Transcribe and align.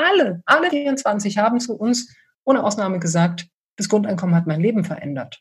alle, 0.00 0.42
alle 0.46 0.70
24 0.70 1.38
haben 1.38 1.60
zu 1.60 1.74
uns 1.74 2.14
ohne 2.44 2.64
Ausnahme 2.64 2.98
gesagt, 2.98 3.46
das 3.76 3.88
Grundeinkommen 3.88 4.34
hat 4.34 4.46
mein 4.46 4.60
Leben 4.60 4.84
verändert. 4.84 5.40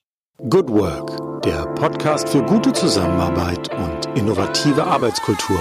Good 0.49 0.69
Work, 0.69 1.43
der 1.43 1.65
Podcast 1.75 2.29
für 2.29 2.43
gute 2.43 2.71
Zusammenarbeit 2.73 3.69
und 3.75 4.17
innovative 4.17 4.83
Arbeitskultur. 4.83 5.59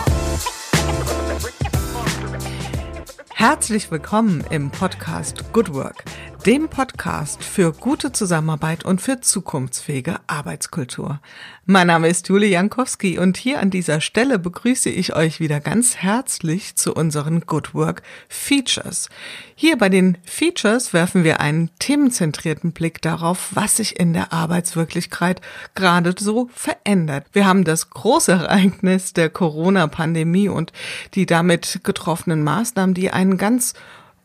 Herzlich 3.34 3.90
willkommen 3.90 4.44
im 4.50 4.70
Podcast 4.70 5.52
Good 5.52 5.72
Work 5.74 6.04
dem 6.48 6.70
Podcast 6.70 7.44
für 7.44 7.74
gute 7.74 8.10
Zusammenarbeit 8.10 8.82
und 8.82 9.02
für 9.02 9.20
zukunftsfähige 9.20 10.16
Arbeitskultur. 10.28 11.20
Mein 11.66 11.88
Name 11.88 12.08
ist 12.08 12.26
Julie 12.30 12.48
Jankowski 12.48 13.18
und 13.18 13.36
hier 13.36 13.60
an 13.60 13.68
dieser 13.68 14.00
Stelle 14.00 14.38
begrüße 14.38 14.88
ich 14.88 15.14
euch 15.14 15.40
wieder 15.40 15.60
ganz 15.60 15.96
herzlich 15.96 16.74
zu 16.74 16.94
unseren 16.94 17.42
Good 17.42 17.74
Work 17.74 18.02
Features. 18.30 19.10
Hier 19.56 19.76
bei 19.76 19.90
den 19.90 20.16
Features 20.24 20.94
werfen 20.94 21.22
wir 21.22 21.40
einen 21.40 21.68
themenzentrierten 21.80 22.72
Blick 22.72 23.02
darauf, 23.02 23.50
was 23.52 23.76
sich 23.76 24.00
in 24.00 24.14
der 24.14 24.32
Arbeitswirklichkeit 24.32 25.42
gerade 25.74 26.14
so 26.18 26.48
verändert. 26.54 27.26
Wir 27.34 27.46
haben 27.46 27.64
das 27.64 27.90
große 27.90 28.32
Ereignis 28.32 29.12
der 29.12 29.28
Corona-Pandemie 29.28 30.48
und 30.48 30.72
die 31.12 31.26
damit 31.26 31.80
getroffenen 31.84 32.42
Maßnahmen, 32.42 32.94
die 32.94 33.10
einen 33.10 33.36
ganz 33.36 33.74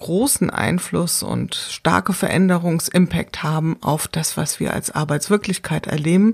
großen 0.03 0.49
Einfluss 0.49 1.23
und 1.23 1.55
starke 1.55 2.12
Veränderungsimpact 2.12 3.41
haben 3.41 3.77
auf 3.80 4.09
das, 4.09 4.35
was 4.35 4.59
wir 4.59 4.73
als 4.73 4.91
Arbeitswirklichkeit 4.91 5.88
erleben. 5.88 6.34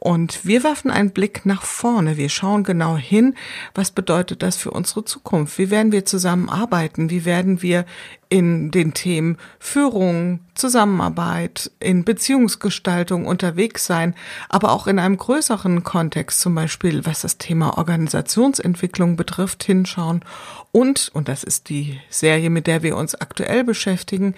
Und 0.00 0.46
wir 0.46 0.64
werfen 0.64 0.90
einen 0.90 1.10
Blick 1.10 1.44
nach 1.44 1.60
vorne. 1.60 2.16
Wir 2.16 2.30
schauen 2.30 2.64
genau 2.64 2.96
hin, 2.96 3.34
was 3.74 3.90
bedeutet 3.90 4.42
das 4.42 4.56
für 4.56 4.70
unsere 4.70 5.04
Zukunft? 5.04 5.58
Wie 5.58 5.68
werden 5.70 5.92
wir 5.92 6.06
zusammenarbeiten? 6.06 7.10
Wie 7.10 7.26
werden 7.26 7.60
wir 7.60 7.84
in 8.30 8.70
den 8.70 8.94
Themen 8.94 9.36
Führung, 9.58 10.40
Zusammenarbeit, 10.54 11.70
in 11.80 12.04
Beziehungsgestaltung 12.06 13.26
unterwegs 13.26 13.84
sein, 13.84 14.14
aber 14.48 14.72
auch 14.72 14.86
in 14.86 14.98
einem 14.98 15.18
größeren 15.18 15.84
Kontext, 15.84 16.40
zum 16.40 16.54
Beispiel 16.54 17.04
was 17.04 17.20
das 17.20 17.36
Thema 17.36 17.76
Organisationsentwicklung 17.76 19.16
betrifft, 19.16 19.64
hinschauen 19.64 20.24
und, 20.72 21.10
und 21.12 21.28
das 21.28 21.44
ist 21.44 21.68
die 21.68 22.00
Serie, 22.08 22.48
mit 22.48 22.68
der 22.68 22.82
wir 22.82 22.96
uns 22.96 23.16
aktuell 23.16 23.64
beschäftigen, 23.64 24.34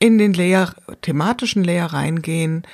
in 0.00 0.18
den 0.18 0.34
Layer, 0.34 0.74
thematischen 1.00 1.64
Layer 1.64 1.86
reingehen 1.86 2.66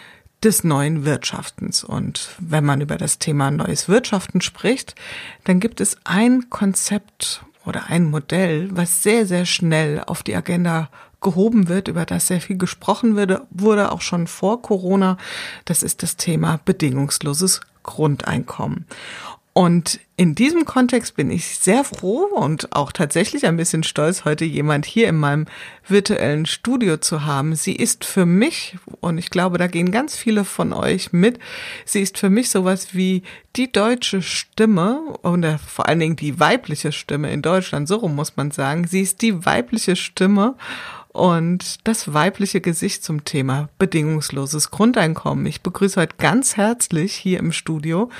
des 0.44 0.64
neuen 0.64 1.04
Wirtschaftens. 1.04 1.84
Und 1.84 2.30
wenn 2.38 2.64
man 2.64 2.80
über 2.80 2.96
das 2.96 3.18
Thema 3.18 3.50
neues 3.50 3.88
Wirtschaften 3.88 4.40
spricht, 4.40 4.94
dann 5.44 5.60
gibt 5.60 5.80
es 5.80 5.96
ein 6.04 6.50
Konzept 6.50 7.44
oder 7.64 7.88
ein 7.88 8.04
Modell, 8.04 8.68
was 8.72 9.02
sehr, 9.02 9.26
sehr 9.26 9.46
schnell 9.46 10.02
auf 10.04 10.22
die 10.22 10.36
Agenda 10.36 10.90
gehoben 11.20 11.68
wird, 11.68 11.88
über 11.88 12.04
das 12.04 12.26
sehr 12.26 12.40
viel 12.40 12.58
gesprochen 12.58 13.16
wurde, 13.16 13.46
wurde 13.50 13.90
auch 13.90 14.02
schon 14.02 14.26
vor 14.26 14.60
Corona. 14.60 15.16
Das 15.64 15.82
ist 15.82 16.02
das 16.02 16.16
Thema 16.16 16.60
bedingungsloses 16.64 17.62
Grundeinkommen. 17.82 18.86
Und 19.56 20.00
in 20.16 20.34
diesem 20.34 20.64
Kontext 20.64 21.14
bin 21.14 21.30
ich 21.30 21.58
sehr 21.58 21.84
froh 21.84 22.24
und 22.34 22.74
auch 22.74 22.90
tatsächlich 22.90 23.46
ein 23.46 23.56
bisschen 23.56 23.84
stolz, 23.84 24.24
heute 24.24 24.44
jemand 24.44 24.84
hier 24.84 25.08
in 25.08 25.14
meinem 25.14 25.46
virtuellen 25.86 26.44
Studio 26.44 26.96
zu 26.96 27.24
haben. 27.24 27.54
Sie 27.54 27.76
ist 27.76 28.04
für 28.04 28.26
mich, 28.26 28.76
und 29.00 29.16
ich 29.16 29.30
glaube, 29.30 29.56
da 29.58 29.68
gehen 29.68 29.92
ganz 29.92 30.16
viele 30.16 30.44
von 30.44 30.72
euch 30.72 31.12
mit, 31.12 31.38
sie 31.84 32.00
ist 32.00 32.18
für 32.18 32.30
mich 32.30 32.50
sowas 32.50 32.94
wie 32.94 33.22
die 33.54 33.70
deutsche 33.70 34.22
Stimme 34.22 35.00
und 35.22 35.46
vor 35.64 35.88
allen 35.88 36.00
Dingen 36.00 36.16
die 36.16 36.40
weibliche 36.40 36.90
Stimme 36.90 37.32
in 37.32 37.40
Deutschland, 37.40 37.86
so 37.86 37.98
rum 37.98 38.16
muss 38.16 38.36
man 38.36 38.50
sagen. 38.50 38.88
Sie 38.88 39.02
ist 39.02 39.22
die 39.22 39.46
weibliche 39.46 39.94
Stimme 39.94 40.56
und 41.12 41.86
das 41.86 42.12
weibliche 42.12 42.60
Gesicht 42.60 43.04
zum 43.04 43.24
Thema 43.24 43.68
bedingungsloses 43.78 44.72
Grundeinkommen. 44.72 45.46
Ich 45.46 45.60
begrüße 45.60 46.00
heute 46.00 46.16
ganz 46.18 46.56
herzlich 46.56 47.14
hier 47.14 47.38
im 47.38 47.52
Studio 47.52 48.10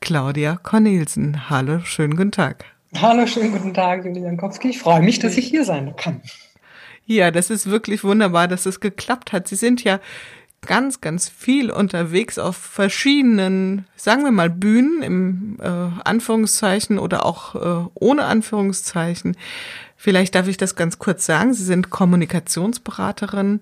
Claudia 0.00 0.56
Cornelsen. 0.56 1.50
Hallo, 1.50 1.80
schönen 1.84 2.16
guten 2.16 2.32
Tag. 2.32 2.64
Hallo, 2.96 3.26
schönen 3.26 3.52
guten 3.52 3.74
Tag, 3.74 4.04
Julia 4.04 4.24
Jankowski. 4.24 4.70
Ich 4.70 4.78
freue 4.78 5.02
mich, 5.02 5.18
dass 5.18 5.36
ich 5.36 5.46
hier 5.46 5.64
sein 5.64 5.94
kann. 5.96 6.22
Ja, 7.06 7.30
das 7.30 7.50
ist 7.50 7.70
wirklich 7.70 8.02
wunderbar, 8.02 8.48
dass 8.48 8.66
es 8.66 8.80
geklappt 8.80 9.32
hat. 9.32 9.46
Sie 9.46 9.56
sind 9.56 9.84
ja 9.84 10.00
ganz, 10.62 11.00
ganz 11.00 11.28
viel 11.28 11.70
unterwegs 11.70 12.38
auf 12.38 12.56
verschiedenen, 12.56 13.86
sagen 13.96 14.24
wir 14.24 14.30
mal, 14.30 14.50
Bühnen 14.50 15.02
im 15.02 15.58
äh, 15.60 15.68
Anführungszeichen 16.04 16.98
oder 16.98 17.24
auch 17.24 17.54
äh, 17.54 17.88
ohne 17.94 18.24
Anführungszeichen. 18.24 19.36
Vielleicht 19.96 20.34
darf 20.34 20.48
ich 20.48 20.56
das 20.56 20.76
ganz 20.76 20.98
kurz 20.98 21.26
sagen. 21.26 21.52
Sie 21.52 21.64
sind 21.64 21.90
Kommunikationsberaterin 21.90 23.60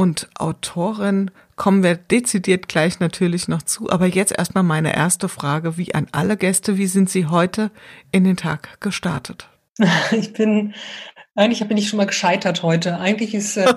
und 0.00 0.30
Autorin 0.38 1.30
kommen 1.56 1.82
wir 1.82 1.94
dezidiert 1.94 2.68
gleich 2.68 3.00
natürlich 3.00 3.48
noch 3.48 3.60
zu. 3.60 3.90
Aber 3.90 4.06
jetzt 4.06 4.32
erstmal 4.32 4.64
meine 4.64 4.96
erste 4.96 5.28
Frage, 5.28 5.76
wie 5.76 5.94
an 5.94 6.06
alle 6.10 6.38
Gäste, 6.38 6.78
wie 6.78 6.86
sind 6.86 7.10
Sie 7.10 7.26
heute 7.26 7.70
in 8.10 8.24
den 8.24 8.38
Tag 8.38 8.80
gestartet? 8.80 9.50
Ich 10.12 10.32
bin 10.32 10.74
eigentlich 11.36 11.66
bin 11.68 11.76
ich 11.76 11.88
schon 11.88 11.98
mal 11.98 12.06
gescheitert 12.06 12.62
heute. 12.62 12.98
Eigentlich 12.98 13.34
ist 13.34 13.56
äh, 13.58 13.72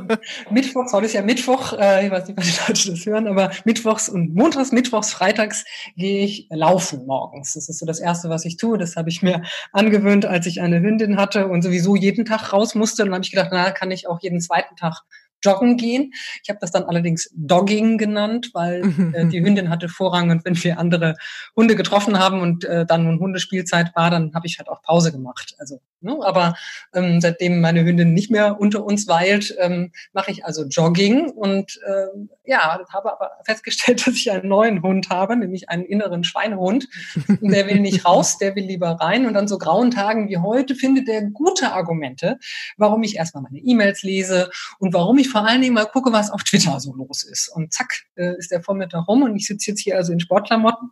Mittwochs, 0.49 0.91
heute 0.91 1.05
ist 1.05 1.13
ja 1.13 1.21
Mittwoch, 1.21 1.73
äh, 1.73 2.05
ich 2.05 2.11
weiß 2.11 2.27
nicht, 2.27 2.37
was 2.37 2.45
die 2.45 2.59
Leute 2.67 2.91
das 2.91 3.05
hören, 3.05 3.27
aber 3.27 3.51
Mittwochs 3.63 4.09
und 4.09 4.33
Montags, 4.33 4.71
Mittwochs, 4.71 5.13
Freitags 5.13 5.63
gehe 5.95 6.25
ich 6.25 6.47
laufen 6.49 7.05
morgens. 7.05 7.53
Das 7.53 7.69
ist 7.69 7.79
so 7.79 7.85
das 7.85 7.99
Erste, 7.99 8.29
was 8.29 8.45
ich 8.45 8.57
tue. 8.57 8.77
Das 8.77 8.95
habe 8.95 9.09
ich 9.09 9.21
mir 9.21 9.43
angewöhnt, 9.71 10.25
als 10.25 10.45
ich 10.45 10.61
eine 10.61 10.79
Hündin 10.79 11.17
hatte 11.17 11.47
und 11.47 11.61
sowieso 11.61 11.95
jeden 11.95 12.25
Tag 12.25 12.53
raus 12.53 12.75
musste. 12.75 13.03
Und 13.03 13.09
dann 13.09 13.15
habe 13.15 13.25
ich 13.25 13.31
gedacht, 13.31 13.49
na, 13.51 13.71
kann 13.71 13.91
ich 13.91 14.07
auch 14.07 14.19
jeden 14.21 14.41
zweiten 14.41 14.75
Tag 14.75 15.01
joggen 15.43 15.77
gehen. 15.77 16.13
Ich 16.41 16.49
habe 16.49 16.59
das 16.59 16.71
dann 16.71 16.83
allerdings 16.83 17.29
Dogging 17.35 17.97
genannt, 17.97 18.51
weil 18.53 18.83
äh, 19.13 19.25
die 19.25 19.43
Hündin 19.43 19.69
hatte 19.69 19.89
Vorrang 19.89 20.29
und 20.29 20.45
wenn 20.45 20.61
wir 20.61 20.79
andere 20.79 21.15
Hunde 21.55 21.75
getroffen 21.75 22.19
haben 22.19 22.41
und 22.41 22.65
äh, 22.65 22.85
dann 22.85 23.03
nun 23.03 23.19
Hundespielzeit 23.19 23.95
war, 23.95 24.09
dann 24.09 24.33
habe 24.33 24.47
ich 24.47 24.57
halt 24.57 24.69
auch 24.69 24.81
Pause 24.81 25.11
gemacht. 25.11 25.55
Also, 25.59 25.81
ne? 26.01 26.17
aber 26.23 26.55
ähm, 26.93 27.21
seitdem 27.21 27.61
meine 27.61 27.83
Hündin 27.83 28.13
nicht 28.13 28.31
mehr 28.31 28.59
unter 28.59 28.83
uns 28.83 29.07
weilt, 29.07 29.55
ähm, 29.59 29.91
mache 30.13 30.31
ich 30.31 30.45
also 30.45 30.65
Jogging 30.65 31.29
und 31.29 31.79
ähm, 31.87 32.29
ja, 32.45 32.79
habe 32.89 33.11
aber 33.11 33.31
festgestellt, 33.45 34.01
dass 34.07 34.15
ich 34.15 34.31
einen 34.31 34.47
neuen 34.49 34.81
Hund 34.81 35.09
habe, 35.09 35.35
nämlich 35.35 35.69
einen 35.69 35.85
inneren 35.85 36.23
Schweinehund. 36.23 36.87
Und 37.27 37.51
der 37.51 37.67
will 37.67 37.79
nicht 37.79 38.05
raus, 38.05 38.37
der 38.37 38.55
will 38.55 38.65
lieber 38.65 38.91
rein. 38.91 39.25
Und 39.25 39.35
an 39.37 39.47
so 39.47 39.57
grauen 39.57 39.91
Tagen 39.91 40.29
wie 40.29 40.37
heute 40.37 40.75
findet 40.75 41.07
er 41.09 41.21
gute 41.23 41.71
Argumente, 41.71 42.37
warum 42.77 43.03
ich 43.03 43.15
erstmal 43.15 43.43
meine 43.43 43.59
E-Mails 43.59 44.03
lese 44.03 44.49
und 44.79 44.93
warum 44.93 45.17
ich 45.17 45.29
vor 45.33 45.45
allen 45.47 45.61
Dingen 45.61 45.73
mal 45.73 45.85
gucke, 45.85 46.13
was 46.13 46.29
auf 46.29 46.43
Twitter 46.43 46.79
so 46.79 46.93
los 46.93 47.23
ist. 47.23 47.49
Und 47.49 47.73
zack, 47.73 48.03
äh, 48.15 48.37
ist 48.37 48.51
der 48.51 48.61
Vormittag 48.61 49.07
rum 49.07 49.23
und 49.23 49.35
ich 49.35 49.47
sitze 49.47 49.71
jetzt 49.71 49.81
hier 49.81 49.97
also 49.97 50.13
in 50.13 50.19
Sportklamotten, 50.19 50.91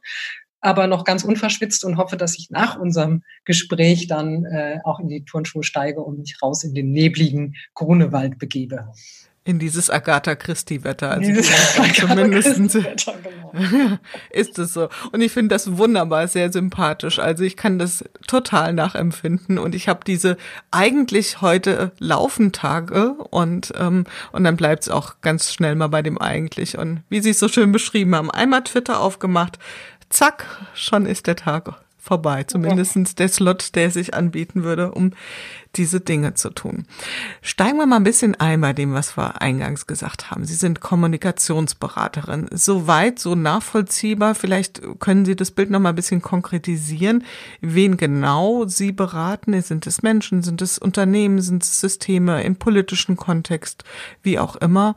aber 0.59 0.87
noch 0.87 1.03
ganz 1.03 1.23
unverschwitzt 1.23 1.85
und 1.85 1.97
hoffe, 1.97 2.17
dass 2.17 2.37
ich 2.37 2.49
nach 2.49 2.77
unserem 2.77 3.23
Gespräch 3.45 4.07
dann 4.07 4.45
äh, 4.45 4.79
auch 4.83 4.99
in 4.99 5.09
die 5.09 5.25
Turnschuhe 5.25 5.63
steige 5.63 6.01
und 6.01 6.17
mich 6.17 6.41
raus 6.41 6.63
in 6.63 6.73
den 6.73 6.91
nebligen 6.91 7.55
Grunewald 7.75 8.39
begebe. 8.39 8.91
In 9.43 9.57
dieses 9.57 9.89
Agatha 9.89 10.35
Christie-Wetter. 10.35 11.09
Also 11.11 11.41
zumindest 11.95 12.57
genau. 12.57 13.97
ist 14.29 14.59
es 14.59 14.73
so. 14.73 14.87
Und 15.11 15.21
ich 15.21 15.31
finde 15.31 15.55
das 15.55 15.77
wunderbar, 15.77 16.27
sehr 16.27 16.51
sympathisch. 16.51 17.17
Also 17.17 17.43
ich 17.43 17.57
kann 17.57 17.79
das 17.79 18.03
total 18.27 18.73
nachempfinden. 18.73 19.57
Und 19.57 19.73
ich 19.73 19.87
habe 19.87 20.01
diese 20.05 20.37
eigentlich 20.69 21.41
heute 21.41 21.91
Laufentage 21.97 23.13
und, 23.13 23.73
ähm, 23.79 24.05
und 24.31 24.43
dann 24.43 24.57
bleibt 24.57 24.83
es 24.83 24.89
auch 24.89 25.15
ganz 25.21 25.51
schnell 25.51 25.73
mal 25.73 25.87
bei 25.87 26.03
dem 26.03 26.19
eigentlich. 26.19 26.77
Und 26.77 27.01
wie 27.09 27.21
Sie 27.21 27.31
es 27.31 27.39
so 27.39 27.47
schön 27.47 27.71
beschrieben 27.71 28.15
haben, 28.15 28.29
einmal 28.29 28.63
Twitter 28.63 28.99
aufgemacht, 28.99 29.57
zack, 30.09 30.45
schon 30.75 31.07
ist 31.07 31.25
der 31.25 31.35
Tag 31.35 31.67
vorbei. 32.01 32.43
Zumindestens 32.43 33.15
der 33.15 33.29
Slot, 33.29 33.75
der 33.75 33.91
sich 33.91 34.13
anbieten 34.15 34.63
würde, 34.63 34.91
um 34.91 35.11
diese 35.75 36.01
Dinge 36.01 36.33
zu 36.33 36.49
tun. 36.49 36.85
Steigen 37.41 37.77
wir 37.77 37.85
mal 37.85 37.97
ein 37.97 38.03
bisschen 38.03 38.35
ein 38.35 38.59
bei 38.59 38.73
dem, 38.73 38.93
was 38.93 39.15
wir 39.17 39.41
eingangs 39.41 39.87
gesagt 39.87 40.31
haben. 40.31 40.43
Sie 40.43 40.55
sind 40.55 40.81
Kommunikationsberaterin. 40.81 42.49
Soweit, 42.51 43.19
so 43.19 43.35
nachvollziehbar. 43.35 44.35
Vielleicht 44.35 44.81
können 44.99 45.25
Sie 45.25 45.35
das 45.35 45.51
Bild 45.51 45.69
noch 45.69 45.79
mal 45.79 45.89
ein 45.89 45.95
bisschen 45.95 46.21
konkretisieren. 46.21 47.23
Wen 47.61 47.95
genau 47.95 48.65
Sie 48.65 48.91
beraten? 48.91 49.61
Sind 49.61 49.87
es 49.87 50.01
Menschen? 50.01 50.41
Sind 50.41 50.61
es 50.61 50.77
Unternehmen? 50.79 51.39
Sind 51.39 51.63
es 51.63 51.79
Systeme 51.79 52.43
im 52.43 52.55
politischen 52.55 53.15
Kontext? 53.15 53.83
Wie 54.23 54.39
auch 54.39 54.55
immer. 54.55 54.95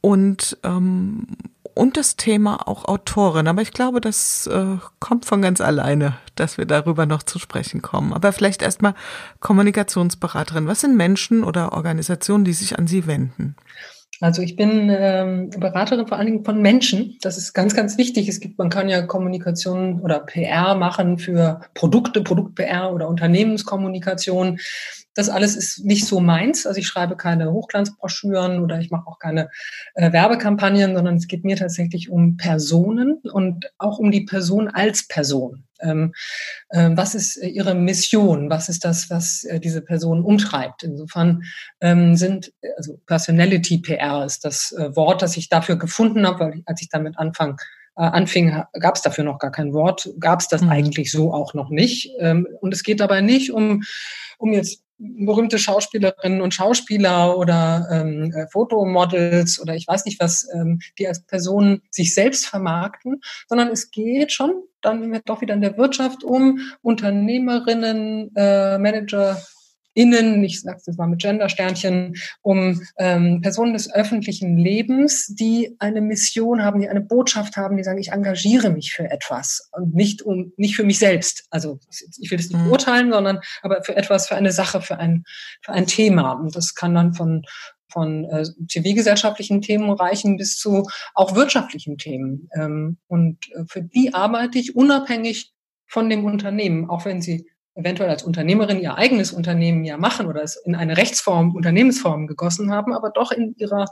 Und 0.00 0.58
ähm, 0.64 1.26
und 1.74 1.96
das 1.96 2.16
Thema 2.16 2.68
auch 2.68 2.84
Autorin. 2.84 3.48
Aber 3.48 3.62
ich 3.62 3.72
glaube, 3.72 4.00
das 4.00 4.46
äh, 4.46 4.76
kommt 4.98 5.24
von 5.24 5.42
ganz 5.42 5.60
alleine, 5.60 6.16
dass 6.34 6.58
wir 6.58 6.66
darüber 6.66 7.06
noch 7.06 7.22
zu 7.22 7.38
sprechen 7.38 7.82
kommen. 7.82 8.12
Aber 8.12 8.32
vielleicht 8.32 8.62
erstmal 8.62 8.94
Kommunikationsberaterin. 9.40 10.66
Was 10.66 10.80
sind 10.80 10.96
Menschen 10.96 11.44
oder 11.44 11.72
Organisationen, 11.72 12.44
die 12.44 12.52
sich 12.52 12.78
an 12.78 12.86
Sie 12.86 13.06
wenden? 13.06 13.56
Also 14.20 14.42
ich 14.42 14.54
bin 14.54 14.90
ähm, 14.90 15.48
Beraterin 15.48 16.06
vor 16.06 16.18
allen 16.18 16.26
Dingen 16.26 16.44
von 16.44 16.60
Menschen. 16.60 17.16
Das 17.22 17.38
ist 17.38 17.54
ganz, 17.54 17.74
ganz 17.74 17.96
wichtig. 17.96 18.28
Es 18.28 18.38
gibt, 18.38 18.58
man 18.58 18.68
kann 18.68 18.90
ja 18.90 19.00
Kommunikation 19.00 20.00
oder 20.00 20.20
PR 20.20 20.74
machen 20.74 21.16
für 21.16 21.60
Produkte, 21.72 22.22
Produkt-PR 22.22 22.92
oder 22.92 23.08
Unternehmenskommunikation. 23.08 24.58
Das 25.14 25.28
alles 25.28 25.56
ist 25.56 25.84
nicht 25.84 26.06
so 26.06 26.20
meins. 26.20 26.66
Also 26.66 26.78
ich 26.78 26.86
schreibe 26.86 27.16
keine 27.16 27.52
Hochglanzbroschüren 27.52 28.60
oder 28.62 28.78
ich 28.78 28.90
mache 28.90 29.06
auch 29.06 29.18
keine 29.18 29.50
äh, 29.94 30.12
Werbekampagnen, 30.12 30.94
sondern 30.94 31.16
es 31.16 31.26
geht 31.26 31.44
mir 31.44 31.56
tatsächlich 31.56 32.10
um 32.10 32.36
Personen 32.36 33.18
und 33.32 33.70
auch 33.78 33.98
um 33.98 34.10
die 34.10 34.22
Person 34.22 34.68
als 34.68 35.06
Person. 35.08 35.64
Ähm, 35.80 36.12
äh, 36.68 36.90
was 36.92 37.14
ist 37.14 37.36
ihre 37.36 37.74
Mission? 37.74 38.50
Was 38.50 38.68
ist 38.68 38.84
das, 38.84 39.10
was 39.10 39.44
äh, 39.44 39.60
diese 39.60 39.82
Person 39.82 40.22
umtreibt? 40.22 40.82
Insofern 40.82 41.42
ähm, 41.80 42.16
sind, 42.16 42.52
also 42.76 42.98
Personality 43.06 43.78
PR 43.78 44.24
ist 44.24 44.44
das 44.44 44.72
äh, 44.72 44.94
Wort, 44.94 45.22
das 45.22 45.36
ich 45.36 45.48
dafür 45.48 45.76
gefunden 45.76 46.26
habe, 46.26 46.40
weil 46.40 46.58
ich, 46.58 46.62
als 46.66 46.82
ich 46.82 46.88
damit 46.88 47.18
anfang, 47.18 47.52
äh, 47.52 47.79
anfing, 48.02 48.62
gab 48.78 48.96
es 48.96 49.02
dafür 49.02 49.24
noch 49.24 49.38
gar 49.38 49.50
kein 49.50 49.72
Wort, 49.72 50.10
gab 50.18 50.40
es 50.40 50.48
das 50.48 50.62
mhm. 50.62 50.70
eigentlich 50.70 51.12
so 51.12 51.32
auch 51.32 51.54
noch 51.54 51.70
nicht. 51.70 52.12
Ähm, 52.18 52.46
und 52.60 52.72
es 52.72 52.82
geht 52.82 53.00
dabei 53.00 53.20
nicht 53.20 53.52
um, 53.52 53.82
um 54.38 54.52
jetzt 54.52 54.82
berühmte 55.00 55.58
Schauspielerinnen 55.58 56.42
und 56.42 56.52
Schauspieler 56.52 57.38
oder 57.38 57.88
ähm, 57.90 58.32
äh, 58.34 58.46
Fotomodels 58.48 59.60
oder 59.60 59.74
ich 59.74 59.88
weiß 59.88 60.04
nicht 60.04 60.20
was, 60.20 60.46
ähm, 60.52 60.80
die 60.98 61.08
als 61.08 61.24
Personen 61.24 61.80
sich 61.90 62.14
selbst 62.14 62.46
vermarkten, 62.46 63.22
sondern 63.48 63.68
es 63.68 63.90
geht 63.90 64.30
schon 64.30 64.62
dann 64.82 65.20
doch 65.24 65.40
wieder 65.40 65.54
in 65.54 65.62
der 65.62 65.78
Wirtschaft 65.78 66.22
um 66.22 66.60
Unternehmerinnen, 66.82 68.30
äh, 68.36 68.78
Manager, 68.78 69.40
Innen, 69.94 70.42
ich 70.44 70.60
sage 70.60 70.80
es 70.86 70.96
mal 70.96 71.08
mit 71.08 71.20
Gender-Sternchen, 71.20 72.14
um 72.42 72.80
ähm, 72.98 73.40
Personen 73.40 73.72
des 73.72 73.92
öffentlichen 73.92 74.56
Lebens, 74.56 75.26
die 75.26 75.74
eine 75.78 76.00
Mission 76.00 76.62
haben, 76.62 76.80
die 76.80 76.88
eine 76.88 77.00
Botschaft 77.00 77.56
haben, 77.56 77.76
die 77.76 77.82
sagen, 77.82 77.98
ich 77.98 78.12
engagiere 78.12 78.70
mich 78.70 78.92
für 78.92 79.10
etwas 79.10 79.68
und 79.72 79.94
nicht 79.94 80.22
um 80.22 80.52
nicht 80.56 80.76
für 80.76 80.84
mich 80.84 80.98
selbst. 80.98 81.46
Also 81.50 81.80
ich 82.18 82.30
will 82.30 82.38
das 82.38 82.48
nicht 82.48 82.60
mhm. 82.60 82.66
beurteilen, 82.66 83.12
sondern 83.12 83.40
aber 83.62 83.82
für 83.82 83.96
etwas, 83.96 84.28
für 84.28 84.36
eine 84.36 84.52
Sache, 84.52 84.80
für 84.80 84.98
ein 84.98 85.24
für 85.62 85.72
ein 85.72 85.86
Thema. 85.86 86.32
Und 86.32 86.54
das 86.54 86.74
kann 86.74 86.94
dann 86.94 87.14
von 87.14 87.42
von 87.90 88.24
äh, 88.26 88.44
zivilgesellschaftlichen 88.68 89.62
Themen 89.62 89.90
reichen 89.90 90.36
bis 90.36 90.56
zu 90.56 90.88
auch 91.14 91.34
wirtschaftlichen 91.34 91.98
Themen. 91.98 92.48
Ähm, 92.54 92.98
und 93.08 93.50
äh, 93.52 93.64
für 93.66 93.82
die 93.82 94.14
arbeite 94.14 94.58
ich 94.58 94.76
unabhängig 94.76 95.52
von 95.86 96.08
dem 96.08 96.24
Unternehmen, 96.24 96.88
auch 96.88 97.04
wenn 97.04 97.20
sie 97.20 97.50
eventuell 97.74 98.10
als 98.10 98.22
Unternehmerin 98.22 98.80
ihr 98.80 98.96
eigenes 98.96 99.32
Unternehmen 99.32 99.84
ja 99.84 99.96
machen 99.96 100.26
oder 100.26 100.42
es 100.42 100.56
in 100.56 100.74
eine 100.74 100.96
Rechtsform, 100.96 101.54
Unternehmensform 101.54 102.26
gegossen 102.26 102.72
haben, 102.72 102.92
aber 102.92 103.10
doch 103.10 103.32
in 103.32 103.54
ihrer 103.56 103.86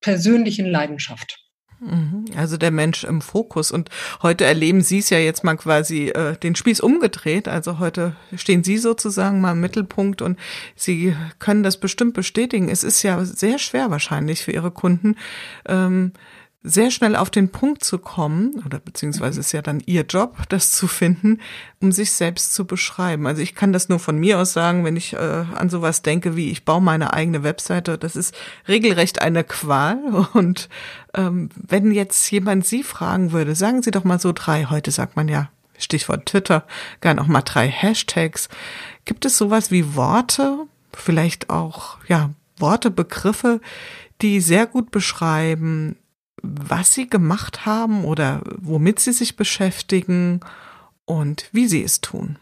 persönlichen 0.00 0.66
Leidenschaft. 0.66 1.44
Mhm. 1.80 2.24
Also 2.36 2.56
der 2.56 2.70
Mensch 2.70 3.04
im 3.04 3.20
Fokus. 3.20 3.70
Und 3.70 3.90
heute 4.22 4.44
erleben 4.44 4.80
Sie 4.80 4.98
es 4.98 5.10
ja 5.10 5.18
jetzt 5.18 5.44
mal 5.44 5.56
quasi 5.56 6.08
äh, 6.08 6.36
den 6.36 6.54
Spieß 6.54 6.80
umgedreht. 6.80 7.48
Also 7.48 7.78
heute 7.78 8.16
stehen 8.36 8.64
Sie 8.64 8.78
sozusagen 8.78 9.40
mal 9.40 9.52
im 9.52 9.60
Mittelpunkt 9.60 10.22
und 10.22 10.38
Sie 10.76 11.14
können 11.38 11.62
das 11.62 11.78
bestimmt 11.78 12.14
bestätigen. 12.14 12.68
Es 12.68 12.84
ist 12.84 13.02
ja 13.02 13.24
sehr 13.24 13.58
schwer 13.58 13.90
wahrscheinlich 13.90 14.42
für 14.42 14.52
Ihre 14.52 14.70
Kunden, 14.70 15.16
ähm, 15.66 16.12
sehr 16.66 16.90
schnell 16.90 17.14
auf 17.14 17.28
den 17.28 17.50
Punkt 17.50 17.84
zu 17.84 17.98
kommen, 17.98 18.62
oder 18.64 18.78
beziehungsweise 18.78 19.40
ist 19.40 19.52
ja 19.52 19.60
dann 19.60 19.82
ihr 19.84 20.02
Job, 20.02 20.38
das 20.48 20.70
zu 20.70 20.88
finden, 20.88 21.40
um 21.80 21.92
sich 21.92 22.12
selbst 22.12 22.54
zu 22.54 22.64
beschreiben. 22.64 23.26
Also 23.26 23.42
ich 23.42 23.54
kann 23.54 23.74
das 23.74 23.90
nur 23.90 23.98
von 23.98 24.16
mir 24.16 24.38
aus 24.38 24.54
sagen, 24.54 24.82
wenn 24.82 24.96
ich 24.96 25.12
äh, 25.12 25.44
an 25.54 25.68
sowas 25.68 26.00
denke, 26.00 26.36
wie 26.36 26.50
ich 26.50 26.64
baue 26.64 26.80
meine 26.80 27.12
eigene 27.12 27.42
Webseite, 27.42 27.98
das 27.98 28.16
ist 28.16 28.34
regelrecht 28.66 29.20
eine 29.20 29.44
Qual. 29.44 29.98
Und 30.32 30.70
ähm, 31.12 31.50
wenn 31.54 31.92
jetzt 31.92 32.30
jemand 32.30 32.64
Sie 32.64 32.82
fragen 32.82 33.32
würde, 33.32 33.54
sagen 33.54 33.82
Sie 33.82 33.90
doch 33.90 34.04
mal 34.04 34.18
so 34.18 34.32
drei, 34.32 34.64
heute 34.64 34.90
sagt 34.90 35.16
man 35.16 35.28
ja, 35.28 35.50
Stichwort 35.76 36.24
Twitter, 36.24 36.64
gern 37.02 37.18
auch 37.18 37.26
mal 37.26 37.42
drei 37.42 37.68
Hashtags. 37.68 38.48
Gibt 39.04 39.26
es 39.26 39.36
sowas 39.36 39.70
wie 39.70 39.96
Worte, 39.96 40.60
vielleicht 40.94 41.50
auch, 41.50 41.98
ja, 42.08 42.30
Worte, 42.56 42.90
Begriffe, 42.90 43.60
die 44.22 44.40
sehr 44.40 44.66
gut 44.66 44.90
beschreiben, 44.90 45.96
was 46.44 46.94
Sie 46.94 47.08
gemacht 47.08 47.66
haben 47.66 48.04
oder 48.04 48.42
womit 48.58 49.00
Sie 49.00 49.12
sich 49.12 49.36
beschäftigen 49.36 50.40
und 51.04 51.48
wie 51.52 51.66
Sie 51.66 51.82
es 51.82 52.00
tun. 52.00 52.38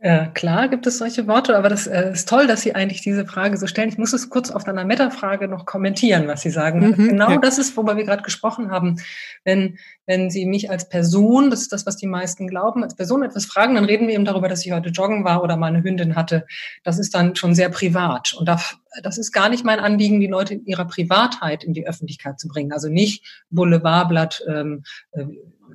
Äh, 0.00 0.28
klar 0.28 0.68
gibt 0.68 0.86
es 0.86 0.98
solche 0.98 1.26
Worte, 1.26 1.56
aber 1.56 1.68
das 1.68 1.88
äh, 1.88 2.12
ist 2.12 2.28
toll, 2.28 2.46
dass 2.46 2.62
Sie 2.62 2.72
eigentlich 2.72 3.00
diese 3.00 3.26
Frage 3.26 3.56
so 3.56 3.66
stellen. 3.66 3.88
Ich 3.88 3.98
muss 3.98 4.12
es 4.12 4.30
kurz 4.30 4.48
auf 4.48 4.68
einer 4.68 4.84
Meta-Frage 4.84 5.48
noch 5.48 5.66
kommentieren, 5.66 6.28
was 6.28 6.42
Sie 6.42 6.50
sagen. 6.50 6.90
Mhm, 6.90 7.08
genau 7.08 7.30
ja. 7.30 7.38
das 7.38 7.58
ist, 7.58 7.76
worüber 7.76 7.96
wir 7.96 8.04
gerade 8.04 8.22
gesprochen 8.22 8.70
haben. 8.70 9.00
Wenn, 9.42 9.76
wenn 10.06 10.30
Sie 10.30 10.46
mich 10.46 10.70
als 10.70 10.88
Person, 10.88 11.50
das 11.50 11.62
ist 11.62 11.72
das, 11.72 11.84
was 11.84 11.96
die 11.96 12.06
meisten 12.06 12.46
glauben, 12.46 12.84
als 12.84 12.94
Person 12.94 13.24
etwas 13.24 13.46
fragen, 13.46 13.74
dann 13.74 13.86
reden 13.86 14.06
wir 14.06 14.14
eben 14.14 14.24
darüber, 14.24 14.46
dass 14.46 14.64
ich 14.64 14.70
heute 14.70 14.90
joggen 14.90 15.24
war 15.24 15.42
oder 15.42 15.56
meine 15.56 15.82
Hündin 15.82 16.14
hatte. 16.14 16.46
Das 16.84 17.00
ist 17.00 17.12
dann 17.16 17.34
schon 17.34 17.56
sehr 17.56 17.68
privat. 17.68 18.34
Und 18.34 18.46
da, 18.46 18.60
das 19.02 19.18
ist 19.18 19.32
gar 19.32 19.48
nicht 19.48 19.64
mein 19.64 19.80
Anliegen, 19.80 20.20
die 20.20 20.28
Leute 20.28 20.54
in 20.54 20.64
ihrer 20.64 20.84
Privatheit 20.84 21.64
in 21.64 21.72
die 21.72 21.88
Öffentlichkeit 21.88 22.38
zu 22.38 22.46
bringen. 22.46 22.70
Also 22.70 22.88
nicht 22.88 23.24
Boulevardblatt, 23.50 24.44
ähm, 24.48 24.84
äh, 25.10 25.24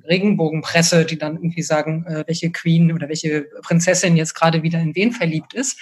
Regenbogenpresse, 0.08 1.06
die 1.06 1.18
dann 1.18 1.36
irgendwie 1.36 1.62
sagen, 1.62 2.06
äh, 2.06 2.24
welche 2.28 2.52
Queen 2.52 2.92
oder 2.94 3.10
welche 3.10 3.48
Prinzessin 3.62 4.16
jetzt 4.18 4.34
gerade 4.34 4.64
wieder 4.64 4.80
in 4.80 4.96
wen 4.96 5.12
verliebt 5.12 5.54
ist, 5.54 5.80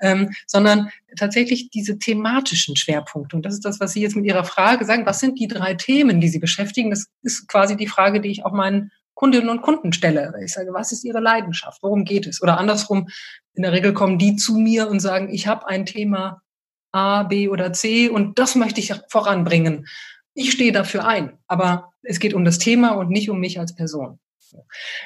ähm, 0.00 0.30
sondern 0.46 0.90
tatsächlich 1.16 1.70
diese 1.70 1.98
thematischen 1.98 2.76
Schwerpunkte. 2.76 3.36
Und 3.36 3.44
das 3.44 3.54
ist 3.54 3.64
das, 3.64 3.80
was 3.80 3.92
Sie 3.92 4.02
jetzt 4.02 4.16
mit 4.16 4.24
Ihrer 4.24 4.44
Frage 4.44 4.84
sagen. 4.84 5.06
Was 5.06 5.20
sind 5.20 5.38
die 5.38 5.48
drei 5.48 5.74
Themen, 5.74 6.20
die 6.20 6.28
Sie 6.28 6.38
beschäftigen? 6.38 6.90
Das 6.90 7.06
ist 7.22 7.48
quasi 7.48 7.76
die 7.76 7.86
Frage, 7.86 8.20
die 8.20 8.30
ich 8.30 8.44
auch 8.44 8.52
meinen 8.52 8.90
Kundinnen 9.14 9.48
und 9.48 9.62
Kunden 9.62 9.92
stelle. 9.92 10.34
Ich 10.44 10.52
sage, 10.52 10.72
was 10.72 10.92
ist 10.92 11.04
Ihre 11.04 11.20
Leidenschaft? 11.20 11.82
Worum 11.82 12.04
geht 12.04 12.26
es? 12.26 12.42
Oder 12.42 12.58
andersrum, 12.58 13.08
in 13.54 13.62
der 13.62 13.72
Regel 13.72 13.92
kommen 13.92 14.18
die 14.18 14.36
zu 14.36 14.58
mir 14.58 14.88
und 14.88 15.00
sagen, 15.00 15.32
ich 15.32 15.46
habe 15.46 15.68
ein 15.68 15.86
Thema 15.86 16.42
A, 16.90 17.24
B 17.24 17.48
oder 17.48 17.72
C 17.72 18.08
und 18.08 18.38
das 18.38 18.54
möchte 18.54 18.80
ich 18.80 18.92
voranbringen. 19.08 19.86
Ich 20.34 20.52
stehe 20.52 20.72
dafür 20.72 21.06
ein, 21.06 21.38
aber 21.46 21.92
es 22.02 22.18
geht 22.18 22.34
um 22.34 22.44
das 22.44 22.58
Thema 22.58 22.90
und 22.90 23.10
nicht 23.10 23.30
um 23.30 23.40
mich 23.40 23.58
als 23.58 23.74
Person. 23.74 24.18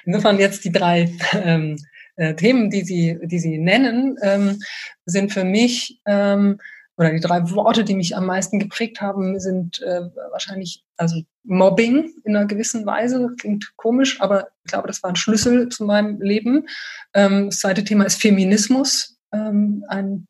Insofern 0.04 0.38
jetzt 0.38 0.64
die 0.64 0.72
drei 0.72 1.12
ähm, 1.32 1.76
äh, 2.16 2.34
Themen, 2.34 2.70
die 2.70 2.82
Sie, 2.82 3.18
die 3.22 3.38
Sie 3.38 3.58
nennen, 3.58 4.16
ähm, 4.22 4.60
sind 5.06 5.32
für 5.32 5.44
mich 5.44 6.00
ähm, 6.06 6.58
oder 6.96 7.12
die 7.12 7.20
drei 7.20 7.48
Worte, 7.50 7.84
die 7.84 7.94
mich 7.94 8.16
am 8.16 8.26
meisten 8.26 8.58
geprägt 8.58 9.00
haben, 9.00 9.38
sind 9.38 9.80
äh, 9.82 10.02
wahrscheinlich 10.32 10.82
also 10.96 11.22
Mobbing 11.44 12.12
in 12.24 12.34
einer 12.34 12.46
gewissen 12.46 12.84
Weise. 12.86 13.34
Klingt 13.38 13.72
komisch, 13.76 14.20
aber 14.20 14.48
ich 14.64 14.72
glaube, 14.72 14.88
das 14.88 15.02
war 15.04 15.10
ein 15.10 15.16
Schlüssel 15.16 15.68
zu 15.68 15.84
meinem 15.84 16.20
Leben. 16.20 16.66
Ähm, 17.14 17.46
das 17.46 17.60
zweite 17.60 17.84
Thema 17.84 18.04
ist 18.04 18.20
Feminismus, 18.20 19.16
ähm, 19.32 19.84
ein 19.88 20.26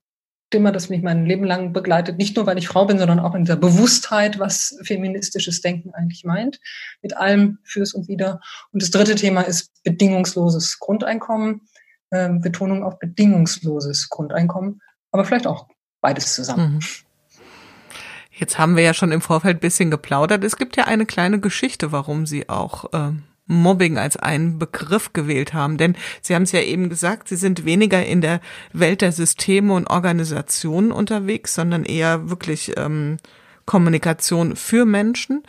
Thema, 0.51 0.73
das 0.73 0.89
mich 0.89 1.03
mein 1.03 1.27
Leben 1.27 1.45
lang 1.45 1.73
begleitet, 1.73 2.17
nicht 2.17 2.37
nur, 2.37 2.47
weil 2.47 2.59
ich 2.59 2.69
Frau 2.69 2.87
bin, 2.87 2.99
sondern 2.99 3.21
auch 3.21 3.35
in 3.35 3.45
der 3.45 3.57
Bewusstheit, 3.57 4.39
was 4.39 4.79
feministisches 4.83 5.61
Denken 5.61 5.93
eigentlich 5.95 6.25
meint, 6.25 6.61
mit 7.03 7.17
allem 7.17 7.59
fürs 7.65 7.93
und 7.93 8.09
wieder. 8.09 8.41
Und 8.73 8.83
das 8.83 8.91
dritte 8.91 9.15
Thema 9.15 9.43
ist 9.43 9.73
bedingungsloses 9.85 10.79
Grundeinkommen, 10.79 11.63
äh, 12.11 12.31
Betonung 12.31 12.83
auf 12.83 12.99
bedingungsloses 12.99 14.09
Grundeinkommen, 14.09 14.81
aber 15.11 15.25
vielleicht 15.25 15.47
auch 15.47 15.69
beides 16.01 16.35
zusammen. 16.35 16.75
Mhm. 16.75 16.81
Jetzt 18.31 18.57
haben 18.57 18.77
wir 18.77 18.85
ja 18.85 18.95
schon 18.95 19.11
im 19.11 19.21
Vorfeld 19.21 19.61
bisschen 19.61 19.91
geplaudert. 19.91 20.45
Es 20.45 20.57
gibt 20.57 20.77
ja 20.77 20.85
eine 20.85 21.07
kleine 21.07 21.41
Geschichte, 21.41 21.91
warum 21.91 22.25
Sie 22.25 22.49
auch 22.49 22.85
ähm, 22.93 23.25
Mobbing 23.49 23.99
als 23.99 24.17
einen 24.17 24.59
Begriff 24.59 25.13
gewählt 25.13 25.55
haben. 25.55 25.77
Denn 25.77 25.97
Sie 26.23 26.35
haben 26.35 26.45
es 26.45 26.53
ja 26.53 26.61
eben 26.61 26.89
gesagt, 26.89 27.29
Sie 27.29 27.37
sind 27.37 27.65
weniger 27.65 28.05
in 28.05 28.21
der 28.21 28.41
Welt 28.73 29.01
der 29.01 29.13
Systeme 29.13 29.75
und 29.75 29.89
Organisationen 29.89 30.93
unterwegs, 30.93 31.55
sondern 31.55 31.85
eher 31.85 32.31
wirklich 32.31 32.75
ähm, 32.77 33.17
Kommunikation 33.69 34.57
für 34.57 34.87
Menschen. 34.87 35.43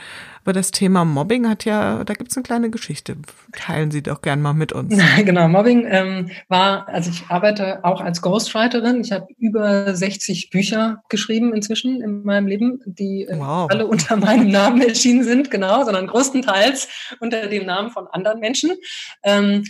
Aber 0.44 0.52
das 0.52 0.72
Thema 0.72 1.06
Mobbing 1.06 1.48
hat 1.48 1.64
ja, 1.64 2.04
da 2.04 2.14
gibt 2.14 2.32
es 2.32 2.38
eine 2.38 2.44
kleine 2.44 2.70
Geschichte. 2.70 3.16
Teilen 3.54 3.92
Sie 3.92 4.04
doch 4.04 4.22
gern 4.22 4.42
mal 4.42 4.54
mit 4.54 4.74
uns. 4.74 4.94
genau, 5.24 5.48
Mobbing 5.48 5.88
ähm, 5.90 6.30
war, 6.50 6.90
also 6.90 7.12
ich 7.12 7.28
arbeite 7.30 7.86
auch 7.86 8.02
als 8.02 8.22
Ghostwriterin. 8.22 9.00
Ich 9.00 9.14
habe 9.14 9.28
über 9.38 9.96
60 9.96 10.50
Bücher 10.50 11.02
geschrieben 11.08 11.54
inzwischen 11.54 12.02
in 12.02 12.24
meinem 12.24 12.48
Leben, 12.48 12.82
die 12.86 13.26
äh, 13.26 13.40
wow. 13.40 13.70
alle 13.72 13.88
unter 13.88 14.18
meinem 14.18 14.52
Namen 14.52 14.82
erschienen 14.82 15.24
sind, 15.24 15.50
genau, 15.50 15.86
sondern 15.86 16.08
größtenteils 16.08 16.90
unter 17.22 17.48
dem 17.48 17.66
Namen 17.66 17.90
von 17.90 18.06
anderen 18.08 18.42
Menschen. 18.42 18.72
Ähm, 19.24 19.64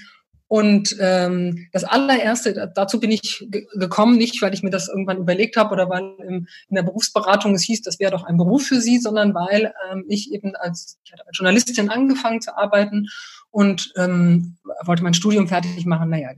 und 0.50 0.98
ähm, 1.00 1.68
das 1.72 1.84
allererste, 1.84 2.72
dazu 2.74 3.00
bin 3.00 3.12
ich 3.12 3.48
gekommen, 3.76 4.18
nicht 4.18 4.42
weil 4.42 4.52
ich 4.52 4.64
mir 4.64 4.72
das 4.72 4.90
irgendwann 4.90 5.20
überlegt 5.20 5.56
habe 5.58 5.72
oder 5.74 5.92
weil 5.92 6.16
im, 6.28 6.48
in 6.70 6.76
der 6.76 6.82
Berufsberatung 6.82 7.54
es 7.54 7.62
hieß, 7.62 7.84
das 7.84 8.00
wäre 8.00 8.10
doch 8.12 8.24
ein 8.24 8.36
Beruf 8.36 8.64
für 8.64 8.82
Sie, 8.82 8.98
sondern 8.98 9.36
weil 9.36 9.72
ähm, 9.92 10.06
ich 10.08 10.34
eben 10.34 10.56
als, 10.56 10.98
ich 11.06 11.14
hatte 11.14 11.28
als 11.28 11.38
Journalistin 11.38 11.92
angefangen 11.92 12.42
zu 12.42 12.58
arbeiten 12.58 13.10
und 13.52 13.94
ähm, 13.96 14.58
wollte 14.86 15.04
mein 15.04 15.14
Studium 15.14 15.48
fertig 15.48 15.86
machen, 15.86 16.10
naja, 16.10 16.32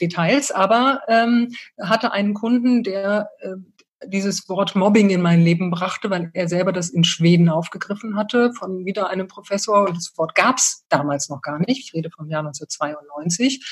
Details, 0.00 0.52
aber 0.52 1.00
ähm, 1.08 1.52
hatte 1.80 2.12
einen 2.12 2.34
Kunden, 2.34 2.84
der 2.84 3.30
äh, 3.40 3.56
dieses 4.04 4.48
Wort 4.48 4.74
Mobbing 4.74 5.10
in 5.10 5.22
mein 5.22 5.40
Leben 5.40 5.70
brachte, 5.70 6.10
weil 6.10 6.30
er 6.34 6.48
selber 6.48 6.72
das 6.72 6.90
in 6.90 7.04
Schweden 7.04 7.48
aufgegriffen 7.48 8.16
hatte 8.16 8.52
von 8.52 8.84
wieder 8.84 9.08
einem 9.08 9.28
Professor. 9.28 9.88
Und 9.88 9.96
das 9.96 10.12
Wort 10.16 10.34
gab 10.34 10.58
es 10.58 10.84
damals 10.88 11.28
noch 11.28 11.42
gar 11.42 11.58
nicht. 11.58 11.78
Ich 11.78 11.94
rede 11.94 12.10
vom 12.10 12.28
Jahr 12.28 12.40
1992. 12.40 13.64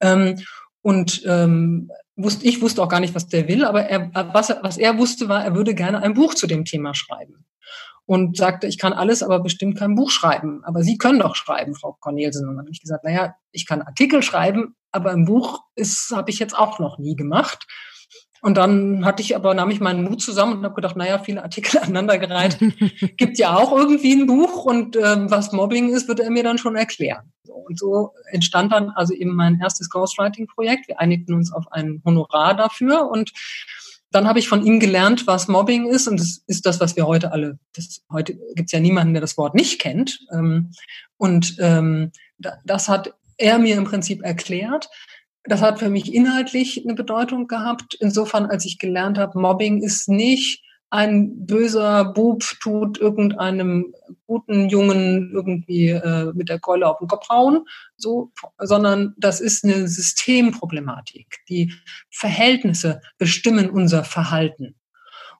Ähm, 0.00 0.36
Und 0.82 1.22
ähm, 1.26 1.90
wusste, 2.16 2.44
ich 2.44 2.60
wusste 2.60 2.82
auch 2.82 2.88
gar 2.88 3.00
nicht, 3.00 3.14
was 3.14 3.28
der 3.28 3.46
will, 3.46 3.64
aber 3.64 3.84
er, 3.84 4.10
was, 4.34 4.50
was 4.62 4.78
er 4.78 4.98
wusste, 4.98 5.28
war, 5.28 5.44
er 5.44 5.54
würde 5.54 5.74
gerne 5.74 6.02
ein 6.02 6.14
Buch 6.14 6.34
zu 6.34 6.48
dem 6.48 6.64
Thema 6.64 6.92
schreiben. 6.92 7.46
Und 8.04 8.36
sagte, 8.36 8.66
ich 8.66 8.78
kann 8.78 8.92
alles, 8.92 9.22
aber 9.22 9.38
bestimmt 9.40 9.78
kein 9.78 9.94
Buch 9.94 10.10
schreiben. 10.10 10.64
Aber 10.64 10.82
Sie 10.82 10.98
können 10.98 11.20
doch 11.20 11.36
schreiben, 11.36 11.76
Frau 11.76 11.96
Cornelsen. 12.00 12.48
Und 12.48 12.56
dann 12.56 12.64
habe 12.64 12.70
ich 12.72 12.80
gesagt, 12.80 13.04
naja, 13.04 13.36
ich 13.52 13.64
kann 13.64 13.80
Artikel 13.80 14.24
schreiben, 14.24 14.74
aber 14.90 15.12
ein 15.12 15.24
Buch 15.24 15.60
ist, 15.76 16.10
habe 16.10 16.30
ich 16.30 16.40
jetzt 16.40 16.58
auch 16.58 16.80
noch 16.80 16.98
nie 16.98 17.14
gemacht. 17.14 17.66
Und 18.42 18.56
dann 18.56 19.04
hatte 19.04 19.22
ich 19.22 19.36
aber, 19.36 19.54
nahm 19.54 19.70
ich 19.70 19.80
meinen 19.80 20.02
Mut 20.02 20.20
zusammen 20.20 20.58
und 20.58 20.64
habe 20.64 20.74
gedacht, 20.74 20.96
naja, 20.96 21.20
viele 21.20 21.44
Artikel 21.44 21.78
aneinandergereiht. 21.82 22.58
Gibt 23.16 23.38
ja 23.38 23.56
auch 23.56 23.72
irgendwie 23.72 24.12
ein 24.12 24.26
Buch 24.26 24.64
und 24.64 24.96
ähm, 24.96 25.30
was 25.30 25.52
Mobbing 25.52 25.90
ist, 25.90 26.08
wird 26.08 26.18
er 26.18 26.30
mir 26.30 26.42
dann 26.42 26.58
schon 26.58 26.74
erklären. 26.74 27.32
Und 27.48 27.78
so 27.78 28.14
entstand 28.30 28.72
dann 28.72 28.90
also 28.90 29.14
eben 29.14 29.34
mein 29.36 29.60
erstes 29.60 29.88
Ghostwriting-Projekt. 29.90 30.88
Wir 30.88 30.98
einigten 30.98 31.36
uns 31.36 31.52
auf 31.52 31.70
ein 31.70 32.02
Honorar 32.04 32.54
dafür 32.54 33.08
und 33.08 33.32
dann 34.10 34.26
habe 34.26 34.40
ich 34.40 34.48
von 34.48 34.66
ihm 34.66 34.80
gelernt, 34.80 35.26
was 35.26 35.48
Mobbing 35.48 35.86
ist. 35.86 36.08
Und 36.08 36.18
das 36.18 36.42
ist 36.46 36.66
das, 36.66 36.80
was 36.80 36.96
wir 36.96 37.06
heute 37.06 37.32
alle, 37.32 37.58
das, 37.74 38.02
heute 38.10 38.34
gibt 38.54 38.66
es 38.66 38.72
ja 38.72 38.80
niemanden, 38.80 39.14
der 39.14 39.20
das 39.20 39.38
Wort 39.38 39.54
nicht 39.54 39.80
kennt. 39.80 40.18
Ähm, 40.32 40.72
und 41.16 41.56
ähm, 41.60 42.10
das 42.64 42.88
hat 42.88 43.14
er 43.38 43.58
mir 43.58 43.76
im 43.76 43.84
Prinzip 43.84 44.22
erklärt. 44.22 44.88
Das 45.44 45.60
hat 45.60 45.80
für 45.80 45.88
mich 45.88 46.14
inhaltlich 46.14 46.84
eine 46.84 46.94
Bedeutung 46.94 47.48
gehabt. 47.48 47.94
Insofern, 48.00 48.46
als 48.46 48.64
ich 48.64 48.78
gelernt 48.78 49.18
habe, 49.18 49.38
Mobbing 49.38 49.82
ist 49.82 50.08
nicht 50.08 50.62
ein 50.92 51.46
böser 51.46 52.04
Bub 52.12 52.44
tut 52.60 52.98
irgendeinem 52.98 53.94
guten 54.26 54.68
Jungen 54.68 55.30
irgendwie 55.32 55.88
äh, 55.88 56.30
mit 56.34 56.50
der 56.50 56.58
Keule 56.60 56.86
auf 56.86 56.98
den 56.98 57.08
Kopf 57.08 57.30
hauen, 57.30 57.64
so, 57.96 58.30
sondern 58.58 59.14
das 59.16 59.40
ist 59.40 59.64
eine 59.64 59.88
Systemproblematik. 59.88 61.38
Die 61.48 61.72
Verhältnisse 62.10 63.00
bestimmen 63.16 63.70
unser 63.70 64.04
Verhalten. 64.04 64.74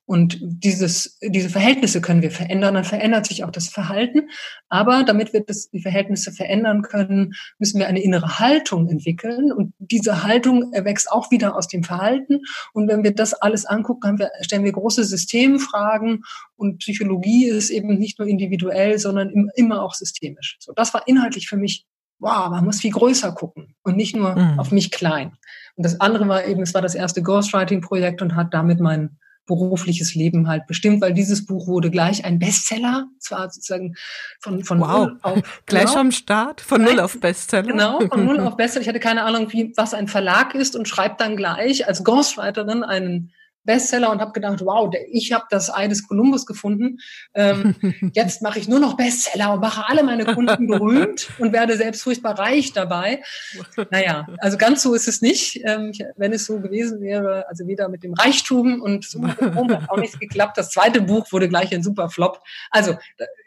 Und 0.04 0.38
dieses, 0.40 1.18
diese 1.22 1.48
Verhältnisse 1.48 2.00
können 2.00 2.22
wir 2.22 2.32
verändern, 2.32 2.74
dann 2.74 2.84
verändert 2.84 3.26
sich 3.26 3.44
auch 3.44 3.50
das 3.50 3.68
Verhalten. 3.68 4.28
Aber 4.68 5.04
damit 5.04 5.32
wir 5.32 5.44
das, 5.44 5.70
die 5.70 5.80
Verhältnisse 5.80 6.32
verändern 6.32 6.82
können, 6.82 7.34
müssen 7.58 7.78
wir 7.78 7.86
eine 7.86 8.02
innere 8.02 8.40
Haltung 8.40 8.88
entwickeln. 8.88 9.52
Und 9.52 9.74
diese 9.78 10.24
Haltung 10.24 10.72
erwächst 10.72 11.10
auch 11.10 11.30
wieder 11.30 11.56
aus 11.56 11.68
dem 11.68 11.84
Verhalten. 11.84 12.40
Und 12.72 12.88
wenn 12.88 13.04
wir 13.04 13.14
das 13.14 13.32
alles 13.32 13.64
angucken, 13.64 14.18
wir, 14.18 14.30
stellen 14.42 14.64
wir 14.64 14.72
große 14.72 15.04
Systemfragen. 15.04 16.24
Und 16.56 16.78
Psychologie 16.78 17.46
ist 17.46 17.70
eben 17.70 17.96
nicht 17.98 18.18
nur 18.18 18.26
individuell, 18.26 18.98
sondern 18.98 19.50
immer 19.54 19.82
auch 19.82 19.94
systemisch. 19.94 20.56
So, 20.58 20.72
das 20.74 20.92
war 20.94 21.06
inhaltlich 21.06 21.48
für 21.48 21.56
mich 21.56 21.86
wow, 22.22 22.48
man 22.50 22.64
muss 22.64 22.80
viel 22.80 22.92
größer 22.92 23.32
gucken 23.32 23.74
und 23.82 23.96
nicht 23.96 24.14
nur 24.14 24.36
mhm. 24.36 24.58
auf 24.60 24.70
mich 24.70 24.92
klein. 24.92 25.32
Und 25.74 25.84
das 25.84 26.00
andere 26.00 26.28
war 26.28 26.46
eben, 26.46 26.62
es 26.62 26.72
war 26.72 26.80
das 26.80 26.94
erste 26.94 27.20
Ghostwriting-Projekt 27.20 28.22
und 28.22 28.36
hat 28.36 28.54
damit 28.54 28.78
mein 28.78 29.18
berufliches 29.46 30.14
Leben 30.14 30.48
halt 30.48 30.66
bestimmt, 30.66 31.00
weil 31.00 31.12
dieses 31.12 31.46
Buch 31.46 31.66
wurde 31.66 31.90
gleich 31.90 32.24
ein 32.24 32.38
Bestseller, 32.38 33.06
zwar 33.18 33.50
sozusagen 33.50 33.94
von, 34.40 34.64
von 34.64 34.80
wow. 34.80 35.06
null 35.06 35.18
auf 35.22 35.42
gleich 35.66 35.86
genau, 35.86 36.00
am 36.00 36.12
Start 36.12 36.60
von 36.60 36.82
null 36.82 37.00
auf 37.00 37.18
Bestseller. 37.18 37.66
Genau, 37.66 38.00
von 38.00 38.24
null 38.24 38.40
auf 38.46 38.56
Bestseller. 38.56 38.82
Ich 38.82 38.88
hatte 38.88 39.00
keine 39.00 39.24
Ahnung, 39.24 39.52
wie 39.52 39.72
was 39.76 39.94
ein 39.94 40.08
Verlag 40.08 40.54
ist 40.54 40.76
und 40.76 40.88
schreibt 40.88 41.20
dann 41.20 41.36
gleich 41.36 41.86
als 41.86 42.04
Ghostwriterin 42.04 42.84
einen 42.84 43.32
Bestseller 43.64 44.10
und 44.10 44.20
habe 44.20 44.32
gedacht, 44.32 44.60
wow, 44.64 44.92
ich 45.10 45.32
habe 45.32 45.44
das 45.50 45.72
Ei 45.72 45.88
des 45.88 46.06
Kolumbus 46.06 46.46
gefunden. 46.46 46.98
Ähm, 47.34 47.74
jetzt 48.14 48.42
mache 48.42 48.58
ich 48.58 48.68
nur 48.68 48.80
noch 48.80 48.96
Bestseller 48.96 49.52
und 49.52 49.60
mache 49.60 49.88
alle 49.88 50.02
meine 50.02 50.24
Kunden 50.24 50.66
berühmt 50.66 51.30
und 51.38 51.52
werde 51.52 51.76
selbst 51.76 52.02
furchtbar 52.02 52.38
reich 52.38 52.72
dabei. 52.72 53.22
Naja, 53.90 54.26
also 54.38 54.56
ganz 54.58 54.82
so 54.82 54.94
ist 54.94 55.08
es 55.08 55.22
nicht. 55.22 55.60
Ähm, 55.64 55.92
wenn 56.16 56.32
es 56.32 56.46
so 56.46 56.60
gewesen 56.60 57.00
wäre, 57.00 57.48
also 57.48 57.66
wieder 57.66 57.88
mit 57.88 58.02
dem 58.02 58.14
Reichtum 58.14 58.80
und 58.80 59.04
so 59.04 59.26
hat 59.26 59.90
auch 59.90 59.98
nichts 59.98 60.18
geklappt. 60.18 60.58
Das 60.58 60.70
zweite 60.70 61.02
Buch 61.02 61.30
wurde 61.32 61.48
gleich 61.48 61.74
ein 61.74 61.82
super 61.82 62.08
Flop. 62.08 62.40
Also 62.70 62.96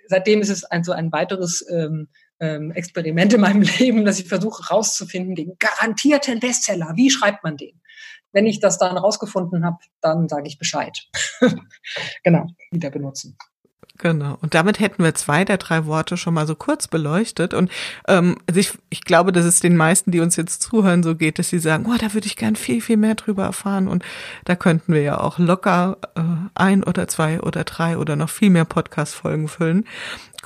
seitdem 0.08 0.42
ist 0.42 0.50
es 0.50 0.64
ein, 0.64 0.84
so 0.84 0.92
ein 0.92 1.12
weiteres 1.12 1.66
ähm, 1.70 2.08
ähm, 2.40 2.72
Experiment 2.72 3.34
in 3.34 3.42
meinem 3.42 3.62
Leben, 3.80 4.06
dass 4.06 4.20
ich 4.20 4.28
versuche 4.28 4.68
rauszufinden, 4.68 5.36
den 5.36 5.58
garantierten 5.60 6.40
Bestseller. 6.40 6.94
Wie 6.96 7.10
schreibt 7.10 7.44
man 7.44 7.58
den? 7.58 7.82
Wenn 8.36 8.46
ich 8.48 8.60
das 8.60 8.78
dann 8.78 8.98
rausgefunden 8.98 9.66
habe, 9.66 9.78
dann 10.02 10.28
sage 10.28 10.48
ich 10.48 10.60
Bescheid. 10.60 11.08
genau, 12.24 12.48
wieder 12.70 12.90
benutzen. 12.90 13.38
Genau. 13.98 14.38
Und 14.42 14.54
damit 14.54 14.82
hätten 14.82 15.04
wir 15.06 15.16
zwei 15.16 15.46
der 15.46 15.58
drei 15.58 15.86
Worte 15.86 16.18
schon 16.18 16.34
mal 16.34 16.46
so 16.46 16.54
kurz 16.56 16.90
beleuchtet. 16.90 17.54
Und 17.54 17.72
ähm, 18.10 18.36
also 18.46 18.60
ich, 18.60 18.74
ich 18.90 19.06
glaube, 19.06 19.32
dass 19.32 19.46
es 19.46 19.62
den 19.62 19.78
meisten, 19.78 20.12
die 20.12 20.20
uns 20.20 20.36
jetzt 20.36 20.62
zuhören, 20.62 21.02
so 21.02 21.16
geht, 21.16 21.40
dass 21.40 21.50
sie 21.50 21.60
sagen, 21.60 21.86
oh, 21.88 21.96
da 21.98 22.14
würde 22.14 22.28
ich 22.28 22.36
gern 22.36 22.58
viel, 22.58 22.82
viel 22.82 22.98
mehr 22.98 23.16
drüber 23.16 23.46
erfahren. 23.46 23.88
Und 23.88 24.04
da 24.44 24.58
könnten 24.58 24.94
wir 24.94 25.02
ja 25.02 25.22
auch 25.22 25.40
locker 25.40 25.98
äh, 26.16 26.22
ein 26.56 26.84
oder 26.84 27.08
zwei 27.08 27.40
oder 27.40 27.64
drei 27.64 27.98
oder 27.98 28.18
noch 28.18 28.30
viel 28.30 28.50
mehr 28.50 28.66
Podcast-Folgen 28.66 29.48
füllen. 29.48 29.86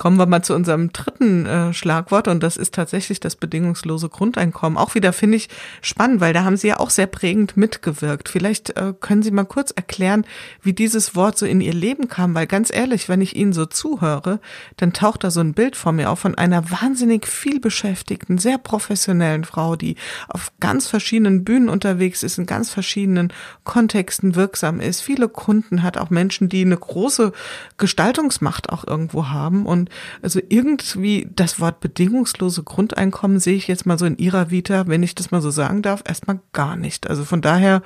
Kommen 0.00 0.16
wir 0.16 0.24
mal 0.24 0.40
zu 0.40 0.54
unserem 0.54 0.94
dritten 0.94 1.44
äh, 1.44 1.74
Schlagwort 1.74 2.26
und 2.26 2.42
das 2.42 2.56
ist 2.56 2.72
tatsächlich 2.74 3.20
das 3.20 3.36
bedingungslose 3.36 4.08
Grundeinkommen. 4.08 4.78
Auch 4.78 4.94
wieder 4.94 5.12
finde 5.12 5.36
ich 5.36 5.50
spannend, 5.82 6.22
weil 6.22 6.32
da 6.32 6.42
haben 6.42 6.56
Sie 6.56 6.68
ja 6.68 6.80
auch 6.80 6.88
sehr 6.88 7.06
prägend 7.06 7.58
mitgewirkt. 7.58 8.30
Vielleicht 8.30 8.78
äh, 8.78 8.94
können 8.98 9.22
Sie 9.22 9.30
mal 9.30 9.44
kurz 9.44 9.72
erklären, 9.72 10.24
wie 10.62 10.72
dieses 10.72 11.14
Wort 11.16 11.36
so 11.36 11.44
in 11.44 11.60
Ihr 11.60 11.74
Leben 11.74 12.08
kam, 12.08 12.34
weil 12.34 12.46
ganz 12.46 12.74
ehrlich, 12.74 13.10
wenn 13.10 13.20
ich 13.20 13.36
Ihnen 13.36 13.52
so 13.52 13.66
zuhöre, 13.66 14.40
dann 14.78 14.94
taucht 14.94 15.22
da 15.22 15.30
so 15.30 15.40
ein 15.40 15.52
Bild 15.52 15.76
vor 15.76 15.92
mir 15.92 16.08
auf 16.08 16.20
von 16.20 16.34
einer 16.34 16.70
wahnsinnig 16.70 17.26
viel 17.26 17.60
beschäftigten, 17.60 18.38
sehr 18.38 18.56
professionellen 18.56 19.44
Frau, 19.44 19.76
die 19.76 19.96
auf 20.28 20.50
ganz 20.60 20.86
verschiedenen 20.86 21.44
Bühnen 21.44 21.68
unterwegs 21.68 22.22
ist, 22.22 22.38
in 22.38 22.46
ganz 22.46 22.70
verschiedenen 22.70 23.34
Kontexten 23.64 24.34
wirksam 24.34 24.80
ist, 24.80 25.02
viele 25.02 25.28
Kunden 25.28 25.82
hat, 25.82 25.98
auch 25.98 26.08
Menschen, 26.08 26.48
die 26.48 26.62
eine 26.62 26.78
große 26.78 27.32
Gestaltungsmacht 27.76 28.70
auch 28.70 28.86
irgendwo 28.86 29.28
haben 29.28 29.66
und 29.66 29.89
also 30.22 30.40
irgendwie 30.48 31.28
das 31.34 31.60
Wort 31.60 31.80
bedingungslose 31.80 32.62
Grundeinkommen 32.62 33.40
sehe 33.40 33.56
ich 33.56 33.68
jetzt 33.68 33.86
mal 33.86 33.98
so 33.98 34.06
in 34.06 34.18
Ihrer 34.18 34.50
Vita, 34.50 34.86
wenn 34.86 35.02
ich 35.02 35.14
das 35.14 35.30
mal 35.30 35.40
so 35.40 35.50
sagen 35.50 35.82
darf, 35.82 36.02
erstmal 36.06 36.40
gar 36.52 36.76
nicht. 36.76 37.08
Also 37.08 37.24
von 37.24 37.40
daher, 37.40 37.82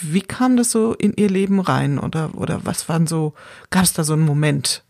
wie 0.00 0.22
kam 0.22 0.56
das 0.56 0.70
so 0.70 0.94
in 0.94 1.14
Ihr 1.16 1.28
Leben 1.28 1.60
rein 1.60 1.98
oder, 1.98 2.34
oder 2.34 2.64
was 2.64 2.88
waren 2.88 3.06
so, 3.06 3.34
gab 3.70 3.84
es 3.84 3.92
da 3.92 4.04
so 4.04 4.14
einen 4.14 4.24
Moment? 4.24 4.84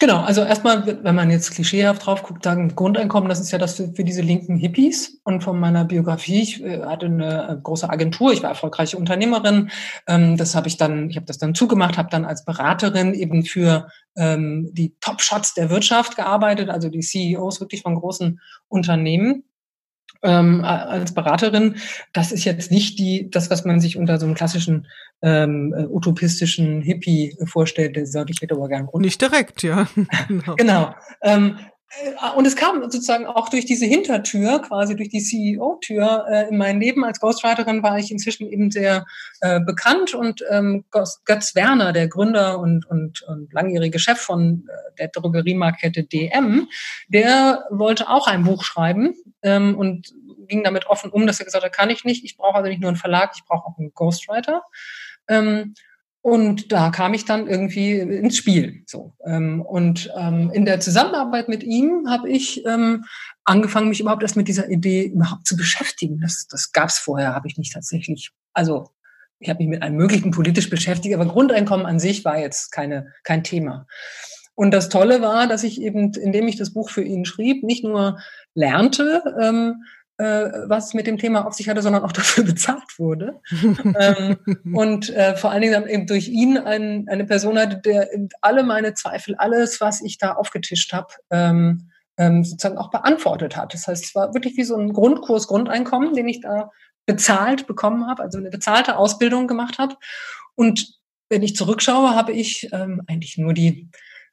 Genau, 0.00 0.20
also 0.20 0.42
erstmal, 0.42 1.04
wenn 1.04 1.14
man 1.14 1.30
jetzt 1.30 1.50
klischeehaft 1.50 2.06
drauf 2.06 2.22
guckt, 2.22 2.42
sagen 2.42 2.74
Grundeinkommen, 2.74 3.28
das 3.28 3.38
ist 3.38 3.50
ja 3.50 3.58
das 3.58 3.76
für, 3.76 3.92
für 3.92 4.02
diese 4.02 4.22
linken 4.22 4.56
Hippies. 4.56 5.20
Und 5.24 5.44
von 5.44 5.60
meiner 5.60 5.84
Biografie, 5.84 6.40
ich 6.40 6.64
äh, 6.64 6.80
hatte 6.80 7.04
eine 7.04 7.50
äh, 7.50 7.56
große 7.62 7.88
Agentur, 7.90 8.32
ich 8.32 8.42
war 8.42 8.48
erfolgreiche 8.48 8.96
Unternehmerin. 8.96 9.70
Ähm, 10.06 10.38
das 10.38 10.54
habe 10.54 10.68
ich 10.68 10.78
dann, 10.78 11.10
ich 11.10 11.16
habe 11.16 11.26
das 11.26 11.36
dann 11.36 11.54
zugemacht, 11.54 11.98
habe 11.98 12.08
dann 12.10 12.24
als 12.24 12.46
Beraterin 12.46 13.12
eben 13.12 13.44
für 13.44 13.88
ähm, 14.16 14.70
die 14.72 14.96
Top-Shots 15.02 15.52
der 15.52 15.68
Wirtschaft 15.68 16.16
gearbeitet, 16.16 16.70
also 16.70 16.88
die 16.88 17.00
CEOs 17.00 17.60
wirklich 17.60 17.82
von 17.82 17.94
großen 17.94 18.40
Unternehmen 18.68 19.44
ähm, 20.22 20.64
als 20.64 21.14
Beraterin, 21.14 21.76
das 22.12 22.32
ist 22.32 22.44
jetzt 22.44 22.70
nicht 22.70 22.98
die, 22.98 23.30
das, 23.30 23.50
was 23.50 23.64
man 23.64 23.80
sich 23.80 23.96
unter 23.96 24.18
so 24.18 24.26
einem 24.26 24.34
klassischen 24.34 24.86
ähm, 25.22 25.74
äh, 25.76 25.84
utopistischen 25.84 26.82
Hippie 26.82 27.36
vorstellt, 27.44 27.96
der 27.96 28.06
sagt, 28.06 28.30
ich 28.30 28.40
hätte 28.40 28.54
aber 28.54 28.68
gern 28.68 28.86
Grund. 28.86 29.04
Nicht 29.04 29.20
direkt, 29.20 29.62
ja. 29.62 29.86
genau. 30.28 30.54
genau. 30.56 30.94
Ähm, 31.22 31.58
äh, 31.58 31.69
und 32.36 32.46
es 32.46 32.54
kam 32.54 32.82
sozusagen 32.82 33.26
auch 33.26 33.48
durch 33.48 33.64
diese 33.64 33.84
Hintertür, 33.84 34.60
quasi 34.62 34.94
durch 34.94 35.08
die 35.08 35.22
CEO-Tür 35.22 36.26
äh, 36.30 36.48
in 36.48 36.56
mein 36.56 36.80
Leben. 36.80 37.04
Als 37.04 37.18
Ghostwriterin 37.18 37.82
war 37.82 37.98
ich 37.98 38.12
inzwischen 38.12 38.48
eben 38.48 38.70
sehr 38.70 39.04
äh, 39.40 39.60
bekannt 39.60 40.14
und 40.14 40.44
ähm, 40.50 40.84
Götz 40.90 41.54
Werner, 41.54 41.92
der 41.92 42.08
Gründer 42.08 42.60
und, 42.60 42.86
und, 42.86 43.22
und 43.22 43.52
langjährige 43.52 43.98
Chef 43.98 44.18
von 44.20 44.68
äh, 44.68 44.96
der 44.98 45.08
Drogeriemarkette 45.08 46.04
DM, 46.04 46.68
der 47.08 47.64
wollte 47.70 48.08
auch 48.08 48.28
ein 48.28 48.44
Buch 48.44 48.62
schreiben 48.62 49.14
ähm, 49.42 49.76
und 49.76 50.14
ging 50.46 50.62
damit 50.62 50.86
offen 50.86 51.10
um, 51.10 51.26
dass 51.26 51.40
er 51.40 51.46
gesagt 51.46 51.64
hat, 51.64 51.72
kann 51.72 51.90
ich 51.90 52.04
nicht, 52.04 52.24
ich 52.24 52.36
brauche 52.36 52.56
also 52.56 52.68
nicht 52.68 52.80
nur 52.80 52.88
einen 52.88 52.96
Verlag, 52.96 53.32
ich 53.34 53.44
brauche 53.44 53.66
auch 53.66 53.78
einen 53.78 53.92
Ghostwriter. 53.94 54.62
Ähm, 55.28 55.74
und 56.22 56.70
da 56.70 56.90
kam 56.90 57.14
ich 57.14 57.24
dann 57.24 57.46
irgendwie 57.46 57.98
ins 57.98 58.36
Spiel. 58.36 58.82
So. 58.86 59.14
Ähm, 59.24 59.62
und 59.62 60.12
ähm, 60.18 60.50
in 60.52 60.66
der 60.66 60.80
Zusammenarbeit 60.80 61.48
mit 61.48 61.62
ihm 61.62 62.06
habe 62.10 62.28
ich 62.28 62.64
ähm, 62.66 63.04
angefangen, 63.44 63.88
mich 63.88 64.00
überhaupt 64.00 64.22
erst 64.22 64.36
mit 64.36 64.48
dieser 64.48 64.68
Idee 64.68 65.06
überhaupt 65.06 65.46
zu 65.46 65.56
beschäftigen. 65.56 66.20
Das, 66.20 66.46
das 66.46 66.72
gab 66.72 66.90
es 66.90 66.98
vorher, 66.98 67.34
habe 67.34 67.48
ich 67.48 67.56
nicht 67.56 67.72
tatsächlich. 67.72 68.32
Also 68.52 68.90
ich 69.38 69.48
habe 69.48 69.58
mich 69.60 69.68
mit 69.68 69.82
allem 69.82 69.96
Möglichen 69.96 70.30
politisch 70.30 70.68
beschäftigt, 70.68 71.14
aber 71.14 71.24
Grundeinkommen 71.24 71.86
an 71.86 71.98
sich 71.98 72.24
war 72.26 72.38
jetzt 72.38 72.70
keine, 72.70 73.14
kein 73.24 73.42
Thema. 73.42 73.86
Und 74.54 74.72
das 74.72 74.90
Tolle 74.90 75.22
war, 75.22 75.46
dass 75.46 75.64
ich 75.64 75.80
eben, 75.80 76.12
indem 76.12 76.46
ich 76.46 76.56
das 76.56 76.74
Buch 76.74 76.90
für 76.90 77.02
ihn 77.02 77.24
schrieb, 77.24 77.62
nicht 77.62 77.82
nur 77.82 78.18
lernte, 78.52 79.22
was 80.20 80.94
mit 80.94 81.06
dem 81.06 81.18
Thema 81.18 81.46
auf 81.46 81.54
sich 81.54 81.68
hatte, 81.68 81.82
sondern 81.82 82.02
auch 82.02 82.12
dafür 82.20 82.44
bezahlt 82.44 82.98
wurde. 82.98 83.40
ähm, 83.98 84.36
und 84.74 85.10
äh, 85.10 85.36
vor 85.36 85.50
allen 85.50 85.62
Dingen 85.62 85.74
dann 85.74 85.88
eben 85.88 86.06
durch 86.06 86.28
ihn 86.28 86.58
ein, 86.58 87.06
eine 87.08 87.24
Person 87.24 87.58
hatte, 87.58 87.78
der 87.78 88.08
alle 88.40 88.62
meine 88.62 88.94
Zweifel, 88.94 89.34
alles, 89.36 89.80
was 89.80 90.02
ich 90.02 90.18
da 90.18 90.32
aufgetischt 90.32 90.92
habe, 90.92 91.08
ähm, 91.30 91.90
ähm, 92.16 92.44
sozusagen 92.44 92.78
auch 92.78 92.90
beantwortet 92.90 93.56
hat. 93.56 93.72
Das 93.72 93.86
heißt, 93.86 94.04
es 94.04 94.14
war 94.14 94.34
wirklich 94.34 94.56
wie 94.56 94.64
so 94.64 94.76
ein 94.76 94.92
Grundkurs 94.92 95.46
Grundeinkommen, 95.46 96.14
den 96.14 96.28
ich 96.28 96.40
da 96.40 96.70
bezahlt 97.06 97.66
bekommen 97.66 98.06
habe, 98.06 98.22
also 98.22 98.38
eine 98.38 98.50
bezahlte 98.50 98.96
Ausbildung 98.96 99.48
gemacht 99.48 99.78
habe. 99.78 99.96
Und 100.54 100.98
wenn 101.30 101.42
ich 101.42 101.56
zurückschaue, 101.56 102.14
habe 102.14 102.32
ich 102.32 102.68
ähm, 102.72 103.02
eigentlich 103.06 103.38
nur 103.38 103.54
die 103.54 103.88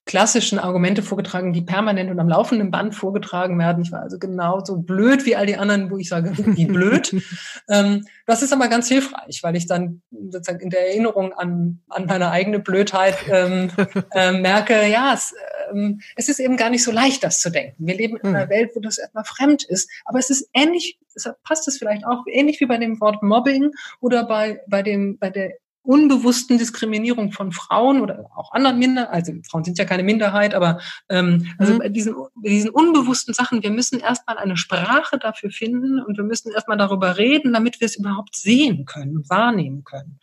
klassischen 0.07 0.57
Argumente 0.57 1.03
vorgetragen, 1.03 1.53
die 1.53 1.61
permanent 1.61 2.09
und 2.09 2.19
am 2.19 2.27
laufenden 2.27 2.71
Band 2.71 2.95
vorgetragen 2.95 3.59
werden. 3.59 3.83
Ich 3.83 3.91
war 3.91 4.01
also 4.01 4.17
genauso 4.17 4.77
blöd 4.77 5.25
wie 5.25 5.35
all 5.35 5.45
die 5.45 5.57
anderen, 5.57 5.91
wo 5.91 5.97
ich 5.97 6.09
sage, 6.09 6.31
wie 6.35 6.65
blöd. 6.65 7.15
ähm, 7.69 8.05
das 8.25 8.41
ist 8.41 8.53
aber 8.53 8.69
ganz 8.69 8.87
hilfreich, 8.87 9.43
weil 9.43 9.55
ich 9.55 9.67
dann 9.67 10.01
sozusagen 10.11 10.61
in 10.61 10.69
der 10.69 10.87
Erinnerung 10.87 11.33
an, 11.33 11.81
an 11.89 12.05
meine 12.07 12.31
eigene 12.31 12.59
Blödheit 12.59 13.17
ähm, 13.29 13.69
äh, 14.13 14.31
merke, 14.31 14.87
ja, 14.87 15.13
es, 15.13 15.35
ähm, 15.71 16.01
es 16.15 16.29
ist 16.29 16.39
eben 16.39 16.57
gar 16.57 16.69
nicht 16.69 16.83
so 16.83 16.91
leicht, 16.91 17.23
das 17.23 17.39
zu 17.39 17.51
denken. 17.51 17.85
Wir 17.85 17.95
leben 17.95 18.17
in 18.17 18.29
einer 18.29 18.43
hm. 18.43 18.49
Welt, 18.49 18.71
wo 18.73 18.79
das 18.79 18.97
erstmal 18.97 19.25
fremd 19.25 19.63
ist, 19.63 19.89
aber 20.05 20.19
es 20.19 20.29
ist 20.29 20.49
ähnlich, 20.53 20.97
deshalb 21.15 21.41
passt 21.43 21.67
es 21.67 21.77
vielleicht 21.77 22.05
auch 22.05 22.23
ähnlich 22.27 22.59
wie 22.59 22.65
bei 22.65 22.77
dem 22.77 22.99
Wort 23.01 23.21
Mobbing 23.21 23.71
oder 23.99 24.25
bei, 24.25 24.61
bei 24.67 24.81
dem, 24.81 25.17
bei 25.17 25.29
der 25.29 25.51
unbewussten 25.87 26.57
Diskriminierung 26.57 27.31
von 27.31 27.53
Frauen 27.53 28.01
oder 28.01 28.29
auch 28.35 28.51
anderen 28.51 28.77
Minder, 28.77 29.11
also 29.11 29.31
Frauen 29.49 29.63
sind 29.63 29.77
ja 29.77 29.85
keine 29.85 30.03
Minderheit, 30.03 30.53
aber 30.53 30.79
ähm, 31.07 31.47
also 31.57 31.73
mhm. 31.73 31.79
bei 31.79 31.89
diesen, 31.89 32.13
bei 32.35 32.49
diesen 32.49 32.69
unbewussten 32.71 33.33
Sachen, 33.33 33.63
wir 33.63 33.71
müssen 33.71 33.99
erstmal 33.99 34.37
eine 34.37 34.57
Sprache 34.57 35.17
dafür 35.17 35.49
finden 35.49 36.01
und 36.01 36.17
wir 36.17 36.25
müssen 36.25 36.51
erstmal 36.51 36.77
darüber 36.77 37.17
reden, 37.17 37.53
damit 37.53 37.79
wir 37.79 37.85
es 37.85 37.95
überhaupt 37.95 38.35
sehen 38.35 38.85
können 38.85 39.15
und 39.15 39.29
wahrnehmen 39.29 39.85
können. 39.85 40.19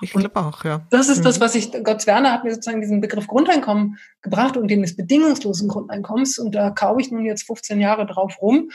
Ich 0.00 0.12
glaube 0.12 0.38
auch, 0.38 0.64
ja. 0.64 0.86
Das 0.90 1.08
ist 1.08 1.18
mhm. 1.18 1.24
das, 1.24 1.40
was 1.40 1.56
ich, 1.56 1.72
Gott 1.82 2.06
Werner 2.06 2.32
hat 2.32 2.44
mir 2.44 2.54
sozusagen 2.54 2.80
diesen 2.80 3.00
Begriff 3.00 3.26
Grundeinkommen 3.26 3.98
gebracht 4.22 4.56
und 4.56 4.68
den 4.68 4.82
des 4.82 4.96
bedingungslosen 4.96 5.68
Grundeinkommens 5.68 6.38
und 6.38 6.54
da 6.54 6.70
kaue 6.70 7.00
ich 7.00 7.10
nun 7.10 7.24
jetzt 7.24 7.44
15 7.44 7.80
Jahre 7.80 8.06
drauf 8.06 8.40
rum 8.40 8.70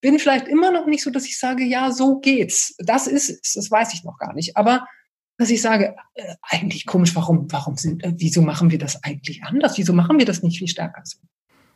bin 0.00 0.18
vielleicht 0.18 0.48
immer 0.48 0.72
noch 0.72 0.86
nicht 0.86 1.04
so, 1.04 1.10
dass 1.10 1.26
ich 1.26 1.38
sage, 1.38 1.62
ja, 1.62 1.92
so 1.92 2.18
geht's. 2.18 2.74
Das 2.78 3.06
ist 3.06 3.30
es. 3.30 3.52
Das 3.52 3.70
weiß 3.70 3.94
ich 3.94 4.02
noch 4.02 4.18
gar 4.18 4.34
nicht. 4.34 4.56
Aber 4.56 4.84
dass 5.38 5.50
ich 5.50 5.62
sage, 5.62 5.96
äh, 6.14 6.34
eigentlich 6.42 6.86
komisch, 6.86 7.14
warum, 7.14 7.50
warum 7.50 7.76
sind, 7.76 8.04
äh, 8.04 8.12
wieso 8.16 8.42
machen 8.42 8.70
wir 8.70 8.78
das 8.78 9.02
eigentlich 9.02 9.42
anders? 9.44 9.78
Wieso 9.78 9.92
machen 9.92 10.18
wir 10.18 10.26
das 10.26 10.42
nicht 10.42 10.58
viel 10.58 10.68
stärker 10.68 11.02
so? 11.04 11.18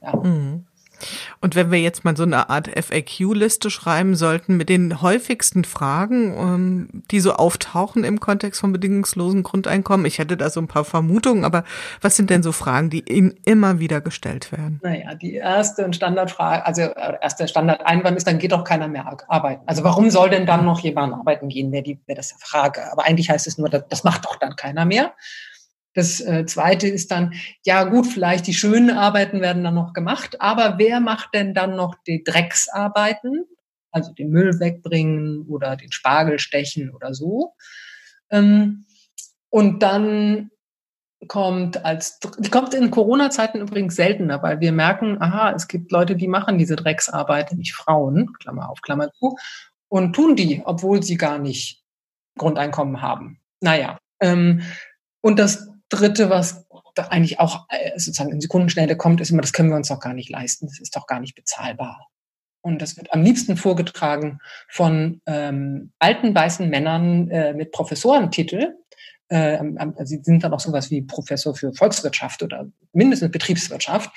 Ja. 0.02 0.16
Mhm. 0.16 0.66
Und 1.40 1.54
wenn 1.54 1.70
wir 1.70 1.80
jetzt 1.80 2.04
mal 2.04 2.16
so 2.16 2.22
eine 2.22 2.50
Art 2.50 2.68
FAQ-Liste 2.68 3.70
schreiben 3.70 4.14
sollten 4.14 4.56
mit 4.56 4.68
den 4.68 5.02
häufigsten 5.02 5.64
Fragen, 5.64 6.34
ähm, 6.36 7.02
die 7.10 7.20
so 7.20 7.34
auftauchen 7.34 8.04
im 8.04 8.20
Kontext 8.20 8.60
von 8.60 8.72
bedingungslosen 8.72 9.42
Grundeinkommen, 9.42 10.06
ich 10.06 10.18
hätte 10.18 10.36
da 10.36 10.50
so 10.50 10.60
ein 10.60 10.68
paar 10.68 10.84
Vermutungen, 10.84 11.44
aber 11.44 11.64
was 12.00 12.16
sind 12.16 12.30
denn 12.30 12.42
so 12.42 12.52
Fragen, 12.52 12.90
die 12.90 13.04
Ihnen 13.10 13.34
immer 13.44 13.78
wieder 13.78 14.00
gestellt 14.00 14.52
werden? 14.52 14.80
Naja, 14.82 15.14
die 15.14 15.34
erste 15.34 15.92
Standardfrage, 15.92 16.64
also 16.64 16.82
äh, 16.82 17.14
erste 17.20 17.48
Standardeinwand 17.48 18.16
ist, 18.16 18.26
dann 18.26 18.38
geht 18.38 18.52
doch 18.52 18.64
keiner 18.64 18.88
mehr 18.88 19.06
arbeiten. 19.28 19.62
Also 19.66 19.84
warum 19.84 20.10
soll 20.10 20.30
denn 20.30 20.46
dann 20.46 20.64
noch 20.64 20.80
jemand 20.80 21.14
arbeiten 21.14 21.48
gehen, 21.48 21.72
wäre 21.72 21.82
die, 21.82 21.98
wäre 22.06 22.16
das 22.16 22.32
eine 22.32 22.40
Frage. 22.40 22.92
Aber 22.92 23.04
eigentlich 23.04 23.30
heißt 23.30 23.46
es 23.46 23.58
nur, 23.58 23.68
das 23.68 24.04
macht 24.04 24.24
doch 24.24 24.36
dann 24.36 24.56
keiner 24.56 24.84
mehr. 24.84 25.12
Das 25.96 26.20
äh, 26.20 26.44
Zweite 26.44 26.88
ist 26.88 27.10
dann, 27.10 27.32
ja 27.64 27.84
gut, 27.84 28.06
vielleicht 28.06 28.46
die 28.46 28.52
schönen 28.52 28.90
Arbeiten 28.90 29.40
werden 29.40 29.64
dann 29.64 29.74
noch 29.74 29.94
gemacht, 29.94 30.42
aber 30.42 30.74
wer 30.76 31.00
macht 31.00 31.30
denn 31.32 31.54
dann 31.54 31.74
noch 31.74 31.94
die 32.06 32.22
Drecksarbeiten? 32.22 33.46
Also 33.90 34.12
den 34.12 34.28
Müll 34.28 34.60
wegbringen 34.60 35.46
oder 35.48 35.74
den 35.74 35.90
Spargel 35.90 36.38
stechen 36.38 36.90
oder 36.94 37.14
so. 37.14 37.54
Ähm, 38.30 38.84
und 39.48 39.82
dann 39.82 40.50
kommt 41.28 41.82
als, 41.82 42.20
die 42.38 42.50
kommt 42.50 42.74
in 42.74 42.90
Corona-Zeiten 42.90 43.62
übrigens 43.62 43.96
seltener, 43.96 44.42
weil 44.42 44.60
wir 44.60 44.72
merken, 44.72 45.16
aha, 45.22 45.52
es 45.52 45.66
gibt 45.66 45.90
Leute, 45.92 46.14
die 46.14 46.28
machen 46.28 46.58
diese 46.58 46.76
Drecksarbeit, 46.76 47.54
nicht 47.54 47.72
Frauen, 47.72 48.34
Klammer 48.34 48.68
auf, 48.68 48.82
Klammer 48.82 49.10
zu, 49.12 49.34
und 49.88 50.12
tun 50.12 50.36
die, 50.36 50.60
obwohl 50.62 51.02
sie 51.02 51.16
gar 51.16 51.38
nicht 51.38 51.82
Grundeinkommen 52.36 53.00
haben. 53.00 53.40
Naja, 53.62 53.98
ähm, 54.20 54.60
und 55.22 55.38
das 55.38 55.70
Dritte, 55.88 56.30
was 56.30 56.66
da 56.94 57.04
eigentlich 57.08 57.38
auch 57.38 57.66
äh, 57.68 57.98
sozusagen 57.98 58.32
in 58.32 58.40
Sekundenschnelle 58.40 58.96
kommt, 58.96 59.20
ist 59.20 59.30
immer, 59.30 59.42
das 59.42 59.52
können 59.52 59.68
wir 59.68 59.76
uns 59.76 59.88
doch 59.88 60.00
gar 60.00 60.14
nicht 60.14 60.30
leisten, 60.30 60.66
das 60.66 60.80
ist 60.80 60.96
doch 60.96 61.06
gar 61.06 61.20
nicht 61.20 61.34
bezahlbar. 61.34 62.08
Und 62.62 62.82
das 62.82 62.96
wird 62.96 63.12
am 63.12 63.22
liebsten 63.22 63.56
vorgetragen 63.56 64.40
von 64.68 65.20
ähm, 65.26 65.92
alten 66.00 66.34
weißen 66.34 66.68
Männern 66.68 67.30
äh, 67.30 67.54
mit 67.54 67.70
Professorentitel. 67.70 68.74
Äh, 69.28 69.62
sie 70.04 70.20
sind 70.22 70.42
dann 70.42 70.52
auch 70.52 70.60
sowas 70.60 70.90
wie 70.90 71.02
Professor 71.02 71.54
für 71.54 71.72
Volkswirtschaft 71.72 72.42
oder 72.42 72.66
mindestens 72.92 73.30
Betriebswirtschaft, 73.30 74.10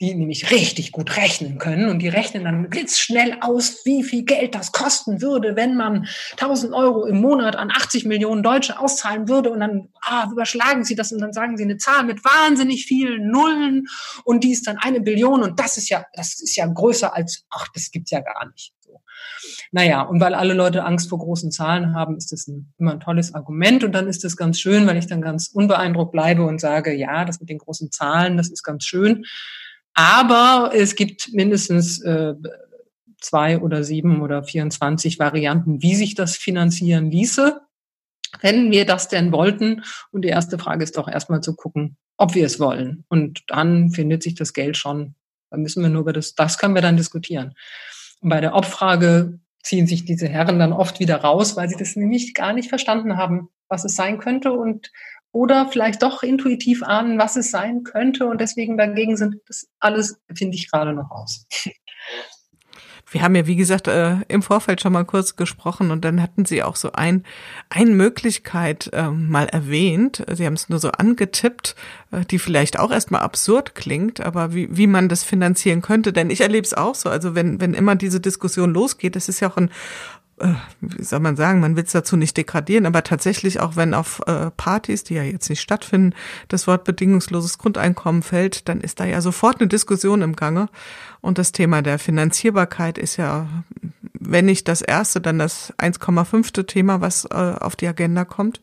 die 0.00 0.14
nämlich 0.14 0.50
richtig 0.50 0.92
gut 0.92 1.16
rechnen 1.16 1.58
können 1.58 1.88
und 1.88 2.00
die 2.00 2.08
rechnen 2.08 2.44
dann 2.44 2.68
blitzschnell 2.68 3.38
aus, 3.40 3.80
wie 3.86 4.02
viel 4.02 4.24
Geld 4.24 4.54
das 4.54 4.72
kosten 4.72 5.22
würde, 5.22 5.56
wenn 5.56 5.74
man 5.74 6.06
1000 6.32 6.74
Euro 6.74 7.06
im 7.06 7.20
Monat 7.20 7.56
an 7.56 7.70
80 7.70 8.04
Millionen 8.04 8.42
Deutsche 8.42 8.78
auszahlen 8.78 9.26
würde 9.26 9.50
und 9.50 9.60
dann 9.60 9.88
ah, 10.02 10.28
überschlagen 10.30 10.84
sie 10.84 10.96
das 10.96 11.12
und 11.12 11.20
dann 11.20 11.32
sagen 11.32 11.56
sie 11.56 11.64
eine 11.64 11.78
Zahl 11.78 12.04
mit 12.04 12.22
wahnsinnig 12.24 12.84
vielen 12.84 13.30
Nullen 13.30 13.86
und 14.24 14.44
die 14.44 14.52
ist 14.52 14.66
dann 14.66 14.76
eine 14.76 15.00
Billion 15.00 15.42
und 15.42 15.58
das 15.58 15.78
ist 15.78 15.88
ja, 15.88 16.04
das 16.12 16.40
ist 16.40 16.56
ja 16.56 16.66
größer 16.66 17.14
als, 17.14 17.46
ach, 17.48 17.68
das 17.72 17.90
gibt's 17.90 18.10
ja 18.10 18.20
gar 18.20 18.50
nicht. 18.50 18.74
Naja, 19.72 20.02
und 20.02 20.20
weil 20.20 20.34
alle 20.34 20.54
Leute 20.54 20.84
Angst 20.84 21.08
vor 21.08 21.18
großen 21.18 21.50
Zahlen 21.50 21.94
haben, 21.94 22.16
ist 22.16 22.32
das 22.32 22.46
ein, 22.46 22.72
immer 22.78 22.92
ein 22.92 23.00
tolles 23.00 23.34
Argument 23.34 23.82
und 23.82 23.92
dann 23.92 24.08
ist 24.08 24.24
das 24.24 24.36
ganz 24.36 24.60
schön, 24.60 24.86
weil 24.86 24.96
ich 24.96 25.06
dann 25.06 25.22
ganz 25.22 25.48
unbeeindruckt 25.48 26.12
bleibe 26.12 26.44
und 26.44 26.60
sage, 26.60 26.94
ja, 26.94 27.24
das 27.24 27.40
mit 27.40 27.48
den 27.48 27.58
großen 27.58 27.90
Zahlen, 27.90 28.36
das 28.36 28.48
ist 28.50 28.62
ganz 28.62 28.84
schön. 28.84 29.24
Aber 29.96 30.72
es 30.74 30.94
gibt 30.94 31.32
mindestens 31.32 32.00
äh, 32.02 32.34
zwei 33.18 33.58
oder 33.58 33.82
sieben 33.82 34.20
oder 34.20 34.44
24 34.44 35.18
Varianten, 35.18 35.82
wie 35.82 35.94
sich 35.94 36.14
das 36.14 36.36
finanzieren 36.36 37.10
ließe, 37.10 37.60
wenn 38.42 38.70
wir 38.70 38.84
das 38.84 39.08
denn 39.08 39.32
wollten. 39.32 39.82
Und 40.12 40.22
die 40.22 40.28
erste 40.28 40.58
Frage 40.58 40.84
ist 40.84 40.98
doch 40.98 41.08
erstmal 41.08 41.40
zu 41.40 41.56
gucken, 41.56 41.96
ob 42.18 42.34
wir 42.34 42.44
es 42.44 42.60
wollen. 42.60 43.04
Und 43.08 43.44
dann 43.48 43.90
findet 43.90 44.22
sich 44.22 44.34
das 44.34 44.52
Geld 44.52 44.76
schon. 44.76 45.14
Da 45.50 45.56
müssen 45.56 45.82
wir 45.82 45.88
nur 45.88 46.02
über 46.02 46.12
das, 46.12 46.34
das 46.34 46.58
können 46.58 46.74
wir 46.74 46.82
dann 46.82 46.98
diskutieren. 46.98 47.54
Und 48.20 48.28
bei 48.28 48.42
der 48.42 48.54
Obfrage 48.54 49.40
ziehen 49.62 49.86
sich 49.86 50.04
diese 50.04 50.28
Herren 50.28 50.58
dann 50.58 50.74
oft 50.74 51.00
wieder 51.00 51.16
raus, 51.16 51.56
weil 51.56 51.70
sie 51.70 51.76
das 51.76 51.96
nämlich 51.96 52.34
gar 52.34 52.52
nicht 52.52 52.68
verstanden 52.68 53.16
haben, 53.16 53.48
was 53.68 53.84
es 53.86 53.96
sein 53.96 54.18
könnte 54.18 54.52
und 54.52 54.92
oder 55.36 55.68
vielleicht 55.68 56.02
doch 56.02 56.22
intuitiv 56.22 56.82
ahnen, 56.82 57.18
was 57.18 57.36
es 57.36 57.50
sein 57.50 57.84
könnte 57.84 58.26
und 58.26 58.40
deswegen 58.40 58.78
dagegen 58.78 59.18
sind. 59.18 59.36
Das 59.46 59.68
alles 59.80 60.18
finde 60.34 60.56
ich 60.56 60.70
gerade 60.70 60.94
noch 60.94 61.10
aus. 61.10 61.46
Wir 63.08 63.22
haben 63.22 63.36
ja, 63.36 63.46
wie 63.46 63.54
gesagt, 63.54 63.86
äh, 63.86 64.16
im 64.26 64.42
Vorfeld 64.42 64.80
schon 64.80 64.92
mal 64.92 65.04
kurz 65.04 65.36
gesprochen 65.36 65.92
und 65.92 66.04
dann 66.04 66.20
hatten 66.20 66.44
Sie 66.44 66.64
auch 66.64 66.74
so 66.74 66.90
ein, 66.92 67.22
eine 67.70 67.92
Möglichkeit 67.92 68.90
äh, 68.92 69.10
mal 69.10 69.46
erwähnt. 69.46 70.24
Sie 70.32 70.44
haben 70.44 70.54
es 70.54 70.68
nur 70.68 70.80
so 70.80 70.90
angetippt, 70.90 71.76
äh, 72.10 72.24
die 72.24 72.40
vielleicht 72.40 72.80
auch 72.80 72.90
erstmal 72.90 73.20
absurd 73.20 73.76
klingt, 73.76 74.20
aber 74.20 74.54
wie, 74.54 74.68
wie 74.76 74.88
man 74.88 75.08
das 75.08 75.22
finanzieren 75.22 75.82
könnte. 75.82 76.12
Denn 76.12 76.30
ich 76.30 76.40
erlebe 76.40 76.64
es 76.64 76.74
auch 76.74 76.96
so. 76.96 77.08
Also 77.08 77.36
wenn, 77.36 77.60
wenn 77.60 77.74
immer 77.74 77.94
diese 77.94 78.20
Diskussion 78.20 78.74
losgeht, 78.74 79.14
das 79.14 79.28
ist 79.28 79.38
ja 79.38 79.50
auch 79.50 79.56
ein 79.56 79.70
wie 80.80 81.02
soll 81.02 81.20
man 81.20 81.36
sagen, 81.36 81.60
man 81.60 81.76
will 81.76 81.84
es 81.84 81.92
dazu 81.92 82.16
nicht 82.16 82.36
degradieren, 82.36 82.84
aber 82.84 83.02
tatsächlich 83.02 83.60
auch 83.60 83.76
wenn 83.76 83.94
auf 83.94 84.20
äh, 84.26 84.50
Partys, 84.50 85.02
die 85.02 85.14
ja 85.14 85.22
jetzt 85.22 85.48
nicht 85.48 85.62
stattfinden, 85.62 86.14
das 86.48 86.66
Wort 86.66 86.84
bedingungsloses 86.84 87.56
Grundeinkommen 87.56 88.22
fällt, 88.22 88.68
dann 88.68 88.82
ist 88.82 89.00
da 89.00 89.06
ja 89.06 89.22
sofort 89.22 89.60
eine 89.60 89.68
Diskussion 89.68 90.20
im 90.20 90.36
Gange. 90.36 90.68
Und 91.22 91.38
das 91.38 91.52
Thema 91.52 91.80
der 91.80 91.98
Finanzierbarkeit 91.98 92.98
ist 92.98 93.16
ja, 93.16 93.48
wenn 94.20 94.46
nicht 94.46 94.68
das 94.68 94.82
erste, 94.82 95.20
dann 95.20 95.38
das 95.38 95.72
1,5. 95.78 96.66
Thema, 96.66 97.00
was 97.00 97.24
äh, 97.26 97.34
auf 97.34 97.76
die 97.76 97.86
Agenda 97.86 98.24
kommt. 98.24 98.60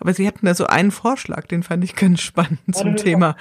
Aber 0.00 0.12
Sie 0.12 0.26
hatten 0.26 0.46
da 0.46 0.54
so 0.54 0.66
einen 0.66 0.90
Vorschlag, 0.90 1.46
den 1.46 1.62
fand 1.62 1.84
ich 1.84 1.94
ganz 1.96 2.20
spannend 2.20 2.60
zum 2.72 2.96
Thema. 2.96 3.36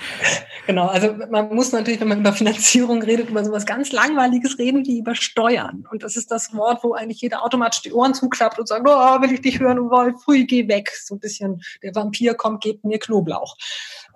Genau, 0.68 0.88
also 0.88 1.16
man 1.30 1.54
muss 1.54 1.72
natürlich, 1.72 2.00
wenn 2.00 2.08
man 2.08 2.20
über 2.20 2.34
Finanzierung 2.34 3.02
redet, 3.02 3.30
über 3.30 3.44
sowas 3.44 3.66
ganz 3.66 3.92
Langweiliges 3.92 4.58
reden 4.58 4.86
wie 4.86 5.00
über 5.00 5.16
Steuern. 5.16 5.88
Und 5.92 6.04
das 6.04 6.16
ist 6.16 6.32
das 6.32 6.54
Wort, 6.54 6.84
wo 6.84 6.94
eigentlich 6.94 7.22
jeder 7.22 7.44
automatisch 7.44 7.82
die 7.82 7.94
Ohren 7.94 8.14
zuklappt 8.14 8.60
und 8.60 8.68
sagt, 8.68 8.88
oh, 8.88 9.22
will 9.22 9.32
ich 9.32 9.42
dich 9.42 9.60
hören 9.60 9.90
wollen, 9.90 10.18
pfui, 10.18 10.46
geh 10.46 10.68
weg. 10.68 10.92
So 11.04 11.16
ein 11.16 11.20
bisschen, 11.20 11.62
der 11.84 11.94
Vampir 11.96 12.34
kommt, 12.34 12.64
gebt 12.64 12.84
mir 12.84 13.00
Knoblauch. 13.00 13.58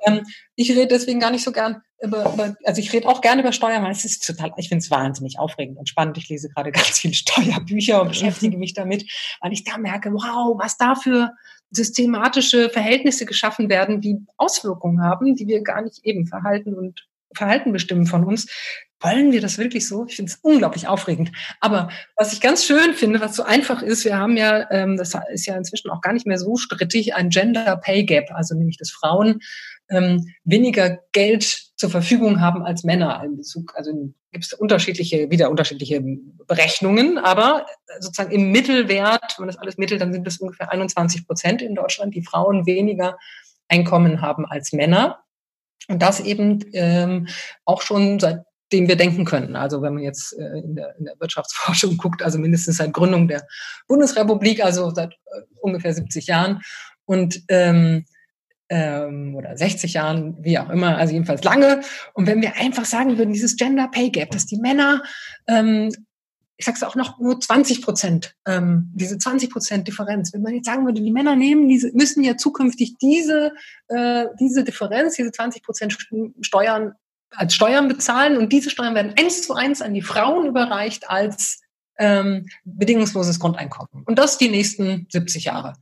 Ähm, 0.06 0.26
ich 0.56 0.72
rede 0.72 0.88
deswegen 0.88 1.20
gar 1.20 1.32
nicht 1.32 1.44
so 1.44 1.52
gern 1.52 1.82
über, 2.02 2.34
über 2.34 2.56
also 2.64 2.80
ich 2.80 2.94
rede 2.94 3.08
auch 3.08 3.22
gerne 3.22 3.42
über 3.42 3.52
Steuern, 3.52 3.84
weil 3.84 3.92
es 3.92 4.06
ist 4.06 4.26
total, 4.26 4.54
ich 4.58 4.70
finde 4.70 4.84
es 4.84 4.92
wahnsinnig 4.92 5.38
aufregend 5.38 5.78
und 5.78 5.90
spannend. 5.90 6.18
Ich 6.18 6.30
lese 6.30 6.50
gerade 6.50 6.72
ganz 6.74 7.00
viele 7.00 7.14
Steuerbücher 7.14 8.02
und 8.02 8.10
beschäftige 8.10 8.58
mich 8.58 8.74
damit, 8.74 9.10
weil 9.42 9.54
ich 9.54 9.64
da 9.64 9.78
merke, 9.78 10.12
wow, 10.12 10.58
was 10.60 10.78
da 10.78 10.96
für 10.96 11.32
systematische 11.72 12.70
Verhältnisse 12.70 13.26
geschaffen 13.26 13.70
werden, 13.70 14.02
die 14.02 14.18
Auswirkungen 14.38 15.02
haben, 15.02 15.36
die 15.36 15.48
wir 15.48 15.62
gar 15.62 15.82
nicht 15.82 16.04
eben 16.04 16.26
Verhalten 16.26 16.74
und 16.74 17.06
Verhalten 17.36 17.72
bestimmen 17.72 18.08
von 18.08 18.24
uns. 18.24 18.48
Wollen 19.02 19.32
wir 19.32 19.40
das 19.40 19.58
wirklich 19.58 19.88
so? 19.88 20.06
Ich 20.08 20.16
finde 20.16 20.32
es 20.32 20.40
unglaublich 20.42 20.88
aufregend. 20.88 21.32
Aber 21.62 21.90
was 22.18 22.34
ich 22.34 22.42
ganz 22.42 22.66
schön 22.66 22.94
finde, 22.94 23.22
was 23.22 23.36
so 23.36 23.44
einfach 23.44 23.82
ist, 23.82 24.04
wir 24.04 24.18
haben 24.18 24.36
ja, 24.36 24.70
ähm, 24.72 24.98
das 24.98 25.14
ist 25.32 25.46
ja 25.46 25.56
inzwischen 25.56 25.90
auch 25.90 26.02
gar 26.02 26.12
nicht 26.12 26.26
mehr 26.26 26.38
so 26.38 26.58
strittig, 26.58 27.16
ein 27.16 27.30
Gender 27.30 27.78
Pay 27.78 28.04
Gap, 28.04 28.32
also 28.34 28.56
nämlich 28.56 28.78
dass 28.78 28.90
Frauen 28.90 29.42
ähm, 29.90 30.34
weniger 30.44 31.00
Geld 31.12 31.72
zur 31.76 31.90
Verfügung 31.90 32.42
haben 32.42 32.64
als 32.64 32.84
Männer. 32.84 33.20
Also 33.20 33.62
gibt 34.32 34.46
es 34.46 34.54
unterschiedliche, 34.54 35.30
wieder 35.32 35.50
unterschiedliche 35.50 36.02
Berechnungen, 36.48 37.18
aber 37.18 37.66
sozusagen 38.00 38.32
im 38.32 38.52
Mittelwert, 38.52 39.36
wenn 39.38 39.46
man 39.46 39.56
das 39.56 39.58
alles 39.58 39.78
mittelt, 39.78 40.02
dann 40.02 40.14
sind 40.14 40.28
es 40.28 40.38
ungefähr 40.38 40.72
21 40.72 41.26
Prozent 41.26 41.62
in 41.62 41.76
Deutschland, 41.76 42.16
die 42.16 42.24
Frauen 42.24 42.66
weniger 42.66 43.18
Einkommen 43.68 44.22
haben 44.22 44.46
als 44.46 44.74
Männer. 44.74 45.24
Und 45.88 46.02
das 46.02 46.20
eben 46.20 46.64
ähm, 46.74 47.28
auch 47.66 47.82
schon 47.82 48.20
seit 48.20 48.44
dem 48.72 48.88
wir 48.88 48.96
denken 48.96 49.26
können. 49.26 49.56
Also 49.56 49.82
wenn 49.82 49.96
man 49.96 50.04
jetzt 50.04 50.38
äh, 50.38 50.60
in, 50.60 50.76
der, 50.76 50.96
in 50.98 51.06
der 51.06 51.20
Wirtschaftsforschung 51.20 51.98
guckt, 51.98 52.22
also 52.22 52.38
mindestens 52.38 52.78
seit 52.78 52.94
Gründung 52.94 53.28
der 53.28 53.48
Bundesrepublik, 53.88 54.64
also 54.64 54.92
seit 54.92 55.14
äh, 55.14 55.42
ungefähr 55.62 55.94
70 55.94 56.28
Jahren 56.28 56.62
und 57.06 57.42
ähm, 57.48 58.06
ähm, 58.70 59.36
oder 59.36 59.58
60 59.58 59.94
Jahren, 59.94 60.38
wie 60.42 60.60
auch 60.60 60.70
immer, 60.70 60.98
also 60.98 61.14
jedenfalls 61.14 61.44
lange. 61.44 61.82
Und 62.14 62.28
wenn 62.28 62.42
wir 62.42 62.56
einfach 62.56 62.86
sagen 62.86 63.18
würden, 63.18 63.34
dieses 63.34 63.56
Gender 63.56 63.88
Pay 63.88 64.10
Gap, 64.10 64.32
dass 64.32 64.46
die 64.46 64.58
Männer 64.58 65.04
ähm, 65.48 65.92
ich 66.60 66.66
sag's 66.66 66.84
auch 66.84 66.96
noch 66.96 67.20
nur 67.20 67.40
20 67.40 67.82
Prozent, 67.82 68.36
ähm, 68.46 68.92
diese 68.94 69.18
20 69.18 69.50
Prozent 69.50 69.88
Differenz. 69.88 70.34
Wenn 70.34 70.42
man 70.42 70.54
jetzt 70.54 70.66
sagen 70.66 70.86
würde, 70.86 71.02
die 71.02 71.12
Männer 71.12 71.38
nehmen 71.38 71.70
diese, 71.70 71.90
müssen 71.94 72.22
ja 72.22 72.36
zukünftig 72.36 72.98
diese, 72.98 73.54
äh, 73.88 74.26
diese 74.42 74.66
Differenz, 74.66 75.16
diese 75.16 75.32
20 75.32 75.64
Prozent 75.64 75.98
Steuern 76.42 76.96
als 77.32 77.54
Steuern 77.54 77.88
bezahlen 77.88 78.38
und 78.38 78.52
diese 78.52 78.70
Steuern 78.70 78.94
werden 78.94 79.14
eins 79.18 79.44
zu 79.44 79.54
eins 79.54 79.82
an 79.82 79.94
die 79.94 80.02
Frauen 80.02 80.48
überreicht 80.48 81.10
als 81.10 81.62
ähm, 81.98 82.48
bedingungsloses 82.66 83.40
Grundeinkommen. 83.40 84.04
Und 84.06 84.20
das 84.20 84.38
die 84.38 84.50
nächsten 84.50 85.08
70 85.10 85.46
Jahre. 85.46 85.76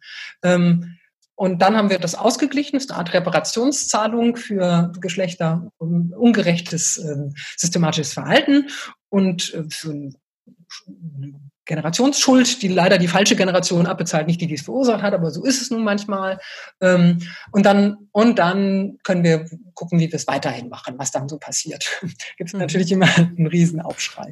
Ähm, 0.43 0.97
und 1.39 1.62
dann 1.62 1.78
haben 1.78 1.91
wir 1.91 2.00
das 2.00 2.15
ausgeglichen, 2.15 2.78
das 2.78 2.86
ist 2.86 2.89
eine 2.89 2.97
Art 2.97 3.13
Reparationszahlung 3.13 4.38
für 4.38 4.91
Geschlechter 5.00 5.71
ungerechtes 5.78 6.97
äh, 6.97 7.30
systematisches 7.56 8.13
Verhalten 8.13 8.69
und 9.10 9.54
äh, 9.54 9.63
für 9.69 10.10
Generationsschuld, 11.68 12.62
die 12.62 12.70
leider 12.70 12.98
die 12.98 13.08
falsche 13.08 13.36
Generation 13.36 13.86
abbezahlt, 13.86 14.26
nicht 14.26 14.42
die, 14.42 14.48
die 14.48 14.56
es 14.56 14.64
verursacht 14.64 15.04
hat, 15.04 15.14
aber 15.14 15.30
so 15.30 15.44
ist 15.44 15.62
es 15.62 15.70
nun 15.70 15.84
manchmal. 15.84 16.40
Ähm, 16.82 17.20
und 17.52 17.66
dann 17.66 17.98
und 18.12 18.40
dann 18.40 18.98
können 19.04 19.24
wir 19.24 19.46
gucken, 19.74 20.00
wie 20.00 20.08
wir 20.08 20.16
es 20.16 20.28
weiterhin 20.28 20.70
machen, 20.70 20.96
was 20.98 21.12
dann 21.12 21.30
so 21.30 21.38
passiert. 21.38 21.88
Gibt 22.38 22.50
es 22.50 22.54
mhm. 22.54 22.62
natürlich 22.62 22.92
immer 22.92 23.08
einen 23.18 23.48
Riesenaufschrei. 23.48 24.32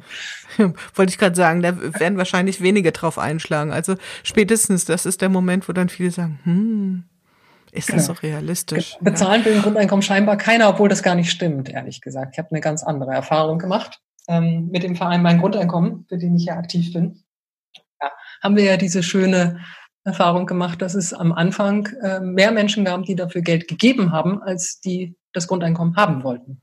Wollte 0.94 1.10
ich 1.10 1.18
gerade 1.18 1.36
sagen, 1.36 1.62
da 1.62 1.76
werden 2.00 2.18
wahrscheinlich 2.18 2.60
wenige 2.60 2.90
drauf 2.90 3.18
einschlagen. 3.18 3.70
Also 3.70 3.96
spätestens, 4.24 4.86
das 4.86 5.06
ist 5.06 5.20
der 5.20 5.28
Moment, 5.28 5.68
wo 5.68 5.72
dann 5.72 5.90
viele 5.90 6.10
sagen, 6.10 6.40
hm, 6.44 7.04
ist 7.70 7.90
das 7.90 8.06
genau. 8.06 8.06
so 8.06 8.12
realistisch? 8.26 8.96
Bezahlen 9.00 9.44
will 9.44 9.52
im 9.52 9.62
Grundeinkommen 9.62 10.02
scheinbar 10.02 10.38
keiner, 10.38 10.70
obwohl 10.70 10.88
das 10.88 11.02
gar 11.02 11.14
nicht 11.14 11.30
stimmt, 11.30 11.68
ehrlich 11.68 12.00
gesagt. 12.00 12.30
Ich 12.32 12.38
habe 12.38 12.50
eine 12.50 12.60
ganz 12.60 12.82
andere 12.82 13.12
Erfahrung 13.12 13.58
gemacht 13.58 14.00
ähm, 14.28 14.68
mit 14.72 14.82
dem 14.82 14.96
Verein 14.96 15.22
Mein 15.22 15.38
Grundeinkommen, 15.38 16.06
für 16.08 16.16
den 16.16 16.34
ich 16.34 16.46
ja 16.46 16.56
aktiv 16.56 16.92
bin 16.94 17.20
ja, 17.20 17.25
haben 18.46 18.56
wir 18.56 18.62
ja 18.62 18.76
diese 18.76 19.02
schöne 19.02 19.58
Erfahrung 20.04 20.46
gemacht, 20.46 20.80
dass 20.80 20.94
es 20.94 21.12
am 21.12 21.32
Anfang 21.32 21.86
äh, 22.00 22.20
mehr 22.20 22.52
Menschen 22.52 22.84
gab, 22.84 23.02
die 23.02 23.16
dafür 23.16 23.42
Geld 23.42 23.66
gegeben 23.66 24.12
haben, 24.12 24.40
als 24.40 24.78
die 24.80 25.16
das 25.32 25.48
Grundeinkommen 25.48 25.96
haben 25.96 26.22
wollten. 26.22 26.60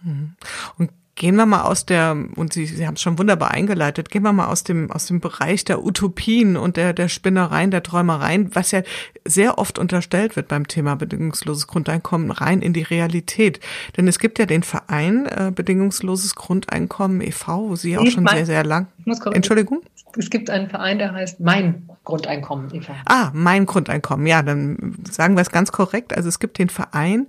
Mhm. 0.00 0.34
Und 0.78 0.90
Gehen 1.16 1.36
wir 1.36 1.46
mal 1.46 1.62
aus 1.62 1.86
der, 1.86 2.14
und 2.36 2.52
Sie, 2.52 2.66
Sie 2.66 2.86
haben 2.86 2.94
es 2.94 3.00
schon 3.00 3.18
wunderbar 3.18 3.50
eingeleitet, 3.50 4.10
gehen 4.10 4.22
wir 4.22 4.34
mal 4.34 4.48
aus 4.48 4.64
dem, 4.64 4.90
aus 4.92 5.06
dem 5.06 5.20
Bereich 5.20 5.64
der 5.64 5.82
Utopien 5.82 6.58
und 6.58 6.76
der, 6.76 6.92
der 6.92 7.08
Spinnereien, 7.08 7.70
der 7.70 7.82
Träumereien, 7.82 8.54
was 8.54 8.70
ja 8.70 8.82
sehr 9.24 9.58
oft 9.58 9.78
unterstellt 9.78 10.36
wird 10.36 10.48
beim 10.48 10.68
Thema 10.68 10.94
bedingungsloses 10.94 11.66
Grundeinkommen, 11.68 12.30
rein 12.30 12.60
in 12.60 12.74
die 12.74 12.82
Realität. 12.82 13.60
Denn 13.96 14.08
es 14.08 14.18
gibt 14.18 14.38
ja 14.38 14.44
den 14.44 14.62
Verein 14.62 15.24
äh, 15.24 15.52
Bedingungsloses 15.54 16.34
Grundeinkommen 16.34 17.22
e.V., 17.22 17.70
wo 17.70 17.76
Sie 17.76 17.96
auch 17.96 18.06
schon 18.06 18.26
sehr, 18.26 18.44
sehr 18.44 18.64
lang. 18.64 18.88
Entschuldigung? 19.32 19.80
Es 20.18 20.30
gibt 20.30 20.50
einen 20.50 20.68
Verein, 20.68 20.98
der 20.98 21.12
heißt 21.12 21.40
Mein 21.40 21.88
Grundeinkommen 22.04 22.74
e.V. 22.74 22.92
Ah, 23.06 23.30
Mein 23.32 23.66
Grundeinkommen. 23.66 24.26
Ja, 24.26 24.42
dann 24.42 24.96
sagen 25.10 25.34
wir 25.36 25.42
es 25.42 25.50
ganz 25.50 25.72
korrekt. 25.72 26.16
Also 26.16 26.28
es 26.28 26.38
gibt 26.38 26.58
den 26.58 26.68
Verein 26.68 27.26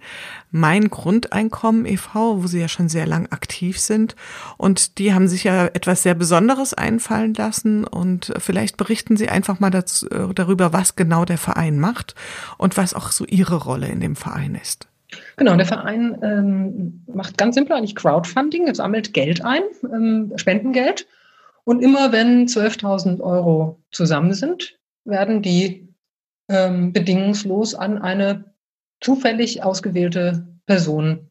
Mein 0.52 0.90
Grundeinkommen 0.90 1.86
e.V., 1.86 2.42
wo 2.42 2.48
Sie 2.48 2.60
ja 2.60 2.68
schon 2.68 2.90
sehr 2.90 3.06
lang 3.06 3.28
aktiv 3.32 3.80
sind. 3.80 4.16
Und 4.58 4.98
die 4.98 5.14
haben 5.14 5.28
sich 5.28 5.44
ja 5.44 5.66
etwas 5.68 6.04
sehr 6.04 6.16
Besonderes 6.16 6.74
einfallen 6.74 7.34
lassen. 7.34 7.84
Und 7.84 8.34
vielleicht 8.38 8.78
berichten 8.78 9.18
Sie 9.18 9.30
einfach 9.30 9.60
mal 9.60 9.70
dazu, 9.72 10.10
äh, 10.10 10.34
darüber, 10.34 10.74
was 10.74 10.96
genau 10.96 11.26
der 11.26 11.38
Verein 11.38 11.80
macht 11.80 12.16
und 12.58 12.78
was 12.78 12.94
auch 12.94 13.12
so 13.12 13.26
Ihre 13.26 13.56
Rolle 13.56 13.88
in 13.88 14.00
dem 14.00 14.16
Verein 14.16 14.56
ist. 14.56 14.88
Genau, 15.38 15.56
der 15.56 15.66
Verein 15.66 16.18
ähm, 16.22 17.04
macht 17.14 17.38
ganz 17.38 17.56
simpel 17.56 17.78
eigentlich 17.78 17.96
Crowdfunding, 17.96 18.68
er 18.68 18.76
sammelt 18.76 19.14
Geld 19.14 19.44
ein, 19.44 19.62
ähm, 19.84 20.34
Spendengeld 20.36 21.08
und 21.64 21.82
immer 21.82 22.12
wenn 22.12 22.48
12.000 22.48 23.20
Euro 23.22 23.82
zusammen 23.92 24.34
sind, 24.34 24.78
werden 25.06 25.42
die 25.42 25.94
ähm, 26.50 26.94
bedingungslos 26.94 27.76
an 27.76 27.98
eine 27.98 28.54
zufällig 29.02 29.64
ausgewählte 29.64 30.48
Person 30.66 31.30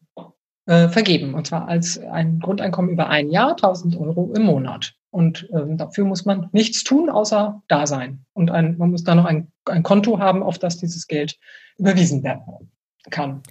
äh, 0.65 0.89
vergeben. 0.89 1.33
Und 1.33 1.47
zwar 1.47 1.67
als 1.67 1.99
ein 1.99 2.39
Grundeinkommen 2.39 2.91
über 2.91 3.09
ein 3.09 3.29
Jahr, 3.29 3.55
1.000 3.55 3.97
Euro 3.99 4.33
im 4.35 4.43
Monat. 4.43 4.93
Und 5.09 5.49
ähm, 5.53 5.77
dafür 5.77 6.05
muss 6.05 6.25
man 6.25 6.49
nichts 6.51 6.83
tun, 6.83 7.09
außer 7.09 7.61
da 7.67 7.87
sein. 7.87 8.25
Und 8.33 8.51
ein, 8.51 8.77
man 8.77 8.91
muss 8.91 9.03
da 9.03 9.15
noch 9.15 9.25
ein, 9.25 9.51
ein 9.65 9.83
Konto 9.83 10.19
haben, 10.19 10.43
auf 10.43 10.59
das 10.59 10.77
dieses 10.77 11.07
Geld 11.07 11.37
überwiesen 11.77 12.23
werden 12.23 12.71
kann. 13.09 13.41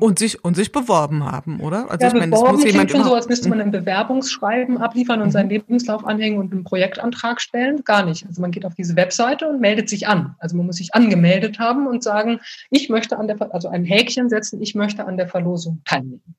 Und 0.00 0.18
sich, 0.18 0.42
und 0.42 0.56
sich 0.56 0.72
beworben 0.72 1.30
haben, 1.30 1.60
oder? 1.60 1.90
Also 1.90 2.06
ja, 2.06 2.08
ich 2.08 2.14
meine, 2.18 2.30
das 2.30 2.40
muss 2.40 2.64
jemand 2.64 2.90
schon 2.90 3.04
so, 3.04 3.14
als 3.14 3.28
müsste 3.28 3.50
man 3.50 3.60
ein 3.60 3.70
Bewerbungsschreiben 3.70 4.78
abliefern 4.78 5.20
und 5.20 5.26
mhm. 5.26 5.32
seinen 5.32 5.50
Lebenslauf 5.50 6.06
anhängen 6.06 6.38
und 6.38 6.50
einen 6.50 6.64
Projektantrag 6.64 7.42
stellen. 7.42 7.84
Gar 7.84 8.06
nicht. 8.06 8.24
Also 8.26 8.40
man 8.40 8.52
geht 8.52 8.64
auf 8.64 8.74
diese 8.74 8.96
Webseite 8.96 9.46
und 9.46 9.60
meldet 9.60 9.90
sich 9.90 10.08
an. 10.08 10.34
Also 10.38 10.56
man 10.56 10.64
muss 10.64 10.76
sich 10.76 10.94
angemeldet 10.94 11.58
haben 11.58 11.86
und 11.86 12.02
sagen, 12.02 12.40
ich 12.70 12.88
möchte 12.88 13.18
an 13.18 13.26
der, 13.26 13.36
also 13.52 13.68
ein 13.68 13.84
Häkchen 13.84 14.30
setzen, 14.30 14.62
ich 14.62 14.74
möchte 14.74 15.04
an 15.04 15.18
der 15.18 15.28
Verlosung 15.28 15.82
teilnehmen. 15.84 16.36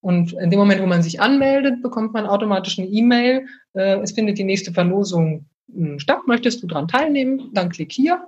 Und 0.00 0.32
in 0.32 0.50
dem 0.50 0.58
Moment, 0.58 0.82
wo 0.82 0.86
man 0.86 1.04
sich 1.04 1.20
anmeldet, 1.20 1.82
bekommt 1.82 2.12
man 2.12 2.26
automatisch 2.26 2.76
eine 2.76 2.88
E-Mail. 2.88 3.46
Äh, 3.74 4.00
es 4.00 4.12
findet 4.12 4.38
die 4.38 4.44
nächste 4.44 4.72
Verlosung 4.72 5.46
hm, 5.72 6.00
statt. 6.00 6.22
Möchtest 6.26 6.60
du 6.60 6.66
daran 6.66 6.88
teilnehmen? 6.88 7.50
Dann 7.52 7.68
klick 7.68 7.92
hier 7.92 8.26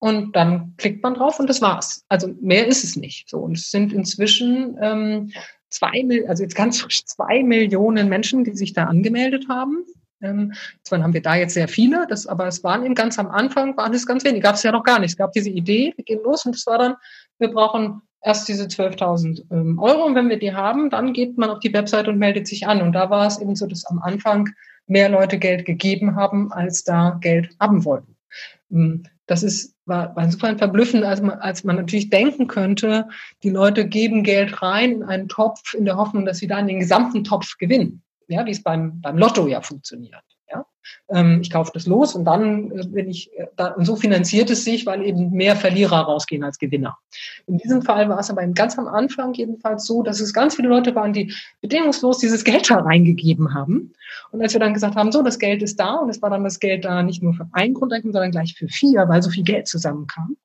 und 0.00 0.36
dann 0.36 0.74
klickt 0.76 1.02
man 1.02 1.14
drauf 1.14 1.40
und 1.40 1.48
das 1.48 1.60
war's. 1.60 2.04
Also 2.08 2.28
mehr 2.40 2.66
ist 2.66 2.84
es 2.84 2.96
nicht. 2.96 3.28
So 3.28 3.38
und 3.38 3.56
es 3.56 3.70
sind 3.70 3.92
inzwischen 3.92 4.76
ähm, 4.80 5.32
zwei, 5.70 6.06
also 6.28 6.42
jetzt 6.42 6.54
ganz 6.54 6.80
frisch 6.82 7.04
zwei 7.04 7.42
Millionen 7.42 8.08
Menschen, 8.08 8.44
die 8.44 8.56
sich 8.56 8.72
da 8.72 8.84
angemeldet 8.84 9.46
haben. 9.48 9.84
Ähm, 10.20 10.52
zwar 10.82 11.02
haben 11.02 11.14
wir 11.14 11.22
da 11.22 11.36
jetzt 11.36 11.54
sehr 11.54 11.68
viele, 11.68 12.06
das, 12.08 12.26
aber 12.26 12.46
es 12.48 12.64
waren 12.64 12.84
eben 12.84 12.96
ganz 12.96 13.18
am 13.18 13.28
Anfang, 13.28 13.76
waren 13.76 13.94
es 13.94 14.06
ganz 14.06 14.24
wenig, 14.24 14.42
gab 14.42 14.56
es 14.56 14.64
ja 14.64 14.72
noch 14.72 14.82
gar 14.82 14.98
nicht. 14.98 15.12
Es 15.12 15.16
gab 15.16 15.32
diese 15.32 15.50
Idee, 15.50 15.92
wir 15.94 16.04
gehen 16.04 16.20
los 16.24 16.44
und 16.44 16.56
es 16.56 16.66
war 16.66 16.78
dann, 16.78 16.94
wir 17.38 17.48
brauchen 17.48 18.02
erst 18.22 18.48
diese 18.48 18.64
12.000 18.64 19.44
ähm, 19.52 19.78
Euro 19.78 20.04
und 20.04 20.14
wenn 20.16 20.28
wir 20.28 20.38
die 20.38 20.52
haben, 20.52 20.90
dann 20.90 21.12
geht 21.12 21.38
man 21.38 21.50
auf 21.50 21.60
die 21.60 21.72
Website 21.72 22.08
und 22.08 22.18
meldet 22.18 22.48
sich 22.48 22.66
an. 22.66 22.82
Und 22.82 22.92
da 22.92 23.10
war 23.10 23.26
es 23.26 23.40
eben 23.40 23.54
so, 23.54 23.66
dass 23.66 23.84
am 23.84 24.00
Anfang 24.00 24.48
mehr 24.86 25.08
Leute 25.08 25.38
Geld 25.38 25.64
gegeben 25.64 26.16
haben, 26.16 26.52
als 26.52 26.82
da 26.82 27.18
Geld 27.20 27.54
haben 27.60 27.84
wollten. 27.84 28.16
Ähm, 28.72 29.04
das 29.28 29.42
ist, 29.42 29.76
war, 29.84 30.16
war 30.16 30.24
insofern 30.24 30.58
verblüffend, 30.58 31.04
als 31.04 31.20
man, 31.20 31.38
als 31.38 31.62
man 31.62 31.76
natürlich 31.76 32.10
denken 32.10 32.48
könnte, 32.48 33.08
die 33.42 33.50
Leute 33.50 33.86
geben 33.86 34.24
Geld 34.24 34.62
rein 34.62 34.92
in 34.92 35.02
einen 35.04 35.28
Topf 35.28 35.74
in 35.74 35.84
der 35.84 35.96
Hoffnung, 35.96 36.24
dass 36.24 36.38
sie 36.38 36.46
dann 36.48 36.66
den 36.66 36.80
gesamten 36.80 37.22
Topf 37.24 37.58
gewinnen. 37.58 38.02
Ja, 38.26 38.44
wie 38.46 38.50
es 38.50 38.62
beim, 38.62 39.00
beim 39.00 39.18
Lotto 39.18 39.46
ja 39.46 39.60
funktioniert. 39.60 40.22
Ähm, 41.08 41.40
ich 41.42 41.50
kaufe 41.50 41.70
das 41.72 41.86
los 41.86 42.14
und 42.14 42.24
dann 42.24 42.70
äh, 42.70 42.86
bin 42.86 43.08
ich, 43.08 43.32
äh, 43.36 43.46
da, 43.56 43.68
und 43.68 43.84
so 43.84 43.96
finanziert 43.96 44.50
es 44.50 44.64
sich, 44.64 44.86
weil 44.86 45.04
eben 45.04 45.30
mehr 45.30 45.56
Verlierer 45.56 46.00
rausgehen 46.00 46.44
als 46.44 46.58
Gewinner. 46.58 46.98
In 47.46 47.58
diesem 47.58 47.82
Fall 47.82 48.08
war 48.08 48.18
es 48.18 48.30
aber 48.30 48.46
ganz 48.48 48.78
am 48.78 48.86
Anfang 48.86 49.32
jedenfalls 49.34 49.86
so, 49.86 50.02
dass 50.02 50.20
es 50.20 50.32
ganz 50.32 50.56
viele 50.56 50.68
Leute 50.68 50.94
waren, 50.94 51.12
die 51.12 51.32
bedingungslos 51.60 52.18
dieses 52.18 52.44
Geld 52.44 52.68
hereingegeben 52.68 53.54
haben. 53.54 53.92
Und 54.30 54.42
als 54.42 54.52
wir 54.52 54.60
dann 54.60 54.74
gesagt 54.74 54.96
haben, 54.96 55.12
so, 55.12 55.22
das 55.22 55.38
Geld 55.38 55.62
ist 55.62 55.80
da 55.80 55.96
und 55.96 56.10
es 56.10 56.20
war 56.22 56.30
dann 56.30 56.44
das 56.44 56.60
Geld 56.60 56.84
da 56.84 57.02
nicht 57.02 57.22
nur 57.22 57.34
für 57.34 57.48
ein 57.52 57.74
Grundeinkommen, 57.74 58.12
sondern 58.12 58.30
gleich 58.30 58.54
für 58.54 58.68
vier, 58.68 59.08
weil 59.08 59.22
so 59.22 59.30
viel 59.30 59.44
Geld 59.44 59.66
zusammenkam, 59.68 60.36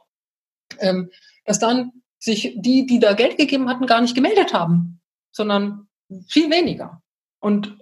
ähm, 0.80 1.10
dass 1.46 1.60
dann 1.60 1.92
sich 2.20 2.56
die, 2.56 2.86
die 2.86 3.00
da 3.00 3.14
Geld 3.14 3.38
gegeben 3.38 3.70
hatten, 3.70 3.86
gar 3.86 4.02
nicht 4.02 4.16
gemeldet 4.16 4.54
haben, 4.54 5.02
sondern 5.32 5.88
viel 6.30 6.50
weniger. 6.50 7.02
Und 7.40 7.78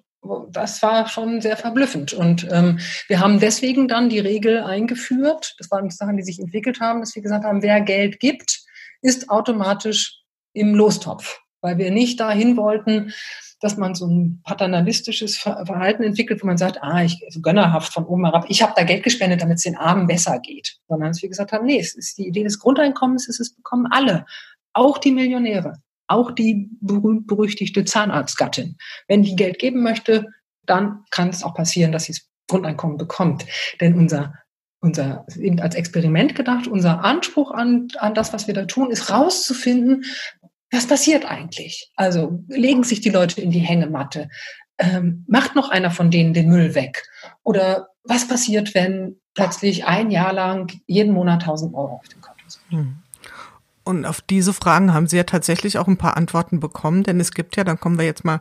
das 0.51 0.81
war 0.81 1.07
schon 1.07 1.41
sehr 1.41 1.57
verblüffend. 1.57 2.13
Und 2.13 2.47
ähm, 2.51 2.79
wir 3.07 3.19
haben 3.19 3.39
deswegen 3.39 3.87
dann 3.87 4.09
die 4.09 4.19
Regel 4.19 4.61
eingeführt, 4.63 5.55
das 5.57 5.71
waren 5.71 5.89
Sachen, 5.89 6.17
die 6.17 6.23
sich 6.23 6.39
entwickelt 6.39 6.79
haben, 6.79 6.99
dass 6.99 7.15
wir 7.15 7.21
gesagt 7.21 7.43
haben, 7.43 7.63
wer 7.63 7.81
Geld 7.81 8.19
gibt, 8.19 8.61
ist 9.01 9.29
automatisch 9.29 10.21
im 10.53 10.75
Lostopf, 10.75 11.39
weil 11.61 11.77
wir 11.77 11.91
nicht 11.91 12.19
dahin 12.19 12.57
wollten, 12.57 13.13
dass 13.61 13.77
man 13.77 13.93
so 13.93 14.07
ein 14.07 14.41
paternalistisches 14.43 15.37
Verhalten 15.37 16.03
entwickelt, 16.03 16.41
wo 16.41 16.47
man 16.47 16.57
sagt, 16.57 16.79
ah, 16.81 17.03
ich 17.03 17.23
so 17.29 17.41
gönnerhaft 17.41 17.93
von 17.93 18.05
oben 18.05 18.25
herab, 18.25 18.45
ich 18.49 18.63
habe 18.63 18.73
da 18.75 18.83
Geld 18.83 19.03
gespendet, 19.03 19.41
damit 19.41 19.57
es 19.57 19.63
den 19.63 19.77
Armen 19.77 20.07
besser 20.07 20.39
geht. 20.39 20.77
Sondern 20.87 21.09
dass 21.09 21.21
wir 21.21 21.29
gesagt 21.29 21.51
haben, 21.51 21.65
nee, 21.65 21.79
es 21.79 21.93
ist 21.93 22.17
die 22.17 22.27
Idee 22.27 22.43
des 22.43 22.59
Grundeinkommens, 22.59 23.27
ist 23.27 23.39
es 23.39 23.53
bekommen 23.55 23.87
alle 23.91 24.25
auch 24.73 24.97
die 24.97 25.11
Millionäre, 25.11 25.81
auch 26.11 26.31
die 26.31 26.69
berühmt-berüchtigte 26.81 27.85
Zahnarztgattin. 27.85 28.77
Wenn 29.07 29.23
die 29.23 29.35
Geld 29.35 29.59
geben 29.59 29.83
möchte, 29.83 30.27
dann 30.65 31.03
kann 31.09 31.29
es 31.29 31.43
auch 31.43 31.55
passieren, 31.55 31.91
dass 31.91 32.05
sie 32.05 32.13
das 32.13 32.27
Grundeinkommen 32.47 32.97
bekommt. 32.97 33.45
Denn 33.79 33.95
unser 33.95 34.33
unser, 34.81 35.25
als 35.59 35.75
Experiment 35.75 36.35
gedacht, 36.35 36.67
unser 36.67 37.03
Anspruch 37.03 37.51
an, 37.51 37.87
an 37.99 38.15
das, 38.15 38.33
was 38.33 38.47
wir 38.47 38.55
da 38.55 38.65
tun, 38.65 38.89
ist 38.89 39.11
rauszufinden, 39.11 40.03
was 40.71 40.87
passiert 40.87 41.25
eigentlich? 41.25 41.91
Also 41.95 42.43
legen 42.47 42.83
sich 42.83 43.01
die 43.01 43.09
Leute 43.09 43.41
in 43.41 43.51
die 43.51 43.59
Hängematte? 43.59 44.29
Ähm, 44.77 45.25
macht 45.27 45.55
noch 45.55 45.69
einer 45.69 45.91
von 45.91 46.09
denen 46.09 46.33
den 46.33 46.49
Müll 46.49 46.73
weg? 46.73 47.03
Oder 47.43 47.89
was 48.03 48.27
passiert, 48.27 48.73
wenn 48.73 49.19
plötzlich 49.35 49.85
ein 49.85 50.09
Jahr 50.09 50.33
lang 50.33 50.71
jeden 50.87 51.13
Monat 51.13 51.41
1000 51.41 51.75
Euro 51.75 51.95
auf 51.95 52.07
dem 52.07 52.21
Konto 52.21 52.43
sind? 52.47 52.63
Hm. 52.69 52.95
Und 53.91 54.05
auf 54.05 54.21
diese 54.21 54.53
Fragen 54.53 54.93
haben 54.93 55.07
Sie 55.07 55.17
ja 55.17 55.23
tatsächlich 55.23 55.77
auch 55.77 55.87
ein 55.87 55.97
paar 55.97 56.15
Antworten 56.15 56.61
bekommen, 56.61 57.03
denn 57.03 57.19
es 57.19 57.33
gibt 57.33 57.57
ja, 57.57 57.65
dann 57.65 57.77
kommen 57.77 57.99
wir 57.99 58.05
jetzt 58.05 58.23
mal 58.23 58.39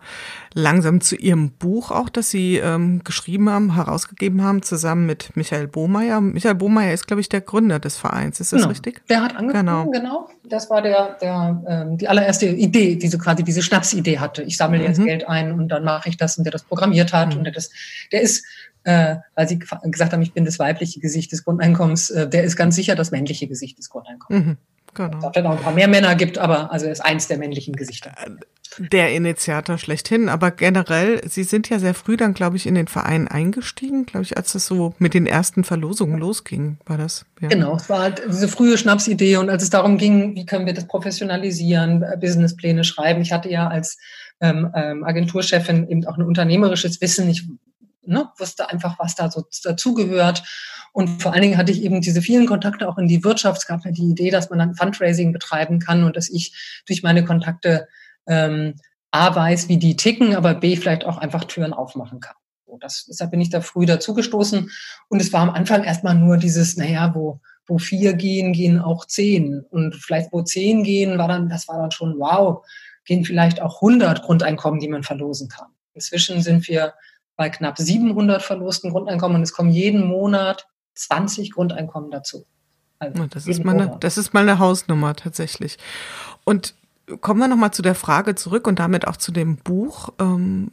langsam 0.55 1.01
zu 1.01 1.17
Ihrem 1.17 1.51
Buch 1.51 1.91
auch, 1.91 2.09
das 2.09 2.31
Sie 2.31 2.59
ähm, 2.59 3.03
geschrieben 3.03 3.51
haben, 3.51 3.75
herausgegeben 3.75 4.45
haben, 4.45 4.63
zusammen 4.63 5.07
mit 5.07 5.37
Michael 5.37 5.67
Bohmeier. 5.67 6.21
Michael 6.21 6.55
Bohmeier 6.55 6.95
ist, 6.95 7.09
glaube 7.09 7.21
ich, 7.21 7.29
der 7.29 7.41
Gründer 7.41 7.81
des 7.81 7.97
Vereins, 7.97 8.39
ist 8.39 8.53
das 8.53 8.61
genau. 8.61 8.69
richtig? 8.69 9.03
Der 9.09 9.25
hat 9.25 9.35
angefangen, 9.35 9.67
genau. 9.67 9.91
genau. 9.91 10.29
Das 10.45 10.71
war 10.71 10.83
der, 10.83 11.17
der 11.21 11.63
ähm, 11.67 11.99
die 11.99 12.07
allererste 12.07 12.47
Idee, 12.47 12.95
diese 12.95 13.19
quasi 13.19 13.43
diese 13.43 13.63
Schnapsidee 13.63 14.21
hatte. 14.21 14.45
Ich 14.45 14.57
sammle 14.57 14.81
jetzt 14.83 15.01
mhm. 15.01 15.07
Geld 15.07 15.29
ein 15.29 15.53
und 15.53 15.69
dann 15.69 15.83
mache 15.83 16.09
ich 16.09 16.17
das 16.17 16.39
und 16.39 16.45
der 16.45 16.53
das 16.53 16.63
programmiert 16.63 17.13
hat 17.13 17.33
mhm. 17.33 17.39
und 17.39 17.45
der 17.45 17.53
das, 17.53 17.71
der 18.13 18.21
ist 18.21 18.45
äh, 18.85 19.17
weil 19.35 19.49
Sie 19.49 19.59
gesagt 19.59 20.13
haben, 20.13 20.23
ich 20.23 20.33
bin 20.33 20.45
das 20.45 20.59
weibliche 20.59 21.01
Gesicht 21.01 21.33
des 21.33 21.45
Grundeinkommens, 21.45 22.11
äh, 22.11 22.29
der 22.29 22.45
ist 22.45 22.57
ganz 22.57 22.77
sicher 22.77 22.95
das 22.95 23.11
männliche 23.11 23.47
Gesicht 23.47 23.79
des 23.79 23.91
Grundeinkommens. 23.91 24.47
Mhm. 24.47 24.57
Genau. 24.95 25.19
Es 25.19 25.45
auch 25.45 25.51
ein 25.51 25.59
paar 25.59 25.73
mehr 25.73 25.89
Männer 25.89 26.15
gibt, 26.15 26.39
aber 26.39 26.73
also 26.73 26.87
er 26.87 26.93
ist 26.93 27.01
eins 27.01 27.29
der 27.29 27.39
männlichen 27.39 27.75
Gesichter. 27.75 28.13
Der 28.79 29.13
Initiator 29.13 29.79
schlechthin. 29.79 30.29
Aber 30.29 30.51
generell, 30.51 31.21
Sie 31.29 31.43
sind 31.43 31.69
ja 31.69 31.79
sehr 31.79 31.95
früh 31.95 32.17
dann, 32.17 32.35
glaube 32.35 32.57
ich, 32.57 32.67
in 32.67 32.75
den 32.75 32.87
Verein 32.87 33.27
eingestiegen, 33.27 34.07
glaube 34.07 34.23
ich, 34.23 34.37
als 34.37 34.55
es 34.55 34.67
so 34.67 34.95
mit 34.99 35.15
den 35.15 35.27
ersten 35.27 35.65
Verlosungen 35.65 36.19
losging, 36.19 36.79
war 36.87 36.97
das? 36.97 37.27
Ja. 37.41 37.49
Genau, 37.49 37.75
es 37.77 37.89
war 37.89 38.01
halt 38.01 38.23
diese 38.29 38.49
frühe 38.49 38.79
Schnapsidee 38.79 39.37
und 39.39 39.51
als 39.51 39.65
es 39.65 39.71
darum 39.71 39.99
ging, 39.99 40.37
wie 40.37 40.47
können 40.47 40.67
wir 40.67 40.75
das 40.75 40.87
professionalisieren, 40.87 42.05
Businesspläne 42.21 42.85
schreiben. 42.85 43.23
Ich 43.23 43.33
hatte 43.33 43.51
ja 43.51 43.67
als 43.67 43.99
ähm, 44.41 44.71
ähm, 44.75 45.05
Agenturchefin 45.05 45.89
eben 45.89 46.07
auch 46.07 46.17
ein 46.17 46.23
unternehmerisches 46.23 47.01
Wissen. 47.01 47.29
Ich 47.29 47.49
ne, 48.03 48.29
wusste 48.39 48.71
einfach, 48.71 48.99
was 48.99 49.15
da 49.15 49.31
so 49.31 49.45
dazugehört 49.63 50.43
und 50.93 51.23
vor 51.23 51.33
allen 51.33 51.43
Dingen 51.43 51.57
hatte 51.57 51.73
ich 51.73 51.83
eben 51.83 52.01
diese 52.01 52.23
vielen 52.23 52.47
Kontakte 52.47 52.89
auch 52.89 52.99
in 52.99 53.07
die 53.07 53.23
Wirtschaft. 53.23 53.63
Es 53.63 53.67
gab 53.67 53.85
ja 53.85 53.93
die 53.93 54.11
Idee, 54.11 54.31
dass 54.31 54.51
man 54.51 54.59
dann 54.59 54.75
Fundraising 54.75 55.33
betreiben 55.33 55.79
kann 55.79 56.05
und 56.05 56.17
dass 56.17 56.29
ich 56.29 56.83
durch 56.87 57.03
meine 57.03 57.25
Kontakte 57.25 57.89
ähm, 58.27 58.75
A 59.13 59.35
weiß, 59.35 59.69
wie 59.69 59.79
die 59.79 59.97
ticken, 59.97 60.35
aber 60.35 60.55
B 60.55 60.77
vielleicht 60.77 61.05
auch 61.05 61.19
einfach 61.19 61.45
Türen 61.45 61.73
aufmachen 61.73 62.21
kann. 62.21 62.35
So, 62.67 62.77
das, 62.79 63.07
deshalb 63.07 63.31
bin 63.31 63.41
ich 63.41 63.51
da 63.51 63.61
früh 63.61 63.87
dazugestoßen. 63.87 64.71
Und 65.09 65.21
es 65.23 65.33
war 65.33 65.43
am 65.43 65.51
Anfang 65.51 65.85
erstmal 65.85 66.15
nur 66.15 66.37
dieses, 66.37 66.77
naja, 66.77 67.15
wo, 67.15 67.41
wo 67.67 67.79
vier 67.79 68.15
gehen, 68.15 68.53
gehen 68.53 68.81
auch 68.81 69.05
zehn. 69.07 69.65
Und 69.71 69.95
vielleicht 69.95 70.33
wo 70.33 70.43
zehn 70.43 70.83
gehen, 70.83 71.19
war 71.19 71.29
dann, 71.29 71.49
das 71.49 71.69
war 71.69 71.79
dann 71.79 71.91
schon, 71.93 72.19
wow, 72.19 72.65
gehen 73.05 73.25
vielleicht 73.25 73.63
auch 73.63 73.77
100 73.77 74.23
Grundeinkommen, 74.23 74.81
die 74.81 74.89
man 74.89 75.03
verlosen 75.03 75.49
kann. 75.49 75.69
Inzwischen 75.95 76.43
sind 76.43 76.67
wir 76.69 76.95
bei 77.41 77.49
knapp 77.49 77.79
700 77.79 78.43
verlosten 78.43 78.91
Grundeinkommen 78.91 79.39
und 79.39 79.43
es 79.43 79.55
kommen 79.55 79.71
jeden 79.71 80.05
Monat 80.05 80.69
20 80.93 81.53
Grundeinkommen 81.53 82.11
dazu. 82.11 82.45
Also 82.99 83.25
das, 83.25 83.47
ist 83.47 83.65
mal 83.65 83.81
eine, 83.81 83.97
das 83.99 84.19
ist 84.19 84.35
mal 84.35 84.43
eine 84.43 84.59
Hausnummer 84.59 85.17
tatsächlich. 85.17 85.79
Und 86.45 86.75
kommen 87.23 87.41
wir 87.41 87.49
nochmal 87.49 87.71
zu 87.71 87.81
der 87.81 87.95
Frage 87.95 88.35
zurück 88.35 88.67
und 88.67 88.79
damit 88.79 89.09
auch 89.09 89.17
zu 89.17 89.33
dem 89.33 89.57
Buch. 89.57 90.11
Ähm, 90.21 90.71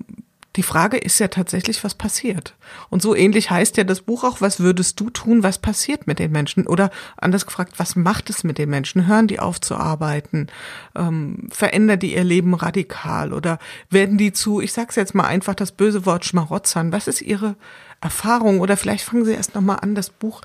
die 0.58 0.64
Frage 0.64 0.98
ist 0.98 1.20
ja 1.20 1.28
tatsächlich, 1.28 1.84
was 1.84 1.94
passiert. 1.94 2.56
Und 2.90 3.04
so 3.04 3.16
ähnlich 3.16 3.52
heißt 3.52 3.78
ja 3.78 3.84
das 3.84 4.02
Buch 4.02 4.24
auch, 4.24 4.42
was 4.42 4.60
würdest 4.60 5.00
du 5.00 5.12
tun, 5.12 5.44
was 5.44 5.60
passiert 5.60 6.08
mit 6.08 6.18
den 6.18 6.32
Menschen? 6.32 6.66
Oder 6.66 6.90
anders 7.16 7.46
gefragt, 7.46 7.74
was 7.78 7.96
macht 7.96 8.32
es 8.32 8.44
mit 8.44 8.58
den 8.58 8.72
Menschen? 8.72 9.06
Hören 9.06 9.28
die 9.28 9.40
auf 9.40 9.62
zu 9.62 9.76
arbeiten? 9.76 10.48
Ähm, 10.96 11.48
verändert 11.52 12.02
die 12.02 12.16
ihr 12.16 12.24
Leben 12.24 12.56
radikal? 12.56 13.34
Oder 13.34 13.60
werden 13.92 14.18
die 14.18 14.34
zu, 14.34 14.60
ich 14.60 14.74
sag's 14.74 14.96
jetzt 14.96 15.14
mal 15.14 15.26
einfach, 15.26 15.54
das 15.54 15.72
böse 15.72 16.08
Wort 16.08 16.26
Schmarotzern? 16.26 16.92
Was 16.92 17.08
ist 17.08 17.22
ihre 17.22 17.56
Erfahrung? 18.02 18.60
Oder 18.60 18.78
vielleicht 18.78 19.04
fangen 19.04 19.26
Sie 19.26 19.34
erst 19.34 19.54
nochmal 19.54 19.78
an, 19.82 19.94
das 19.94 20.10
Buch. 20.10 20.42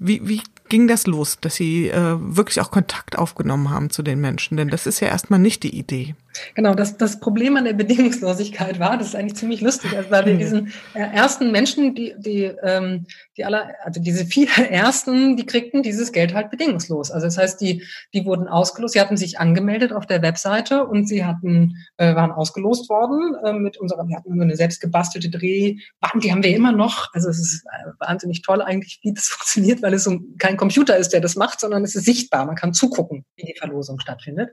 Wie, 0.00 0.26
wie 0.26 0.42
ging 0.70 0.88
das 0.88 1.06
los, 1.06 1.38
dass 1.40 1.54
Sie 1.54 1.88
äh, 1.88 2.16
wirklich 2.18 2.60
auch 2.60 2.72
Kontakt 2.72 3.16
aufgenommen 3.16 3.70
haben 3.70 3.90
zu 3.90 4.02
den 4.02 4.20
Menschen? 4.20 4.56
Denn 4.56 4.70
das 4.70 4.88
ist 4.88 4.98
ja 4.98 5.06
erstmal 5.06 5.38
nicht 5.38 5.62
die 5.62 5.78
Idee. 5.78 6.16
Genau, 6.54 6.74
das, 6.74 6.96
das 6.96 7.20
Problem 7.20 7.56
an 7.56 7.64
der 7.64 7.72
Bedingungslosigkeit 7.74 8.78
war, 8.78 8.96
das 8.96 9.08
ist 9.08 9.16
eigentlich 9.16 9.36
ziemlich 9.36 9.60
lustig, 9.60 9.96
also 9.96 10.10
weil 10.10 10.26
wir 10.26 10.36
diesen 10.36 10.72
äh, 10.94 11.00
ersten 11.00 11.52
Menschen, 11.52 11.94
die, 11.94 12.14
die, 12.18 12.44
ähm, 12.62 13.06
die 13.36 13.44
aller, 13.44 13.70
also 13.84 14.00
diese 14.00 14.24
vier 14.24 14.48
ersten, 14.70 15.36
die 15.36 15.46
kriegten 15.46 15.82
dieses 15.82 16.12
Geld 16.12 16.34
halt 16.34 16.50
bedingungslos. 16.50 17.10
Also 17.10 17.26
das 17.26 17.38
heißt, 17.38 17.60
die, 17.60 17.82
die 18.14 18.24
wurden 18.24 18.48
ausgelost, 18.48 18.94
sie 18.94 19.00
hatten 19.00 19.16
sich 19.16 19.38
angemeldet 19.38 19.92
auf 19.92 20.06
der 20.06 20.22
Webseite 20.22 20.86
und 20.86 21.06
sie 21.06 21.24
hatten, 21.24 21.76
äh, 21.96 22.14
waren 22.14 22.32
ausgelost 22.32 22.88
worden 22.88 23.34
äh, 23.44 23.52
mit 23.52 23.76
unserer, 23.76 24.06
wir 24.08 24.16
hatten 24.16 24.40
eine 24.40 24.56
selbst 24.56 24.80
gebastelte 24.80 25.30
Drehband, 25.30 26.22
die 26.22 26.32
haben 26.32 26.42
wir 26.42 26.54
immer 26.54 26.72
noch. 26.72 27.12
Also 27.12 27.28
es 27.28 27.38
ist 27.38 27.64
äh, 27.66 27.90
wahnsinnig 27.98 28.42
toll 28.42 28.62
eigentlich, 28.62 29.00
wie 29.02 29.12
das 29.12 29.26
funktioniert, 29.28 29.82
weil 29.82 29.94
es 29.94 30.04
so 30.04 30.18
kein 30.38 30.56
Computer 30.56 30.96
ist, 30.96 31.12
der 31.12 31.20
das 31.20 31.36
macht, 31.36 31.60
sondern 31.60 31.84
es 31.84 31.94
ist 31.94 32.04
sichtbar. 32.04 32.46
Man 32.46 32.56
kann 32.56 32.72
zugucken, 32.72 33.24
wie 33.36 33.44
die 33.44 33.58
Verlosung 33.58 34.00
stattfindet. 34.00 34.50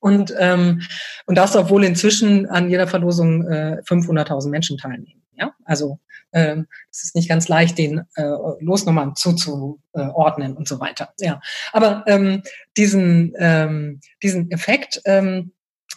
Und, 0.00 0.34
ähm, 0.38 0.82
und 1.26 1.36
das, 1.36 1.56
obwohl 1.56 1.84
inzwischen 1.84 2.46
an 2.46 2.68
jeder 2.68 2.86
Verlosung 2.86 3.46
äh, 3.46 3.82
500.000 3.86 4.48
Menschen 4.48 4.78
teilnehmen. 4.78 5.22
Ja, 5.38 5.52
also 5.64 5.98
ähm, 6.32 6.66
es 6.90 7.04
ist 7.04 7.14
nicht 7.14 7.28
ganz 7.28 7.48
leicht, 7.48 7.78
den 7.78 8.02
äh, 8.14 8.22
Losnummern 8.60 9.16
zuzuordnen 9.16 10.56
und 10.56 10.66
so 10.66 10.80
weiter. 10.80 11.10
Ja, 11.20 11.40
aber 11.72 12.04
ähm, 12.06 12.42
diesen 12.76 13.32
diesen 13.32 14.00
diesen 14.22 14.50
Effekt, 14.50 15.00
ähm, 15.04 15.52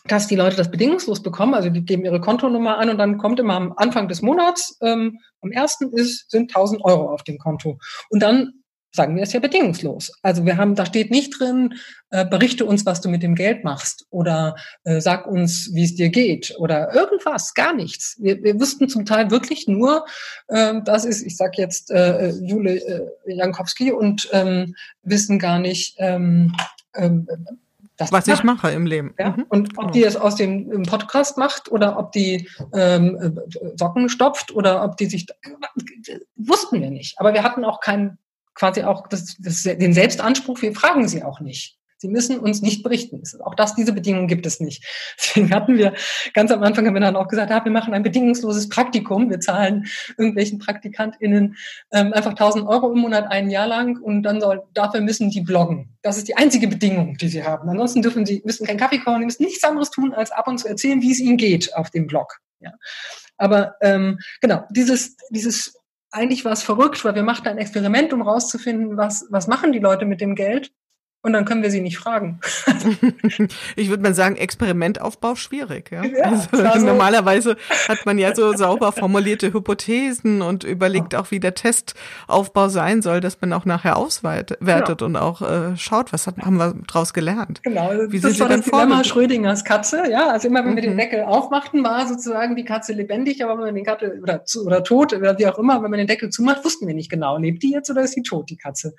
dass 0.05 0.27
die 0.27 0.35
Leute 0.35 0.55
das 0.55 0.71
bedingungslos 0.71 1.21
bekommen, 1.21 1.53
also 1.53 1.69
die 1.69 1.83
geben 1.85 2.05
ihre 2.05 2.21
Kontonummer 2.21 2.77
an 2.77 2.89
und 2.89 2.97
dann 2.97 3.17
kommt 3.17 3.39
immer 3.39 3.55
am 3.55 3.73
Anfang 3.75 4.07
des 4.07 4.21
Monats, 4.21 4.77
ähm, 4.81 5.19
am 5.41 5.51
ersten 5.51 5.91
ist 5.93 6.29
sind 6.31 6.51
1000 6.51 6.83
Euro 6.83 7.13
auf 7.13 7.23
dem 7.23 7.37
Konto 7.37 7.79
und 8.09 8.21
dann 8.21 8.53
sagen 8.91 9.15
wir 9.15 9.23
es 9.23 9.33
ja 9.33 9.39
bedingungslos. 9.39 10.11
Also 10.21 10.45
wir 10.45 10.57
haben, 10.57 10.75
da 10.75 10.85
steht 10.85 11.11
nicht 11.11 11.39
drin, 11.39 11.75
äh, 12.09 12.25
berichte 12.25 12.65
uns, 12.65 12.85
was 12.85 13.01
du 13.01 13.09
mit 13.09 13.21
dem 13.21 13.35
Geld 13.35 13.63
machst 13.63 14.05
oder 14.09 14.55
äh, 14.83 14.99
sag 14.99 15.27
uns, 15.27 15.69
wie 15.73 15.83
es 15.83 15.95
dir 15.95 16.09
geht 16.09 16.55
oder 16.57 16.93
irgendwas, 16.93 17.53
gar 17.53 17.73
nichts. 17.73 18.17
Wir, 18.19 18.41
wir 18.43 18.59
wussten 18.59 18.89
zum 18.89 19.05
Teil 19.05 19.31
wirklich 19.31 19.67
nur, 19.67 20.05
äh, 20.47 20.75
das 20.83 21.05
ist, 21.05 21.21
ich 21.21 21.37
sag 21.37 21.57
jetzt 21.57 21.91
äh, 21.91 22.29
Jule 22.29 22.77
äh, 22.77 23.33
Jankowski 23.33 23.91
und 23.91 24.27
ähm, 24.31 24.75
wissen 25.03 25.39
gar 25.39 25.59
nicht, 25.59 25.95
ähm, 25.99 26.55
ähm, 26.95 27.27
das 27.99 28.13
was 28.13 28.27
ich 28.29 28.43
mache 28.43 28.71
im 28.71 28.85
Leben. 28.85 29.13
Ja? 29.19 29.31
Mhm. 29.31 29.45
Und 29.49 29.77
ob 29.77 29.91
die 29.91 30.05
es 30.05 30.15
aus 30.15 30.35
dem 30.35 30.83
Podcast 30.83 31.37
macht 31.37 31.69
oder 31.69 31.99
ob 31.99 32.13
die 32.13 32.47
ähm, 32.73 33.35
äh, 33.35 33.77
Socken 33.77 34.07
stopft 34.07 34.55
oder 34.55 34.85
ob 34.85 34.95
die 34.95 35.07
sich 35.07 35.27
wussten 36.37 36.81
wir 36.81 36.91
nicht. 36.91 37.19
Aber 37.19 37.33
wir 37.33 37.43
hatten 37.43 37.65
auch 37.65 37.81
keinen 37.81 38.17
quasi 38.53 38.83
auch 38.83 39.07
das, 39.07 39.37
das, 39.39 39.63
den 39.63 39.93
Selbstanspruch, 39.93 40.61
wir 40.61 40.73
fragen 40.73 41.07
sie 41.07 41.23
auch 41.23 41.39
nicht. 41.39 41.79
Sie 42.01 42.07
müssen 42.07 42.39
uns 42.39 42.61
nicht 42.61 42.81
berichten. 42.81 43.21
Auch 43.43 43.55
das, 43.55 43.75
diese 43.75 43.91
Bedingungen 43.91 44.29
gibt 44.29 44.45
es 44.45 44.61
nicht. 44.61 44.85
Deswegen 45.19 45.53
hatten 45.53 45.77
wir 45.77 45.93
ganz 46.33 46.49
am 46.49 46.63
Anfang 46.63 46.87
haben 46.87 46.93
wir 46.93 47.01
dann 47.01 47.17
auch 47.17 47.27
gesagt, 47.27 47.51
ja, 47.51 47.63
wir 47.63 47.71
machen 47.73 47.93
ein 47.93 48.03
bedingungsloses 48.03 48.69
Praktikum. 48.69 49.29
Wir 49.29 49.41
zahlen 49.41 49.85
irgendwelchen 50.17 50.59
PraktikantInnen 50.59 51.57
ähm, 51.91 52.13
einfach 52.13 52.31
1000 52.31 52.65
Euro 52.65 52.93
im 52.93 52.99
Monat 52.99 53.29
ein 53.29 53.49
Jahr 53.49 53.67
lang 53.67 53.99
und 54.01 54.23
dann 54.23 54.39
soll, 54.39 54.63
dafür 54.73 55.01
müssen 55.01 55.29
die 55.29 55.41
bloggen. 55.41 55.97
Das 56.01 56.17
ist 56.17 56.29
die 56.29 56.37
einzige 56.37 56.69
Bedingung, 56.69 57.17
die 57.17 57.27
sie 57.27 57.43
haben. 57.43 57.67
Ansonsten 57.67 58.01
dürfen 58.01 58.25
sie, 58.25 58.41
müssen 58.45 58.65
keinen 58.65 58.79
Kaffee 58.79 58.99
kochen, 58.99 59.19
die 59.19 59.25
müssen 59.25 59.43
nichts 59.43 59.63
anderes 59.65 59.91
tun, 59.91 60.13
als 60.13 60.31
ab 60.31 60.47
und 60.47 60.57
zu 60.57 60.69
erzählen, 60.69 61.01
wie 61.01 61.11
es 61.11 61.19
ihnen 61.19 61.37
geht 61.37 61.75
auf 61.75 61.89
dem 61.89 62.07
Blog. 62.07 62.39
Ja. 62.61 62.71
Aber 63.37 63.75
ähm, 63.81 64.19
genau, 64.39 64.63
dieses, 64.69 65.17
dieses 65.31 65.78
eigentlich 66.11 66.45
war 66.45 66.53
es 66.53 66.63
verrückt, 66.63 67.03
weil 67.05 67.15
wir 67.15 67.23
machten 67.23 67.47
ein 67.47 67.57
Experiment, 67.57 68.13
um 68.13 68.21
rauszufinden, 68.21 68.97
was, 68.97 69.27
was 69.29 69.47
machen 69.47 69.71
die 69.71 69.79
Leute 69.79 70.05
mit 70.05 70.21
dem 70.21 70.35
Geld. 70.35 70.71
Und 71.21 71.33
dann 71.33 71.43
können 71.43 71.61
wir 71.63 71.69
sie 71.69 71.81
nicht 71.81 71.97
fragen. 71.97 72.39
ich 73.75 73.89
würde 73.89 74.01
mal 74.01 74.13
sagen, 74.13 74.37
Experimentaufbau 74.37 75.35
schwierig. 75.35 75.91
Ja? 75.91 76.05
ja 76.05 76.23
also, 76.23 76.63
also, 76.63 76.85
normalerweise 76.85 77.57
hat 77.89 78.05
man 78.05 78.17
ja 78.17 78.33
so 78.33 78.53
sauber 78.53 78.93
formulierte 78.93 79.51
Hypothesen 79.51 80.41
und 80.41 80.63
überlegt 80.63 81.15
auch, 81.15 81.29
wie 81.31 81.41
der 81.41 81.55
Testaufbau 81.55 82.69
sein 82.69 83.01
soll, 83.01 83.19
dass 83.19 83.41
man 83.41 83.51
auch 83.51 83.65
nachher 83.65 83.97
auswertet 83.97 84.59
genau. 84.59 85.05
und 85.05 85.17
auch 85.17 85.41
äh, 85.41 85.75
schaut, 85.75 86.13
was 86.13 86.25
hat, 86.25 86.37
haben 86.37 86.55
wir 86.55 86.73
daraus 86.87 87.13
gelernt. 87.13 87.61
Genau, 87.63 87.91
wie 88.07 88.21
das 88.21 88.39
war 88.39 88.47
das 88.47 88.61
Dilemma 88.61 89.03
Schrödingers 89.03 89.65
Katze. 89.65 90.03
Ja, 90.09 90.29
also 90.29 90.47
immer 90.47 90.63
wenn 90.63 90.75
wir 90.75 90.83
den 90.83 90.93
mhm. 90.93 90.99
Deckel 90.99 91.23
aufmachten, 91.23 91.83
war 91.83 92.07
sozusagen 92.07 92.55
die 92.55 92.63
Katze 92.63 92.93
lebendig, 92.93 93.43
aber 93.43 93.57
wenn 93.57 93.65
man 93.65 93.75
den 93.75 93.85
Katze 93.85 94.17
oder, 94.21 94.45
oder 94.63 94.83
tot 94.85 95.11
oder 95.11 95.37
wie 95.37 95.47
auch 95.47 95.59
immer, 95.59 95.83
wenn 95.83 95.91
man 95.91 95.97
den 95.97 96.07
Deckel 96.07 96.29
zumacht, 96.29 96.63
wussten 96.63 96.87
wir 96.87 96.95
nicht 96.95 97.09
genau, 97.09 97.37
lebt 97.37 97.61
die 97.61 97.71
jetzt 97.71 97.89
oder 97.89 98.03
ist 98.03 98.13
sie 98.13 98.23
tot, 98.23 98.49
die 98.49 98.57
Katze. 98.57 98.95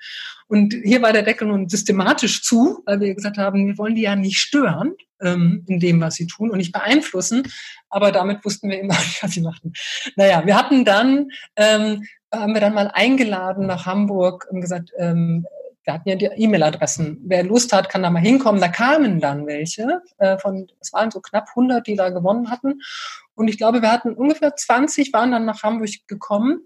Und 0.47 0.75
hier 0.83 1.01
war 1.01 1.13
der 1.13 1.23
Deckel 1.23 1.47
nun 1.47 1.69
systematisch 1.69 2.10
diplomatisch 2.11 2.43
zu, 2.43 2.83
weil 2.85 2.99
wir 2.99 3.15
gesagt 3.15 3.37
haben, 3.37 3.67
wir 3.67 3.77
wollen 3.77 3.95
die 3.95 4.03
ja 4.03 4.15
nicht 4.15 4.37
stören 4.37 4.93
ähm, 5.21 5.63
in 5.67 5.79
dem, 5.79 6.01
was 6.01 6.15
sie 6.15 6.27
tun 6.27 6.51
und 6.51 6.57
nicht 6.57 6.71
beeinflussen. 6.71 7.43
Aber 7.89 8.11
damit 8.11 8.43
wussten 8.43 8.69
wir 8.69 8.79
immer 8.79 8.93
nicht, 8.99 9.23
was 9.23 9.31
sie 9.31 9.41
machten. 9.41 9.73
Naja, 10.15 10.45
wir 10.45 10.57
hatten 10.57 10.85
dann, 10.85 11.29
ähm, 11.55 12.03
haben 12.33 12.53
wir 12.53 12.61
dann 12.61 12.73
mal 12.73 12.89
eingeladen 12.93 13.67
nach 13.67 13.85
Hamburg 13.85 14.47
und 14.49 14.61
gesagt, 14.61 14.91
ähm, 14.97 15.45
wir 15.83 15.95
hatten 15.95 16.09
ja 16.09 16.15
die 16.15 16.25
E-Mail-Adressen. 16.25 17.21
Wer 17.25 17.43
Lust 17.43 17.73
hat, 17.73 17.89
kann 17.89 18.03
da 18.03 18.11
mal 18.11 18.19
hinkommen. 18.19 18.61
Da 18.61 18.67
kamen 18.67 19.19
dann 19.19 19.47
welche 19.47 20.01
äh, 20.19 20.37
von, 20.37 20.67
es 20.79 20.93
waren 20.93 21.09
so 21.09 21.21
knapp 21.21 21.49
100, 21.49 21.87
die 21.87 21.95
da 21.95 22.09
gewonnen 22.09 22.51
hatten. 22.51 22.81
Und 23.33 23.47
ich 23.47 23.57
glaube, 23.57 23.81
wir 23.81 23.91
hatten 23.91 24.13
ungefähr 24.13 24.55
20 24.55 25.11
waren 25.11 25.31
dann 25.31 25.45
nach 25.45 25.63
Hamburg 25.63 25.89
gekommen. 26.07 26.61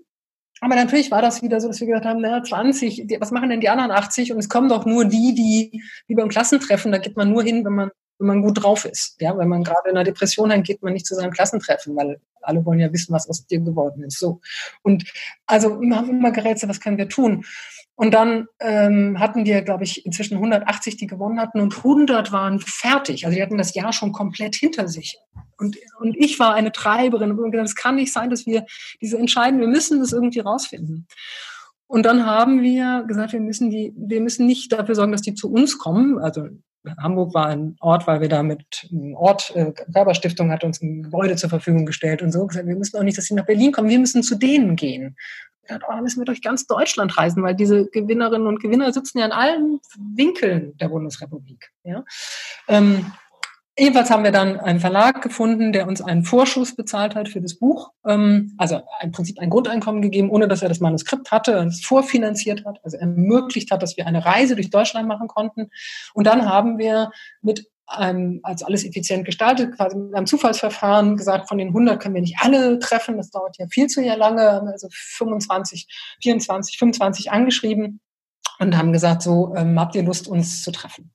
Aber 0.61 0.75
natürlich 0.75 1.11
war 1.11 1.21
das 1.21 1.41
wieder 1.41 1.59
so, 1.59 1.67
dass 1.67 1.79
wir 1.79 1.87
gesagt 1.87 2.05
haben, 2.05 2.21
naja, 2.21 2.41
20, 2.41 3.07
was 3.19 3.31
machen 3.31 3.49
denn 3.49 3.59
die 3.59 3.69
anderen 3.69 3.91
80? 3.91 4.31
Und 4.31 4.39
es 4.39 4.49
kommen 4.49 4.69
doch 4.69 4.85
nur 4.85 5.05
die, 5.05 5.35
die, 5.35 5.83
wie 6.07 6.15
beim 6.15 6.29
Klassentreffen, 6.29 6.91
da 6.91 6.97
geht 6.97 7.17
man 7.17 7.29
nur 7.29 7.43
hin, 7.43 7.65
wenn 7.65 7.73
man, 7.73 7.91
wenn 8.19 8.27
man 8.27 8.41
gut 8.41 8.63
drauf 8.63 8.85
ist. 8.85 9.19
Ja, 9.19 9.37
wenn 9.37 9.49
man 9.49 9.63
gerade 9.63 9.89
in 9.89 9.95
einer 9.95 10.03
Depression 10.03 10.51
hat, 10.51 10.63
geht 10.63 10.81
man 10.81 10.93
nicht 10.93 11.05
zu 11.05 11.15
seinem 11.15 11.31
Klassentreffen, 11.31 11.95
weil 11.95 12.19
alle 12.41 12.65
wollen 12.65 12.79
ja 12.79 12.91
wissen, 12.93 13.13
was 13.13 13.27
aus 13.29 13.45
dir 13.45 13.59
geworden 13.59 14.03
ist. 14.03 14.19
So. 14.19 14.39
Und 14.83 15.05
also 15.45 15.79
wir 15.81 15.95
haben 15.95 16.09
immer 16.09 16.31
gerätselt, 16.31 16.69
was 16.69 16.79
können 16.79 16.97
wir 16.97 17.09
tun? 17.09 17.45
Und 17.95 18.13
dann 18.13 18.47
ähm, 18.59 19.19
hatten 19.19 19.45
wir, 19.45 19.61
glaube 19.61 19.85
ich, 19.85 20.05
inzwischen 20.05 20.35
180, 20.35 20.97
die 20.97 21.07
gewonnen 21.07 21.39
hatten 21.39 21.61
und 21.61 21.77
100 21.77 22.31
waren 22.31 22.59
fertig. 22.59 23.25
Also 23.25 23.35
die 23.35 23.41
hatten 23.41 23.57
das 23.57 23.73
Jahr 23.73 23.93
schon 23.93 24.11
komplett 24.11 24.55
hinter 24.55 24.87
sich. 24.87 25.17
Und, 25.57 25.77
und 25.99 26.15
ich 26.17 26.37
war 26.37 26.53
eine 26.53 26.73
Treiberin 26.73 27.31
und 27.31 27.51
gesagt, 27.51 27.69
es 27.69 27.75
kann 27.75 27.95
nicht 27.95 28.11
sein, 28.11 28.29
dass 28.29 28.45
wir 28.45 28.65
diese 28.99 29.17
entscheiden, 29.17 29.61
wir 29.61 29.67
müssen 29.69 29.99
das 29.99 30.11
irgendwie 30.11 30.41
rausfinden. 30.41 31.07
Und 31.87 32.05
dann 32.05 32.25
haben 32.25 32.61
wir 32.61 33.05
gesagt, 33.07 33.31
wir 33.31 33.39
müssen 33.39 33.69
die, 33.69 33.93
wir 33.95 34.19
müssen 34.19 34.45
nicht 34.45 34.73
dafür 34.73 34.95
sorgen, 34.95 35.13
dass 35.13 35.21
die 35.21 35.35
zu 35.35 35.49
uns 35.49 35.77
kommen. 35.77 36.17
Also 36.17 36.49
Hamburg 37.01 37.33
war 37.33 37.47
ein 37.47 37.75
Ort, 37.79 38.07
weil 38.07 38.21
wir 38.21 38.29
da 38.29 38.43
mit 38.43 38.87
einem 38.91 39.15
Ort, 39.15 39.55
äh, 39.55 39.71
Körperstiftung 39.71 40.51
hat 40.51 40.63
uns 40.63 40.81
ein 40.81 41.03
Gebäude 41.03 41.35
zur 41.35 41.49
Verfügung 41.49 41.85
gestellt 41.85 42.21
und 42.21 42.31
so. 42.31 42.45
Gesagt, 42.45 42.67
wir 42.67 42.75
müssen 42.75 42.97
auch 42.97 43.03
nicht, 43.03 43.17
dass 43.17 43.25
sie 43.25 43.35
nach 43.35 43.45
Berlin 43.45 43.71
kommen, 43.71 43.89
wir 43.89 43.99
müssen 43.99 44.23
zu 44.23 44.35
denen 44.35 44.75
gehen 44.75 45.15
gedacht, 45.67 45.83
oh, 45.87 45.91
da 45.93 46.01
müssen 46.01 46.21
wir 46.21 46.25
durch 46.25 46.41
ganz 46.41 46.67
Deutschland 46.67 47.17
reisen, 47.17 47.43
weil 47.43 47.55
diese 47.55 47.87
Gewinnerinnen 47.87 48.47
und 48.47 48.61
Gewinner 48.61 48.91
sitzen 48.93 49.19
ja 49.19 49.25
in 49.25 49.31
allen 49.31 49.79
Winkeln 49.97 50.77
der 50.77 50.89
Bundesrepublik. 50.89 51.71
Ja? 51.83 52.03
Ähm, 52.67 53.11
Jedenfalls 53.77 54.09
haben 54.09 54.23
wir 54.23 54.31
dann 54.31 54.57
einen 54.57 54.79
Verlag 54.79 55.21
gefunden, 55.21 55.73
der 55.73 55.85
uns 55.87 56.01
einen 56.01 56.23
Vorschuss 56.23 56.75
bezahlt 56.75 57.13
hat 57.13 57.27
für 57.27 57.41
das 57.41 57.55
Buch. 57.55 57.91
Ähm, 58.07 58.53
also 58.57 58.81
im 59.01 59.11
Prinzip 59.11 59.37
ein 59.39 59.49
Grundeinkommen 59.49 60.01
gegeben, 60.01 60.29
ohne 60.29 60.47
dass 60.47 60.61
er 60.61 60.69
das 60.69 60.79
Manuskript 60.79 61.31
hatte 61.31 61.59
und 61.59 61.67
es 61.67 61.83
vorfinanziert 61.83 62.63
hat, 62.65 62.79
also 62.83 62.95
ermöglicht 62.95 63.71
hat, 63.71 63.83
dass 63.83 63.97
wir 63.97 64.07
eine 64.07 64.25
Reise 64.25 64.55
durch 64.55 64.69
Deutschland 64.69 65.09
machen 65.09 65.27
konnten. 65.27 65.69
Und 66.13 66.25
dann 66.25 66.47
haben 66.47 66.77
wir 66.77 67.11
mit 67.41 67.67
ähm, 67.99 68.39
als 68.43 68.63
alles 68.63 68.85
effizient 68.85 69.25
gestaltet, 69.25 69.75
quasi 69.75 69.95
mit 69.97 70.15
einem 70.15 70.25
Zufallsverfahren 70.25 71.17
gesagt, 71.17 71.47
von 71.47 71.57
den 71.57 71.67
100 71.67 72.01
können 72.01 72.15
wir 72.15 72.21
nicht 72.21 72.37
alle 72.39 72.79
treffen, 72.79 73.17
das 73.17 73.29
dauert 73.29 73.57
ja 73.59 73.67
viel 73.67 73.87
zu 73.87 74.01
lange, 74.01 74.61
also 74.71 74.87
25, 74.91 75.87
24, 76.21 76.77
25 76.77 77.31
angeschrieben 77.31 77.99
und 78.59 78.77
haben 78.77 78.91
gesagt, 78.91 79.21
so 79.21 79.53
ähm, 79.55 79.79
habt 79.79 79.95
ihr 79.95 80.03
Lust, 80.03 80.27
uns 80.27 80.63
zu 80.63 80.71
treffen. 80.71 81.11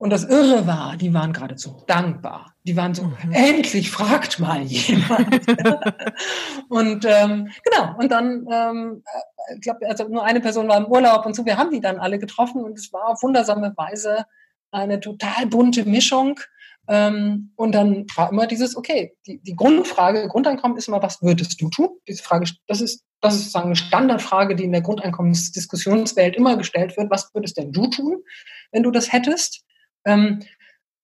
Und 0.00 0.10
das 0.10 0.24
Irre 0.24 0.66
war, 0.68 0.96
die 0.96 1.12
waren 1.12 1.32
geradezu 1.32 1.82
dankbar. 1.88 2.54
Die 2.62 2.76
waren 2.76 2.94
so, 2.94 3.02
mhm. 3.02 3.32
endlich 3.32 3.90
fragt 3.90 4.38
mal 4.38 4.62
jemand. 4.62 5.44
und 6.68 7.04
ähm, 7.04 7.48
genau, 7.64 7.96
und 7.98 8.12
dann, 8.12 8.46
ähm, 8.50 9.02
äh, 9.04 9.54
ich 9.56 9.60
glaube, 9.62 9.88
also 9.88 10.06
nur 10.06 10.24
eine 10.24 10.40
Person 10.40 10.68
war 10.68 10.76
im 10.76 10.86
Urlaub 10.86 11.26
und 11.26 11.34
so, 11.34 11.44
wir 11.44 11.56
haben 11.56 11.72
die 11.72 11.80
dann 11.80 11.98
alle 11.98 12.20
getroffen 12.20 12.62
und 12.62 12.78
es 12.78 12.92
war 12.92 13.08
auf 13.08 13.22
wundersame 13.24 13.74
Weise 13.76 14.24
eine 14.70 15.00
total 15.00 15.46
bunte 15.46 15.84
Mischung. 15.84 16.38
Ähm, 16.86 17.52
und 17.56 17.72
dann 17.72 18.06
war 18.14 18.30
immer 18.30 18.46
dieses, 18.46 18.76
okay, 18.76 19.16
die, 19.26 19.42
die 19.42 19.56
Grundfrage, 19.56 20.28
Grundeinkommen 20.28 20.78
ist 20.78 20.86
immer, 20.86 21.02
was 21.02 21.20
würdest 21.22 21.60
du 21.60 21.70
tun? 21.70 21.90
Diese 22.06 22.22
Frage, 22.22 22.48
das 22.68 22.80
ist, 22.80 23.04
das 23.20 23.34
ist 23.34 23.40
sozusagen 23.40 23.66
eine 23.66 23.76
Standardfrage, 23.76 24.54
die 24.54 24.64
in 24.64 24.72
der 24.72 24.80
Grundeinkommensdiskussionswelt 24.80 26.36
immer 26.36 26.56
gestellt 26.56 26.96
wird. 26.96 27.10
Was 27.10 27.34
würdest 27.34 27.58
denn 27.58 27.72
du 27.72 27.88
tun, 27.88 28.22
wenn 28.70 28.84
du 28.84 28.92
das 28.92 29.12
hättest? 29.12 29.64
Ähm, 30.04 30.40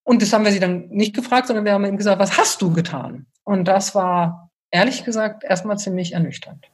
und 0.03 0.23
das 0.23 0.33
haben 0.33 0.45
wir 0.45 0.53
sie 0.53 0.61
dann 0.61 0.89
nicht 0.89 1.15
gefragt, 1.15 1.47
sondern 1.47 1.65
wir 1.65 1.73
haben 1.73 1.85
ihm 1.85 1.97
gesagt, 1.97 2.21
was 2.21 2.37
hast 2.37 2.61
du 2.63 2.73
getan? 2.73 3.27
Und 3.43 3.67
das 3.67 3.95
war, 3.95 4.51
ehrlich 4.71 5.05
gesagt, 5.05 5.45
erstmal 5.45 5.79
ziemlich 5.79 6.13
ernüchternd. 6.13 6.67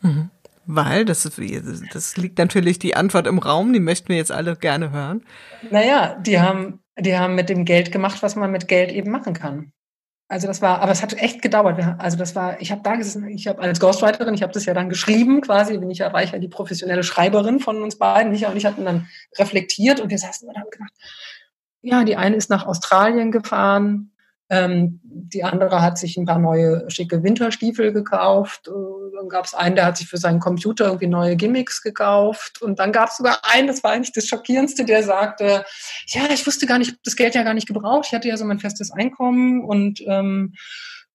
Mhm. 0.00 0.30
Weil, 0.66 1.04
das, 1.04 1.30
das 1.92 2.16
liegt 2.16 2.38
natürlich 2.38 2.80
die 2.80 2.96
Antwort 2.96 3.28
im 3.28 3.38
Raum, 3.38 3.72
die 3.72 3.78
möchten 3.78 4.08
wir 4.08 4.16
jetzt 4.16 4.32
alle 4.32 4.56
gerne 4.56 4.90
hören. 4.90 5.24
Naja, 5.70 6.16
die 6.20 6.40
haben, 6.40 6.80
die 6.98 7.16
haben 7.16 7.36
mit 7.36 7.48
dem 7.48 7.64
Geld 7.64 7.92
gemacht, 7.92 8.20
was 8.22 8.34
man 8.34 8.50
mit 8.50 8.66
Geld 8.66 8.90
eben 8.90 9.12
machen 9.12 9.32
kann. 9.32 9.72
Also 10.28 10.48
das 10.48 10.60
war, 10.60 10.80
aber 10.80 10.90
es 10.90 11.02
hat 11.02 11.12
echt 11.14 11.40
gedauert. 11.40 11.80
Also 11.98 12.16
das 12.16 12.34
war, 12.34 12.60
ich 12.60 12.72
habe 12.72 12.82
da 12.82 12.96
gesessen, 12.96 13.28
ich 13.28 13.46
habe 13.46 13.62
als 13.62 13.78
Ghostwriterin, 13.78 14.34
ich 14.34 14.42
habe 14.42 14.52
das 14.52 14.64
ja 14.64 14.74
dann 14.74 14.88
geschrieben, 14.88 15.40
quasi 15.40 15.78
bin 15.78 15.88
ich 15.88 15.98
ja 15.98 16.08
reicher 16.08 16.40
die 16.40 16.48
professionelle 16.48 17.04
Schreiberin 17.04 17.60
von 17.60 17.80
uns 17.80 17.96
beiden. 17.96 18.32
Micha 18.32 18.50
und 18.50 18.56
ich 18.56 18.66
hatten 18.66 18.84
dann 18.84 19.06
reflektiert 19.38 20.00
und 20.00 20.10
wir 20.10 20.18
saßen 20.18 20.48
und 20.48 20.56
haben 20.56 20.70
gedacht, 20.70 20.92
ja, 21.86 22.04
die 22.04 22.16
eine 22.16 22.36
ist 22.36 22.50
nach 22.50 22.66
Australien 22.66 23.30
gefahren, 23.30 24.10
ähm, 24.48 25.00
die 25.02 25.42
andere 25.42 25.82
hat 25.82 25.98
sich 25.98 26.16
ein 26.16 26.24
paar 26.24 26.38
neue 26.38 26.88
schicke 26.88 27.22
Winterstiefel 27.22 27.92
gekauft. 27.92 28.68
Äh, 28.68 29.16
dann 29.16 29.28
gab 29.28 29.44
es 29.44 29.54
einen, 29.54 29.74
der 29.74 29.86
hat 29.86 29.96
sich 29.96 30.08
für 30.08 30.18
seinen 30.18 30.38
Computer 30.38 30.86
irgendwie 30.86 31.08
neue 31.08 31.36
Gimmicks 31.36 31.82
gekauft. 31.82 32.62
Und 32.62 32.78
dann 32.78 32.92
gab 32.92 33.08
es 33.08 33.16
sogar 33.16 33.40
einen, 33.42 33.66
das 33.66 33.82
war 33.82 33.92
eigentlich 33.92 34.12
das 34.12 34.26
Schockierendste, 34.26 34.84
der 34.84 35.02
sagte, 35.02 35.64
ja, 36.08 36.22
ich 36.32 36.46
wusste 36.46 36.66
gar 36.66 36.78
nicht, 36.78 36.96
das 37.04 37.16
Geld 37.16 37.34
ja 37.34 37.42
gar 37.42 37.54
nicht 37.54 37.66
gebraucht. 37.66 38.06
Ich 38.06 38.14
hatte 38.14 38.28
ja 38.28 38.36
so 38.36 38.44
mein 38.44 38.60
festes 38.60 38.92
Einkommen 38.92 39.64
und 39.64 40.00
ähm, 40.06 40.54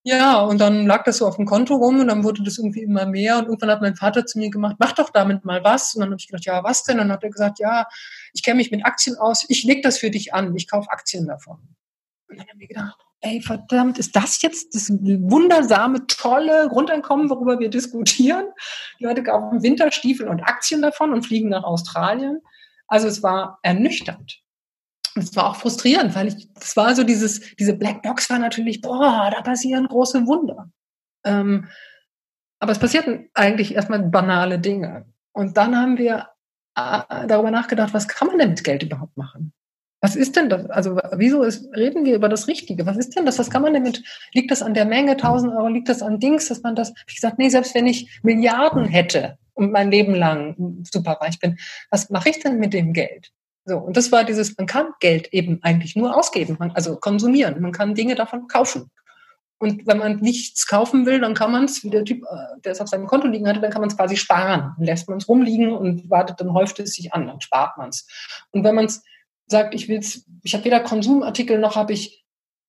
ja, 0.04 0.40
und 0.40 0.60
dann 0.60 0.86
lag 0.86 1.04
das 1.04 1.18
so 1.18 1.26
auf 1.26 1.36
dem 1.36 1.46
Konto 1.46 1.76
rum 1.76 2.00
und 2.00 2.08
dann 2.08 2.24
wurde 2.24 2.42
das 2.42 2.58
irgendwie 2.58 2.82
immer 2.82 3.06
mehr. 3.06 3.38
Und 3.38 3.44
irgendwann 3.44 3.70
hat 3.70 3.82
mein 3.82 3.94
Vater 3.94 4.26
zu 4.26 4.38
mir 4.38 4.50
gemacht, 4.50 4.76
mach 4.80 4.92
doch 4.92 5.10
damit 5.10 5.44
mal 5.44 5.62
was. 5.62 5.94
Und 5.94 6.00
dann 6.00 6.10
habe 6.10 6.18
ich 6.18 6.26
gedacht, 6.26 6.44
ja, 6.44 6.64
was 6.64 6.82
denn? 6.82 6.98
Und 6.98 7.06
dann 7.06 7.12
hat 7.12 7.22
er 7.22 7.30
gesagt, 7.30 7.60
ja, 7.60 7.86
ich 8.32 8.42
kenne 8.42 8.56
mich 8.56 8.70
mit 8.70 8.84
Aktien 8.84 9.16
aus, 9.16 9.44
ich 9.48 9.64
leg 9.64 9.82
das 9.82 9.98
für 9.98 10.10
dich 10.10 10.34
an, 10.34 10.54
ich 10.56 10.68
kaufe 10.68 10.90
Aktien 10.90 11.26
davon. 11.26 11.76
Und 12.28 12.38
dann 12.38 12.48
haben 12.48 12.58
wir 12.58 12.68
gedacht, 12.68 12.98
ey, 13.20 13.40
verdammt, 13.40 13.98
ist 13.98 14.16
das 14.16 14.42
jetzt 14.42 14.74
das 14.74 14.90
wundersame, 14.90 16.06
tolle 16.06 16.68
Grundeinkommen, 16.68 17.30
worüber 17.30 17.58
wir 17.58 17.70
diskutieren? 17.70 18.46
Die 18.98 19.04
Leute 19.04 19.22
kaufen 19.22 19.62
Winterstiefel 19.62 20.28
und 20.28 20.42
Aktien 20.42 20.82
davon 20.82 21.12
und 21.12 21.26
fliegen 21.26 21.50
nach 21.50 21.62
Australien. 21.62 22.40
Also 22.88 23.06
es 23.08 23.22
war 23.22 23.58
ernüchternd. 23.62 24.40
Und 25.14 25.22
es 25.22 25.36
war 25.36 25.50
auch 25.50 25.56
frustrierend, 25.56 26.14
weil 26.14 26.28
ich, 26.28 26.48
es 26.60 26.76
war 26.76 26.94
so 26.94 27.04
dieses, 27.04 27.54
diese 27.56 27.74
Blackbox 27.74 28.30
war 28.30 28.38
natürlich, 28.38 28.80
boah, 28.80 29.30
da 29.30 29.42
passieren 29.42 29.86
große 29.86 30.26
Wunder. 30.26 30.70
Ähm, 31.24 31.68
aber 32.58 32.72
es 32.72 32.78
passierten 32.78 33.28
eigentlich 33.34 33.74
erstmal 33.74 34.00
banale 34.00 34.58
Dinge. 34.58 35.06
Und 35.32 35.56
dann 35.56 35.76
haben 35.76 35.98
wir 35.98 36.31
darüber 36.74 37.50
nachgedacht, 37.50 37.94
was 37.94 38.08
kann 38.08 38.28
man 38.28 38.38
denn 38.38 38.50
mit 38.50 38.64
Geld 38.64 38.82
überhaupt 38.82 39.16
machen? 39.16 39.52
Was 40.00 40.16
ist 40.16 40.34
denn 40.34 40.48
das? 40.48 40.68
Also 40.68 40.98
wieso 41.12 41.44
ist, 41.44 41.72
reden 41.76 42.04
wir 42.04 42.16
über 42.16 42.28
das 42.28 42.48
Richtige? 42.48 42.86
Was 42.86 42.96
ist 42.96 43.16
denn 43.16 43.24
das? 43.24 43.38
Was 43.38 43.50
kann 43.50 43.62
man 43.62 43.72
damit? 43.72 44.02
Liegt 44.32 44.50
das 44.50 44.60
an 44.60 44.74
der 44.74 44.84
Menge 44.84 45.12
1000 45.12 45.52
Euro? 45.52 45.68
Liegt 45.68 45.88
das 45.88 46.02
an 46.02 46.18
Dings, 46.18 46.48
dass 46.48 46.62
man 46.62 46.74
das? 46.74 46.92
Ich 47.06 47.14
gesagt, 47.14 47.38
nee, 47.38 47.48
selbst 47.48 47.74
wenn 47.76 47.86
ich 47.86 48.18
Milliarden 48.22 48.84
hätte 48.84 49.38
und 49.54 49.70
mein 49.70 49.92
Leben 49.92 50.14
lang 50.14 50.82
super 50.90 51.18
reich 51.20 51.38
bin, 51.38 51.56
was 51.90 52.10
mache 52.10 52.30
ich 52.30 52.40
denn 52.40 52.58
mit 52.58 52.72
dem 52.72 52.92
Geld? 52.92 53.30
So 53.64 53.78
und 53.78 53.96
das 53.96 54.10
war 54.10 54.24
dieses, 54.24 54.56
man 54.58 54.66
kann 54.66 54.86
Geld 54.98 55.32
eben 55.32 55.60
eigentlich 55.62 55.94
nur 55.94 56.16
ausgeben, 56.16 56.56
man, 56.58 56.72
also 56.72 56.96
konsumieren. 56.96 57.60
Man 57.60 57.70
kann 57.70 57.94
Dinge 57.94 58.16
davon 58.16 58.48
kaufen. 58.48 58.90
Und 59.62 59.86
wenn 59.86 59.98
man 59.98 60.16
nichts 60.16 60.66
kaufen 60.66 61.06
will, 61.06 61.20
dann 61.20 61.34
kann 61.34 61.52
man 61.52 61.66
es, 61.66 61.84
wie 61.84 61.90
der 61.90 62.04
Typ, 62.04 62.24
äh, 62.24 62.60
der 62.64 62.72
es 62.72 62.80
auf 62.80 62.88
seinem 62.88 63.06
Konto 63.06 63.28
liegen 63.28 63.46
hatte, 63.46 63.60
dann 63.60 63.70
kann 63.70 63.80
man 63.80 63.88
es 63.90 63.96
quasi 63.96 64.16
sparen. 64.16 64.74
Dann 64.76 64.84
lässt 64.84 65.08
man 65.08 65.18
es 65.18 65.28
rumliegen 65.28 65.70
und 65.70 66.10
wartet, 66.10 66.40
dann 66.40 66.52
häuft 66.52 66.80
es 66.80 66.94
sich 66.94 67.12
an, 67.12 67.28
dann 67.28 67.40
spart 67.40 67.78
man 67.78 67.90
es. 67.90 68.08
Und 68.50 68.64
wenn 68.64 68.74
man 68.74 68.86
es 68.86 69.04
sagt, 69.46 69.72
ich 69.76 69.88
will's, 69.88 70.24
ich 70.42 70.54
habe 70.54 70.64
weder 70.64 70.80
Konsumartikel 70.80 71.60
noch 71.60 71.76
habe 71.76 71.92
ich 71.92 72.24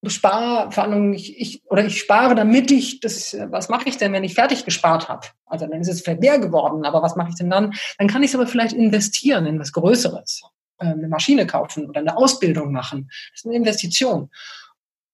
Sparverhandlungen, 0.06 1.14
ich, 1.14 1.40
ich, 1.42 1.64
oder 1.66 1.84
ich 1.84 1.98
spare, 1.98 2.36
damit 2.36 2.70
ich 2.70 3.00
das, 3.00 3.36
was 3.50 3.70
mache 3.70 3.90
ich 3.90 3.98
denn, 3.98 4.14
wenn 4.14 4.24
ich 4.24 4.36
fertig 4.36 4.64
gespart 4.64 5.10
habe? 5.10 5.26
Also 5.48 5.66
dann 5.66 5.82
ist 5.82 5.88
es 5.88 6.02
vielleicht 6.02 6.22
mehr 6.22 6.38
geworden, 6.38 6.86
aber 6.86 7.02
was 7.02 7.16
mache 7.16 7.30
ich 7.30 7.36
denn 7.38 7.50
dann? 7.50 7.74
Dann 7.98 8.08
kann 8.08 8.22
ich 8.22 8.30
es 8.30 8.36
aber 8.36 8.46
vielleicht 8.46 8.74
investieren 8.74 9.48
in 9.48 9.60
was 9.60 9.72
Größeres, 9.72 10.44
äh, 10.78 10.86
eine 10.86 11.08
Maschine 11.08 11.48
kaufen 11.48 11.90
oder 11.90 12.02
eine 12.02 12.16
Ausbildung 12.16 12.72
machen. 12.72 13.10
Das 13.32 13.40
ist 13.40 13.46
eine 13.48 13.56
Investition. 13.56 14.30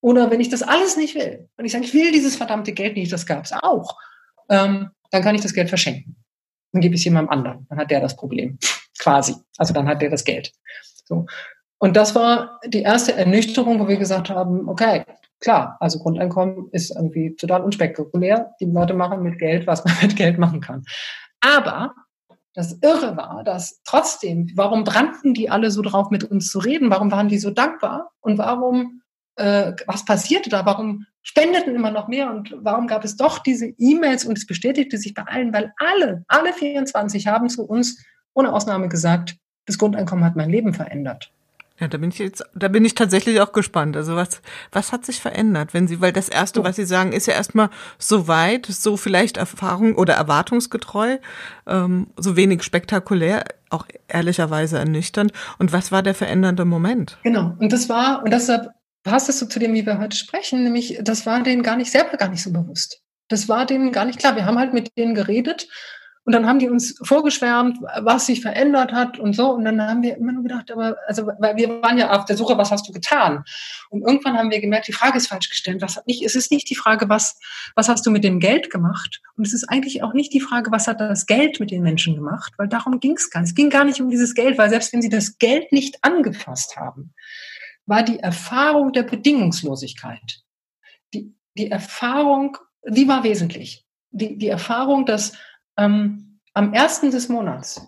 Oder 0.02 0.32
wenn 0.32 0.40
ich 0.40 0.50
das 0.50 0.64
alles 0.64 0.98
nicht 0.98 1.16
will, 1.16 1.50
wenn 1.58 1.66
ich 1.66 1.72
sage, 1.72 1.86
ich 1.86 1.94
will 1.94 2.12
dieses 2.12 2.36
verdammte 2.36 2.72
Geld 2.72 2.96
nicht, 2.96 3.12
das 3.12 3.26
gab 3.26 3.44
es 3.44 3.52
auch, 3.52 3.98
ähm, 4.50 4.90
dann 5.12 5.24
kann 5.24 5.36
ich 5.36 5.42
das 5.42 5.54
Geld 5.54 5.70
verschenken. 5.70 6.16
Dann 6.72 6.82
gebe 6.82 6.96
ich 6.96 7.02
es 7.02 7.06
jemandem 7.06 7.32
anderen. 7.32 7.68
Dann 7.70 7.80
hat 7.80 7.92
der 7.92 8.00
das 8.00 8.16
Problem. 8.16 8.58
Quasi. 9.00 9.36
Also 9.58 9.74
dann 9.74 9.88
hat 9.88 10.02
der 10.02 10.10
das 10.10 10.24
Geld. 10.24 10.52
So. 11.06 11.26
Und 11.80 11.96
das 11.96 12.14
war 12.14 12.60
die 12.68 12.82
erste 12.82 13.14
Ernüchterung, 13.14 13.80
wo 13.80 13.88
wir 13.88 13.98
gesagt 13.98 14.30
haben, 14.30 14.68
okay, 14.70 15.06
klar, 15.40 15.78
also 15.80 16.00
Grundeinkommen 16.00 16.70
ist 16.72 16.92
irgendwie 16.96 17.36
total 17.36 17.64
unspektakulär. 17.64 18.52
Die 18.60 18.66
Leute 18.66 18.94
machen 18.94 19.24
mit 19.24 19.40
Geld, 19.40 19.66
was 19.66 19.84
man 19.86 19.96
mit 20.02 20.16
Geld 20.16 20.38
machen 20.38 20.62
kann. 20.62 20.84
Aber 21.42 21.96
das 22.54 22.78
Irre 22.82 23.16
war, 23.16 23.44
dass 23.44 23.82
trotzdem, 23.86 24.52
warum 24.56 24.84
brannten 24.84 25.34
die 25.34 25.50
alle 25.50 25.72
so 25.72 25.82
drauf, 25.82 26.10
mit 26.10 26.26
uns 26.26 26.52
zu 26.52 26.60
reden? 26.60 26.90
Warum 26.90 27.12
waren 27.12 27.30
die 27.30 27.40
so 27.40 27.52
dankbar? 27.52 28.12
Und 28.20 28.38
warum, 28.38 28.99
äh, 29.40 29.76
was 29.88 30.06
passierte 30.06 30.50
da? 30.50 30.66
Warum 30.66 31.06
spendeten 31.22 31.76
immer 31.76 31.92
noch 31.92 32.08
mehr? 32.08 32.30
Und 32.30 32.54
warum 32.60 32.88
gab 32.88 33.04
es 33.04 33.16
doch 33.16 33.40
diese 33.40 33.68
E-Mails? 33.78 34.26
Und 34.26 34.38
es 34.38 34.46
bestätigte 34.46 34.98
sich 34.98 35.14
bei 35.14 35.24
allen, 35.24 35.54
weil 35.54 35.74
alle, 35.78 36.24
alle 36.28 36.54
24 36.54 37.28
haben 37.28 37.50
zu 37.50 37.64
uns 37.64 38.04
ohne 38.34 38.54
Ausnahme 38.54 38.90
gesagt, 38.90 39.36
das 39.66 39.78
Grundeinkommen 39.78 40.26
hat 40.26 40.36
mein 40.36 40.50
Leben 40.50 40.74
verändert. 40.74 41.32
Ja, 41.80 41.88
da 41.88 41.98
bin 41.98 42.10
ich 42.10 42.20
jetzt, 42.20 42.44
da 42.54 42.68
bin 42.68 42.84
ich 42.84 42.94
tatsächlich 42.94 43.40
auch 43.40 43.54
gespannt. 43.54 43.96
Also 43.96 44.16
was, 44.16 44.42
was 44.72 44.92
hat 44.92 45.06
sich 45.06 45.22
verändert, 45.22 45.74
wenn 45.74 45.88
Sie, 45.88 46.02
weil 46.02 46.12
das 46.12 46.28
erste, 46.28 46.64
was 46.64 46.76
Sie 46.76 46.86
sagen, 46.86 47.14
ist 47.14 47.26
ja 47.26 47.34
erstmal 47.34 47.70
so 47.98 48.28
weit, 48.28 48.66
so 48.66 48.98
vielleicht 48.98 49.38
Erfahrung 49.38 49.96
oder 49.96 50.16
erwartungsgetreu, 50.16 51.18
ähm, 51.68 52.08
so 52.18 52.36
wenig 52.36 52.64
spektakulär, 52.64 53.46
auch 53.70 53.86
ehrlicherweise 54.10 54.78
ernüchternd. 54.78 55.32
Und 55.58 55.72
was 55.72 55.92
war 55.94 56.04
der 56.04 56.16
verändernde 56.16 56.66
Moment? 56.66 57.18
Genau. 57.24 57.56
Und 57.60 57.72
das 57.72 57.88
war, 57.88 58.24
und 58.24 58.34
deshalb 58.34 58.72
passt 59.04 59.30
es 59.30 59.40
so 59.40 59.46
zu 59.46 59.60
dem, 59.60 59.74
wie 59.74 59.86
wir 59.86 60.00
heute 60.00 60.18
sprechen, 60.18 60.64
nämlich, 60.64 61.00
das 61.02 61.26
war 61.26 61.42
denen 61.44 61.64
gar 61.64 61.76
nicht 61.76 61.92
selber 61.92 62.18
gar 62.18 62.30
nicht 62.30 62.44
so 62.44 62.52
bewusst. 62.52 63.02
Das 63.28 63.48
war 63.48 63.66
denen 63.66 63.92
gar 63.92 64.06
nicht 64.06 64.20
klar. 64.20 64.36
Wir 64.36 64.46
haben 64.46 64.58
halt 64.58 64.74
mit 64.74 64.98
denen 64.98 65.16
geredet 65.16 65.68
und 66.30 66.34
dann 66.34 66.46
haben 66.46 66.60
die 66.60 66.70
uns 66.70 66.96
vorgeschwärmt, 67.02 67.80
was 68.02 68.28
sich 68.28 68.42
verändert 68.42 68.92
hat 68.92 69.18
und 69.18 69.34
so. 69.36 69.52
Und 69.52 69.66
dann 69.66 69.82
haben 69.82 70.04
wir 70.04 70.16
immer 70.16 70.32
nur 70.32 70.44
gedacht, 70.44 70.70
aber, 70.70 70.96
also, 71.08 71.26
weil 71.40 71.56
wir 71.56 71.82
waren 71.82 71.98
ja 71.98 72.12
auf 72.12 72.26
der 72.26 72.38
Suche, 72.38 72.56
was 72.56 72.70
hast 72.70 72.88
du 72.88 72.92
getan? 72.92 73.44
Und 73.90 74.02
irgendwann 74.02 74.38
haben 74.38 74.52
wir 74.52 74.62
gemerkt, 74.62 74.88
die 74.88 74.94
Frage 74.94 75.18
ist 75.18 75.26
falsch 75.26 75.50
gestellt. 75.50 75.82
Was 75.82 75.98
hat 75.98 76.06
nicht, 76.06 76.24
es 76.24 76.36
ist 76.36 76.52
nicht 76.52 76.70
die 76.70 76.76
Frage, 76.76 77.10
was, 77.10 77.40
was 77.76 77.90
hast 77.90 78.06
du 78.06 78.12
mit 78.12 78.24
dem 78.24 78.40
Geld 78.40 78.70
gemacht? 78.70 79.22
Und 79.38 79.48
es 79.48 79.54
ist 79.54 79.68
eigentlich 79.70 80.04
auch 80.04 80.14
nicht 80.14 80.32
die 80.32 80.40
Frage, 80.40 80.72
was 80.72 80.88
hat 80.88 81.00
das 81.00 81.26
Geld 81.26 81.60
mit 81.60 81.72
den 81.72 81.82
Menschen 81.82 82.14
gemacht? 82.14 82.54
Weil 82.58 82.68
darum 82.68 83.00
ging 83.00 83.16
es 83.16 83.32
gar 83.32 83.40
nicht. 83.42 83.50
Es 83.50 83.56
ging 83.56 83.72
gar 83.72 83.86
nicht 83.86 84.00
um 84.00 84.12
dieses 84.12 84.36
Geld, 84.36 84.60
weil 84.60 84.70
selbst 84.70 84.94
wenn 84.94 85.02
sie 85.02 85.10
das 85.10 85.40
Geld 85.40 85.72
nicht 85.72 86.04
angefasst 86.04 86.76
haben, 86.76 87.16
war 87.90 88.04
die 88.04 88.20
Erfahrung 88.20 88.94
der 88.94 89.04
Bedingungslosigkeit. 89.04 90.42
Die, 91.14 91.34
die 91.58 91.72
Erfahrung, 91.72 92.58
die 92.88 93.08
war 93.08 93.24
wesentlich. 93.24 93.86
Die, 94.12 94.38
die 94.38 94.48
Erfahrung, 94.48 95.06
dass 95.06 95.34
ähm, 95.78 96.40
am 96.54 96.74
ersten 96.74 97.12
des 97.12 97.30
Monats 97.30 97.88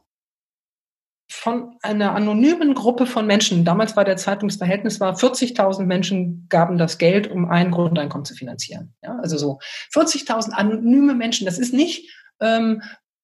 von 1.30 1.78
einer 1.82 2.14
anonymen 2.14 2.74
Gruppe 2.74 3.06
von 3.06 3.26
Menschen, 3.26 3.64
damals 3.64 3.96
war 3.96 4.04
der 4.04 4.18
Zeitungsverhältnis 4.18 5.00
war 5.00 5.16
40.000 5.16 5.86
Menschen 5.86 6.48
gaben 6.50 6.78
das 6.78 6.98
Geld, 6.98 7.32
um 7.32 7.50
ein 7.50 7.72
Grundeinkommen 7.72 8.26
zu 8.26 8.36
finanzieren. 8.36 8.94
Ja, 9.02 9.18
also 9.20 9.38
so 9.38 9.60
40.000 9.94 10.52
anonyme 10.52 11.14
Menschen. 11.14 11.46
Das 11.46 11.58
ist 11.58 11.74
nicht 11.74 12.12
ähm, 12.42 12.82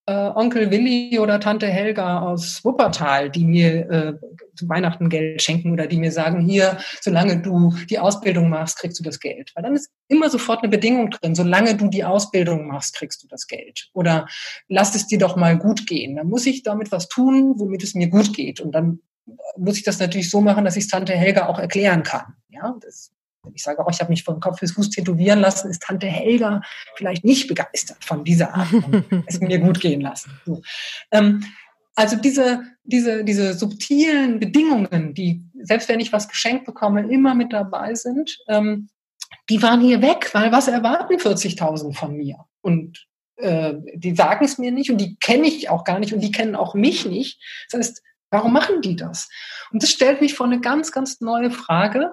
äh, 0.08 0.14
Onkel 0.14 0.72
Willi 0.72 1.20
oder 1.20 1.40
Tante 1.40 1.68
Helga 1.68 2.22
aus 2.22 2.64
Wuppertal, 2.64 3.30
die 3.30 3.46
mir 3.46 3.92
äh, 3.92 4.14
zu 4.56 4.68
Weihnachten 4.70 5.10
Geld 5.10 5.42
schenken 5.42 5.72
oder 5.72 5.86
die 5.86 5.98
mir 5.98 6.12
sagen, 6.12 6.40
hier, 6.40 6.78
solange 7.02 7.42
du 7.42 7.74
die 7.90 8.00
Ausbildung 8.00 8.50
machst, 8.50 8.80
kriegst 8.80 8.98
du 9.00 9.04
das 9.04 9.20
Geld. 9.20 9.52
Weil 9.54 9.64
dann 9.64 9.76
ist 9.76 9.92
immer 10.08 10.30
sofort 10.30 10.64
eine 10.64 10.70
Bedingung 10.70 11.12
drin, 11.12 11.36
solange 11.36 11.76
du 11.76 11.90
die 11.90 12.06
Ausbildung 12.06 12.68
machst, 12.68 12.96
kriegst 12.96 13.22
du 13.22 13.28
das 13.28 13.48
Geld. 13.48 13.90
Oder 13.94 14.28
lass 14.70 14.96
es 14.96 15.08
dir 15.08 15.20
doch 15.20 15.36
mal 15.36 15.58
gut 15.58 15.86
gehen. 15.86 16.16
Dann 16.16 16.28
muss 16.28 16.46
ich 16.46 16.64
damit 16.64 16.92
was 16.92 17.10
tun, 17.10 17.56
womit 17.58 17.84
es 17.84 17.94
mir 17.94 18.08
gut 18.08 18.34
geht. 18.34 18.62
Und 18.62 18.72
dann 18.72 19.02
muss 19.58 19.78
ich 19.78 19.84
das 19.84 20.00
natürlich 20.00 20.30
so 20.30 20.40
machen, 20.40 20.64
dass 20.64 20.78
ich 20.78 20.88
Tante 20.88 21.14
Helga 21.14 21.48
auch 21.48 21.60
erklären 21.60 22.04
kann. 22.04 22.36
Ja, 22.50 22.76
das 22.82 23.12
ich 23.54 23.64
sage 23.64 23.80
auch, 23.80 23.90
ich 23.90 24.00
habe 24.00 24.10
mich 24.10 24.24
vom 24.24 24.40
Kopf 24.40 24.60
bis 24.60 24.74
Fuß 24.74 24.90
tätowieren 24.90 25.40
lassen, 25.40 25.70
ist 25.70 25.84
Tante 25.84 26.08
Helga 26.08 26.62
vielleicht 26.96 27.24
nicht 27.24 27.48
begeistert 27.48 28.04
von 28.04 28.24
dieser 28.24 28.54
Art 28.54 28.68
von 28.68 29.04
es 29.28 29.40
mir 29.40 29.60
gut 29.60 29.80
gehen 29.80 30.02
lassen. 30.02 30.32
So. 30.46 30.62
Ähm, 31.12 31.44
also 31.96 32.16
diese, 32.16 32.64
diese, 32.84 33.24
diese 33.24 33.54
subtilen 33.54 34.40
Bedingungen, 34.40 35.16
die, 35.16 35.44
selbst 35.64 35.90
wenn 35.90 36.00
ich 36.00 36.14
was 36.14 36.28
geschenkt 36.28 36.66
bekomme, 36.66 37.12
immer 37.12 37.34
mit 37.34 37.52
dabei 37.54 37.96
sind, 37.96 38.38
ähm, 38.48 38.90
die 39.50 39.62
waren 39.64 39.82
hier 39.82 40.02
weg, 40.02 40.30
weil 40.34 40.52
was 40.52 40.68
erwarten 40.68 41.16
40.000 41.16 41.96
von 41.96 42.16
mir? 42.16 42.38
Und 42.62 43.08
äh, 43.38 43.76
die 43.96 44.16
sagen 44.16 44.46
es 44.46 44.58
mir 44.58 44.72
nicht 44.72 44.92
und 44.92 45.00
die 45.00 45.16
kenne 45.18 45.48
ich 45.48 45.70
auch 45.70 45.84
gar 45.84 46.00
nicht 46.00 46.14
und 46.14 46.22
die 46.22 46.32
kennen 46.32 46.56
auch 46.56 46.74
mich 46.74 47.06
nicht. 47.06 47.42
Das 47.72 47.80
heißt, 47.80 48.04
warum 48.30 48.54
machen 48.54 48.82
die 48.82 48.96
das? 48.96 49.30
Und 49.72 49.84
das 49.84 49.90
stellt 49.90 50.22
mich 50.22 50.34
vor 50.34 50.46
eine 50.46 50.60
ganz, 50.60 50.92
ganz 50.92 51.22
neue 51.22 51.52
Frage, 51.52 52.12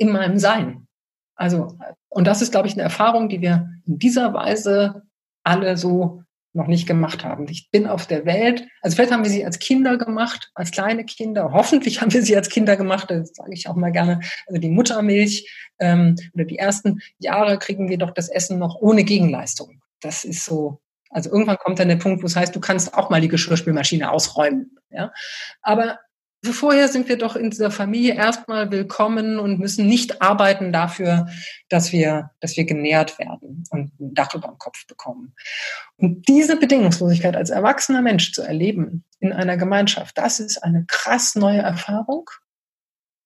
in 0.00 0.10
meinem 0.10 0.38
Sein. 0.38 0.86
Also, 1.36 1.78
und 2.08 2.26
das 2.26 2.42
ist, 2.42 2.50
glaube 2.50 2.66
ich, 2.66 2.74
eine 2.74 2.82
Erfahrung, 2.82 3.28
die 3.28 3.40
wir 3.40 3.68
in 3.86 3.98
dieser 3.98 4.32
Weise 4.34 5.02
alle 5.44 5.76
so 5.76 6.22
noch 6.52 6.66
nicht 6.66 6.88
gemacht 6.88 7.24
haben. 7.24 7.46
Ich 7.48 7.70
bin 7.70 7.86
auf 7.86 8.06
der 8.06 8.26
Welt, 8.26 8.66
also 8.82 8.96
vielleicht 8.96 9.12
haben 9.12 9.22
wir 9.22 9.30
sie 9.30 9.44
als 9.44 9.60
Kinder 9.60 9.96
gemacht, 9.98 10.50
als 10.54 10.72
kleine 10.72 11.04
Kinder, 11.04 11.52
hoffentlich 11.52 12.00
haben 12.00 12.12
wir 12.12 12.22
sie 12.22 12.36
als 12.36 12.48
Kinder 12.48 12.76
gemacht, 12.76 13.10
das 13.10 13.30
sage 13.34 13.52
ich 13.52 13.68
auch 13.68 13.76
mal 13.76 13.92
gerne, 13.92 14.20
also 14.48 14.60
die 14.60 14.70
Muttermilch 14.70 15.48
ähm, 15.78 16.16
oder 16.34 16.44
die 16.44 16.58
ersten 16.58 17.00
Jahre 17.18 17.58
kriegen 17.58 17.88
wir 17.88 17.98
doch 17.98 18.10
das 18.10 18.28
Essen 18.28 18.58
noch 18.58 18.76
ohne 18.80 19.04
Gegenleistung. 19.04 19.80
Das 20.00 20.24
ist 20.24 20.44
so, 20.44 20.80
also 21.10 21.30
irgendwann 21.30 21.58
kommt 21.58 21.78
dann 21.78 21.88
der 21.88 21.96
Punkt, 21.96 22.22
wo 22.22 22.26
es 22.26 22.34
heißt, 22.34 22.56
du 22.56 22.60
kannst 22.60 22.94
auch 22.94 23.10
mal 23.10 23.20
die 23.20 23.28
Geschirrspülmaschine 23.28 24.10
ausräumen. 24.10 24.76
Ja? 24.90 25.12
Aber 25.62 26.00
vorher 26.44 26.88
sind 26.88 27.08
wir 27.08 27.18
doch 27.18 27.36
in 27.36 27.50
dieser 27.50 27.70
Familie 27.70 28.14
erstmal 28.14 28.70
willkommen 28.70 29.38
und 29.38 29.58
müssen 29.58 29.86
nicht 29.86 30.22
arbeiten 30.22 30.72
dafür, 30.72 31.28
dass 31.68 31.92
wir, 31.92 32.30
dass 32.40 32.56
wir 32.56 32.64
genährt 32.64 33.18
werden 33.18 33.64
und 33.70 33.92
ein 34.00 34.14
Dach 34.14 34.34
über 34.34 34.48
dem 34.48 34.58
Kopf 34.58 34.86
bekommen. 34.86 35.34
Und 35.96 36.28
diese 36.28 36.56
Bedingungslosigkeit 36.56 37.36
als 37.36 37.50
erwachsener 37.50 38.00
Mensch 38.00 38.32
zu 38.32 38.42
erleben 38.42 39.04
in 39.18 39.32
einer 39.32 39.58
Gemeinschaft, 39.58 40.16
das 40.16 40.40
ist 40.40 40.58
eine 40.58 40.86
krass 40.86 41.34
neue 41.34 41.60
Erfahrung. 41.60 42.30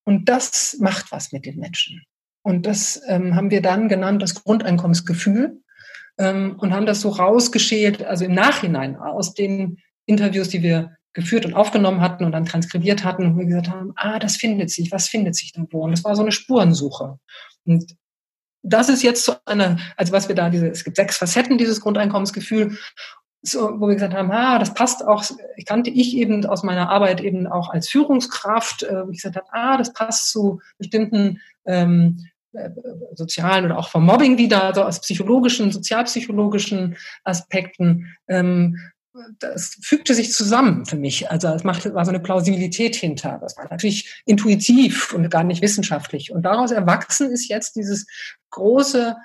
Und 0.05 0.29
das 0.29 0.77
macht 0.81 1.13
was 1.13 1.33
mit 1.33 1.47
den 1.47 1.59
Menschen. 1.59 2.05
Und 2.43 2.67
das 2.67 3.01
ähm, 3.09 3.37
haben 3.37 3.51
wir 3.51 3.63
dann 3.63 3.89
genannt, 3.89 4.21
das 4.23 4.35
Grundeinkommensgefühl. 4.35 5.63
Ähm, 6.19 6.57
und 6.59 6.75
haben 6.75 6.87
das 6.87 7.01
so 7.01 7.09
rausgeschält, 7.09 8.05
also 8.05 8.25
im 8.25 8.35
Nachhinein 8.35 8.97
aus 8.97 9.35
den 9.35 9.79
Interviews, 10.07 10.49
die 10.49 10.63
wir 10.63 10.97
geführt 11.15 11.47
und 11.47 11.55
aufgenommen 11.55 12.01
hatten 12.01 12.25
und 12.25 12.33
dann 12.33 12.45
transkribiert 12.45 13.05
hatten 13.05 13.27
und 13.27 13.39
wir 13.39 13.47
gesagt 13.47 13.71
haben, 13.71 13.93
ah, 13.97 14.19
das 14.19 14.37
findet 14.37 14.71
sich, 14.71 14.93
was 14.93 15.09
findet 15.09 15.37
sich 15.37 15.53
da 15.53 15.65
wo? 15.71 15.85
Und 15.85 15.93
das 15.93 16.05
war 16.05 16.15
so 16.17 16.23
eine 16.23 16.33
Spurensuche. 16.33 17.19
Und 17.65 17.97
das 18.63 18.89
ist 18.89 19.03
jetzt 19.03 19.25
so 19.25 19.35
eine, 19.45 19.79
also 19.97 20.13
was 20.13 20.29
wir 20.29 20.35
da, 20.35 20.51
diese, 20.51 20.69
es 20.69 20.85
gibt 20.85 20.97
sechs 20.97 21.17
Facetten 21.17 21.57
dieses 21.57 21.81
Grundeinkommensgefühl, 21.81 22.77
so, 23.43 23.79
wo 23.79 23.89
wir 23.89 23.95
gesagt 23.95 24.15
haben, 24.15 24.33
ah, 24.33 24.59
das 24.59 24.75
passt 24.75 25.07
auch, 25.07 25.23
ich 25.57 25.67
kannte 25.67 25.91
ich 25.91 26.17
eben 26.17 26.45
aus 26.47 26.63
meiner 26.63 26.89
Arbeit 26.89 27.21
eben 27.21 27.47
auch 27.47 27.71
als 27.71 27.89
Führungskraft, 27.89 28.83
äh, 28.83 29.07
wo 29.07 29.11
ich 29.11 29.23
gesagt 29.23 29.37
habe, 29.37 29.47
ah, 29.53 29.77
das 29.77 29.93
passt 29.93 30.31
zu 30.31 30.61
bestimmten 30.79 31.41
ähm, 31.67 32.27
äh, 32.55 32.71
sozialen 33.15 33.67
oder 33.67 33.79
auch 33.79 33.89
vom 33.89 34.07
Mobbing 34.07 34.39
wieder, 34.39 34.73
so 34.75 34.83
aus 34.83 35.01
psychologischen, 35.01 35.71
sozialpsychologischen 35.71 36.97
Aspekten. 37.23 38.17
Ähm, 38.29 38.79
das 39.39 39.77
fügte 39.81 40.15
sich 40.15 40.33
zusammen 40.33 40.87
für 40.87 40.97
mich. 40.97 41.31
Also 41.31 41.49
es 41.49 41.65
machte, 41.65 41.95
war 41.95 42.05
so 42.05 42.11
eine 42.11 42.21
Plausibilität 42.21 42.97
hinter. 42.97 43.39
Das 43.41 43.57
war 43.57 43.69
natürlich 43.71 44.23
intuitiv 44.27 45.13
und 45.13 45.31
gar 45.31 45.45
nicht 45.45 45.63
wissenschaftlich. 45.63 46.33
Und 46.33 46.43
daraus 46.43 46.73
erwachsen 46.73 47.31
ist 47.31 47.49
jetzt 47.49 47.77
dieses 47.77 48.07
große 48.51 49.17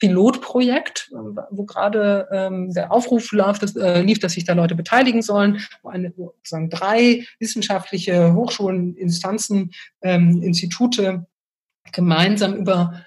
Pilotprojekt, 0.00 1.12
wo 1.50 1.64
gerade 1.64 2.28
ähm, 2.32 2.72
der 2.72 2.90
Aufruf 2.90 3.30
lief 3.30 3.58
dass, 3.60 3.76
äh, 3.76 4.02
lief, 4.02 4.18
dass 4.18 4.32
sich 4.32 4.44
da 4.44 4.54
Leute 4.54 4.74
beteiligen 4.74 5.22
sollen, 5.22 5.60
wo 5.82 5.88
eine, 5.88 6.12
sozusagen 6.16 6.68
drei 6.68 7.24
wissenschaftliche 7.38 8.34
Hochschulen, 8.34 8.96
Instanzen, 8.96 9.70
ähm, 10.02 10.42
Institute 10.42 11.26
gemeinsam 11.92 12.54
über 12.54 13.04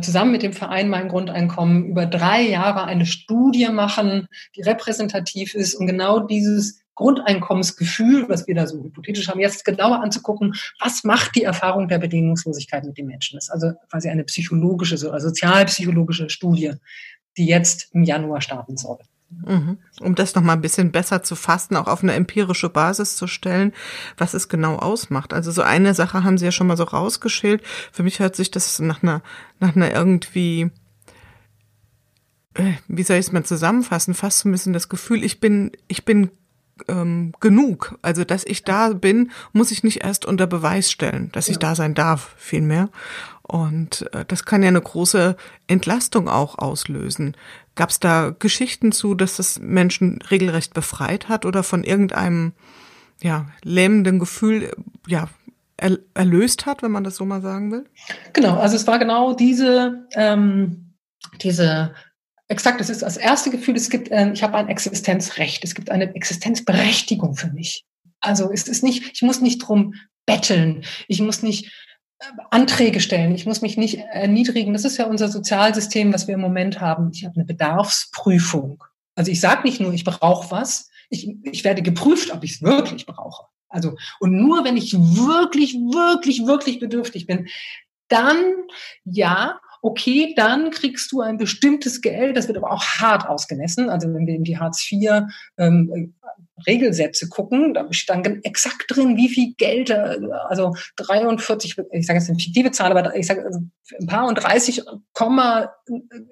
zusammen 0.00 0.32
mit 0.32 0.42
dem 0.42 0.54
Verein 0.54 0.88
Mein 0.88 1.08
Grundeinkommen 1.08 1.84
über 1.84 2.06
drei 2.06 2.42
Jahre 2.42 2.84
eine 2.84 3.04
Studie 3.04 3.68
machen, 3.68 4.28
die 4.56 4.62
repräsentativ 4.62 5.54
ist 5.54 5.74
und 5.74 5.86
genau 5.86 6.20
dieses 6.20 6.80
Grundeinkommensgefühl, 6.94 8.28
was 8.28 8.46
wir 8.46 8.54
da 8.54 8.66
so 8.66 8.82
hypothetisch 8.82 9.28
haben, 9.28 9.40
jetzt 9.40 9.64
genauer 9.64 10.02
anzugucken, 10.02 10.54
was 10.80 11.04
macht 11.04 11.34
die 11.34 11.42
Erfahrung 11.42 11.88
der 11.88 11.98
Bedingungslosigkeit 11.98 12.84
mit 12.84 12.96
den 12.96 13.06
Menschen? 13.06 13.36
Das 13.36 13.44
ist 13.44 13.50
also 13.50 13.72
quasi 13.90 14.08
eine 14.08 14.24
psychologische, 14.24 14.96
so 14.96 15.16
sozialpsychologische 15.18 16.30
Studie, 16.30 16.72
die 17.36 17.46
jetzt 17.46 17.88
im 17.92 18.04
Januar 18.04 18.40
starten 18.40 18.76
soll. 18.76 18.98
Mhm. 19.46 19.78
Um 20.00 20.14
das 20.14 20.34
nochmal 20.34 20.56
ein 20.56 20.62
bisschen 20.62 20.92
besser 20.92 21.22
zu 21.22 21.36
fassen, 21.36 21.76
auch 21.76 21.86
auf 21.86 22.02
eine 22.02 22.14
empirische 22.14 22.68
Basis 22.68 23.16
zu 23.16 23.26
stellen, 23.26 23.72
was 24.16 24.34
es 24.34 24.48
genau 24.48 24.76
ausmacht. 24.76 25.32
Also 25.32 25.50
so 25.50 25.62
eine 25.62 25.94
Sache 25.94 26.24
haben 26.24 26.38
Sie 26.38 26.44
ja 26.44 26.52
schon 26.52 26.66
mal 26.66 26.76
so 26.76 26.84
rausgeschält. 26.84 27.62
Für 27.92 28.02
mich 28.02 28.20
hört 28.20 28.36
sich 28.36 28.50
das 28.50 28.78
nach 28.78 29.02
einer, 29.02 29.22
nach 29.60 29.76
einer 29.76 29.92
irgendwie, 29.92 30.70
äh, 32.54 32.72
wie 32.88 33.02
soll 33.02 33.16
ich 33.16 33.26
es 33.26 33.32
mal 33.32 33.44
zusammenfassen, 33.44 34.14
fast 34.14 34.40
so 34.40 34.48
ein 34.48 34.52
bisschen 34.52 34.72
das 34.72 34.88
Gefühl, 34.88 35.24
ich 35.24 35.40
bin, 35.40 35.72
ich 35.88 36.04
bin 36.04 36.30
ähm, 36.88 37.32
genug. 37.40 37.98
Also, 38.02 38.24
dass 38.24 38.44
ich 38.44 38.64
da 38.64 38.90
bin, 38.90 39.30
muss 39.52 39.70
ich 39.70 39.84
nicht 39.84 40.02
erst 40.02 40.24
unter 40.24 40.46
Beweis 40.46 40.90
stellen, 40.90 41.30
dass 41.32 41.48
ich 41.48 41.58
da 41.58 41.74
sein 41.74 41.94
darf, 41.94 42.34
vielmehr. 42.36 42.88
Und 43.42 44.08
äh, 44.14 44.24
das 44.26 44.44
kann 44.44 44.62
ja 44.62 44.68
eine 44.68 44.80
große 44.80 45.36
Entlastung 45.66 46.28
auch 46.28 46.58
auslösen. 46.58 47.36
Gab 47.74 47.90
es 47.90 48.00
da 48.00 48.34
Geschichten 48.38 48.92
zu, 48.92 49.14
dass 49.14 49.36
das 49.36 49.58
Menschen 49.58 50.20
regelrecht 50.30 50.74
befreit 50.74 51.28
hat 51.28 51.44
oder 51.44 51.62
von 51.62 51.84
irgendeinem 51.84 52.52
ja, 53.22 53.46
lähmenden 53.62 54.18
Gefühl 54.18 54.72
ja, 55.06 55.28
er, 55.76 55.98
erlöst 56.14 56.66
hat, 56.66 56.82
wenn 56.82 56.92
man 56.92 57.04
das 57.04 57.16
so 57.16 57.24
mal 57.24 57.42
sagen 57.42 57.72
will? 57.72 57.84
Genau, 58.32 58.58
also 58.58 58.76
es 58.76 58.86
war 58.86 58.98
genau 58.98 59.34
diese, 59.34 60.06
ähm, 60.14 60.94
diese 61.42 61.94
Exakt, 62.46 62.78
das 62.78 62.90
ist 62.90 63.02
das 63.02 63.16
erste 63.16 63.50
Gefühl, 63.50 63.74
es 63.74 63.88
gibt, 63.88 64.10
äh, 64.10 64.30
ich 64.32 64.42
habe 64.42 64.56
ein 64.56 64.68
Existenzrecht, 64.68 65.64
es 65.64 65.74
gibt 65.74 65.90
eine 65.90 66.14
Existenzberechtigung 66.14 67.36
für 67.36 67.50
mich. 67.50 67.84
Also 68.20 68.50
es 68.52 68.68
ist 68.68 68.82
nicht, 68.82 69.12
ich 69.14 69.22
muss 69.22 69.40
nicht 69.40 69.58
drum 69.58 69.94
betteln, 70.26 70.84
ich 71.08 71.20
muss 71.20 71.42
nicht 71.42 71.72
Anträge 72.50 73.00
stellen, 73.00 73.34
ich 73.34 73.46
muss 73.46 73.62
mich 73.62 73.76
nicht 73.76 73.98
erniedrigen. 73.98 74.72
Das 74.72 74.84
ist 74.84 74.96
ja 74.96 75.06
unser 75.06 75.28
Sozialsystem, 75.28 76.12
was 76.12 76.26
wir 76.26 76.34
im 76.34 76.40
Moment 76.40 76.80
haben. 76.80 77.10
Ich 77.12 77.24
habe 77.24 77.36
eine 77.36 77.44
Bedarfsprüfung. 77.44 78.82
Also 79.14 79.30
ich 79.30 79.40
sage 79.40 79.62
nicht 79.64 79.80
nur, 79.80 79.92
ich 79.92 80.04
brauche 80.04 80.50
was, 80.50 80.90
ich, 81.10 81.36
ich 81.42 81.64
werde 81.64 81.82
geprüft, 81.82 82.32
ob 82.32 82.44
ich 82.44 82.52
es 82.52 82.62
wirklich 82.62 83.06
brauche. 83.06 83.46
Also, 83.68 83.96
und 84.20 84.32
nur 84.32 84.64
wenn 84.64 84.76
ich 84.76 84.94
wirklich, 84.94 85.74
wirklich, 85.74 86.46
wirklich 86.46 86.78
bedürftig 86.78 87.26
bin, 87.26 87.48
dann 88.08 88.36
ja, 89.04 89.58
okay, 89.84 90.32
dann 90.34 90.70
kriegst 90.70 91.12
du 91.12 91.20
ein 91.20 91.36
bestimmtes 91.36 92.00
Geld, 92.00 92.38
das 92.38 92.48
wird 92.48 92.56
aber 92.56 92.72
auch 92.72 92.82
hart 92.82 93.28
ausgemessen. 93.28 93.90
Also 93.90 94.08
wenn 94.14 94.26
wir 94.26 94.34
in 94.34 94.42
die 94.42 94.58
Hartz 94.58 94.90
IV 94.90 95.24
ähm, 95.58 96.14
Regelsätze 96.66 97.28
gucken, 97.28 97.74
da 97.74 97.86
steht 97.90 98.08
dann 98.08 98.40
exakt 98.44 98.84
drin, 98.88 99.18
wie 99.18 99.28
viel 99.28 99.52
Geld, 99.58 99.90
äh, 99.90 100.20
also 100.48 100.74
43, 100.96 101.76
ich 101.92 102.06
sage 102.06 102.18
jetzt 102.18 102.30
eine 102.30 102.38
fiktive 102.38 102.70
Zahl, 102.70 102.96
aber 102.96 103.14
ich 103.14 103.26
sage 103.26 103.44
also 103.44 103.60
ein 104.00 104.06
paar 104.06 104.26
und 104.26 104.36
30, 104.36 104.84
Komma, 105.12 105.74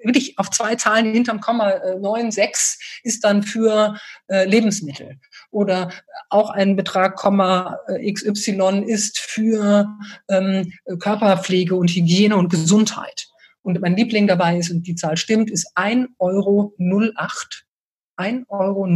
wirklich 0.03 0.39
auf 0.39 0.49
zwei 0.49 0.73
Zahlen 0.73 1.13
hinterm 1.13 1.39
Komma, 1.39 1.73
9, 1.99 2.25
äh, 2.25 2.31
6 2.31 3.01
ist 3.03 3.23
dann 3.23 3.43
für 3.43 3.95
äh, 4.29 4.45
Lebensmittel. 4.45 5.19
Oder 5.51 5.91
auch 6.31 6.49
ein 6.49 6.75
Betrag, 6.75 7.17
Komma 7.17 7.77
XY 7.87 8.85
ist 8.87 9.19
für 9.19 9.95
ähm, 10.27 10.73
Körperpflege 10.97 11.75
und 11.75 11.91
Hygiene 11.91 12.35
und 12.35 12.49
Gesundheit. 12.49 13.27
Und 13.63 13.81
mein 13.81 13.95
Liebling 13.95 14.27
dabei 14.27 14.57
ist, 14.57 14.69
und 14.71 14.85
die 14.85 14.95
Zahl 14.95 15.17
stimmt, 15.17 15.49
ist 15.49 15.75
1,08 15.75 16.09
Euro. 16.19 16.73
1,08 16.77 18.45
Euro. 18.49 18.87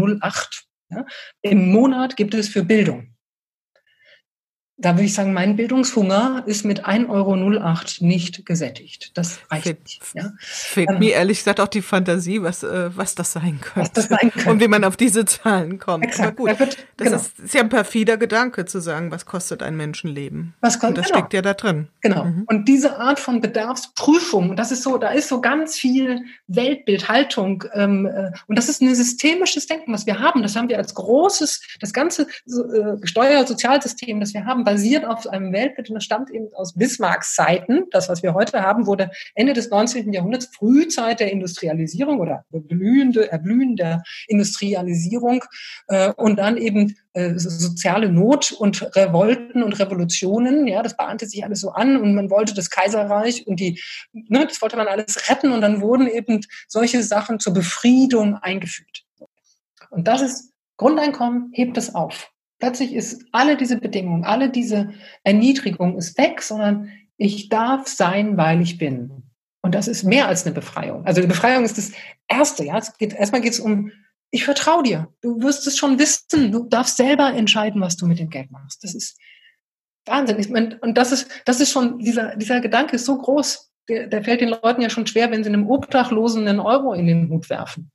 Ja? 0.90 1.06
Im 1.42 1.72
Monat 1.72 2.16
gibt 2.16 2.34
es 2.34 2.50
für 2.50 2.64
Bildung 2.64 3.17
da 4.80 4.94
würde 4.94 5.06
ich 5.06 5.16
sagen, 5.16 5.34
mein 5.34 5.56
Bildungshunger 5.56 6.44
ist 6.46 6.64
mit 6.64 6.86
1,08 6.86 7.10
Euro 7.10 7.36
nicht 8.00 8.46
gesättigt. 8.46 9.12
Das 9.16 9.40
reicht 9.50 9.64
Fehlt, 9.64 9.84
nicht. 9.84 10.02
Ja? 10.14 10.34
Fehlt 10.38 10.90
ähm, 10.92 11.00
mir 11.00 11.14
ehrlich 11.14 11.40
gesagt 11.40 11.60
auch 11.60 11.68
die 11.68 11.82
Fantasie, 11.82 12.44
was, 12.44 12.62
äh, 12.62 12.96
was 12.96 13.16
das 13.16 13.32
sein 13.32 13.60
könnte. 13.60 13.92
Das 13.96 14.08
sein 14.08 14.32
könnte. 14.32 14.50
Und 14.52 14.62
wie 14.62 14.68
man 14.68 14.84
auf 14.84 14.96
diese 14.96 15.26
Zahlen 15.26 15.80
kommt. 15.80 16.06
Exakt. 16.06 16.40
Aber 16.40 16.52
gut, 16.52 16.60
wird, 16.60 16.78
das 16.98 17.06
genau. 17.06 17.18
ist, 17.18 17.40
ist, 17.40 17.54
ja 17.56 17.62
ein 17.62 17.70
perfider 17.70 18.18
Gedanke 18.18 18.66
zu 18.66 18.80
sagen, 18.80 19.10
was 19.10 19.26
kostet 19.26 19.64
ein 19.64 19.76
Menschenleben. 19.78 20.54
Was 20.62 20.76
kostet, 20.76 20.90
Und 20.90 20.98
das 21.00 21.08
genau. 21.08 21.18
steckt 21.18 21.34
ja 21.34 21.42
da 21.42 21.56
drin. 21.56 21.88
Genau. 22.02 22.26
Mhm. 22.26 22.44
Und 22.46 22.68
diese 22.68 23.00
Art 23.00 23.20
von 23.20 23.42
Bedarfsprüfung, 23.42 24.56
das 24.56 24.72
ist 24.72 24.84
so, 24.84 25.00
da 25.00 25.10
ist 25.10 25.28
so 25.28 25.42
ganz 25.42 25.76
viel 25.76 26.22
Weltbild, 26.46 27.10
Haltung. 27.10 27.64
Ähm, 27.74 28.06
äh, 28.06 28.32
und 28.46 28.56
das 28.56 28.70
ist 28.70 28.84
ein 28.84 28.94
systemisches 28.94 29.66
Denken, 29.66 29.92
was 29.92 30.06
wir 30.06 30.20
haben. 30.20 30.44
Das 30.44 30.56
haben 30.56 30.70
wir 30.70 30.78
als 30.78 30.94
großes, 30.94 31.62
das 31.80 31.94
ganze 31.94 32.28
äh, 32.46 33.08
Steuersozialsystem, 33.08 34.20
das 34.20 34.36
wir 34.36 34.46
haben, 34.46 34.67
basiert 34.68 35.06
auf 35.06 35.26
einem 35.28 35.54
Weltbild 35.54 35.88
und 35.88 35.96
das 35.96 36.04
stammt 36.04 36.30
eben 36.30 36.54
aus 36.54 36.74
Bismarcks 36.74 37.36
Zeiten. 37.36 37.86
Das, 37.92 38.10
was 38.10 38.22
wir 38.22 38.34
heute 38.34 38.64
haben, 38.64 38.86
wurde 38.86 39.12
Ende 39.34 39.54
des 39.54 39.70
19. 39.70 40.12
Jahrhunderts, 40.12 40.48
Frühzeit 40.48 41.22
der 41.22 41.32
Industrialisierung 41.32 42.20
oder 42.20 42.44
blühende, 42.50 43.32
Erblühen 43.32 43.78
der 43.78 44.04
Industrialisierung 44.28 45.42
äh, 45.88 46.12
und 46.18 46.38
dann 46.38 46.58
eben 46.58 46.98
äh, 47.14 47.36
soziale 47.38 48.12
Not 48.12 48.52
und 48.52 48.94
Revolten 48.94 49.64
und 49.64 49.80
Revolutionen. 49.80 50.68
Ja, 50.68 50.84
das 50.84 50.98
bahnte 50.98 51.28
sich 51.28 51.46
alles 51.46 51.62
so 51.62 51.70
an 51.70 51.96
und 51.96 52.14
man 52.14 52.30
wollte 52.30 52.54
das 52.54 52.70
Kaiserreich 52.70 53.48
und 53.48 53.62
die, 53.62 53.82
ne, 54.12 54.46
das 54.46 54.62
wollte 54.62 54.76
man 54.76 54.90
alles 54.90 55.30
retten 55.30 55.54
und 55.54 55.62
dann 55.62 55.80
wurden 55.80 56.08
eben 56.08 56.42
solche 56.68 57.02
Sachen 57.04 57.40
zur 57.40 57.54
Befriedung 57.54 58.36
eingeführt. 58.36 59.06
Und 59.92 60.10
das 60.10 60.22
ist 60.22 60.52
Grundeinkommen 60.76 61.52
hebt 61.54 61.78
es 61.78 61.96
auf. 61.96 62.34
Plötzlich 62.60 62.94
ist 62.94 63.26
alle 63.32 63.56
diese 63.56 63.80
Bedingungen, 63.80 64.24
alle 64.24 64.50
diese 64.50 64.94
Erniedrigung 65.24 65.98
ist 65.98 66.18
weg, 66.18 66.42
sondern 66.42 66.92
ich 67.18 67.50
darf 67.50 67.88
sein, 67.88 68.38
weil 68.38 68.62
ich 68.62 68.78
bin. 68.78 69.24
Und 69.62 69.76
das 69.76 69.88
ist 69.88 70.04
mehr 70.04 70.28
als 70.28 70.46
eine 70.46 70.56
Befreiung. 70.56 71.06
Also 71.06 71.22
die 71.22 71.28
Befreiung 71.28 71.66
ist 71.66 71.78
das 71.78 71.92
Erste. 72.28 72.64
Ja, 72.64 72.78
es 72.78 72.98
geht, 72.98 73.14
erstmal 73.14 73.42
geht 73.42 73.54
es 73.54 73.60
um, 73.60 73.92
ich 74.32 74.46
vertraue 74.46 74.84
dir. 74.84 75.08
Du 75.22 75.42
wirst 75.42 75.68
es 75.68 75.78
schon 75.78 76.00
wissen. 76.00 76.52
Du 76.52 76.64
darfst 76.64 76.98
selber 76.98 77.34
entscheiden, 77.34 77.82
was 77.82 77.96
du 77.96 78.08
mit 78.08 78.20
dem 78.20 78.30
Geld 78.30 78.52
machst. 78.52 78.84
Das 78.84 78.96
ist 78.96 79.20
Wahnsinn. 80.06 80.40
Ich 80.40 80.50
mein, 80.50 80.74
und 80.80 80.98
das 80.98 81.12
ist, 81.12 81.30
das 81.46 81.60
ist 81.60 81.72
schon, 81.72 82.00
dieser, 82.00 82.36
dieser 82.36 82.62
Gedanke 82.62 82.96
ist 82.96 83.06
so 83.06 83.18
groß. 83.18 83.72
Der, 83.90 84.08
der 84.08 84.24
fällt 84.24 84.42
den 84.42 84.50
Leuten 84.50 84.82
ja 84.82 84.90
schon 84.90 85.08
schwer, 85.08 85.32
wenn 85.32 85.44
sie 85.44 85.50
einem 85.50 85.70
Obdachlosen 85.70 86.48
einen 86.48 86.60
Euro 86.60 86.94
in 86.94 87.06
den 87.06 87.30
Hut 87.30 87.50
werfen. 87.50 87.92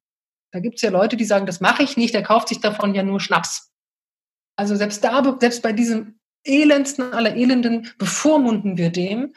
Da 0.53 0.61
gibt 0.61 0.77
es 0.77 0.83
ja 0.83 0.91
Leute, 0.91 1.17
die 1.17 1.25
sagen, 1.25 1.47
das 1.47 1.61
mache 1.61 1.83
ich 1.83 1.97
nicht, 1.97 2.15
der 2.15 2.23
kauft 2.23 2.49
sich 2.49 2.61
davon 2.61 2.95
ja 2.95 3.03
nur 3.03 3.21
Schnaps. 3.21 3.72
Also 4.57 4.77
selbst 4.77 5.03
da, 5.03 5.37
selbst 5.41 5.63
bei 5.63 5.73
diesem 5.73 6.19
elendsten 6.45 7.13
aller 7.13 7.37
Elenden 7.37 7.93
bevormunden 7.99 8.77
wir 8.77 8.91
dem 8.91 9.35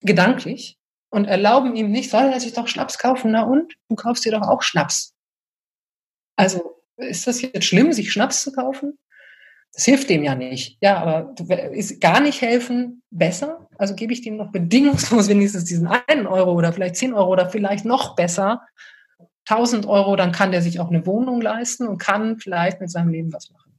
gedanklich 0.00 0.78
und 1.10 1.26
erlauben 1.26 1.76
ihm 1.76 1.90
nicht, 1.90 2.10
soll 2.10 2.24
er 2.24 2.40
sich 2.40 2.52
doch 2.52 2.68
Schnaps 2.68 2.98
kaufen? 2.98 3.32
Na 3.32 3.42
und? 3.42 3.74
Du 3.88 3.96
kaufst 3.96 4.24
dir 4.24 4.32
doch 4.32 4.46
auch 4.46 4.62
Schnaps. 4.62 5.14
Also 6.36 6.82
ist 6.96 7.26
das 7.26 7.42
jetzt 7.42 7.64
schlimm, 7.64 7.92
sich 7.92 8.12
Schnaps 8.12 8.42
zu 8.42 8.52
kaufen? 8.52 8.98
Das 9.72 9.84
hilft 9.84 10.10
dem 10.10 10.24
ja 10.24 10.34
nicht. 10.34 10.78
Ja, 10.80 10.98
aber 10.98 11.34
ist 11.72 12.00
gar 12.00 12.20
nicht 12.20 12.42
helfen 12.42 13.02
besser? 13.10 13.68
Also 13.78 13.94
gebe 13.94 14.12
ich 14.12 14.22
dem 14.22 14.36
noch 14.36 14.50
bedingungslos 14.50 15.28
wenigstens 15.28 15.64
diesen 15.64 15.86
einen 15.86 16.26
Euro 16.26 16.52
oder 16.52 16.72
vielleicht 16.72 16.96
zehn 16.96 17.14
Euro 17.14 17.30
oder 17.30 17.48
vielleicht 17.48 17.84
noch 17.84 18.16
besser 18.16 18.62
1000 19.48 19.86
Euro, 19.86 20.16
dann 20.16 20.32
kann 20.32 20.52
der 20.52 20.62
sich 20.62 20.80
auch 20.80 20.88
eine 20.88 21.04
Wohnung 21.06 21.40
leisten 21.40 21.88
und 21.88 21.98
kann 21.98 22.38
vielleicht 22.38 22.80
mit 22.80 22.90
seinem 22.90 23.08
Leben 23.08 23.32
was 23.32 23.50
machen. 23.50 23.69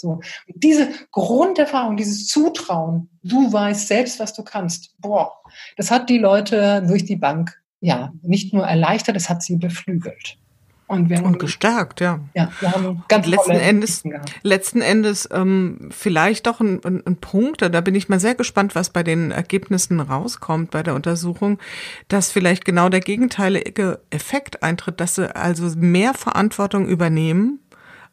So. 0.00 0.10
Und 0.10 0.22
diese 0.62 0.88
Grunderfahrung, 1.10 1.96
dieses 1.96 2.26
Zutrauen, 2.28 3.08
du 3.22 3.52
weißt 3.52 3.88
selbst, 3.88 4.20
was 4.20 4.32
du 4.32 4.42
kannst, 4.44 4.94
boah, 4.98 5.32
das 5.76 5.90
hat 5.90 6.08
die 6.08 6.18
Leute 6.18 6.84
durch 6.86 7.04
die 7.04 7.16
Bank, 7.16 7.60
ja, 7.80 8.12
nicht 8.22 8.54
nur 8.54 8.64
erleichtert, 8.64 9.16
es 9.16 9.28
hat 9.28 9.42
sie 9.42 9.56
beflügelt. 9.56 10.38
Und, 10.88 11.10
wir 11.10 11.18
haben, 11.18 11.26
und 11.26 11.38
gestärkt, 11.38 12.00
ja. 12.00 12.20
Ja, 12.34 12.50
wir 12.60 12.72
haben 12.72 13.04
ganz 13.08 13.26
letzten 13.26 13.50
Endes, 13.50 14.04
letzten 14.42 14.80
Endes 14.80 15.28
ähm, 15.30 15.90
vielleicht 15.90 16.46
doch 16.46 16.60
ein, 16.60 16.82
ein, 16.82 17.06
ein 17.06 17.16
Punkt, 17.16 17.60
da 17.60 17.80
bin 17.82 17.94
ich 17.94 18.08
mal 18.08 18.18
sehr 18.18 18.34
gespannt, 18.34 18.74
was 18.74 18.88
bei 18.88 19.02
den 19.02 19.30
Ergebnissen 19.30 20.00
rauskommt 20.00 20.70
bei 20.70 20.82
der 20.82 20.94
Untersuchung, 20.94 21.58
dass 22.08 22.32
vielleicht 22.32 22.64
genau 22.64 22.88
der 22.88 23.00
gegenteilige 23.00 24.00
Effekt 24.08 24.62
eintritt, 24.62 24.98
dass 24.98 25.16
sie 25.16 25.36
also 25.36 25.68
mehr 25.76 26.14
Verantwortung 26.14 26.88
übernehmen 26.88 27.60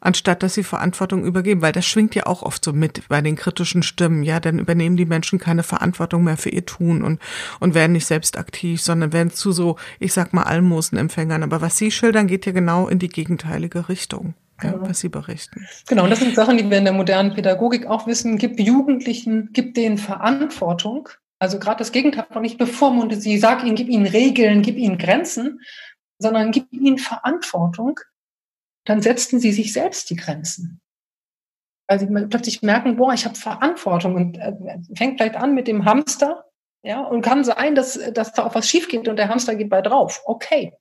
anstatt 0.06 0.42
dass 0.42 0.54
sie 0.54 0.62
Verantwortung 0.62 1.24
übergeben, 1.24 1.60
weil 1.62 1.72
das 1.72 1.84
schwingt 1.84 2.14
ja 2.14 2.26
auch 2.26 2.42
oft 2.42 2.64
so 2.64 2.72
mit 2.72 3.08
bei 3.08 3.20
den 3.20 3.36
kritischen 3.36 3.82
Stimmen. 3.82 4.22
Ja, 4.22 4.40
dann 4.40 4.58
übernehmen 4.58 4.96
die 4.96 5.04
Menschen 5.04 5.38
keine 5.38 5.62
Verantwortung 5.62 6.24
mehr 6.24 6.36
für 6.36 6.50
ihr 6.50 6.64
Tun 6.64 7.02
und, 7.02 7.20
und 7.60 7.74
werden 7.74 7.92
nicht 7.92 8.06
selbst 8.06 8.38
aktiv, 8.38 8.80
sondern 8.80 9.12
werden 9.12 9.30
zu 9.30 9.52
so, 9.52 9.76
ich 9.98 10.12
sag 10.12 10.32
mal, 10.32 10.44
Almosenempfängern. 10.44 11.42
Aber 11.42 11.60
was 11.60 11.76
Sie 11.76 11.90
schildern, 11.90 12.28
geht 12.28 12.46
ja 12.46 12.52
genau 12.52 12.88
in 12.88 12.98
die 12.98 13.08
gegenteilige 13.08 13.88
Richtung. 13.88 14.34
Ja, 14.62 14.70
genau. 14.70 14.88
was 14.88 15.00
Sie 15.00 15.10
berichten. 15.10 15.66
Genau, 15.86 16.04
und 16.04 16.10
das 16.10 16.20
sind 16.20 16.34
Sachen, 16.34 16.56
die 16.56 16.70
wir 16.70 16.78
in 16.78 16.84
der 16.84 16.94
modernen 16.94 17.34
Pädagogik 17.34 17.86
auch 17.86 18.06
wissen. 18.06 18.38
Gib 18.38 18.58
Jugendlichen, 18.58 19.50
gib 19.52 19.74
denen 19.74 19.98
Verantwortung. 19.98 21.10
Also 21.38 21.58
gerade 21.58 21.78
das 21.78 21.92
Gegenteil 21.92 22.26
von 22.32 22.42
nicht 22.42 22.56
bevormunde 22.56 23.16
sie, 23.16 23.36
sag 23.38 23.64
ihnen, 23.64 23.76
gib 23.76 23.88
ihnen 23.88 24.06
Regeln, 24.06 24.62
gib 24.62 24.76
ihnen 24.78 24.96
Grenzen, 24.96 25.60
sondern 26.18 26.50
gib 26.50 26.72
ihnen 26.72 26.96
Verantwortung, 26.96 28.00
dann 28.86 29.02
setzten 29.02 29.38
sie 29.38 29.52
sich 29.52 29.72
selbst 29.72 30.08
die 30.08 30.16
Grenzen. 30.16 30.80
Weil 31.88 32.00
sie 32.00 32.06
plötzlich 32.06 32.62
merken, 32.62 32.96
boah, 32.96 33.12
ich 33.12 33.26
habe 33.26 33.36
Verantwortung 33.36 34.14
und 34.14 34.38
äh, 34.38 34.54
fängt 34.94 35.18
vielleicht 35.18 35.36
an 35.36 35.54
mit 35.54 35.68
dem 35.68 35.84
Hamster, 35.84 36.44
ja, 36.82 37.00
und 37.00 37.22
kann 37.22 37.42
sein, 37.42 37.74
dass, 37.74 37.98
dass 38.12 38.32
da 38.32 38.44
auch 38.46 38.54
was 38.54 38.68
schief 38.68 38.88
geht 38.88 39.08
und 39.08 39.16
der 39.16 39.28
Hamster 39.28 39.56
geht 39.56 39.70
bei 39.70 39.82
drauf. 39.82 40.22
Okay. 40.24 40.72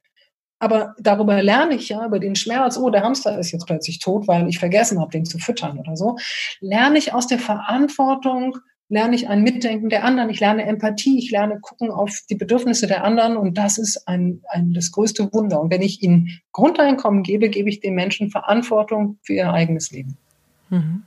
Aber 0.60 0.96
darüber 1.00 1.42
lerne 1.42 1.76
ich 1.76 1.90
ja, 1.90 2.06
über 2.06 2.20
den 2.20 2.36
Schmerz, 2.36 2.78
oh, 2.78 2.90
der 2.90 3.04
Hamster 3.04 3.38
ist 3.40 3.52
jetzt 3.52 3.66
plötzlich 3.66 4.00
tot, 4.00 4.28
weil 4.28 4.48
ich 4.48 4.60
vergessen 4.60 5.02
habe, 5.02 5.12
den 5.12 5.26
zu 5.26 5.38
füttern 5.38 5.80
oder 5.80 5.98
so, 5.98 6.18
lerne 6.62 6.98
ich 6.98 7.14
aus 7.14 7.28
der 7.28 7.40
Verantwortung 7.40 8.58
lerne 8.88 9.16
ich 9.16 9.28
ein 9.28 9.44
Mitdenken 9.44 9.90
der 9.90 10.04
anderen, 10.04 10.30
ich 10.30 10.40
lerne 10.40 10.66
Empathie, 10.66 11.18
ich 11.18 11.32
lerne 11.32 11.60
gucken 11.60 11.90
auf 11.90 12.20
die 12.30 12.36
Bedürfnisse 12.36 12.88
der 12.88 13.04
anderen 13.04 13.36
und 13.38 13.58
das 13.58 13.78
ist 13.78 14.08
ein, 14.08 14.42
ein 14.50 14.74
das 14.74 14.92
größte 14.92 15.34
Wunder. 15.34 15.60
Und 15.60 15.72
wenn 15.72 15.82
ich 15.82 16.04
ihnen 16.04 16.42
Grundeinkommen 16.52 17.24
gebe, 17.24 17.50
gebe 17.50 17.70
ich 17.70 17.80
den 17.80 17.96
Menschen 17.96 18.30
Verantwortung 18.30 19.18
für 19.24 19.34
ihr 19.34 19.52
eigenes 19.52 19.92
Leben. 19.92 20.18
Mhm. 20.70 21.04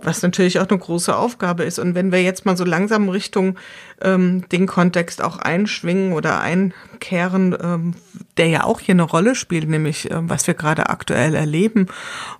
Was 0.00 0.22
natürlich 0.22 0.58
auch 0.58 0.68
eine 0.68 0.78
große 0.78 1.16
Aufgabe 1.16 1.64
ist. 1.64 1.78
Und 1.78 1.94
wenn 1.94 2.12
wir 2.12 2.22
jetzt 2.22 2.44
mal 2.46 2.56
so 2.56 2.64
langsam 2.64 3.08
Richtung 3.08 3.56
ähm, 4.00 4.44
den 4.50 4.66
Kontext 4.66 5.22
auch 5.22 5.38
einschwingen 5.38 6.12
oder 6.12 6.40
einkehren, 6.40 7.56
ähm, 7.60 7.94
der 8.36 8.48
ja 8.48 8.64
auch 8.64 8.80
hier 8.80 8.94
eine 8.94 9.02
Rolle 9.02 9.34
spielt, 9.34 9.68
nämlich 9.68 10.10
äh, 10.10 10.28
was 10.28 10.46
wir 10.46 10.54
gerade 10.54 10.88
aktuell 10.88 11.34
erleben 11.34 11.86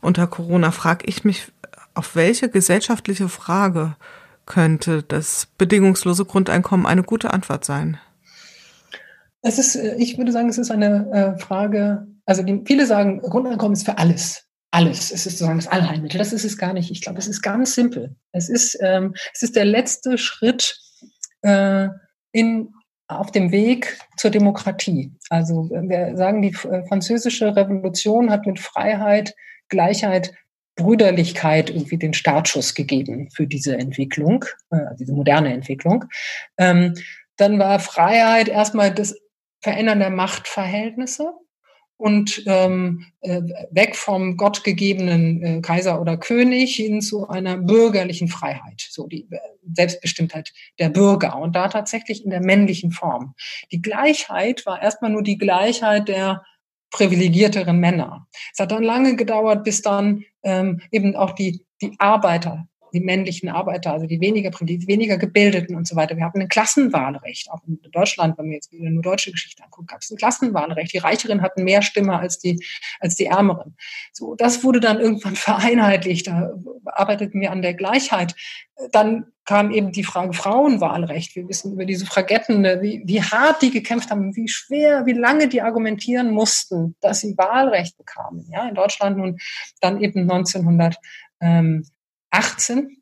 unter 0.00 0.26
Corona, 0.26 0.70
frage 0.70 1.06
ich 1.06 1.24
mich, 1.24 1.52
auf 1.94 2.14
welche 2.14 2.48
gesellschaftliche 2.48 3.28
Frage 3.28 3.96
könnte 4.48 5.04
das 5.04 5.46
bedingungslose 5.58 6.24
Grundeinkommen 6.24 6.86
eine 6.86 7.04
gute 7.04 7.32
Antwort 7.32 7.64
sein? 7.64 7.98
Es 9.42 9.58
ist, 9.58 9.76
äh, 9.76 9.94
ich 9.96 10.18
würde 10.18 10.32
sagen, 10.32 10.48
es 10.48 10.58
ist 10.58 10.72
eine 10.72 11.10
äh, 11.12 11.38
Frage, 11.38 12.08
also 12.26 12.42
die, 12.42 12.62
viele 12.66 12.86
sagen, 12.86 13.20
Grundeinkommen 13.20 13.74
ist 13.74 13.84
für 13.84 13.98
alles 13.98 14.48
alles. 14.70 15.10
Es 15.10 15.26
ist 15.26 15.38
sozusagen 15.38 15.58
das 15.58 15.68
Allheilmittel. 15.68 16.18
Das 16.18 16.32
ist 16.32 16.44
es 16.44 16.58
gar 16.58 16.72
nicht. 16.72 16.90
Ich 16.90 17.00
glaube, 17.00 17.18
es 17.18 17.26
ist 17.26 17.42
ganz 17.42 17.74
simpel. 17.74 18.16
Es 18.32 18.48
ist, 18.48 18.78
ähm, 18.82 19.14
es 19.32 19.42
ist 19.42 19.56
der 19.56 19.64
letzte 19.64 20.18
Schritt 20.18 20.78
äh, 21.42 21.88
in, 22.32 22.72
auf 23.06 23.32
dem 23.32 23.50
Weg 23.50 23.98
zur 24.16 24.30
Demokratie. 24.30 25.12
Also 25.30 25.70
wir 25.70 26.16
sagen, 26.16 26.42
die 26.42 26.54
äh, 26.68 26.86
französische 26.86 27.56
Revolution 27.56 28.30
hat 28.30 28.46
mit 28.46 28.60
Freiheit, 28.60 29.34
Gleichheit, 29.68 30.34
Brüderlichkeit 30.78 31.68
irgendwie 31.68 31.98
den 31.98 32.14
Startschuss 32.14 32.74
gegeben 32.74 33.28
für 33.30 33.46
diese 33.46 33.76
Entwicklung, 33.76 34.44
äh, 34.70 34.94
diese 34.98 35.12
moderne 35.12 35.52
Entwicklung. 35.52 36.06
Ähm, 36.56 36.94
dann 37.36 37.58
war 37.58 37.80
Freiheit 37.80 38.48
erstmal 38.48 38.94
das 38.94 39.14
Verändern 39.60 39.98
der 39.98 40.10
Machtverhältnisse 40.10 41.32
und 41.98 42.44
ähm, 42.46 43.06
äh, 43.20 43.42
weg 43.72 43.96
vom 43.96 44.36
gottgegebenen 44.36 45.42
äh, 45.42 45.60
Kaiser 45.60 46.00
oder 46.00 46.16
König 46.16 46.76
hin 46.76 47.00
zu 47.00 47.28
einer 47.28 47.56
bürgerlichen 47.56 48.28
Freiheit, 48.28 48.86
so 48.88 49.08
die 49.08 49.26
äh, 49.30 49.38
Selbstbestimmtheit 49.74 50.52
der 50.78 50.90
Bürger 50.90 51.36
und 51.38 51.56
da 51.56 51.66
tatsächlich 51.68 52.24
in 52.24 52.30
der 52.30 52.40
männlichen 52.40 52.92
Form. 52.92 53.34
Die 53.72 53.82
Gleichheit 53.82 54.64
war 54.64 54.80
erstmal 54.80 55.10
nur 55.10 55.24
die 55.24 55.38
Gleichheit 55.38 56.08
der 56.08 56.44
privilegierteren 56.90 57.78
Männer. 57.78 58.28
Es 58.52 58.60
hat 58.60 58.70
dann 58.70 58.82
lange 58.82 59.16
gedauert, 59.16 59.64
bis 59.64 59.82
dann 59.82 60.24
ähm, 60.48 60.80
eben 60.90 61.14
auch 61.14 61.32
die, 61.32 61.64
die 61.82 61.94
Arbeiter 61.98 62.66
die 62.92 63.00
männlichen 63.00 63.48
Arbeiter, 63.48 63.92
also 63.92 64.06
die 64.06 64.20
weniger, 64.20 64.50
die 64.60 64.86
weniger 64.86 65.18
gebildeten 65.18 65.76
und 65.76 65.86
so 65.86 65.96
weiter. 65.96 66.16
Wir 66.16 66.24
hatten 66.24 66.40
ein 66.40 66.48
Klassenwahlrecht, 66.48 67.50
auch 67.50 67.60
in 67.66 67.80
Deutschland, 67.90 68.38
wenn 68.38 68.46
man 68.46 68.54
jetzt 68.54 68.72
wieder 68.72 68.90
nur 68.90 69.02
deutsche 69.02 69.30
Geschichte 69.30 69.62
anguckt, 69.64 69.88
gab 69.88 70.00
es 70.00 70.10
ein 70.10 70.16
Klassenwahlrecht. 70.16 70.92
Die 70.92 70.98
Reicheren 70.98 71.42
hatten 71.42 71.64
mehr 71.64 71.82
Stimme 71.82 72.18
als 72.18 72.38
die, 72.38 72.64
als 73.00 73.14
die 73.16 73.26
Ärmeren. 73.26 73.76
So, 74.12 74.34
das 74.34 74.64
wurde 74.64 74.80
dann 74.80 75.00
irgendwann 75.00 75.36
vereinheitlicht. 75.36 76.26
Da 76.26 76.52
arbeiteten 76.84 77.40
wir 77.40 77.52
an 77.52 77.62
der 77.62 77.74
Gleichheit. 77.74 78.34
Dann 78.92 79.26
kam 79.44 79.70
eben 79.70 79.92
die 79.92 80.04
Frage 80.04 80.34
Frauenwahlrecht. 80.34 81.34
Wir 81.34 81.48
wissen 81.48 81.72
über 81.72 81.86
diese 81.86 82.04
Fragetten, 82.06 82.64
wie, 82.64 83.02
wie 83.06 83.22
hart 83.22 83.62
die 83.62 83.70
gekämpft 83.70 84.10
haben, 84.10 84.36
wie 84.36 84.46
schwer, 84.46 85.06
wie 85.06 85.14
lange 85.14 85.48
die 85.48 85.62
argumentieren 85.62 86.30
mussten, 86.30 86.94
dass 87.00 87.20
sie 87.20 87.36
Wahlrecht 87.38 87.96
bekamen. 87.96 88.46
Ja, 88.52 88.68
in 88.68 88.74
Deutschland 88.74 89.18
und 89.18 89.40
dann 89.80 90.02
eben 90.02 90.30
1900. 90.30 90.96
Ähm, 91.40 91.84
18 92.30 92.98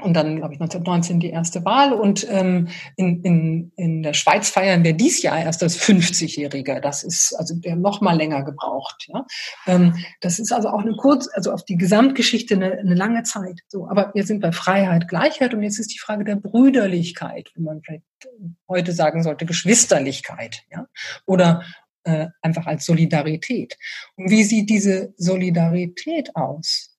und 0.00 0.14
dann, 0.14 0.36
glaube 0.36 0.54
ich, 0.54 0.60
1919 0.60 1.18
die 1.18 1.30
erste 1.30 1.64
Wahl. 1.64 1.92
Und 1.92 2.26
ähm, 2.30 2.68
in, 2.96 3.22
in, 3.22 3.72
in 3.76 4.02
der 4.02 4.12
Schweiz 4.12 4.50
feiern 4.50 4.84
wir 4.84 4.92
dies 4.92 5.22
Jahr 5.22 5.40
erst 5.40 5.62
das 5.62 5.78
50-Jährige. 5.78 6.80
Das 6.80 7.02
ist, 7.02 7.34
also 7.34 7.54
der 7.56 7.74
noch 7.74 8.00
mal 8.00 8.16
länger 8.16 8.44
gebraucht. 8.44 9.06
Ja? 9.08 9.26
Ähm, 9.66 9.96
das 10.20 10.38
ist 10.38 10.52
also 10.52 10.68
auch 10.68 10.82
eine 10.82 10.94
kurz, 10.94 11.28
also 11.32 11.52
auf 11.52 11.64
die 11.64 11.76
Gesamtgeschichte 11.76 12.54
eine, 12.54 12.72
eine 12.78 12.94
lange 12.94 13.22
Zeit. 13.22 13.60
So, 13.68 13.88
aber 13.88 14.12
wir 14.14 14.24
sind 14.24 14.40
bei 14.40 14.52
Freiheit, 14.52 15.08
Gleichheit 15.08 15.54
und 15.54 15.62
jetzt 15.62 15.78
ist 15.78 15.92
die 15.92 15.98
Frage 15.98 16.24
der 16.24 16.36
Brüderlichkeit, 16.36 17.50
wie 17.54 17.62
man 17.62 17.80
vielleicht 17.82 18.04
heute 18.68 18.92
sagen 18.92 19.22
sollte, 19.22 19.46
Geschwisterlichkeit. 19.46 20.64
Ja? 20.70 20.86
Oder 21.24 21.64
äh, 22.04 22.28
einfach 22.42 22.66
als 22.66 22.84
Solidarität. 22.84 23.76
Und 24.16 24.30
wie 24.30 24.44
sieht 24.44 24.70
diese 24.70 25.14
Solidarität 25.16 26.36
aus? 26.36 26.94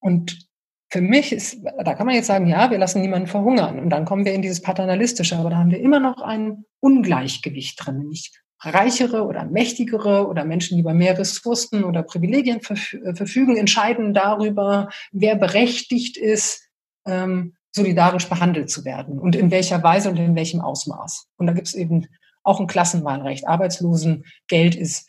Und 0.00 0.50
für 0.92 1.00
mich 1.00 1.32
ist, 1.32 1.56
da 1.82 1.94
kann 1.94 2.04
man 2.04 2.14
jetzt 2.14 2.26
sagen, 2.26 2.46
ja, 2.46 2.70
wir 2.70 2.76
lassen 2.76 3.00
niemanden 3.00 3.26
verhungern. 3.26 3.78
Und 3.78 3.88
dann 3.88 4.04
kommen 4.04 4.26
wir 4.26 4.34
in 4.34 4.42
dieses 4.42 4.60
Paternalistische, 4.60 5.38
aber 5.38 5.48
da 5.48 5.56
haben 5.56 5.70
wir 5.70 5.80
immer 5.80 6.00
noch 6.00 6.20
ein 6.20 6.66
Ungleichgewicht 6.80 7.82
drin, 7.82 7.96
nämlich 7.96 8.30
reichere 8.60 9.24
oder 9.24 9.46
mächtigere 9.46 10.28
oder 10.28 10.44
Menschen, 10.44 10.76
die 10.76 10.82
über 10.82 10.92
mehr 10.92 11.18
Ressourcen 11.18 11.84
oder 11.84 12.02
Privilegien 12.02 12.60
äh, 12.60 13.14
verfügen, 13.14 13.56
entscheiden 13.56 14.12
darüber, 14.12 14.90
wer 15.12 15.34
berechtigt 15.34 16.18
ist, 16.18 16.68
ähm, 17.06 17.54
solidarisch 17.74 18.28
behandelt 18.28 18.68
zu 18.68 18.84
werden 18.84 19.18
und 19.18 19.34
in 19.34 19.50
welcher 19.50 19.82
Weise 19.82 20.10
und 20.10 20.18
in 20.18 20.36
welchem 20.36 20.60
Ausmaß. 20.60 21.26
Und 21.38 21.46
da 21.46 21.54
gibt 21.54 21.68
es 21.68 21.74
eben 21.74 22.06
auch 22.42 22.60
ein 22.60 22.66
Klassenwahlrecht. 22.66 23.48
Arbeitslosengeld 23.48 24.74
ist 24.74 25.08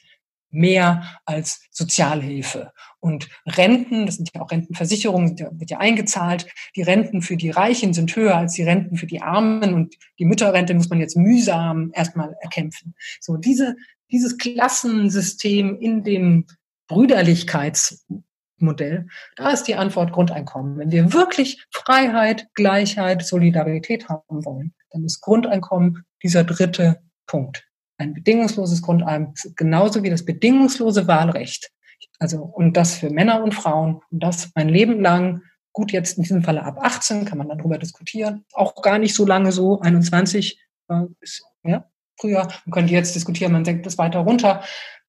mehr 0.54 1.04
als 1.26 1.68
Sozialhilfe. 1.72 2.72
Und 3.00 3.28
Renten, 3.46 4.06
das 4.06 4.16
sind 4.16 4.30
ja 4.34 4.40
auch 4.42 4.52
Rentenversicherungen, 4.52 5.38
wird 5.38 5.72
ja 5.72 5.80
eingezahlt. 5.80 6.48
Die 6.76 6.84
Renten 6.84 7.22
für 7.22 7.36
die 7.36 7.50
Reichen 7.50 7.94
sind 7.94 8.16
höher 8.16 8.38
als 8.38 8.54
die 8.54 8.64
Renten 8.64 8.96
für 8.96 9.08
die 9.08 9.22
Armen 9.22 9.74
und 9.74 9.98
die 10.20 10.26
Mütterrente 10.26 10.74
muss 10.74 10.90
man 10.90 11.02
jetzt 11.02 11.18
mühsam 11.18 11.92
erstmal 11.94 12.34
erkämpfen. 12.42 12.96
So 13.20 13.36
diese, 13.36 13.76
dieses 14.10 14.38
Klassensystem 14.38 15.78
in 15.80 16.04
dem 16.04 16.46
Brüderlichkeitsmodell, 16.88 19.08
da 19.36 19.50
ist 19.50 19.64
die 19.64 19.76
Antwort 19.76 20.14
Grundeinkommen. 20.14 20.78
Wenn 20.78 20.92
wir 20.92 21.12
wirklich 21.14 21.66
Freiheit, 21.72 22.48
Gleichheit, 22.54 23.26
Solidarität 23.26 24.08
haben 24.08 24.46
wollen, 24.46 24.76
dann 24.92 25.04
ist 25.04 25.22
Grundeinkommen 25.22 26.06
dieser 26.22 26.44
dritte 26.44 27.02
Punkt. 27.26 27.66
Ein 27.98 28.14
bedingungsloses 28.14 28.82
Grundeinkommen, 28.82 29.36
genauso 29.56 30.04
wie 30.04 30.10
das 30.10 30.26
bedingungslose 30.26 31.08
Wahlrecht 31.08 31.74
also, 32.20 32.44
und 32.44 32.78
das 32.78 32.96
für 32.96 33.10
Männer 33.10 33.44
und 33.44 33.54
Frauen. 33.54 34.02
Und 34.12 34.24
das 34.24 34.52
mein 34.56 34.70
Leben 34.70 35.02
lang. 35.02 35.42
Gut, 35.72 35.92
jetzt 35.92 36.18
in 36.18 36.24
diesem 36.24 36.44
Falle 36.44 36.64
ab 36.64 36.78
18 36.80 37.26
kann 37.26 37.38
man 37.38 37.50
dann 37.50 37.58
darüber 37.58 37.78
diskutieren. 37.78 38.46
Auch 38.54 38.82
gar 38.82 39.00
nicht 39.00 39.16
so 39.16 39.26
lange 39.26 39.52
so. 39.52 39.82
21 39.82 40.60
äh, 40.90 41.02
ist, 41.20 41.44
ja, 41.64 41.90
früher. 42.20 42.48
Man 42.66 42.72
könnte 42.72 42.94
jetzt 42.94 43.16
diskutieren, 43.16 43.52
man 43.52 43.66
senkt 43.66 43.86
das 43.86 43.98
weiter 43.98 44.20
runter. 44.20 44.64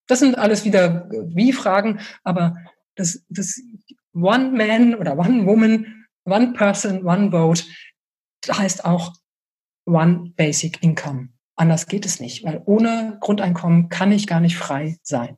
Das 0.06 0.20
sind 0.20 0.38
alles 0.38 0.64
wieder 0.64 1.08
wie 1.10 1.52
Fragen. 1.52 2.00
Aber 2.22 2.56
das, 2.96 3.24
das 3.28 3.60
One 4.14 4.50
Man 4.50 4.94
oder 4.94 5.18
One 5.18 5.46
Woman, 5.46 6.06
One 6.24 6.52
Person, 6.54 7.04
One 7.04 7.30
Vote 7.30 7.62
heißt 8.50 8.84
auch 8.84 9.12
One 9.86 10.32
Basic 10.36 10.82
Income. 10.82 11.28
Anders 11.56 11.86
geht 11.86 12.04
es 12.04 12.20
nicht, 12.20 12.44
weil 12.44 12.62
ohne 12.64 13.18
Grundeinkommen 13.20 13.88
kann 13.88 14.12
ich 14.12 14.26
gar 14.26 14.40
nicht 14.40 14.56
frei 14.56 14.96
sein 15.02 15.36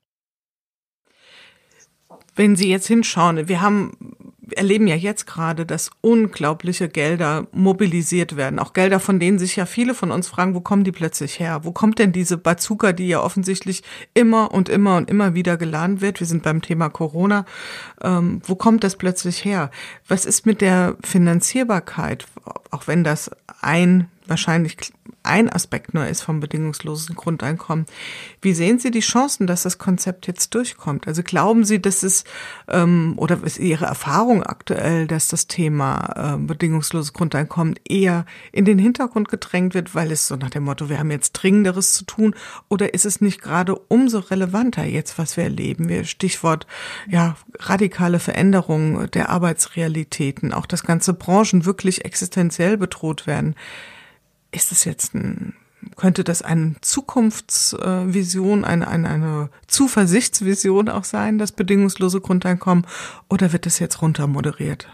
wenn 2.36 2.54
Sie 2.54 2.70
jetzt 2.70 2.86
hinschauen, 2.86 3.48
wir 3.48 3.62
haben 3.62 3.96
erleben 4.52 4.86
ja 4.86 4.94
jetzt 4.94 5.26
gerade, 5.26 5.66
dass 5.66 5.90
unglaubliche 6.02 6.88
Gelder 6.88 7.48
mobilisiert 7.50 8.36
werden. 8.36 8.60
Auch 8.60 8.74
Gelder, 8.74 9.00
von 9.00 9.18
denen 9.18 9.40
sich 9.40 9.56
ja 9.56 9.66
viele 9.66 9.92
von 9.92 10.12
uns 10.12 10.28
fragen, 10.28 10.54
wo 10.54 10.60
kommen 10.60 10.84
die 10.84 10.92
plötzlich 10.92 11.40
her? 11.40 11.60
Wo 11.64 11.72
kommt 11.72 11.98
denn 11.98 12.12
diese 12.12 12.38
Bazooka, 12.38 12.92
die 12.92 13.08
ja 13.08 13.20
offensichtlich 13.20 13.82
immer 14.14 14.52
und 14.52 14.68
immer 14.68 14.98
und 14.98 15.10
immer 15.10 15.34
wieder 15.34 15.56
geladen 15.56 16.00
wird? 16.00 16.20
Wir 16.20 16.28
sind 16.28 16.44
beim 16.44 16.62
Thema 16.62 16.90
Corona. 16.90 17.44
Ähm, 18.02 18.40
wo 18.44 18.54
kommt 18.54 18.84
das 18.84 18.94
plötzlich 18.94 19.44
her? 19.44 19.72
Was 20.06 20.24
ist 20.24 20.46
mit 20.46 20.60
der 20.60 20.96
Finanzierbarkeit? 21.02 22.26
Auch 22.70 22.86
wenn 22.86 23.02
das 23.02 23.30
ein 23.60 24.08
wahrscheinlich 24.28 24.76
ein 25.26 25.50
Aspekt 25.50 25.94
nur 25.94 26.06
ist 26.06 26.22
vom 26.22 26.40
bedingungslosen 26.40 27.14
Grundeinkommen. 27.14 27.86
Wie 28.40 28.54
sehen 28.54 28.78
Sie 28.78 28.90
die 28.90 29.00
Chancen, 29.00 29.46
dass 29.46 29.62
das 29.62 29.78
Konzept 29.78 30.26
jetzt 30.26 30.54
durchkommt? 30.54 31.06
Also 31.06 31.22
glauben 31.22 31.64
Sie, 31.64 31.80
dass 31.80 32.02
es 32.02 32.24
ähm, 32.68 33.14
oder 33.16 33.42
ist 33.42 33.58
Ihre 33.58 33.86
Erfahrung 33.86 34.42
aktuell, 34.42 35.06
dass 35.06 35.28
das 35.28 35.46
Thema 35.46 36.34
äh, 36.34 36.38
bedingungsloses 36.38 37.12
Grundeinkommen 37.12 37.74
eher 37.88 38.24
in 38.52 38.64
den 38.64 38.78
Hintergrund 38.78 39.28
gedrängt 39.28 39.74
wird, 39.74 39.94
weil 39.94 40.12
es 40.12 40.28
so 40.28 40.36
nach 40.36 40.50
dem 40.50 40.64
Motto, 40.64 40.88
wir 40.88 40.98
haben 40.98 41.10
jetzt 41.10 41.32
Dringenderes 41.32 41.94
zu 41.94 42.04
tun, 42.04 42.34
oder 42.68 42.94
ist 42.94 43.06
es 43.06 43.20
nicht 43.20 43.42
gerade 43.42 43.74
umso 43.74 44.18
relevanter 44.18 44.84
jetzt, 44.84 45.18
was 45.18 45.36
wir 45.36 45.44
erleben? 45.44 45.88
Wir 45.88 46.04
Stichwort 46.04 46.66
ja 47.08 47.36
radikale 47.58 48.18
Veränderungen 48.18 49.10
der 49.10 49.30
Arbeitsrealitäten, 49.30 50.52
auch 50.52 50.66
dass 50.66 50.82
ganze 50.82 51.12
Branchen 51.12 51.64
wirklich 51.64 52.04
existenziell 52.04 52.76
bedroht 52.76 53.26
werden 53.26 53.54
ist 54.52 54.70
das 54.70 54.84
jetzt 54.84 55.14
ein, 55.14 55.54
könnte 55.96 56.24
das 56.24 56.42
eine 56.42 56.76
Zukunftsvision, 56.80 58.64
eine, 58.64 58.88
eine, 58.88 59.08
eine 59.08 59.50
Zuversichtsvision 59.66 60.88
auch 60.88 61.04
sein, 61.04 61.38
das 61.38 61.52
bedingungslose 61.52 62.20
Grundeinkommen, 62.20 62.86
oder 63.28 63.52
wird 63.52 63.66
das 63.66 63.78
jetzt 63.78 64.02
runtermoderiert? 64.02 64.88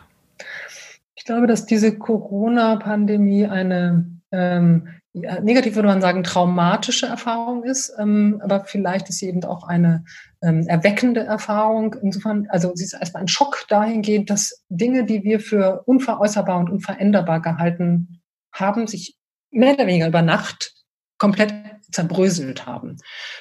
Ich 1.15 1.25
glaube, 1.25 1.47
dass 1.47 1.67
diese 1.67 1.97
Corona-Pandemie 1.97 3.47
eine 3.47 4.21
ähm, 4.33 4.89
ja, 5.15 5.41
negativ 5.41 5.75
würde 5.75 5.89
man 5.89 6.01
sagen, 6.01 6.25
traumatische 6.25 7.07
Erfahrung 7.07 7.65
ist, 7.65 7.93
ähm, 7.99 8.41
aber 8.43 8.65
vielleicht 8.65 9.09
ist 9.11 9.19
sie 9.19 9.29
eben 9.29 9.45
auch 9.45 9.69
eine 9.69 10.05
ähm, 10.43 10.67
erweckende 10.67 11.21
Erfahrung. 11.21 11.95
Insofern, 12.03 12.47
also 12.49 12.73
sie 12.75 12.85
ist 12.85 12.95
erstmal 12.95 13.23
ein 13.23 13.29
Schock 13.29 13.67
dahingehend, 13.69 14.31
dass 14.31 14.65
Dinge, 14.71 15.05
die 15.05 15.23
wir 15.23 15.41
für 15.41 15.83
unveräußerbar 15.85 16.59
und 16.59 16.71
unveränderbar 16.71 17.43
gehalten 17.43 18.23
haben, 18.53 18.87
sich 18.87 19.17
mehr 19.53 19.75
oder 19.75 19.87
weniger 19.87 20.09
über 20.09 20.23
Nacht 20.23 20.75
komplett 21.19 21.55
zerbröselt 21.93 22.67
haben. 22.67 22.97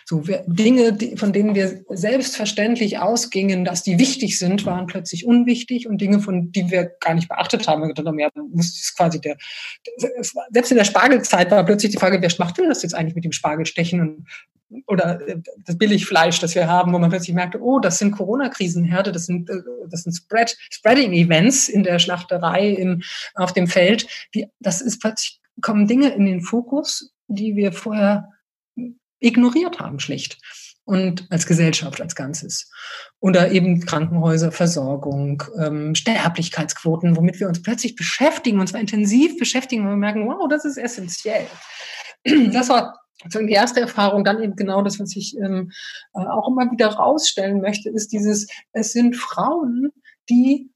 So 0.05 0.23
Dinge, 0.45 0.97
von 1.15 1.33
denen 1.33 1.55
wir 1.55 1.83
selbstverständlich 1.89 2.99
ausgingen, 2.99 3.65
dass 3.65 3.81
die 3.81 3.97
wichtig 3.97 4.37
sind, 4.37 4.65
waren 4.65 4.85
plötzlich 4.87 5.25
unwichtig 5.25 5.87
und 5.87 5.99
Dinge, 5.99 6.19
von 6.19 6.51
die 6.51 6.69
wir 6.69 6.91
gar 6.99 7.13
nicht 7.13 7.29
beachtet 7.29 7.67
haben, 7.67 7.81
wir 7.81 7.87
gedacht 7.87 8.05
haben, 8.05 8.19
ja, 8.19 8.29
das 8.53 8.67
ist 8.67 8.95
quasi 8.95 9.19
der, 9.19 9.37
selbst 10.49 10.71
in 10.71 10.77
der 10.77 10.83
Spargelzeit 10.83 11.49
war 11.49 11.65
plötzlich 11.65 11.93
die 11.93 11.97
Frage, 11.97 12.21
wer 12.21 12.31
macht 12.37 12.57
denn 12.57 12.69
das 12.69 12.83
jetzt 12.83 12.93
eigentlich 12.93 13.15
mit 13.15 13.23
dem 13.23 13.31
Spargelstechen 13.31 14.01
und 14.01 14.27
oder 14.87 15.27
äh, 15.27 15.37
das 15.65 15.77
Billigfleisch, 15.77 16.39
das 16.39 16.55
wir 16.55 16.67
haben, 16.67 16.93
wo 16.93 16.99
man 16.99 17.09
plötzlich 17.09 17.35
merkte, 17.35 17.61
oh, 17.61 17.79
das 17.79 17.97
sind 17.97 18.11
Corona-Krisenherde, 18.11 19.11
das 19.11 19.25
sind, 19.25 19.49
äh, 19.49 19.61
das 19.89 20.03
sind 20.03 20.13
Spread, 20.13 20.55
Spreading-Events 20.71 21.67
in 21.67 21.83
der 21.83 21.99
Schlachterei, 21.99 22.69
im, 22.69 23.01
auf 23.35 23.51
dem 23.51 23.67
Feld. 23.67 24.07
Die, 24.33 24.47
das 24.59 24.81
ist 24.81 25.01
plötzlich, 25.01 25.40
kommen 25.61 25.87
Dinge 25.87 26.09
in 26.13 26.25
den 26.25 26.41
Fokus, 26.41 27.13
die 27.27 27.55
wir 27.55 27.71
vorher 27.71 28.29
ignoriert 29.19 29.79
haben, 29.79 29.99
schlicht. 29.99 30.37
Und 30.83 31.27
als 31.29 31.45
Gesellschaft 31.45 32.01
als 32.01 32.15
Ganzes. 32.15 32.69
Oder 33.19 33.51
eben 33.51 33.85
Krankenhäuser, 33.85 34.51
Versorgung, 34.51 35.43
ähm, 35.59 35.93
Sterblichkeitsquoten, 35.93 37.15
womit 37.15 37.39
wir 37.39 37.47
uns 37.47 37.61
plötzlich 37.61 37.95
beschäftigen, 37.95 38.59
und 38.59 38.67
zwar 38.67 38.81
intensiv 38.81 39.37
beschäftigen, 39.37 39.83
und 39.83 39.89
wir 39.89 39.97
merken, 39.97 40.27
wow, 40.27 40.47
das 40.49 40.65
ist 40.65 40.77
essentiell. 40.77 41.47
Das 42.51 42.69
war 42.69 43.01
also 43.23 43.39
die 43.39 43.53
erste 43.53 43.81
Erfahrung, 43.81 44.23
dann 44.23 44.41
eben 44.41 44.55
genau 44.55 44.81
das, 44.81 44.99
was 44.99 45.15
ich 45.15 45.37
ähm, 45.37 45.71
äh, 46.13 46.19
auch 46.19 46.47
immer 46.47 46.71
wieder 46.71 46.87
rausstellen 46.87 47.61
möchte, 47.61 47.89
ist 47.89 48.11
dieses, 48.11 48.47
es 48.73 48.93
sind 48.93 49.15
Frauen, 49.15 49.91
die 50.29 50.71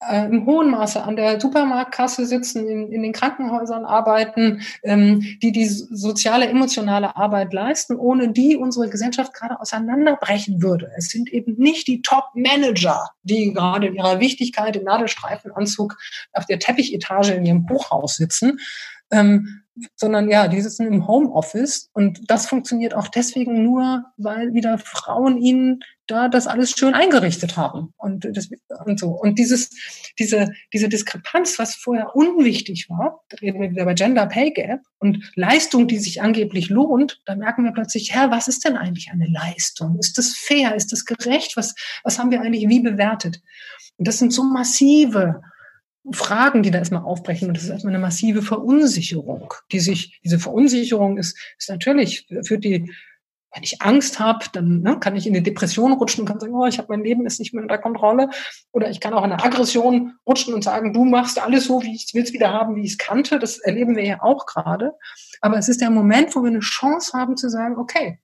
äh, 0.00 0.26
im 0.26 0.46
hohen 0.46 0.70
Maße 0.70 1.02
an 1.02 1.16
der 1.16 1.40
Supermarktkasse 1.40 2.26
sitzen, 2.26 2.68
in, 2.68 2.92
in 2.92 3.02
den 3.02 3.12
Krankenhäusern 3.12 3.84
arbeiten, 3.84 4.60
ähm, 4.82 5.22
die 5.42 5.52
die 5.52 5.66
soziale, 5.66 6.48
emotionale 6.48 7.16
Arbeit 7.16 7.52
leisten, 7.52 7.96
ohne 7.96 8.32
die 8.32 8.56
unsere 8.56 8.88
Gesellschaft 8.90 9.32
gerade 9.32 9.58
auseinanderbrechen 9.60 10.62
würde. 10.62 10.90
Es 10.96 11.08
sind 11.08 11.32
eben 11.32 11.54
nicht 11.56 11.86
die 11.86 12.02
Top-Manager, 12.02 13.10
die 13.22 13.52
gerade 13.52 13.86
in 13.86 13.94
ihrer 13.94 14.20
Wichtigkeit 14.20 14.76
im 14.76 14.84
Nadelstreifenanzug 14.84 15.96
auf 16.32 16.46
der 16.46 16.58
Teppichetage 16.58 17.32
in 17.32 17.46
ihrem 17.46 17.68
Hochhaus 17.68 18.16
sitzen, 18.16 18.58
ähm, 19.10 19.62
sondern 19.94 20.30
ja, 20.30 20.48
die 20.48 20.60
sitzen 20.60 20.86
im 20.86 21.06
Homeoffice 21.06 21.90
und 21.92 22.30
das 22.30 22.46
funktioniert 22.46 22.94
auch 22.94 23.08
deswegen 23.08 23.62
nur, 23.62 24.04
weil 24.16 24.54
wieder 24.54 24.78
Frauen 24.78 25.36
ihnen 25.38 25.80
da 26.06 26.28
das 26.28 26.46
alles 26.46 26.70
schön 26.70 26.94
eingerichtet 26.94 27.56
haben 27.56 27.92
und 27.96 28.26
das 28.30 28.48
und 28.84 28.98
so 28.98 29.08
und 29.10 29.38
dieses 29.38 29.70
diese 30.18 30.50
diese 30.72 30.88
Diskrepanz, 30.88 31.58
was 31.58 31.74
vorher 31.74 32.14
unwichtig 32.14 32.88
war, 32.88 33.24
reden 33.40 33.60
wir 33.60 33.70
wieder 33.70 33.84
bei 33.84 33.94
Gender 33.94 34.26
Pay 34.26 34.52
Gap 34.52 34.80
und 34.98 35.30
Leistung, 35.34 35.88
die 35.88 35.98
sich 35.98 36.22
angeblich 36.22 36.68
lohnt, 36.68 37.20
da 37.24 37.36
merken 37.36 37.64
wir 37.64 37.72
plötzlich, 37.72 38.14
Herr, 38.14 38.30
was 38.30 38.48
ist 38.48 38.64
denn 38.64 38.76
eigentlich 38.76 39.10
eine 39.10 39.26
Leistung? 39.26 39.98
Ist 39.98 40.18
das 40.18 40.34
fair? 40.36 40.74
Ist 40.74 40.92
das 40.92 41.04
gerecht? 41.04 41.56
Was 41.56 41.74
was 42.02 42.18
haben 42.18 42.30
wir 42.30 42.40
eigentlich 42.40 42.68
wie 42.68 42.80
bewertet? 42.80 43.40
Und 43.96 44.06
das 44.08 44.18
sind 44.18 44.32
so 44.32 44.42
massive 44.42 45.42
Fragen, 46.12 46.62
die 46.62 46.70
da 46.70 46.78
erstmal 46.78 47.02
aufbrechen. 47.02 47.48
Und 47.48 47.56
das 47.56 47.64
ist 47.64 47.70
erstmal 47.70 47.94
eine 47.94 48.02
massive 48.02 48.42
Verunsicherung, 48.42 49.52
die 49.72 49.80
sich, 49.80 50.20
diese 50.24 50.38
Verunsicherung 50.38 51.18
ist, 51.18 51.36
ist 51.58 51.68
natürlich, 51.68 52.26
führt 52.42 52.64
die, 52.64 52.92
wenn 53.56 53.62
ich 53.62 53.80
Angst 53.80 54.20
habe, 54.20 54.44
dann 54.52 54.82
ne, 54.82 54.98
kann 55.00 55.16
ich 55.16 55.26
in 55.26 55.34
eine 55.34 55.42
Depression 55.42 55.92
rutschen 55.92 56.20
und 56.20 56.28
kann 56.28 56.38
sagen, 56.38 56.54
oh, 56.54 56.66
ich 56.66 56.76
habe 56.76 56.88
mein 56.90 57.02
Leben 57.02 57.24
ist 57.24 57.38
nicht 57.38 57.54
mehr 57.54 57.62
unter 57.62 57.78
Kontrolle. 57.78 58.28
Oder 58.70 58.90
ich 58.90 59.00
kann 59.00 59.14
auch 59.14 59.24
in 59.24 59.32
eine 59.32 59.42
Aggression 59.42 60.12
rutschen 60.26 60.52
und 60.52 60.62
sagen, 60.62 60.92
du 60.92 61.06
machst 61.06 61.40
alles 61.40 61.64
so, 61.64 61.82
wie 61.82 61.94
ich 61.94 62.14
es 62.14 62.32
wieder 62.34 62.52
haben, 62.52 62.76
wie 62.76 62.82
ich 62.82 62.92
es 62.92 62.98
kannte. 62.98 63.38
Das 63.38 63.56
erleben 63.56 63.96
wir 63.96 64.04
ja 64.04 64.22
auch 64.22 64.44
gerade. 64.44 64.92
Aber 65.40 65.56
es 65.56 65.70
ist 65.70 65.80
der 65.80 65.88
Moment, 65.88 66.36
wo 66.36 66.42
wir 66.42 66.50
eine 66.50 66.60
Chance 66.60 67.18
haben 67.18 67.38
zu 67.38 67.48
sagen, 67.48 67.78
okay, 67.78 68.20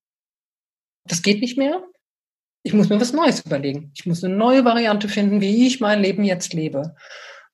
das 1.08 1.22
geht 1.22 1.40
nicht 1.40 1.56
mehr. 1.56 1.82
Ich 2.62 2.74
muss 2.74 2.90
mir 2.90 3.00
was 3.00 3.14
Neues 3.14 3.40
überlegen. 3.40 3.90
Ich 3.94 4.04
muss 4.04 4.22
eine 4.22 4.36
neue 4.36 4.66
Variante 4.66 5.08
finden, 5.08 5.40
wie 5.40 5.66
ich 5.66 5.80
mein 5.80 6.02
Leben 6.02 6.24
jetzt 6.24 6.52
lebe. 6.52 6.94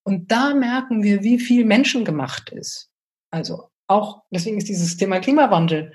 Und 0.03 0.33
da 0.33 0.53
merken 0.53 1.05
wir, 1.05 1.22
wie 1.22 1.39
viel 1.39 1.64
menschengemacht 1.64 2.51
ist. 2.51 2.91
Also 3.31 3.70
auch, 3.87 4.22
deswegen 4.31 4.59
ist 4.59 4.68
dieses 4.68 4.97
Thema 4.97 5.20
Klimawandel 5.20 5.93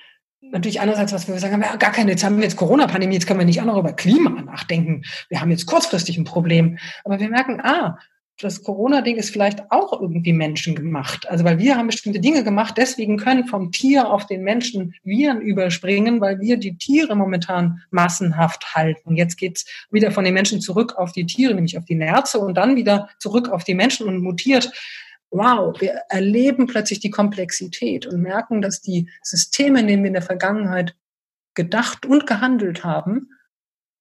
natürlich 0.52 0.82
einerseits, 0.82 1.14
was 1.14 1.28
wir 1.28 1.38
sagen, 1.40 1.60
wir 1.60 1.68
haben 1.68 1.74
ja 1.74 1.78
gar 1.78 1.92
keine, 1.92 2.12
jetzt 2.12 2.24
haben 2.24 2.38
wir 2.38 2.44
jetzt 2.44 2.58
Corona-Pandemie, 2.58 3.16
jetzt 3.16 3.28
können 3.28 3.40
wir 3.40 3.46
nicht 3.46 3.62
auch 3.62 3.66
noch 3.66 3.78
über 3.78 3.94
Klima 3.94 4.30
nachdenken. 4.42 5.04
Wir 5.30 5.42
haben 5.42 5.52
jetzt 5.52 5.66
kurzfristig 5.66 6.18
ein 6.18 6.24
Problem. 6.24 6.78
Aber 7.04 7.20
wir 7.20 7.30
merken, 7.30 7.62
ah, 7.62 7.98
das 8.40 8.64
Corona-Ding 8.64 9.16
ist 9.16 9.30
vielleicht 9.30 9.72
auch 9.72 10.00
irgendwie 10.02 10.34
menschengemacht. 10.34 11.30
Also 11.30 11.44
weil 11.44 11.60
wir 11.60 11.78
haben 11.78 11.88
bestimmte 11.88 12.20
Dinge 12.20 12.44
gemacht, 12.44 12.76
deswegen 12.78 13.18
können 13.18 13.46
vom 13.46 13.72
Tier 13.72 14.10
auf 14.10 14.26
den 14.26 14.44
Menschen 14.44 14.96
Viren 15.04 15.42
überspringen, 15.42 16.20
weil 16.20 16.40
wir 16.40 16.58
die 16.58 16.78
Tiere 16.78 17.16
momentan 17.16 17.82
massenhaft 17.92 18.74
halten. 18.74 19.16
Jetzt 19.16 19.38
geht's 19.38 19.66
wieder 19.92 20.12
von 20.12 20.26
den 20.26 20.34
Menschen 20.34 20.62
zurück 20.62 20.96
auf 20.98 21.12
die 21.12 21.26
Tiere, 21.26 21.54
nämlich 21.54 21.78
auf 21.78 21.86
die 21.86 21.96
Nerze 21.96 22.40
und 22.40 22.56
dann 22.56 22.76
wieder 22.76 23.10
zurück 23.20 23.50
auf 23.50 23.64
die 23.64 23.76
Menschen 23.76 24.08
und 24.08 24.20
mutiert. 24.20 24.72
Wow, 25.34 25.80
wir 25.82 26.04
erleben 26.10 26.68
plötzlich 26.68 27.00
die 27.00 27.10
Komplexität 27.10 28.06
und 28.06 28.22
merken, 28.22 28.62
dass 28.62 28.82
die 28.82 29.10
Systeme, 29.22 29.80
in 29.80 29.88
denen 29.88 30.04
wir 30.04 30.08
in 30.10 30.14
der 30.14 30.22
Vergangenheit 30.22 30.96
gedacht 31.56 32.06
und 32.06 32.28
gehandelt 32.28 32.84
haben, 32.84 33.30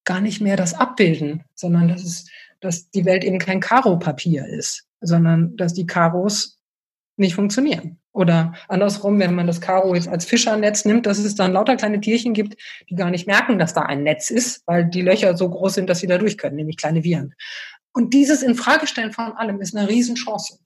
gar 0.04 0.20
nicht 0.20 0.40
mehr 0.40 0.56
das 0.56 0.74
abbilden, 0.74 1.44
sondern 1.54 1.88
das 1.88 2.04
ist 2.04 2.30
dass 2.62 2.90
die 2.90 3.04
Welt 3.04 3.24
eben 3.24 3.38
kein 3.38 3.60
Karo-Papier 3.60 4.46
ist, 4.46 4.86
sondern 5.00 5.56
dass 5.56 5.74
die 5.74 5.86
Karos 5.86 6.60
nicht 7.16 7.34
funktionieren. 7.34 7.98
Oder 8.12 8.54
andersrum, 8.68 9.18
wenn 9.18 9.34
man 9.34 9.46
das 9.46 9.60
Karo 9.60 9.94
jetzt 9.94 10.08
als 10.08 10.24
Fischernetz 10.24 10.84
nimmt, 10.84 11.06
dass 11.06 11.18
es 11.18 11.34
dann 11.34 11.52
lauter 11.52 11.76
kleine 11.76 12.00
Tierchen 12.00 12.34
gibt, 12.34 12.56
die 12.88 12.94
gar 12.94 13.10
nicht 13.10 13.26
merken, 13.26 13.58
dass 13.58 13.74
da 13.74 13.82
ein 13.82 14.02
Netz 14.02 14.30
ist, 14.30 14.62
weil 14.66 14.84
die 14.84 15.02
Löcher 15.02 15.36
so 15.36 15.48
groß 15.48 15.74
sind, 15.74 15.90
dass 15.90 16.00
sie 16.00 16.06
da 16.06 16.18
durch 16.18 16.38
können, 16.38 16.56
nämlich 16.56 16.76
kleine 16.76 17.04
Viren. 17.04 17.34
Und 17.92 18.14
dieses 18.14 18.42
Infragestellen 18.42 19.12
von 19.12 19.32
allem 19.32 19.60
ist 19.60 19.76
eine 19.76 19.88
Riesenchance. 19.88 20.58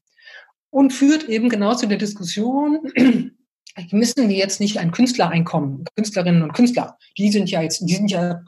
Und 0.76 0.92
führt 0.92 1.26
eben 1.30 1.48
genau 1.48 1.74
zu 1.74 1.86
der 1.86 1.96
Diskussion, 1.96 2.80
müssen 3.92 4.28
wir 4.28 4.36
jetzt 4.36 4.60
nicht 4.60 4.76
ein 4.76 4.90
Künstlereinkommen, 4.90 5.86
Künstlerinnen 5.96 6.42
und 6.42 6.52
Künstler, 6.52 6.98
die 7.16 7.30
sind 7.30 7.50
ja 7.50 7.62
jetzt, 7.62 7.80
die 7.80 7.94
sind 7.94 8.10
ja, 8.10 8.42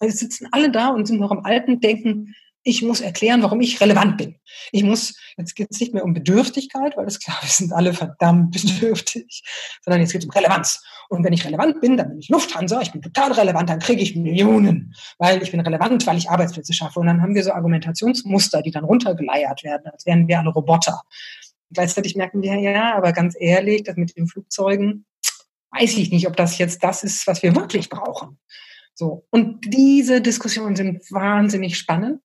äh, 0.00 0.08
sitzen 0.08 0.48
alle 0.52 0.70
da 0.70 0.88
und 0.88 1.04
sind 1.04 1.20
noch 1.20 1.30
im 1.30 1.44
alten 1.44 1.80
Denken, 1.80 2.34
ich 2.62 2.80
muss 2.80 3.02
erklären, 3.02 3.42
warum 3.42 3.60
ich 3.60 3.82
relevant 3.82 4.16
bin. 4.16 4.36
Ich 4.72 4.82
muss, 4.82 5.14
jetzt 5.36 5.54
geht 5.54 5.68
es 5.70 5.78
nicht 5.78 5.92
mehr 5.92 6.04
um 6.04 6.14
Bedürftigkeit, 6.14 6.96
weil 6.96 7.04
das 7.04 7.20
klar, 7.20 7.36
wir 7.42 7.50
sind 7.50 7.74
alle 7.74 7.92
verdammt 7.92 8.52
bedürftig, 8.52 9.42
sondern 9.82 10.00
jetzt 10.00 10.12
geht 10.12 10.22
es 10.22 10.26
um 10.26 10.32
Relevanz. 10.32 10.82
Und 11.10 11.22
wenn 11.22 11.34
ich 11.34 11.44
relevant 11.44 11.82
bin, 11.82 11.98
dann 11.98 12.08
bin 12.08 12.18
ich 12.18 12.30
Lufthansa, 12.30 12.80
ich 12.80 12.92
bin 12.92 13.02
total 13.02 13.32
relevant, 13.32 13.68
dann 13.68 13.78
kriege 13.78 14.00
ich 14.00 14.16
Millionen, 14.16 14.94
weil 15.18 15.42
ich 15.42 15.50
bin 15.50 15.60
relevant, 15.60 16.06
weil 16.06 16.16
ich 16.16 16.30
Arbeitsplätze 16.30 16.72
schaffe. 16.72 16.98
Und 16.98 17.08
dann 17.08 17.20
haben 17.20 17.34
wir 17.34 17.44
so 17.44 17.52
Argumentationsmuster, 17.52 18.62
die 18.62 18.70
dann 18.70 18.84
runtergeleiert 18.84 19.62
werden, 19.62 19.86
als 19.92 20.06
wären 20.06 20.26
wir 20.26 20.38
alle 20.38 20.48
Roboter. 20.48 21.02
Gleichzeitig 21.70 22.16
merken 22.16 22.42
wir, 22.42 22.54
ja, 22.58 22.94
aber 22.96 23.12
ganz 23.12 23.34
ehrlich, 23.38 23.82
das 23.84 23.96
mit 23.96 24.16
den 24.16 24.28
Flugzeugen, 24.28 25.06
weiß 25.70 25.96
ich 25.98 26.10
nicht, 26.10 26.26
ob 26.26 26.36
das 26.36 26.58
jetzt 26.58 26.82
das 26.84 27.02
ist, 27.02 27.26
was 27.26 27.42
wir 27.42 27.54
wirklich 27.56 27.88
brauchen. 27.88 28.38
So. 28.94 29.26
Und 29.30 29.60
diese 29.66 30.20
Diskussionen 30.20 30.76
sind 30.76 31.10
wahnsinnig 31.10 31.76
spannend. 31.76 32.22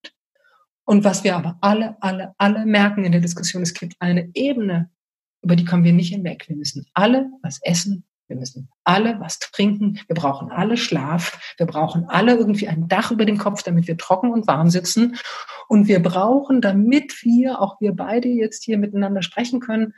Und 0.86 1.04
was 1.04 1.24
wir 1.24 1.36
aber 1.36 1.58
alle, 1.62 1.98
alle, 2.02 2.34
alle 2.38 2.66
merken 2.66 3.06
in 3.06 3.12
der 3.12 3.22
Diskussion, 3.22 3.62
es 3.62 3.74
gibt 3.74 3.96
eine 4.00 4.30
Ebene, 4.34 4.90
über 5.42 5.56
die 5.56 5.66
kommen 5.66 5.84
wir 5.84 5.94
nicht 5.94 6.14
hinweg. 6.14 6.46
Wir 6.48 6.56
müssen 6.56 6.86
alle 6.94 7.30
was 7.42 7.60
essen, 7.62 8.06
wir 8.30 8.38
müssen 8.38 8.70
alle 8.84 9.20
was 9.20 9.40
trinken, 9.40 10.00
wir 10.08 10.16
brauchen 10.16 10.52
alle 10.52 10.78
Schlaf, 10.78 11.56
wir 11.58 11.66
brauchen 11.66 12.06
alle 12.08 12.36
irgendwie 12.36 12.68
ein 12.68 12.88
Dach 12.88 13.12
über 13.12 13.26
dem 13.26 13.38
Kopf, 13.38 13.64
damit 13.64 13.88
wir 13.88 13.98
trocken 13.98 14.32
und 14.32 14.48
warm 14.48 14.70
sitzen. 14.70 15.18
Und 15.68 15.88
wir 15.88 16.02
brauchen, 16.02 16.62
damit 16.62 17.24
wir, 17.24 17.60
auch 17.60 17.82
wir 17.82 17.94
beide 17.94 18.30
jetzt 18.30 18.64
hier 18.64 18.78
miteinander 18.78 19.22
sprechen 19.22 19.60
können, 19.60 19.94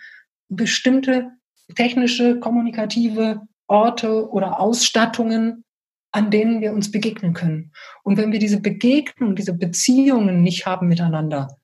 bestimmte 0.50 1.32
technische, 1.76 2.40
kommunikative 2.40 3.42
Orte 3.68 4.30
oder 4.30 4.60
Ausstattungen, 4.60 5.64
an 6.12 6.30
denen 6.30 6.62
wir 6.62 6.74
uns 6.74 6.92
begegnen 6.92 7.34
können. 7.34 7.72
Und 8.04 8.18
wenn 8.18 8.32
wir 8.32 8.40
diese 8.40 8.60
Begegnung, 8.60 9.36
diese 9.36 9.54
Beziehungen 9.54 10.42
nicht 10.42 10.66
haben 10.66 10.88
miteinander, 10.88 11.58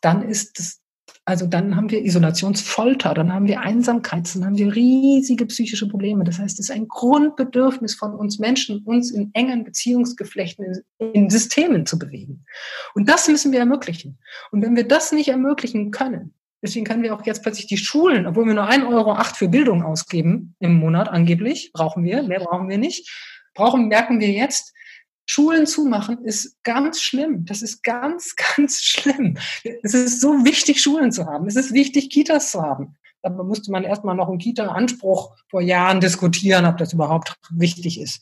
dann 0.00 0.22
ist 0.22 0.58
es, 0.58 0.81
also 1.24 1.46
dann 1.46 1.76
haben 1.76 1.90
wir 1.90 2.04
Isolationsfolter, 2.04 3.14
dann 3.14 3.32
haben 3.32 3.46
wir 3.46 3.60
Einsamkeit, 3.60 4.34
dann 4.34 4.44
haben 4.44 4.58
wir 4.58 4.74
riesige 4.74 5.46
psychische 5.46 5.88
Probleme. 5.88 6.24
Das 6.24 6.38
heißt, 6.38 6.58
es 6.58 6.68
ist 6.68 6.74
ein 6.74 6.88
Grundbedürfnis 6.88 7.94
von 7.94 8.14
uns 8.14 8.40
Menschen, 8.40 8.82
uns 8.84 9.12
in 9.12 9.30
engen 9.32 9.62
Beziehungsgeflechten, 9.62 10.82
in, 10.98 11.30
Systemen 11.30 11.86
zu 11.86 11.98
bewegen. 11.98 12.44
Und 12.94 13.08
das 13.08 13.28
müssen 13.28 13.52
wir 13.52 13.60
ermöglichen. 13.60 14.18
Und 14.50 14.62
wenn 14.62 14.74
wir 14.74 14.86
das 14.86 15.12
nicht 15.12 15.28
ermöglichen 15.28 15.90
können, 15.90 16.34
Deswegen 16.64 16.84
können 16.84 17.02
wir 17.02 17.12
auch 17.12 17.26
jetzt 17.26 17.42
plötzlich 17.42 17.66
die 17.66 17.76
Schulen, 17.76 18.24
obwohl 18.24 18.46
wir 18.46 18.54
nur 18.54 18.70
1,08 18.70 18.88
Euro 18.88 19.24
für 19.34 19.48
Bildung 19.48 19.82
ausgeben 19.82 20.54
im 20.60 20.74
Monat 20.74 21.08
angeblich, 21.08 21.72
brauchen 21.72 22.04
wir, 22.04 22.22
mehr 22.22 22.38
brauchen 22.38 22.68
wir 22.68 22.78
nicht, 22.78 23.10
brauchen, 23.52 23.88
merken 23.88 24.20
wir 24.20 24.30
jetzt, 24.30 24.72
Schulen 25.26 25.66
zumachen 25.66 26.24
ist 26.24 26.62
ganz 26.62 27.00
schlimm. 27.00 27.44
Das 27.44 27.62
ist 27.62 27.82
ganz, 27.82 28.34
ganz 28.56 28.82
schlimm. 28.82 29.38
Es 29.82 29.94
ist 29.94 30.20
so 30.20 30.44
wichtig, 30.44 30.80
Schulen 30.80 31.12
zu 31.12 31.26
haben. 31.26 31.46
Es 31.46 31.56
ist 31.56 31.72
wichtig, 31.72 32.10
Kitas 32.10 32.50
zu 32.50 32.62
haben. 32.62 32.96
Da 33.22 33.30
musste 33.30 33.70
man 33.70 33.84
erstmal 33.84 34.16
noch 34.16 34.28
einen 34.28 34.38
Kita-Anspruch 34.38 35.36
vor 35.48 35.60
Jahren 35.60 36.00
diskutieren, 36.00 36.66
ob 36.66 36.76
das 36.78 36.92
überhaupt 36.92 37.36
wichtig 37.50 38.00
ist. 38.00 38.20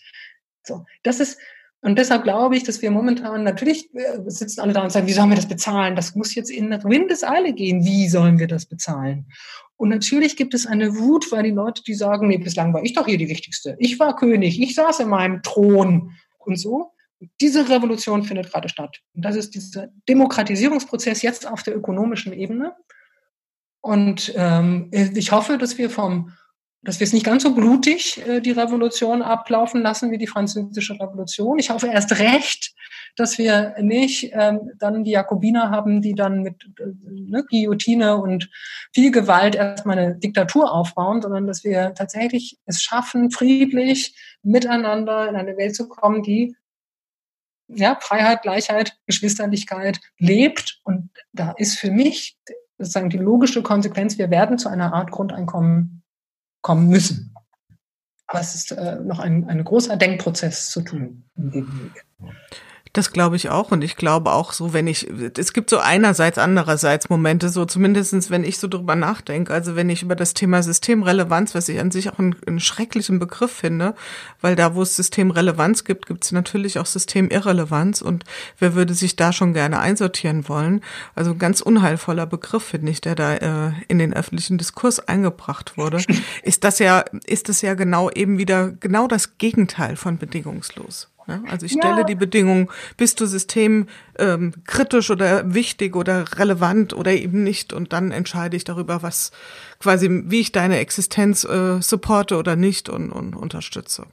So, 0.63 0.85
das 1.03 1.21
ist, 1.21 1.39
und 1.81 1.99
deshalb 1.99 2.25
glaube 2.25 2.57
ich, 2.57 2.65
dass 2.65 2.83
wir 2.83 2.91
momentan 2.91 3.43
natürlich 3.43 3.89
äh, 3.95 4.19
sitzen 4.27 4.61
alle 4.61 4.75
da 4.75 4.83
und 4.83 4.93
sagen, 4.93 5.07
wie 5.07 5.13
sollen 5.15 5.31
wir 5.31 5.37
das 5.37 5.49
bezahlen? 5.49 5.97
Das 5.97 6.15
muss 6.15 6.35
jetzt 6.35 6.51
in 6.51 6.71
Windeseile 6.71 7.55
gehen. 7.55 7.85
Wie 7.85 8.09
sollen 8.11 8.39
wir 8.39 8.47
das 8.47 8.67
bezahlen? 8.67 9.27
Und 9.77 9.89
natürlich 9.89 10.37
gibt 10.37 10.53
es 10.53 10.67
eine 10.67 10.99
Wut, 10.99 11.33
weil 11.33 11.45
die 11.45 11.51
Leute, 11.51 11.83
die 11.83 11.95
sagen, 11.95 12.29
nee, 12.29 12.37
bislang 12.37 12.75
war 12.75 12.85
ich 12.85 12.93
doch 12.93 13.07
hier 13.07 13.17
die 13.17 13.31
Wichtigste. 13.31 13.77
Ich 13.79 13.99
war 13.99 14.15
König, 14.15 14.61
ich 14.61 14.75
saß 14.75 15.01
in 15.01 15.09
meinem 15.09 15.43
Thron 15.43 16.13
und 16.41 16.57
so. 16.57 16.93
Diese 17.41 17.69
Revolution 17.69 18.25
findet 18.25 18.51
gerade 18.51 18.69
statt. 18.69 19.01
Und 19.15 19.25
das 19.25 19.37
ist 19.37 19.55
dieser 19.55 19.89
Demokratisierungsprozess 20.09 21.23
jetzt 21.23 21.47
auf 21.47 21.63
der 21.63 21.77
ökonomischen 21.77 22.33
Ebene. 22.33 22.75
Und 23.83 24.33
ähm, 24.37 24.89
ich 24.93 25.33
hoffe, 25.33 25.59
dass 25.59 25.79
wir 25.79 25.91
vom 25.91 26.33
dass 26.83 26.99
wir 26.99 27.05
es 27.05 27.13
nicht 27.13 27.27
ganz 27.27 27.43
so 27.43 27.55
blutig 27.55 28.27
äh, 28.27 28.41
die 28.41 28.53
Revolution 28.53 29.23
ablaufen 29.23 29.83
lassen 29.83 30.11
wie 30.11 30.19
die 30.19 30.27
französische 30.27 30.95
Revolution. 30.95 31.59
Ich 31.59 31.71
hoffe 31.71 31.89
erst 31.89 32.19
recht, 32.19 32.75
dass 33.17 33.37
wir 33.39 33.75
nicht 33.81 34.31
ähm, 34.33 34.71
dann 34.79 35.05
die 35.05 35.11
Jakobiner 35.11 35.71
haben, 35.71 36.01
die 36.01 36.15
dann 36.15 36.43
mit 36.43 36.65
äh, 36.79 36.85
ne, 37.03 37.45
Guillotine 37.49 38.17
und 38.17 38.49
viel 38.95 39.11
Gewalt 39.11 39.57
erstmal 39.57 39.99
eine 39.99 40.15
Diktatur 40.17 40.73
aufbauen, 40.73 41.21
sondern 41.21 41.47
dass 41.47 41.65
wir 41.65 41.93
tatsächlich 41.95 42.59
es 42.65 42.83
schaffen, 42.83 43.31
friedlich 43.31 44.17
miteinander 44.43 45.29
in 45.29 45.37
eine 45.37 45.57
Welt 45.59 45.77
zu 45.77 45.87
kommen, 45.87 46.23
die 46.23 46.57
ja, 47.69 47.99
Freiheit, 48.01 48.43
Gleichheit, 48.43 48.97
Geschwisterlichkeit 49.07 50.01
lebt. 50.19 50.81
Und 50.85 51.11
da 51.33 51.53
ist 51.53 51.79
für 51.79 51.91
mich 51.91 52.39
sozusagen 52.79 53.11
die 53.11 53.19
logische 53.19 53.63
Konsequenz, 53.63 54.17
wir 54.19 54.31
werden 54.31 54.59
zu 54.59 54.69
einer 54.69 54.95
Art 54.95 55.11
Grundeinkommen 55.11 56.00
kommen 56.61 56.89
müssen. 56.89 57.35
Aber 58.27 58.41
es 58.41 58.55
ist 58.55 58.71
äh, 58.73 58.97
noch 59.01 59.19
ein, 59.19 59.49
ein 59.49 59.65
großer 59.65 59.97
Denkprozess 59.97 60.71
zu 60.71 60.83
tun 60.83 61.25
in 61.37 61.51
dem 61.51 61.85
Weg. 61.85 62.05
Das 62.93 63.13
glaube 63.13 63.37
ich 63.37 63.51
auch. 63.51 63.71
Und 63.71 63.83
ich 63.83 63.97
glaube 63.97 64.33
auch 64.33 64.53
so, 64.53 64.73
wenn 64.73 64.89
ich, 64.89 65.09
es 65.39 65.53
gibt 65.53 65.71
so 65.71 65.79
einerseits, 65.79 66.39
andererseits 66.39 67.09
Momente, 67.09 67.49
so 67.49 67.65
zumindestens, 67.65 68.31
wenn 68.31 68.43
ich 68.43 68.59
so 68.59 68.67
drüber 68.67 68.97
nachdenke, 68.97 69.55
also 69.55 69.77
wenn 69.77 69.89
ich 69.91 70.03
über 70.03 70.17
das 70.17 70.35
Thema 70.35 70.61
Systemrelevanz, 70.63 71.55
was 71.55 71.69
ich 71.69 71.79
an 71.79 71.93
sich 71.93 72.11
auch 72.11 72.19
einen, 72.19 72.35
einen 72.47 72.59
schrecklichen 72.59 73.21
Begriff 73.21 73.53
finde, 73.53 73.95
weil 74.41 74.57
da, 74.57 74.75
wo 74.75 74.83
es 74.83 74.97
Systemrelevanz 74.97 75.85
gibt, 75.85 76.07
gibt 76.07 76.25
es 76.25 76.33
natürlich 76.33 76.81
auch 76.81 76.87
Systemirrelevanz 76.87 78.03
und 78.03 78.25
wer 78.59 78.75
würde 78.75 78.95
sich 78.95 79.15
da 79.15 79.33
schon 79.33 79.55
gerne 79.55 79.79
einsortieren 79.79 80.49
wollen? 80.49 80.83
Also 81.15 81.31
ein 81.31 81.39
ganz 81.39 81.61
unheilvoller 81.61 82.27
Begriff, 82.27 82.65
finde 82.65 82.91
ich, 82.91 83.01
der 83.01 83.15
da 83.15 83.35
äh, 83.35 83.73
in 83.87 84.01
den 84.01 84.13
öffentlichen 84.13 84.59
Diskurs 84.59 84.99
eingebracht 84.99 85.77
wurde. 85.77 86.03
ist 86.43 86.65
das 86.65 86.81
ja, 86.81 87.05
ist 87.25 87.49
das 87.49 87.63
ja 87.63 87.75
genau 87.75 88.11
eben 88.11 88.39
wieder 88.39 88.71
genau 88.71 89.07
das 89.07 89.39
Gegenteil 89.39 89.95
von 89.95 90.19
bedingungslos. 90.19 91.09
Ja, 91.31 91.43
also 91.51 91.67
ich 91.67 91.73
stelle 91.73 91.99
ja. 91.99 92.05
die 92.05 92.15
Bedingung, 92.15 92.71
bist 92.97 93.21
du 93.21 93.27
systemkritisch 93.27 93.91
ähm, 94.19 94.53
kritisch 94.67 95.11
oder 95.11 95.55
wichtig 95.55 95.97
oder 95.97 96.25
relevant 96.39 96.93
oder 96.93 97.13
eben 97.13 97.43
nicht 97.43 97.73
und 97.73 97.93
dann 97.93 98.11
entscheide 98.11 98.57
ich 98.57 98.65
darüber, 98.65 99.03
was 99.03 99.31
quasi, 99.79 100.09
wie 100.27 100.41
ich 100.41 100.53
deine 100.53 100.79
Existenz 100.79 101.45
äh, 101.45 101.81
supporte 101.81 102.37
oder 102.37 102.57
nicht 102.57 102.89
und, 102.89 103.11
und 103.11 103.37
unterstütze. 103.37 104.07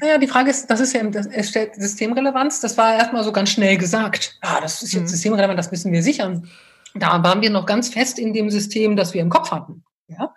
Naja, 0.00 0.18
die 0.18 0.28
Frage 0.28 0.50
ist, 0.50 0.66
das 0.68 0.80
ist 0.80 0.92
ja 0.92 1.02
das 1.04 1.28
Systemrelevanz, 1.76 2.60
das 2.60 2.76
war 2.76 2.94
erstmal 2.94 3.24
so 3.24 3.32
ganz 3.32 3.50
schnell 3.50 3.76
gesagt. 3.76 4.38
Ja, 4.42 4.60
das 4.60 4.82
ist 4.82 4.92
jetzt 4.92 5.02
mhm. 5.02 5.08
systemrelevant, 5.08 5.58
das 5.58 5.70
müssen 5.70 5.92
wir 5.92 6.02
sichern. 6.02 6.48
Da 6.94 7.22
waren 7.22 7.42
wir 7.42 7.50
noch 7.50 7.66
ganz 7.66 7.88
fest 7.88 8.18
in 8.18 8.32
dem 8.32 8.50
System, 8.50 8.96
das 8.96 9.12
wir 9.12 9.20
im 9.20 9.28
Kopf 9.28 9.50
hatten. 9.50 9.84
Ja? 10.08 10.34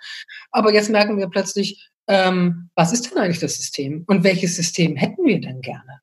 Aber 0.51 0.73
jetzt 0.73 0.89
merken 0.89 1.17
wir 1.17 1.27
plötzlich, 1.27 1.89
ähm, 2.07 2.69
was 2.75 2.91
ist 2.91 3.09
denn 3.09 3.17
eigentlich 3.17 3.39
das 3.39 3.55
System? 3.55 4.03
Und 4.07 4.23
welches 4.23 4.55
System 4.55 4.95
hätten 4.95 5.25
wir 5.25 5.39
denn 5.39 5.61
gerne? 5.61 6.01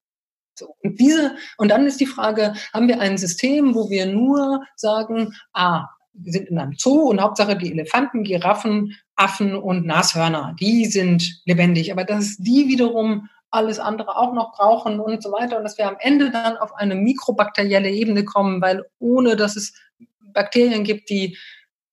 So. 0.58 0.74
Und 0.82 0.98
diese, 0.98 1.36
und 1.58 1.70
dann 1.70 1.86
ist 1.86 2.00
die 2.00 2.06
Frage, 2.06 2.54
haben 2.72 2.88
wir 2.88 3.00
ein 3.00 3.18
System, 3.18 3.74
wo 3.74 3.90
wir 3.90 4.06
nur 4.06 4.64
sagen, 4.74 5.34
ah, 5.52 5.86
wir 6.14 6.32
sind 6.32 6.48
in 6.48 6.58
einem 6.58 6.74
Zoo 6.78 7.10
und 7.10 7.20
Hauptsache 7.20 7.56
die 7.56 7.70
Elefanten, 7.70 8.24
Giraffen, 8.24 8.96
Affen 9.16 9.54
und 9.54 9.86
Nashörner, 9.86 10.56
die 10.58 10.86
sind 10.86 11.42
lebendig. 11.44 11.92
Aber 11.92 12.04
dass 12.04 12.36
die 12.38 12.68
wiederum 12.68 13.28
alles 13.50 13.78
andere 13.78 14.16
auch 14.16 14.32
noch 14.34 14.52
brauchen 14.52 15.00
und 15.00 15.22
so 15.22 15.30
weiter 15.32 15.56
und 15.58 15.64
dass 15.64 15.78
wir 15.78 15.88
am 15.88 15.96
Ende 16.00 16.30
dann 16.30 16.56
auf 16.56 16.74
eine 16.74 16.94
mikrobakterielle 16.94 17.90
Ebene 17.90 18.24
kommen, 18.24 18.60
weil 18.60 18.84
ohne 18.98 19.36
dass 19.36 19.56
es 19.56 19.72
Bakterien 20.20 20.84
gibt, 20.84 21.08
die 21.10 21.36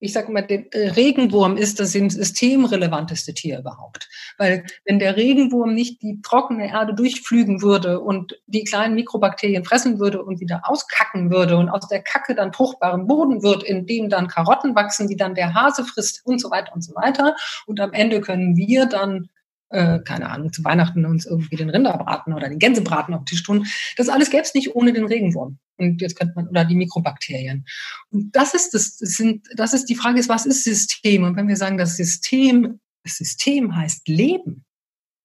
ich 0.04 0.12
sage 0.12 0.34
mal, 0.34 0.42
der 0.42 0.66
Regenwurm 0.74 1.56
ist 1.56 1.80
das 1.80 1.94
systemrelevanteste 1.94 3.34
Tier 3.34 3.60
überhaupt. 3.60 4.10
Weil 4.38 4.66
wenn 4.84 5.00
der 5.00 5.16
Regenwurm 5.16 5.74
nicht 5.74 6.02
die 6.02 6.22
trockene 6.22 6.70
Erde 6.70 6.94
durchflügen 6.94 7.62
würde 7.62 8.02
und 8.02 8.38
die 8.48 8.66
kleinen 8.66 8.96
Mikrobakterien 8.96 9.64
fressen 9.64 10.00
würde 10.00 10.22
und 10.22 10.42
wieder 10.42 10.64
auskacken 10.66 11.32
würde 11.32 11.56
und 11.56 11.70
aus 11.70 11.88
der 11.88 12.04
Kacke 12.04 12.36
dann 12.36 12.52
fruchtbaren 12.52 13.08
Boden 13.08 13.44
wird, 13.44 13.64
in 13.64 13.86
dem 13.86 14.10
dann 14.10 14.28
Karotten 14.28 14.76
wachsen, 14.76 15.08
die 15.08 15.16
dann 15.16 15.36
der 15.36 15.54
Hase 15.54 15.86
frisst 15.86 16.26
und 16.26 16.42
so 16.42 16.52
weiter 16.52 16.74
und 16.74 16.82
so 16.82 16.94
weiter. 16.96 17.38
Und 17.66 17.80
am 17.80 17.94
Ende 17.94 18.20
können 18.20 18.58
wir 18.58 18.88
dann 18.88 19.30
äh, 19.74 20.00
keine 20.00 20.30
Ahnung, 20.30 20.54
zu 20.54 20.64
Weihnachten 20.64 21.06
uns 21.06 21.26
irgendwie 21.26 21.56
den 21.56 21.70
Rinderbraten 21.70 22.34
oder 22.34 22.48
den 22.48 22.60
Gänsebraten 22.60 23.14
auf 23.14 23.22
den 23.22 23.26
Tisch 23.26 23.44
tun. 23.44 23.66
Das 23.98 24.08
alles 24.08 24.30
gäbe 24.30 24.44
es 24.44 24.54
nicht 24.54 24.76
ohne 24.76 24.94
den 24.94 25.06
Regenwurm. 25.06 25.58
Und 25.78 26.02
jetzt 26.02 26.16
könnte 26.16 26.34
man, 26.36 26.48
oder 26.48 26.64
die 26.64 26.76
Mikrobakterien. 26.76 27.66
Und 28.12 28.36
das 28.36 28.54
ist 28.54 28.74
das, 28.76 28.98
das 28.98 29.14
sind, 29.14 29.48
das 29.56 29.74
ist 29.74 29.86
die 29.86 29.96
Frage 29.96 30.20
ist, 30.20 30.30
was 30.30 30.46
ist 30.46 30.64
System? 30.64 31.24
Und 31.24 31.36
wenn 31.36 31.48
wir 31.48 31.58
sagen, 31.58 31.80
das 31.80 31.98
System, 31.98 32.80
das 33.04 33.18
System 33.18 33.76
heißt 33.76 34.08
Leben. 34.08 34.64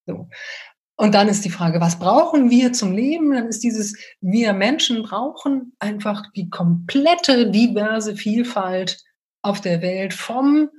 So. 0.07 0.29
Und 0.97 1.15
dann 1.15 1.29
ist 1.29 1.45
die 1.45 1.51
Frage, 1.51 1.81
was 1.81 1.99
brauchen 1.99 2.51
wir 2.51 2.73
zum 2.73 2.93
Leben? 2.93 3.33
Dann 3.33 3.49
ist 3.49 3.63
dieses, 3.63 3.97
wir 4.21 4.55
Menschen 4.55 5.03
brauchen 5.03 5.75
einfach 5.79 6.25
die 6.35 6.49
komplette 6.49 7.51
diverse 7.51 8.17
Vielfalt 8.17 9.05
auf 9.43 9.61
der 9.61 9.83
Welt 9.83 10.15
vom 10.15 10.71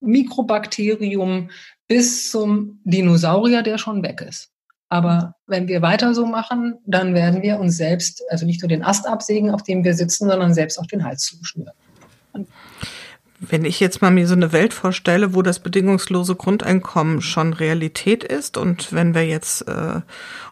Mikrobakterium 0.00 1.50
bis 1.88 2.30
zum 2.30 2.80
Dinosaurier, 2.84 3.62
der 3.62 3.78
schon 3.78 4.02
weg 4.02 4.20
ist. 4.20 4.50
Aber 4.90 5.34
wenn 5.46 5.68
wir 5.68 5.82
weiter 5.82 6.14
so 6.14 6.24
machen, 6.24 6.78
dann 6.86 7.14
werden 7.14 7.42
wir 7.42 7.58
uns 7.58 7.76
selbst, 7.76 8.22
also 8.30 8.46
nicht 8.46 8.62
nur 8.62 8.68
den 8.68 8.82
Ast 8.82 9.06
absägen, 9.06 9.50
auf 9.50 9.62
dem 9.62 9.84
wir 9.84 9.94
sitzen, 9.94 10.28
sondern 10.28 10.54
selbst 10.54 10.78
auch 10.78 10.86
den 10.86 11.04
Hals 11.04 11.24
zuschnüren. 11.24 11.72
Wenn 13.40 13.64
ich 13.64 13.80
jetzt 13.80 14.02
mal 14.02 14.10
mir 14.10 14.26
so 14.26 14.34
eine 14.34 14.52
Welt 14.52 14.74
vorstelle, 14.74 15.34
wo 15.34 15.42
das 15.42 15.60
bedingungslose 15.60 16.34
Grundeinkommen 16.34 17.20
schon 17.20 17.52
Realität 17.52 18.24
ist 18.24 18.56
und 18.56 18.92
wenn 18.92 19.14
wir 19.14 19.26
jetzt 19.26 19.68
äh, 19.68 20.00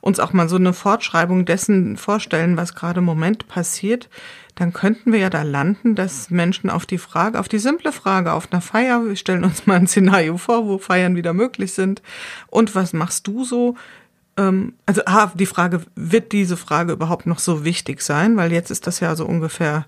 uns 0.01 0.21
auch 0.21 0.33
mal 0.33 0.49
so 0.49 0.57
eine 0.57 0.73
Fortschreibung 0.73 1.47
dessen 1.47 1.97
vorstellen, 1.97 2.57
was 2.57 2.75
gerade 2.75 2.99
im 2.99 3.05
Moment 3.05 3.49
passiert, 3.49 4.09
dann 4.57 4.73
könnten 4.73 5.13
wir 5.13 5.21
ja 5.21 5.31
da 5.31 5.43
landen, 5.43 5.95
dass 5.95 6.31
Menschen 6.31 6.71
auf 6.71 6.87
die 6.87 6.99
Frage, 6.99 7.39
auf 7.39 7.47
die 7.47 7.59
simple 7.59 7.93
Frage 7.93 8.33
auf 8.33 8.51
einer 8.51 8.63
Feier, 8.63 9.05
wir 9.05 9.15
stellen 9.15 9.45
uns 9.45 9.67
mal 9.67 9.77
ein 9.77 9.87
Szenario 9.87 10.39
vor, 10.39 10.67
wo 10.67 10.79
Feiern 10.79 11.15
wieder 11.15 11.35
möglich 11.35 11.73
sind. 11.73 12.03
Und 12.49 12.75
was 12.75 12.95
machst 12.95 13.27
du 13.27 13.45
so? 13.45 13.77
Ähm, 14.39 14.73
also 14.87 15.03
ah, 15.05 15.31
die 15.35 15.47
Frage, 15.47 15.83
wird 15.95 16.33
diese 16.33 16.57
Frage 16.57 16.93
überhaupt 16.93 17.27
noch 17.27 17.39
so 17.39 17.65
wichtig 17.65 18.01
sein? 18.01 18.39
Weil 18.39 18.51
jetzt 18.51 18.71
ist 18.71 18.87
das 18.87 19.01
ja 19.01 19.15
so 19.15 19.27
ungefähr 19.27 19.85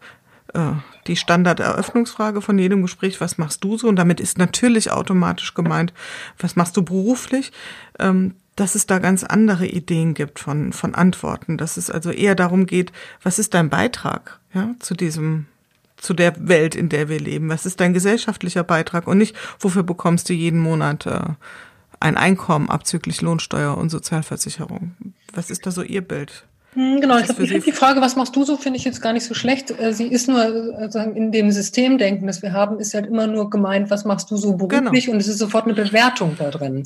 äh, 0.53 0.73
die 1.07 1.17
Standarderöffnungsfrage 1.17 2.43
von 2.43 2.59
jedem 2.59 2.83
Gespräch, 2.83 3.23
was 3.23 3.39
machst 3.39 3.65
du 3.65 3.79
so? 3.79 3.89
Und 3.89 3.97
damit 3.97 4.21
ist 4.21 4.37
natürlich 4.37 4.91
automatisch 4.91 5.55
gemeint, 5.55 5.95
was 6.39 6.57
machst 6.57 6.77
du 6.77 6.83
beruflich? 6.83 7.53
Ähm, 7.99 8.35
dass 8.59 8.75
es 8.75 8.87
da 8.87 8.99
ganz 8.99 9.23
andere 9.23 9.67
Ideen 9.67 10.15
gibt 10.15 10.41
von, 10.41 10.73
von 10.73 10.97
Antworten, 10.97 11.59
dass 11.59 11.77
es 11.77 11.91
also 11.91 12.11
eher 12.11 12.35
darum 12.35 12.67
geht, 12.67 12.91
was 13.23 13.39
ist 13.39 13.55
dein 13.55 13.71
Beitrag 13.71 14.41
ja, 14.53 14.75
zu 14.81 14.95
diesem, 14.95 15.47
zu 15.97 16.13
der 16.13 16.49
Welt, 16.49 16.75
in 16.75 16.89
der 16.89 17.09
wir 17.09 17.21
leben? 17.21 17.51
Was 17.51 17.67
ist 17.67 17.79
dein 17.79 17.95
gesellschaftlicher 17.95 18.65
Beitrag 18.65 19.07
und 19.07 19.19
nicht, 19.19 19.37
wofür 19.61 19.85
bekommst 19.85 20.29
du 20.29 20.33
jeden 20.33 20.59
Monat 20.59 21.07
äh, 21.07 21.21
ein 22.01 22.17
Einkommen 22.17 22.69
abzüglich 22.69 23.23
Lohnsteuer 23.23 23.79
und 23.79 23.91
Sozialversicherung? 23.91 24.97
Was 25.33 25.51
ist 25.51 25.65
da 25.65 25.71
so 25.71 25.83
Ihr 25.83 26.03
Bild? 26.03 26.45
Hm, 26.75 27.01
genau, 27.01 27.19
ich 27.19 27.25
glaube, 27.25 27.47
die 27.47 27.73
Frage, 27.73 28.01
was 28.01 28.15
machst 28.17 28.37
du 28.37 28.45
so, 28.45 28.57
finde 28.57 28.79
ich 28.79 28.85
jetzt 28.85 29.01
gar 29.01 29.13
nicht 29.13 29.25
so 29.25 29.35
schlecht. 29.35 29.71
Äh, 29.71 29.93
sie 29.93 30.07
ist 30.07 30.29
nur 30.29 30.75
sozusagen 30.81 31.17
in 31.17 31.33
dem 31.33 31.51
Systemdenken, 31.51 32.27
das 32.27 32.43
wir 32.43 32.53
haben, 32.53 32.79
ist 32.79 32.95
halt 32.95 33.07
immer 33.07 33.27
nur 33.27 33.51
gemeint, 33.51 33.91
was 33.91 34.05
machst 34.05 34.31
du 34.31 34.37
so 34.37 34.57
beruflich 34.57 35.07
genau. 35.07 35.15
und 35.15 35.21
es 35.21 35.29
ist 35.29 35.39
sofort 35.39 35.65
eine 35.65 35.75
Bewertung 35.75 36.37
da 36.39 36.51
drin. 36.51 36.85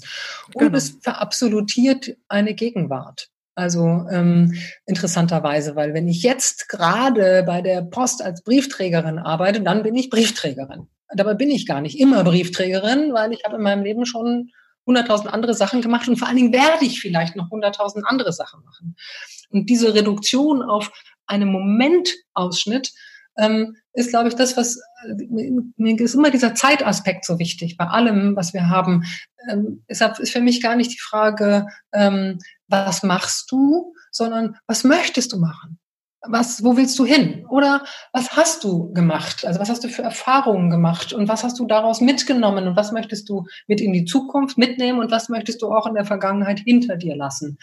Und 0.55 0.59
genau. 0.59 0.77
es 0.77 0.99
verabsolutiert 1.01 2.17
eine 2.29 2.55
Gegenwart. 2.55 3.29
Also 3.55 4.07
ähm, 4.11 4.55
interessanterweise, 4.87 5.77
weil 5.77 5.93
wenn 5.93 6.09
ich 6.09 6.23
jetzt 6.23 6.69
gerade 6.69 7.43
bei 7.47 7.61
der 7.61 7.83
Post 7.83 8.23
als 8.23 8.43
Briefträgerin 8.43 9.19
arbeite, 9.19 9.61
dann 9.61 9.83
bin 9.83 9.95
ich 9.95 10.09
Briefträgerin. 10.09 10.87
Dabei 11.15 11.35
bin 11.35 11.51
ich 11.51 11.67
gar 11.67 11.83
nicht 11.83 11.99
immer 11.99 12.25
Briefträgerin, 12.25 13.13
weil 13.13 13.33
ich 13.33 13.45
habe 13.45 13.57
in 13.57 13.63
meinem 13.63 13.85
Leben 13.85 14.07
schon 14.07 14.51
hunderttausend 14.87 15.33
andere 15.33 15.55
Sachen 15.55 15.81
gemacht 15.83 16.09
und 16.09 16.17
vor 16.17 16.29
allen 16.29 16.37
Dingen 16.37 16.53
werde 16.53 16.85
ich 16.85 17.01
vielleicht 17.01 17.37
noch 17.37 17.51
hunderttausend 17.51 18.05
andere 18.07 18.33
Sachen 18.33 18.65
machen. 18.65 18.97
Und 19.51 19.69
diese 19.69 19.95
Reduktion 19.95 20.63
auf 20.63 20.91
einen 21.27 21.51
Momentausschnitt 21.51 22.93
ähm, 23.39 23.77
ist, 23.93 24.11
glaube 24.11 24.29
ich, 24.29 24.35
das, 24.35 24.57
was 24.57 24.81
mir 25.77 26.01
ist 26.01 26.15
immer 26.15 26.31
dieser 26.31 26.55
Zeitaspekt 26.55 27.25
so 27.25 27.39
wichtig 27.39 27.77
bei 27.77 27.87
allem, 27.87 28.37
was 28.37 28.53
wir 28.53 28.69
haben. 28.69 29.05
Ähm, 29.51 29.85
deshalb 29.89 30.19
ist 30.19 30.33
für 30.33 30.41
mich 30.41 30.63
gar 30.63 30.77
nicht 30.77 30.93
die 30.93 31.01
Frage, 31.01 31.67
ähm, 31.93 32.39
was 32.69 33.03
machst 33.03 33.51
du, 33.51 33.95
sondern 34.11 34.57
was 34.67 34.85
möchtest 34.85 35.33
du 35.33 35.39
machen? 35.39 35.79
Was, 36.29 36.63
wo 36.63 36.77
willst 36.77 36.99
du 36.99 37.05
hin? 37.05 37.47
Oder 37.49 37.83
was 38.13 38.37
hast 38.37 38.65
du 38.65 38.93
gemacht? 38.93 39.45
Also 39.45 39.59
was 39.61 39.69
hast 39.69 39.83
du 39.85 39.89
für 39.89 40.03
Erfahrungen 40.03 40.71
gemacht 40.71 41.13
und 41.13 41.29
was 41.29 41.43
hast 41.43 41.59
du 41.59 41.67
daraus 41.67 42.01
mitgenommen 42.01 42.67
und 42.69 42.77
was 42.77 42.93
möchtest 42.93 43.29
du 43.29 43.47
mit 43.67 43.81
in 43.81 43.93
die 43.93 44.05
Zukunft 44.05 44.57
mitnehmen 44.57 45.01
und 45.01 45.11
was 45.11 45.29
möchtest 45.29 45.63
du 45.63 45.73
auch 45.73 45.87
in 45.87 45.95
der 45.95 46.05
Vergangenheit 46.05 46.61
hinter 46.61 46.97
dir 46.97 47.17
lassen? 47.17 47.59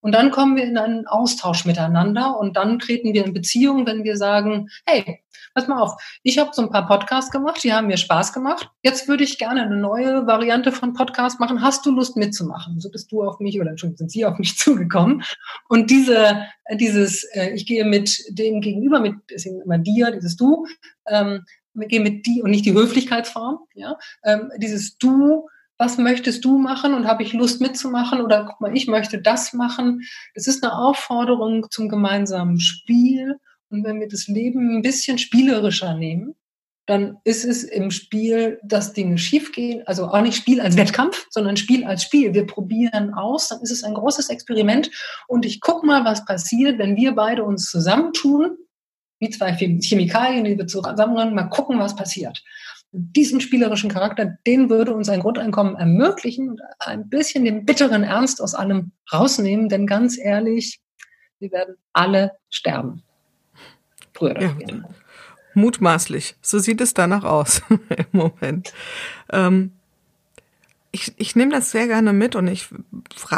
Und 0.00 0.12
dann 0.12 0.30
kommen 0.30 0.56
wir 0.56 0.64
in 0.64 0.76
einen 0.76 1.06
Austausch 1.06 1.64
miteinander 1.64 2.38
und 2.38 2.56
dann 2.56 2.78
treten 2.78 3.14
wir 3.14 3.24
in 3.24 3.32
Beziehung, 3.32 3.86
wenn 3.86 4.04
wir 4.04 4.16
sagen, 4.16 4.68
hey, 4.84 5.20
pass 5.54 5.68
mal 5.68 5.80
auf, 5.80 5.94
ich 6.22 6.38
habe 6.38 6.50
so 6.52 6.62
ein 6.62 6.70
paar 6.70 6.86
Podcasts 6.86 7.30
gemacht, 7.30 7.62
die 7.62 7.72
haben 7.72 7.86
mir 7.86 7.96
Spaß 7.96 8.32
gemacht. 8.32 8.70
Jetzt 8.82 9.08
würde 9.08 9.24
ich 9.24 9.38
gerne 9.38 9.62
eine 9.62 9.76
neue 9.76 10.26
Variante 10.26 10.72
von 10.72 10.92
Podcast 10.92 11.40
machen. 11.40 11.62
Hast 11.62 11.84
du 11.86 11.90
Lust 11.90 12.16
mitzumachen? 12.16 12.80
So 12.80 12.90
bist 12.90 13.12
du 13.12 13.22
auf 13.22 13.40
mich 13.40 13.60
oder 13.60 13.70
Entschuldigung, 13.70 13.98
sind 13.98 14.12
Sie 14.12 14.24
auf 14.24 14.38
mich 14.38 14.56
zugekommen. 14.58 15.22
Und 15.68 15.90
diese, 15.90 16.46
dieses, 16.74 17.24
äh, 17.34 17.50
ich 17.50 17.66
gehe 17.66 17.84
mit 17.84 18.22
dem 18.30 18.60
Gegenüber, 18.60 19.00
mit 19.00 19.14
deswegen 19.30 19.60
immer 19.60 19.78
dir, 19.78 20.10
dieses 20.10 20.36
Du, 20.36 20.66
ähm, 21.06 21.44
wir 21.74 21.88
gehen 21.88 22.02
mit 22.02 22.26
die 22.26 22.42
und 22.42 22.50
nicht 22.50 22.66
die 22.66 22.74
Höflichkeitsform, 22.74 23.58
ja, 23.74 23.96
ähm, 24.24 24.50
dieses 24.58 24.98
Du 24.98 25.48
was 25.82 25.98
möchtest 25.98 26.44
du 26.44 26.58
machen 26.58 26.94
und 26.94 27.08
habe 27.08 27.24
ich 27.24 27.32
Lust 27.32 27.60
mitzumachen 27.60 28.20
oder 28.20 28.44
guck 28.44 28.60
mal, 28.60 28.76
ich 28.76 28.86
möchte 28.86 29.20
das 29.20 29.52
machen. 29.52 30.02
Es 30.32 30.46
ist 30.46 30.62
eine 30.62 30.76
Aufforderung 30.76 31.66
zum 31.70 31.88
gemeinsamen 31.88 32.60
Spiel. 32.60 33.40
Und 33.72 33.84
wenn 33.84 34.00
wir 34.00 34.08
das 34.08 34.28
Leben 34.28 34.76
ein 34.76 34.82
bisschen 34.82 35.16
spielerischer 35.16 35.94
nehmen, 35.94 36.34
dann 36.86 37.16
ist 37.24 37.44
es 37.44 37.64
im 37.64 37.90
Spiel, 37.90 38.60
dass 38.62 38.92
Dinge 38.92 39.16
schiefgehen. 39.16 39.82
Also 39.86 40.08
auch 40.08 40.20
nicht 40.20 40.36
Spiel 40.36 40.60
als 40.60 40.76
Wettkampf, 40.76 41.26
sondern 41.30 41.56
Spiel 41.56 41.84
als 41.84 42.02
Spiel. 42.02 42.34
Wir 42.34 42.46
probieren 42.46 43.14
aus, 43.14 43.48
dann 43.48 43.62
ist 43.62 43.70
es 43.70 43.82
ein 43.82 43.94
großes 43.94 44.28
Experiment. 44.28 44.90
Und 45.26 45.46
ich 45.46 45.60
guck 45.60 45.84
mal, 45.84 46.04
was 46.04 46.24
passiert, 46.26 46.78
wenn 46.78 46.96
wir 46.96 47.12
beide 47.12 47.44
uns 47.44 47.70
zusammentun, 47.70 48.58
wie 49.20 49.30
zwei 49.30 49.54
Chemikalien, 49.54 50.44
die 50.44 50.58
wir 50.58 50.66
zusammenbringen, 50.66 51.34
mal 51.34 51.44
gucken, 51.44 51.78
was 51.78 51.96
passiert 51.96 52.42
diesen 52.92 53.40
spielerischen 53.40 53.90
Charakter, 53.90 54.36
den 54.46 54.68
würde 54.68 54.94
uns 54.94 55.08
ein 55.08 55.20
Grundeinkommen 55.20 55.76
ermöglichen 55.76 56.50
und 56.50 56.60
ein 56.78 57.08
bisschen 57.08 57.46
den 57.46 57.64
bitteren 57.64 58.02
Ernst 58.02 58.42
aus 58.42 58.54
allem 58.54 58.92
rausnehmen, 59.10 59.70
denn 59.70 59.86
ganz 59.86 60.18
ehrlich, 60.18 60.78
wir 61.38 61.50
werden 61.52 61.76
alle 61.94 62.32
sterben. 62.50 63.02
Später. 64.14 64.42
Ja, 64.42 64.54
mutmaßlich. 65.54 66.36
So 66.40 66.58
sieht 66.58 66.80
es 66.80 66.94
danach 66.94 67.24
aus 67.24 67.62
im 67.68 68.06
Moment. 68.12 68.72
Ähm, 69.30 69.72
ich, 70.90 71.14
ich 71.16 71.34
nehme 71.36 71.52
das 71.52 71.70
sehr 71.70 71.86
gerne 71.86 72.12
mit 72.12 72.36
und 72.36 72.46
ich 72.48 72.68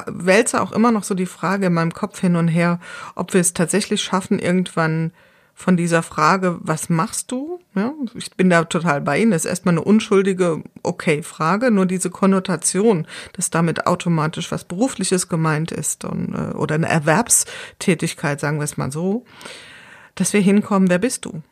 wälze 0.06 0.60
auch 0.60 0.72
immer 0.72 0.90
noch 0.90 1.04
so 1.04 1.14
die 1.14 1.26
Frage 1.26 1.66
in 1.66 1.74
meinem 1.74 1.94
Kopf 1.94 2.20
hin 2.20 2.36
und 2.36 2.48
her, 2.48 2.80
ob 3.14 3.32
wir 3.32 3.40
es 3.40 3.54
tatsächlich 3.54 4.02
schaffen, 4.02 4.40
irgendwann 4.40 5.12
von 5.56 5.76
dieser 5.76 6.02
Frage, 6.02 6.58
was 6.62 6.88
machst 6.88 7.30
du? 7.30 7.60
Ja, 7.76 7.92
ich 8.14 8.32
bin 8.32 8.50
da 8.50 8.64
total 8.64 9.00
bei 9.00 9.20
Ihnen. 9.20 9.30
Das 9.30 9.44
ist 9.44 9.50
erstmal 9.50 9.74
eine 9.74 9.84
unschuldige, 9.84 10.64
okay 10.82 11.22
Frage, 11.22 11.70
nur 11.70 11.86
diese 11.86 12.10
Konnotation, 12.10 13.06
dass 13.34 13.50
damit 13.50 13.86
automatisch 13.86 14.50
was 14.50 14.64
Berufliches 14.64 15.28
gemeint 15.28 15.70
ist 15.70 16.04
und, 16.04 16.34
äh, 16.34 16.54
oder 16.54 16.74
eine 16.74 16.88
Erwerbstätigkeit, 16.88 18.40
sagen 18.40 18.58
wir 18.58 18.64
es 18.64 18.76
mal 18.76 18.90
so, 18.90 19.24
dass 20.14 20.32
wir 20.32 20.40
hinkommen, 20.40 20.88
wer 20.90 20.98
bist 20.98 21.24
du? 21.24 21.42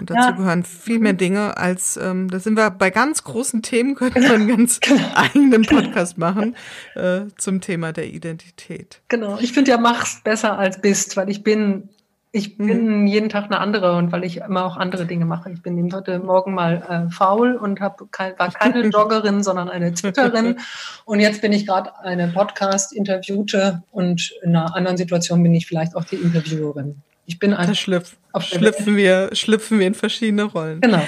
Und 0.00 0.10
dazu 0.10 0.30
ja. 0.30 0.30
gehören 0.32 0.64
viel 0.64 0.98
mehr 0.98 1.12
Dinge 1.12 1.56
als, 1.56 1.96
ähm, 1.96 2.28
da 2.30 2.40
sind 2.40 2.56
wir 2.56 2.70
bei 2.70 2.90
ganz 2.90 3.22
großen 3.22 3.62
Themen, 3.62 3.94
könnten 3.94 4.22
wir 4.22 4.30
einen 4.34 4.48
ganz 4.48 4.80
genau. 4.80 5.02
eigenen 5.14 5.62
Podcast 5.62 6.18
machen 6.18 6.56
äh, 6.94 7.22
zum 7.36 7.60
Thema 7.60 7.92
der 7.92 8.08
Identität. 8.08 9.00
Genau, 9.08 9.38
ich 9.38 9.52
finde 9.52 9.70
ja, 9.70 9.78
mach's 9.78 10.20
besser 10.22 10.58
als 10.58 10.80
bist, 10.80 11.16
weil 11.16 11.28
ich 11.28 11.44
bin 11.44 11.90
ich 12.30 12.58
mhm. 12.58 12.66
bin 12.66 13.00
mhm. 13.00 13.06
jeden 13.06 13.28
Tag 13.28 13.44
eine 13.44 13.58
andere 13.58 13.96
und 13.96 14.12
weil 14.12 14.24
ich 14.24 14.38
immer 14.38 14.64
auch 14.64 14.76
andere 14.76 15.06
Dinge 15.06 15.24
mache. 15.24 15.50
Ich 15.50 15.62
bin 15.62 15.78
eben 15.78 15.92
heute 15.94 16.18
Morgen 16.18 16.54
mal 16.54 17.08
äh, 17.08 17.10
faul 17.10 17.56
und 17.56 17.80
hab 17.80 18.12
kein, 18.12 18.38
war 18.38 18.50
keine 18.50 18.80
Joggerin, 18.88 19.42
sondern 19.42 19.70
eine 19.70 19.94
Twitterin. 19.94 20.56
Und 21.04 21.20
jetzt 21.20 21.40
bin 21.40 21.52
ich 21.52 21.66
gerade 21.66 21.98
eine 22.00 22.28
Podcast-Interviewte 22.28 23.82
und 23.92 24.34
in 24.42 24.54
einer 24.54 24.74
anderen 24.76 24.98
Situation 24.98 25.42
bin 25.42 25.54
ich 25.54 25.66
vielleicht 25.66 25.96
auch 25.96 26.04
die 26.04 26.16
Interviewerin. 26.16 27.02
Ich 27.28 27.38
bin 27.38 27.52
einfach. 27.52 27.74
Schlüpf, 27.74 28.16
schlüpfen 28.40 28.96
wir, 28.96 29.30
schlüpfen 29.34 29.78
wir 29.78 29.86
in 29.86 29.94
verschiedene 29.94 30.44
Rollen. 30.44 30.80
Genau 30.80 31.06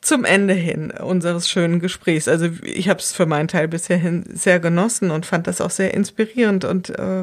zum 0.00 0.24
Ende 0.24 0.54
hin 0.54 0.90
unseres 0.90 1.48
schönen 1.48 1.80
Gesprächs. 1.80 2.28
Also 2.28 2.48
ich 2.62 2.88
habe 2.88 3.00
es 3.00 3.12
für 3.12 3.26
meinen 3.26 3.48
Teil 3.48 3.68
bisher 3.68 3.96
hin 3.96 4.24
sehr 4.32 4.60
genossen 4.60 5.10
und 5.10 5.26
fand 5.26 5.46
das 5.46 5.60
auch 5.60 5.70
sehr 5.70 5.94
inspirierend. 5.94 6.64
Und 6.64 6.90
äh, 6.90 7.22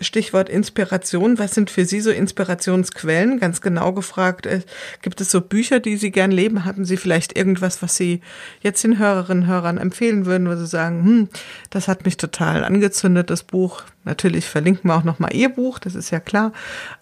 Stichwort 0.00 0.48
Inspiration, 0.48 1.38
was 1.38 1.54
sind 1.54 1.70
für 1.70 1.84
Sie 1.84 2.00
so 2.00 2.10
Inspirationsquellen? 2.10 3.40
Ganz 3.40 3.60
genau 3.60 3.92
gefragt, 3.92 4.46
äh, 4.46 4.60
gibt 5.02 5.20
es 5.20 5.30
so 5.30 5.40
Bücher, 5.40 5.80
die 5.80 5.96
Sie 5.96 6.10
gern 6.10 6.30
leben? 6.30 6.64
Hatten 6.64 6.84
Sie 6.84 6.96
vielleicht 6.96 7.36
irgendwas, 7.36 7.82
was 7.82 7.96
Sie 7.96 8.20
jetzt 8.60 8.82
den 8.84 8.98
Hörerinnen 8.98 9.44
und 9.44 9.48
Hörern 9.48 9.78
empfehlen 9.78 10.26
würden, 10.26 10.48
wo 10.48 10.56
Sie 10.56 10.66
sagen, 10.66 11.04
hm, 11.04 11.28
das 11.70 11.88
hat 11.88 12.04
mich 12.04 12.16
total 12.16 12.64
angezündet, 12.64 13.30
das 13.30 13.42
Buch. 13.42 13.82
Natürlich 14.04 14.46
verlinken 14.46 14.88
wir 14.88 14.96
auch 14.96 15.04
nochmal 15.04 15.34
Ihr 15.34 15.50
Buch, 15.50 15.78
das 15.78 15.94
ist 15.94 16.10
ja 16.10 16.20
klar. 16.20 16.52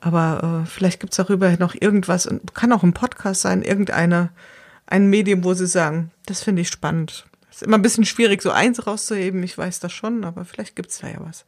Aber 0.00 0.62
äh, 0.64 0.66
vielleicht 0.66 1.00
gibt 1.00 1.12
es 1.12 1.16
darüber 1.16 1.54
noch 1.58 1.74
irgendwas, 1.78 2.26
und 2.26 2.54
kann 2.54 2.72
auch 2.72 2.82
ein 2.82 2.92
Podcast 2.94 3.42
sein, 3.42 3.62
irgendeine 3.62 4.30
ein 4.86 5.08
Medium, 5.08 5.44
wo 5.44 5.54
Sie 5.54 5.66
sagen, 5.66 6.10
das 6.26 6.42
finde 6.42 6.62
ich 6.62 6.68
spannend. 6.68 7.26
Ist 7.50 7.62
immer 7.62 7.78
ein 7.78 7.82
bisschen 7.82 8.04
schwierig, 8.04 8.42
so 8.42 8.50
eins 8.50 8.86
rauszuheben, 8.86 9.42
ich 9.42 9.56
weiß 9.56 9.80
das 9.80 9.92
schon, 9.92 10.24
aber 10.24 10.44
vielleicht 10.44 10.76
gibt 10.76 10.90
es 10.90 10.98
da 10.98 11.08
ja 11.08 11.16
was. 11.20 11.44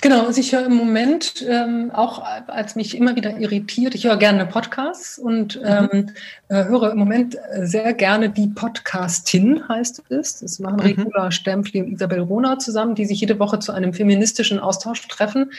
Genau, 0.00 0.26
also 0.26 0.40
ich 0.40 0.52
höre 0.52 0.66
im 0.66 0.76
Moment 0.76 1.44
ähm, 1.48 1.90
auch, 1.92 2.22
als 2.46 2.76
mich 2.76 2.96
immer 2.96 3.16
wieder 3.16 3.36
irritiert, 3.36 3.96
ich 3.96 4.04
höre 4.04 4.16
gerne 4.16 4.46
Podcasts 4.46 5.18
und 5.18 5.56
mhm. 5.56 5.66
ähm, 5.92 6.10
äh, 6.48 6.64
höre 6.66 6.92
im 6.92 6.98
Moment 6.98 7.36
sehr 7.62 7.92
gerne 7.94 8.30
die 8.30 8.46
Podcastin, 8.46 9.68
heißt 9.68 10.04
es. 10.10 10.38
Das 10.38 10.60
machen 10.60 10.76
mhm. 10.76 10.82
Regula 10.82 11.32
Stempfli 11.32 11.82
und 11.82 11.88
Isabel 11.88 12.20
Rona 12.20 12.60
zusammen, 12.60 12.94
die 12.94 13.06
sich 13.06 13.20
jede 13.20 13.40
Woche 13.40 13.58
zu 13.58 13.72
einem 13.72 13.92
feministischen 13.92 14.60
Austausch 14.60 15.06
treffen. 15.08 15.50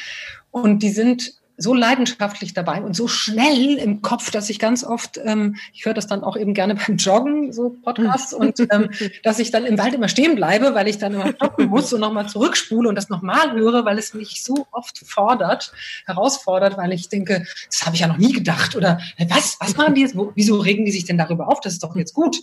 Und 0.51 0.84
die 0.84 0.91
sind 0.91 1.34
so 1.60 1.74
leidenschaftlich 1.74 2.53
dabei 2.53 2.82
und 2.82 2.95
so 2.95 3.07
schnell 3.07 3.78
im 3.78 4.01
Kopf, 4.01 4.32
dass 4.32 4.49
ich 4.49 4.60
ganz 4.60 4.84
oft, 4.84 5.20
ähm, 5.24 5.57
ich 5.74 5.86
höre 5.86 5.93
das 5.93 6.07
dann 6.07 6.24
auch 6.24 6.38
eben 6.38 6.53
gerne 6.53 6.76
beim 6.88 6.95
Joggen, 6.95 7.51
so 7.51 7.70
Podcasts, 7.84 8.34
und 8.34 8.60
ähm, 8.72 8.89
dass 9.24 9.39
ich 9.39 9.51
dann 9.51 9.66
im 9.66 9.78
Wald 9.78 9.93
immer 9.93 10.07
stehen 10.07 10.36
bleibe, 10.36 10.74
weil 10.74 10.88
ich 10.88 10.97
dann 10.97 11.14
immer 11.14 11.30
stoppen 11.34 11.68
muss 11.68 11.91
und 11.91 11.99
nochmal 11.99 12.30
zurückspule 12.30 12.88
und 12.88 12.95
das 12.95 13.10
nochmal 13.10 13.51
höre, 13.51 13.84
weil 13.86 13.97
es 13.97 14.14
mich 14.14 14.41
so 14.43 14.68
oft 14.72 14.97
fordert, 15.05 15.74
herausfordert, 16.05 16.78
weil 16.78 16.93
ich 16.93 17.10
denke, 17.10 17.45
das 17.70 17.86
habe 17.86 17.95
ich 17.95 18.01
ja 18.01 18.07
noch 18.07 18.18
nie 18.18 18.32
gedacht. 18.32 18.76
Oder 18.76 18.99
was, 19.28 19.57
was 19.60 19.76
machen 19.76 19.95
die 19.95 20.01
jetzt? 20.01 20.16
Wieso 20.36 20.60
regen 20.60 20.86
die 20.86 20.91
sich 20.91 21.05
denn 21.05 21.18
darüber 21.18 21.49
auf? 21.49 21.60
Das 21.60 21.74
ist 21.74 21.84
doch 21.84 21.95
jetzt 21.95 22.14
gut. 22.14 22.38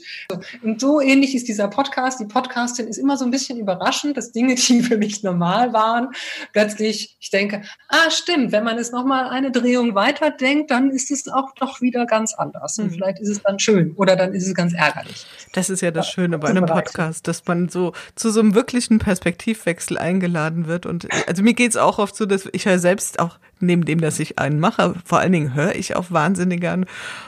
Und 0.62 0.80
so 0.80 1.00
ähnlich 1.00 1.34
ist 1.34 1.48
dieser 1.48 1.68
Podcast. 1.68 2.20
Die 2.20 2.26
Podcastin 2.26 2.86
ist 2.86 2.98
immer 2.98 3.16
so 3.16 3.24
ein 3.24 3.30
bisschen 3.30 3.58
überraschend, 3.58 4.16
dass 4.16 4.32
Dinge, 4.32 4.54
die 4.68 4.82
für 4.82 4.98
mich 4.98 5.22
normal 5.22 5.72
waren, 5.72 6.08
plötzlich, 6.52 7.16
ich 7.18 7.30
denke, 7.30 7.62
ah, 7.88 8.10
stimmt, 8.10 8.52
wenn 8.52 8.64
man 8.64 8.78
es 8.78 8.92
noch 8.92 9.05
nochmal 9.06 9.28
eine 9.28 9.52
Drehung 9.52 9.94
weiterdenkt, 9.94 10.72
dann 10.72 10.90
ist 10.90 11.12
es 11.12 11.28
auch 11.28 11.52
doch 11.54 11.80
wieder 11.80 12.06
ganz 12.06 12.34
anders. 12.34 12.78
Und 12.78 12.86
mhm. 12.86 12.90
vielleicht 12.90 13.20
ist 13.20 13.28
es 13.28 13.42
dann 13.42 13.60
schön 13.60 13.92
oder 13.92 14.16
dann 14.16 14.34
ist 14.34 14.46
es 14.46 14.54
ganz 14.54 14.74
ärgerlich. 14.74 15.26
Das 15.52 15.70
ist 15.70 15.80
ja 15.80 15.92
das 15.92 16.08
Schöne 16.08 16.38
bei 16.38 16.48
einem 16.48 16.66
Podcast, 16.66 17.28
dass 17.28 17.46
man 17.46 17.68
so 17.68 17.92
zu 18.16 18.30
so 18.30 18.40
einem 18.40 18.54
wirklichen 18.54 18.98
Perspektivwechsel 18.98 19.96
eingeladen 19.96 20.66
wird. 20.66 20.86
Und 20.86 21.06
also 21.28 21.42
mir 21.44 21.54
geht 21.54 21.70
es 21.70 21.76
auch 21.76 22.00
oft 22.00 22.16
so, 22.16 22.26
dass 22.26 22.48
ich 22.50 22.64
ja 22.64 22.78
selbst 22.78 23.20
auch 23.20 23.38
neben 23.60 23.84
dem, 23.84 24.00
dass 24.00 24.18
ich 24.18 24.40
einen 24.40 24.58
mache, 24.58 24.94
vor 25.04 25.20
allen 25.20 25.32
Dingen 25.32 25.54
höre 25.54 25.76
ich 25.76 25.94
auch 25.94 26.10
wahnsinnig 26.10 26.60
gern 26.60 26.84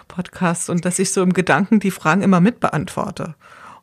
Podcasts 0.08 0.68
und 0.68 0.84
dass 0.84 0.98
ich 0.98 1.12
so 1.12 1.22
im 1.22 1.32
Gedanken 1.32 1.78
die 1.78 1.92
Fragen 1.92 2.22
immer 2.22 2.40
mitbeantworte 2.40 3.34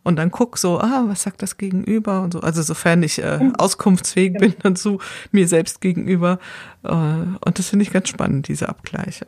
und 0.05 0.17
dann 0.17 0.29
guck 0.29 0.59
so, 0.59 0.79
ah, 0.79 1.05
was 1.07 1.23
sagt 1.23 1.41
das 1.41 1.57
Gegenüber 1.57 2.21
und 2.21 2.31
so. 2.31 2.39
Also 2.39 2.61
sofern 2.61 3.01
ich 3.01 3.21
äh, 3.21 3.39
mhm. 3.39 3.55
auskunftsfähig 3.55 4.33
bin 4.33 4.53
dann 4.63 4.75
zu 4.75 4.99
mir 5.31 5.47
selbst 5.47 5.81
gegenüber. 5.81 6.39
Äh, 6.83 6.91
und 6.91 7.57
das 7.57 7.69
finde 7.69 7.83
ich 7.83 7.91
ganz 7.91 8.09
spannend, 8.09 8.47
diese 8.47 8.69
Abgleiche. 8.69 9.25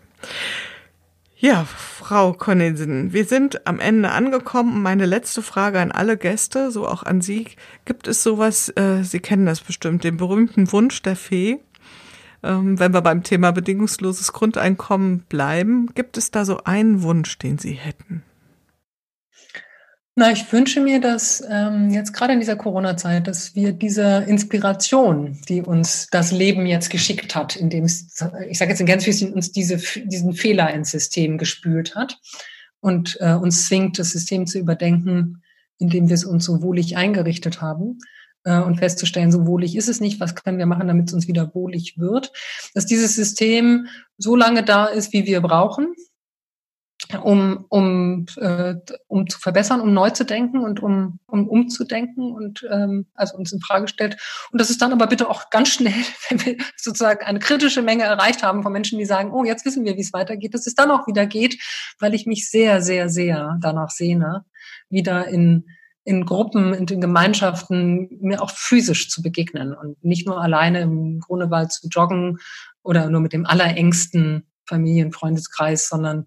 Ja, 1.39 1.65
Frau 1.65 2.33
Cornelsen, 2.33 3.11
wir 3.11 3.25
sind 3.25 3.65
am 3.65 3.79
Ende 3.79 4.11
angekommen. 4.11 4.83
Meine 4.83 5.07
letzte 5.07 5.41
Frage 5.41 5.79
an 5.79 5.91
alle 5.91 6.15
Gäste, 6.15 6.71
so 6.71 6.87
auch 6.87 7.01
an 7.01 7.21
Sie. 7.21 7.47
Gibt 7.85 8.07
es 8.07 8.21
sowas, 8.21 8.69
äh, 8.75 9.03
Sie 9.03 9.19
kennen 9.19 9.47
das 9.47 9.61
bestimmt, 9.61 10.03
den 10.03 10.17
berühmten 10.17 10.71
Wunsch 10.71 11.01
der 11.01 11.15
Fee? 11.15 11.57
Ähm, 12.43 12.79
wenn 12.79 12.93
wir 12.93 13.01
beim 13.01 13.23
Thema 13.23 13.51
bedingungsloses 13.51 14.31
Grundeinkommen 14.31 15.21
bleiben, 15.27 15.87
gibt 15.95 16.17
es 16.17 16.29
da 16.29 16.45
so 16.45 16.63
einen 16.65 17.01
Wunsch, 17.01 17.39
den 17.39 17.57
Sie 17.57 17.73
hätten? 17.73 18.21
Na, 20.19 20.31
ich 20.31 20.51
wünsche 20.51 20.81
mir, 20.81 20.99
dass 20.99 21.43
ähm, 21.47 21.91
jetzt 21.91 22.11
gerade 22.11 22.33
in 22.33 22.39
dieser 22.39 22.55
Corona-Zeit, 22.55 23.27
dass 23.27 23.53
wir 23.53 23.71
diese 23.71 24.25
Inspiration, 24.27 25.37
die 25.47 25.61
uns 25.61 26.07
das 26.09 26.31
Leben 26.31 26.65
jetzt 26.65 26.89
geschickt 26.89 27.35
hat, 27.35 27.55
indem 27.55 27.83
es, 27.83 28.19
ich 28.49 28.57
sage 28.57 28.71
jetzt 28.71 28.79
in 28.79 28.87
ganz 28.87 29.05
bisschen, 29.05 29.31
uns 29.31 29.51
diese, 29.51 29.77
diesen 29.77 30.33
Fehler 30.33 30.73
ins 30.73 30.89
System 30.89 31.37
gespült 31.37 31.93
hat 31.93 32.17
und 32.79 33.17
äh, 33.19 33.33
uns 33.33 33.67
zwingt, 33.67 33.99
das 33.99 34.09
System 34.09 34.47
zu 34.47 34.57
überdenken, 34.57 35.43
indem 35.77 36.09
wir 36.09 36.15
es 36.15 36.25
uns 36.25 36.45
so 36.45 36.63
wohlig 36.63 36.97
eingerichtet 36.97 37.61
haben 37.61 37.99
äh, 38.43 38.59
und 38.59 38.79
festzustellen, 38.79 39.31
so 39.31 39.45
wohlig 39.45 39.75
ist 39.75 39.87
es 39.87 39.99
nicht, 39.99 40.19
was 40.19 40.33
können 40.33 40.57
wir 40.57 40.65
machen, 40.65 40.87
damit 40.87 41.09
es 41.09 41.13
uns 41.13 41.27
wieder 41.27 41.53
wohlig 41.53 41.99
wird, 41.99 42.33
dass 42.73 42.87
dieses 42.87 43.13
System 43.13 43.85
so 44.17 44.35
lange 44.35 44.63
da 44.63 44.87
ist, 44.87 45.13
wie 45.13 45.27
wir 45.27 45.41
brauchen, 45.41 45.93
um, 47.23 47.65
um, 47.69 48.25
äh, 48.37 48.75
um 49.07 49.29
zu 49.29 49.39
verbessern, 49.39 49.81
um 49.81 49.93
neu 49.93 50.09
zu 50.09 50.25
denken 50.25 50.59
und 50.59 50.81
um, 50.81 51.19
um 51.27 51.47
umzudenken 51.47 52.31
und 52.33 52.67
ähm, 52.69 53.05
also 53.13 53.37
uns 53.37 53.51
in 53.53 53.61
Frage 53.61 53.87
stellt. 53.87 54.17
Und 54.51 54.59
das 54.59 54.69
ist 54.69 54.81
dann 54.81 54.91
aber 54.91 55.07
bitte 55.07 55.29
auch 55.29 55.49
ganz 55.49 55.69
schnell, 55.69 55.93
wenn 56.29 56.45
wir 56.45 56.57
sozusagen 56.75 57.25
eine 57.25 57.39
kritische 57.39 57.81
Menge 57.81 58.03
erreicht 58.03 58.43
haben 58.43 58.63
von 58.63 58.73
Menschen, 58.73 58.99
die 58.99 59.05
sagen, 59.05 59.31
oh, 59.31 59.43
jetzt 59.43 59.65
wissen 59.65 59.85
wir, 59.85 59.95
wie 59.95 60.01
es 60.01 60.13
weitergeht, 60.13 60.53
dass 60.53 60.67
es 60.67 60.75
dann 60.75 60.91
auch 60.91 61.07
wieder 61.07 61.25
geht, 61.27 61.61
weil 61.99 62.13
ich 62.13 62.25
mich 62.25 62.49
sehr, 62.49 62.81
sehr, 62.81 63.09
sehr 63.09 63.57
danach 63.61 63.91
sehne, 63.91 64.45
wieder 64.89 65.27
in 65.27 65.65
in 66.03 66.25
Gruppen, 66.25 66.73
in 66.73 66.85
den 66.85 67.01
Gemeinschaften 67.01 68.07
mir 68.21 68.41
auch 68.41 68.51
physisch 68.51 69.09
zu 69.09 69.21
begegnen 69.21 69.73
und 69.73 70.01
nicht 70.05 70.25
nur 70.25 70.41
alleine 70.41 70.79
im 70.79 71.19
Grunewald 71.19 71.73
zu 71.73 71.89
joggen 71.89 72.37
oder 72.81 73.09
nur 73.09 73.19
mit 73.19 73.33
dem 73.33 73.45
allerengsten 73.45 74.47
Familien, 74.65 75.11
Freundeskreis, 75.11 75.89
sondern 75.89 76.25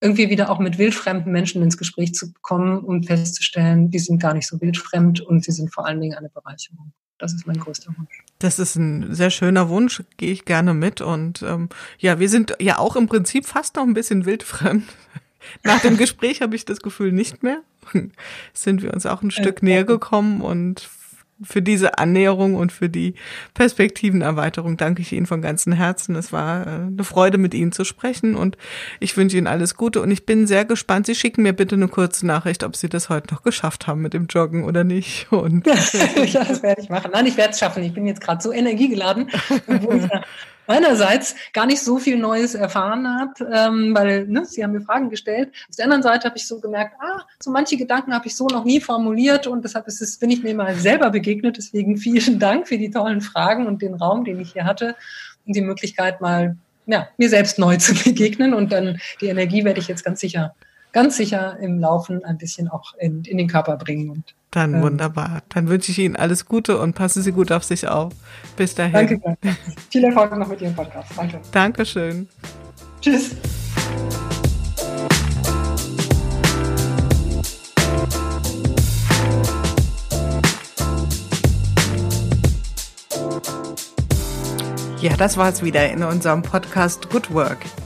irgendwie 0.00 0.30
wieder 0.30 0.50
auch 0.50 0.58
mit 0.58 0.78
wildfremden 0.78 1.32
Menschen 1.32 1.62
ins 1.62 1.76
Gespräch 1.76 2.14
zu 2.14 2.32
kommen 2.40 2.78
und 2.78 3.06
festzustellen, 3.06 3.90
die 3.90 3.98
sind 3.98 4.20
gar 4.20 4.34
nicht 4.34 4.46
so 4.46 4.60
wildfremd 4.60 5.20
und 5.20 5.44
sie 5.44 5.52
sind 5.52 5.72
vor 5.72 5.86
allen 5.86 6.00
Dingen 6.00 6.16
eine 6.16 6.28
Bereicherung. 6.28 6.92
Das 7.18 7.32
ist 7.32 7.46
mein 7.46 7.58
größter 7.58 7.92
Wunsch. 7.98 8.22
Das 8.38 8.60
ist 8.60 8.76
ein 8.76 9.12
sehr 9.12 9.30
schöner 9.30 9.68
Wunsch, 9.68 10.04
gehe 10.16 10.30
ich 10.30 10.44
gerne 10.44 10.72
mit. 10.72 11.00
Und 11.00 11.42
ähm, 11.42 11.68
ja, 11.98 12.20
wir 12.20 12.28
sind 12.28 12.54
ja 12.60 12.78
auch 12.78 12.94
im 12.94 13.08
Prinzip 13.08 13.44
fast 13.44 13.74
noch 13.74 13.82
ein 13.82 13.94
bisschen 13.94 14.24
wildfremd. 14.24 14.84
Nach 15.64 15.80
dem 15.80 15.96
Gespräch 15.96 16.42
habe 16.42 16.54
ich 16.54 16.64
das 16.64 16.80
Gefühl 16.80 17.10
nicht 17.10 17.42
mehr. 17.42 17.62
Sind 18.52 18.82
wir 18.82 18.92
uns 18.94 19.06
auch 19.06 19.22
ein 19.22 19.30
Stück 19.30 19.62
näher 19.62 19.84
gekommen 19.84 20.42
und 20.42 20.88
für 21.42 21.62
diese 21.62 21.98
Annäherung 21.98 22.54
und 22.54 22.72
für 22.72 22.88
die 22.88 23.14
Perspektivenerweiterung 23.54 24.76
danke 24.76 25.02
ich 25.02 25.12
Ihnen 25.12 25.26
von 25.26 25.42
ganzem 25.42 25.72
Herzen. 25.72 26.16
Es 26.16 26.32
war 26.32 26.66
äh, 26.66 26.70
eine 26.70 27.04
Freude, 27.04 27.38
mit 27.38 27.54
Ihnen 27.54 27.72
zu 27.72 27.84
sprechen 27.84 28.34
und 28.34 28.56
ich 29.00 29.16
wünsche 29.16 29.36
Ihnen 29.36 29.46
alles 29.46 29.76
Gute 29.76 30.02
und 30.02 30.10
ich 30.10 30.26
bin 30.26 30.46
sehr 30.46 30.64
gespannt. 30.64 31.06
Sie 31.06 31.14
schicken 31.14 31.42
mir 31.42 31.52
bitte 31.52 31.76
eine 31.76 31.88
kurze 31.88 32.26
Nachricht, 32.26 32.64
ob 32.64 32.76
Sie 32.76 32.88
das 32.88 33.08
heute 33.08 33.34
noch 33.34 33.42
geschafft 33.42 33.86
haben 33.86 34.02
mit 34.02 34.14
dem 34.14 34.26
Joggen 34.26 34.64
oder 34.64 34.84
nicht. 34.84 35.30
Und 35.30 35.66
ja, 35.66 35.74
das 36.44 36.62
werde 36.62 36.82
ich 36.82 36.88
machen. 36.88 37.10
Nein, 37.12 37.26
ich 37.26 37.36
werde 37.36 37.52
es 37.52 37.58
schaffen. 37.58 37.82
Ich 37.82 37.94
bin 37.94 38.06
jetzt 38.06 38.20
gerade 38.20 38.42
so 38.42 38.52
energiegeladen, 38.52 39.30
wo 39.66 39.92
ich 39.92 40.08
meinerseits 40.68 41.34
gar 41.52 41.66
nicht 41.66 41.82
so 41.82 41.98
viel 41.98 42.18
Neues 42.18 42.54
erfahren 42.54 43.08
habe, 43.08 43.50
ähm, 43.52 43.94
weil 43.96 44.26
ne, 44.26 44.44
Sie 44.44 44.62
haben 44.62 44.72
mir 44.72 44.82
Fragen 44.82 45.10
gestellt. 45.10 45.50
Auf 45.68 45.76
der 45.76 45.86
anderen 45.86 46.02
Seite 46.02 46.28
habe 46.28 46.36
ich 46.36 46.46
so 46.46 46.60
gemerkt, 46.60 46.94
ah, 47.00 47.22
so 47.40 47.50
manche 47.50 47.76
Gedanken 47.76 48.14
habe 48.14 48.28
ich 48.28 48.36
so 48.36 48.46
noch 48.46 48.64
nie 48.64 48.80
formuliert 48.80 49.46
und 49.46 49.64
deshalb 49.64 49.88
ist 49.88 50.00
es, 50.00 50.18
bin 50.18 50.30
ich 50.30 50.42
mir 50.42 50.54
mal 50.54 50.74
selber 50.76 51.10
begegnet. 51.10 51.56
Deswegen 51.56 51.96
vielen 51.96 52.38
Dank 52.38 52.68
für 52.68 52.78
die 52.78 52.90
tollen 52.90 53.22
Fragen 53.22 53.66
und 53.66 53.82
den 53.82 53.94
Raum, 53.94 54.24
den 54.24 54.38
ich 54.40 54.52
hier 54.52 54.64
hatte 54.64 54.94
und 55.46 55.56
die 55.56 55.62
Möglichkeit 55.62 56.20
mal 56.20 56.56
ja, 56.86 57.08
mir 57.16 57.28
selbst 57.28 57.58
neu 57.58 57.76
zu 57.76 57.94
begegnen 58.04 58.54
und 58.54 58.70
dann 58.70 59.00
die 59.20 59.26
Energie 59.26 59.64
werde 59.64 59.80
ich 59.80 59.88
jetzt 59.88 60.04
ganz 60.04 60.20
sicher 60.20 60.54
ganz 60.92 61.16
sicher 61.16 61.58
im 61.60 61.78
Laufen 61.78 62.24
ein 62.24 62.38
bisschen 62.38 62.68
auch 62.68 62.94
in, 62.98 63.24
in 63.24 63.38
den 63.38 63.48
Körper 63.48 63.76
bringen. 63.76 64.10
Und, 64.10 64.34
Dann 64.50 64.74
ähm, 64.74 64.82
wunderbar. 64.82 65.42
Dann 65.50 65.68
wünsche 65.68 65.92
ich 65.92 65.98
Ihnen 65.98 66.16
alles 66.16 66.46
Gute 66.46 66.78
und 66.78 66.94
passen 66.94 67.22
Sie 67.22 67.32
gut 67.32 67.52
auf 67.52 67.64
sich 67.64 67.86
auf. 67.88 68.12
Bis 68.56 68.74
dahin. 68.74 69.20
Danke. 69.22 69.56
Viel 69.90 70.04
Erfolg 70.04 70.36
noch 70.36 70.48
mit 70.48 70.60
Ihrem 70.60 70.74
Podcast. 70.74 71.10
Danke. 71.16 71.40
Dankeschön. 71.52 72.28
Tschüss. 73.00 73.36
Ja, 85.00 85.16
das 85.16 85.36
war's 85.36 85.62
wieder 85.62 85.88
in 85.92 86.02
unserem 86.02 86.42
Podcast 86.42 87.08
Good 87.08 87.32
Work, 87.32 87.58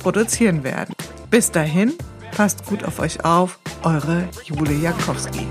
produzieren 0.00 0.64
werden. 0.64 0.94
Bis 1.30 1.50
dahin, 1.50 1.92
passt 2.36 2.66
gut 2.66 2.84
auf 2.84 2.98
euch 2.98 3.24
auf, 3.24 3.60
eure 3.82 4.28
Jule 4.44 4.72
Jakowski. 4.72 5.46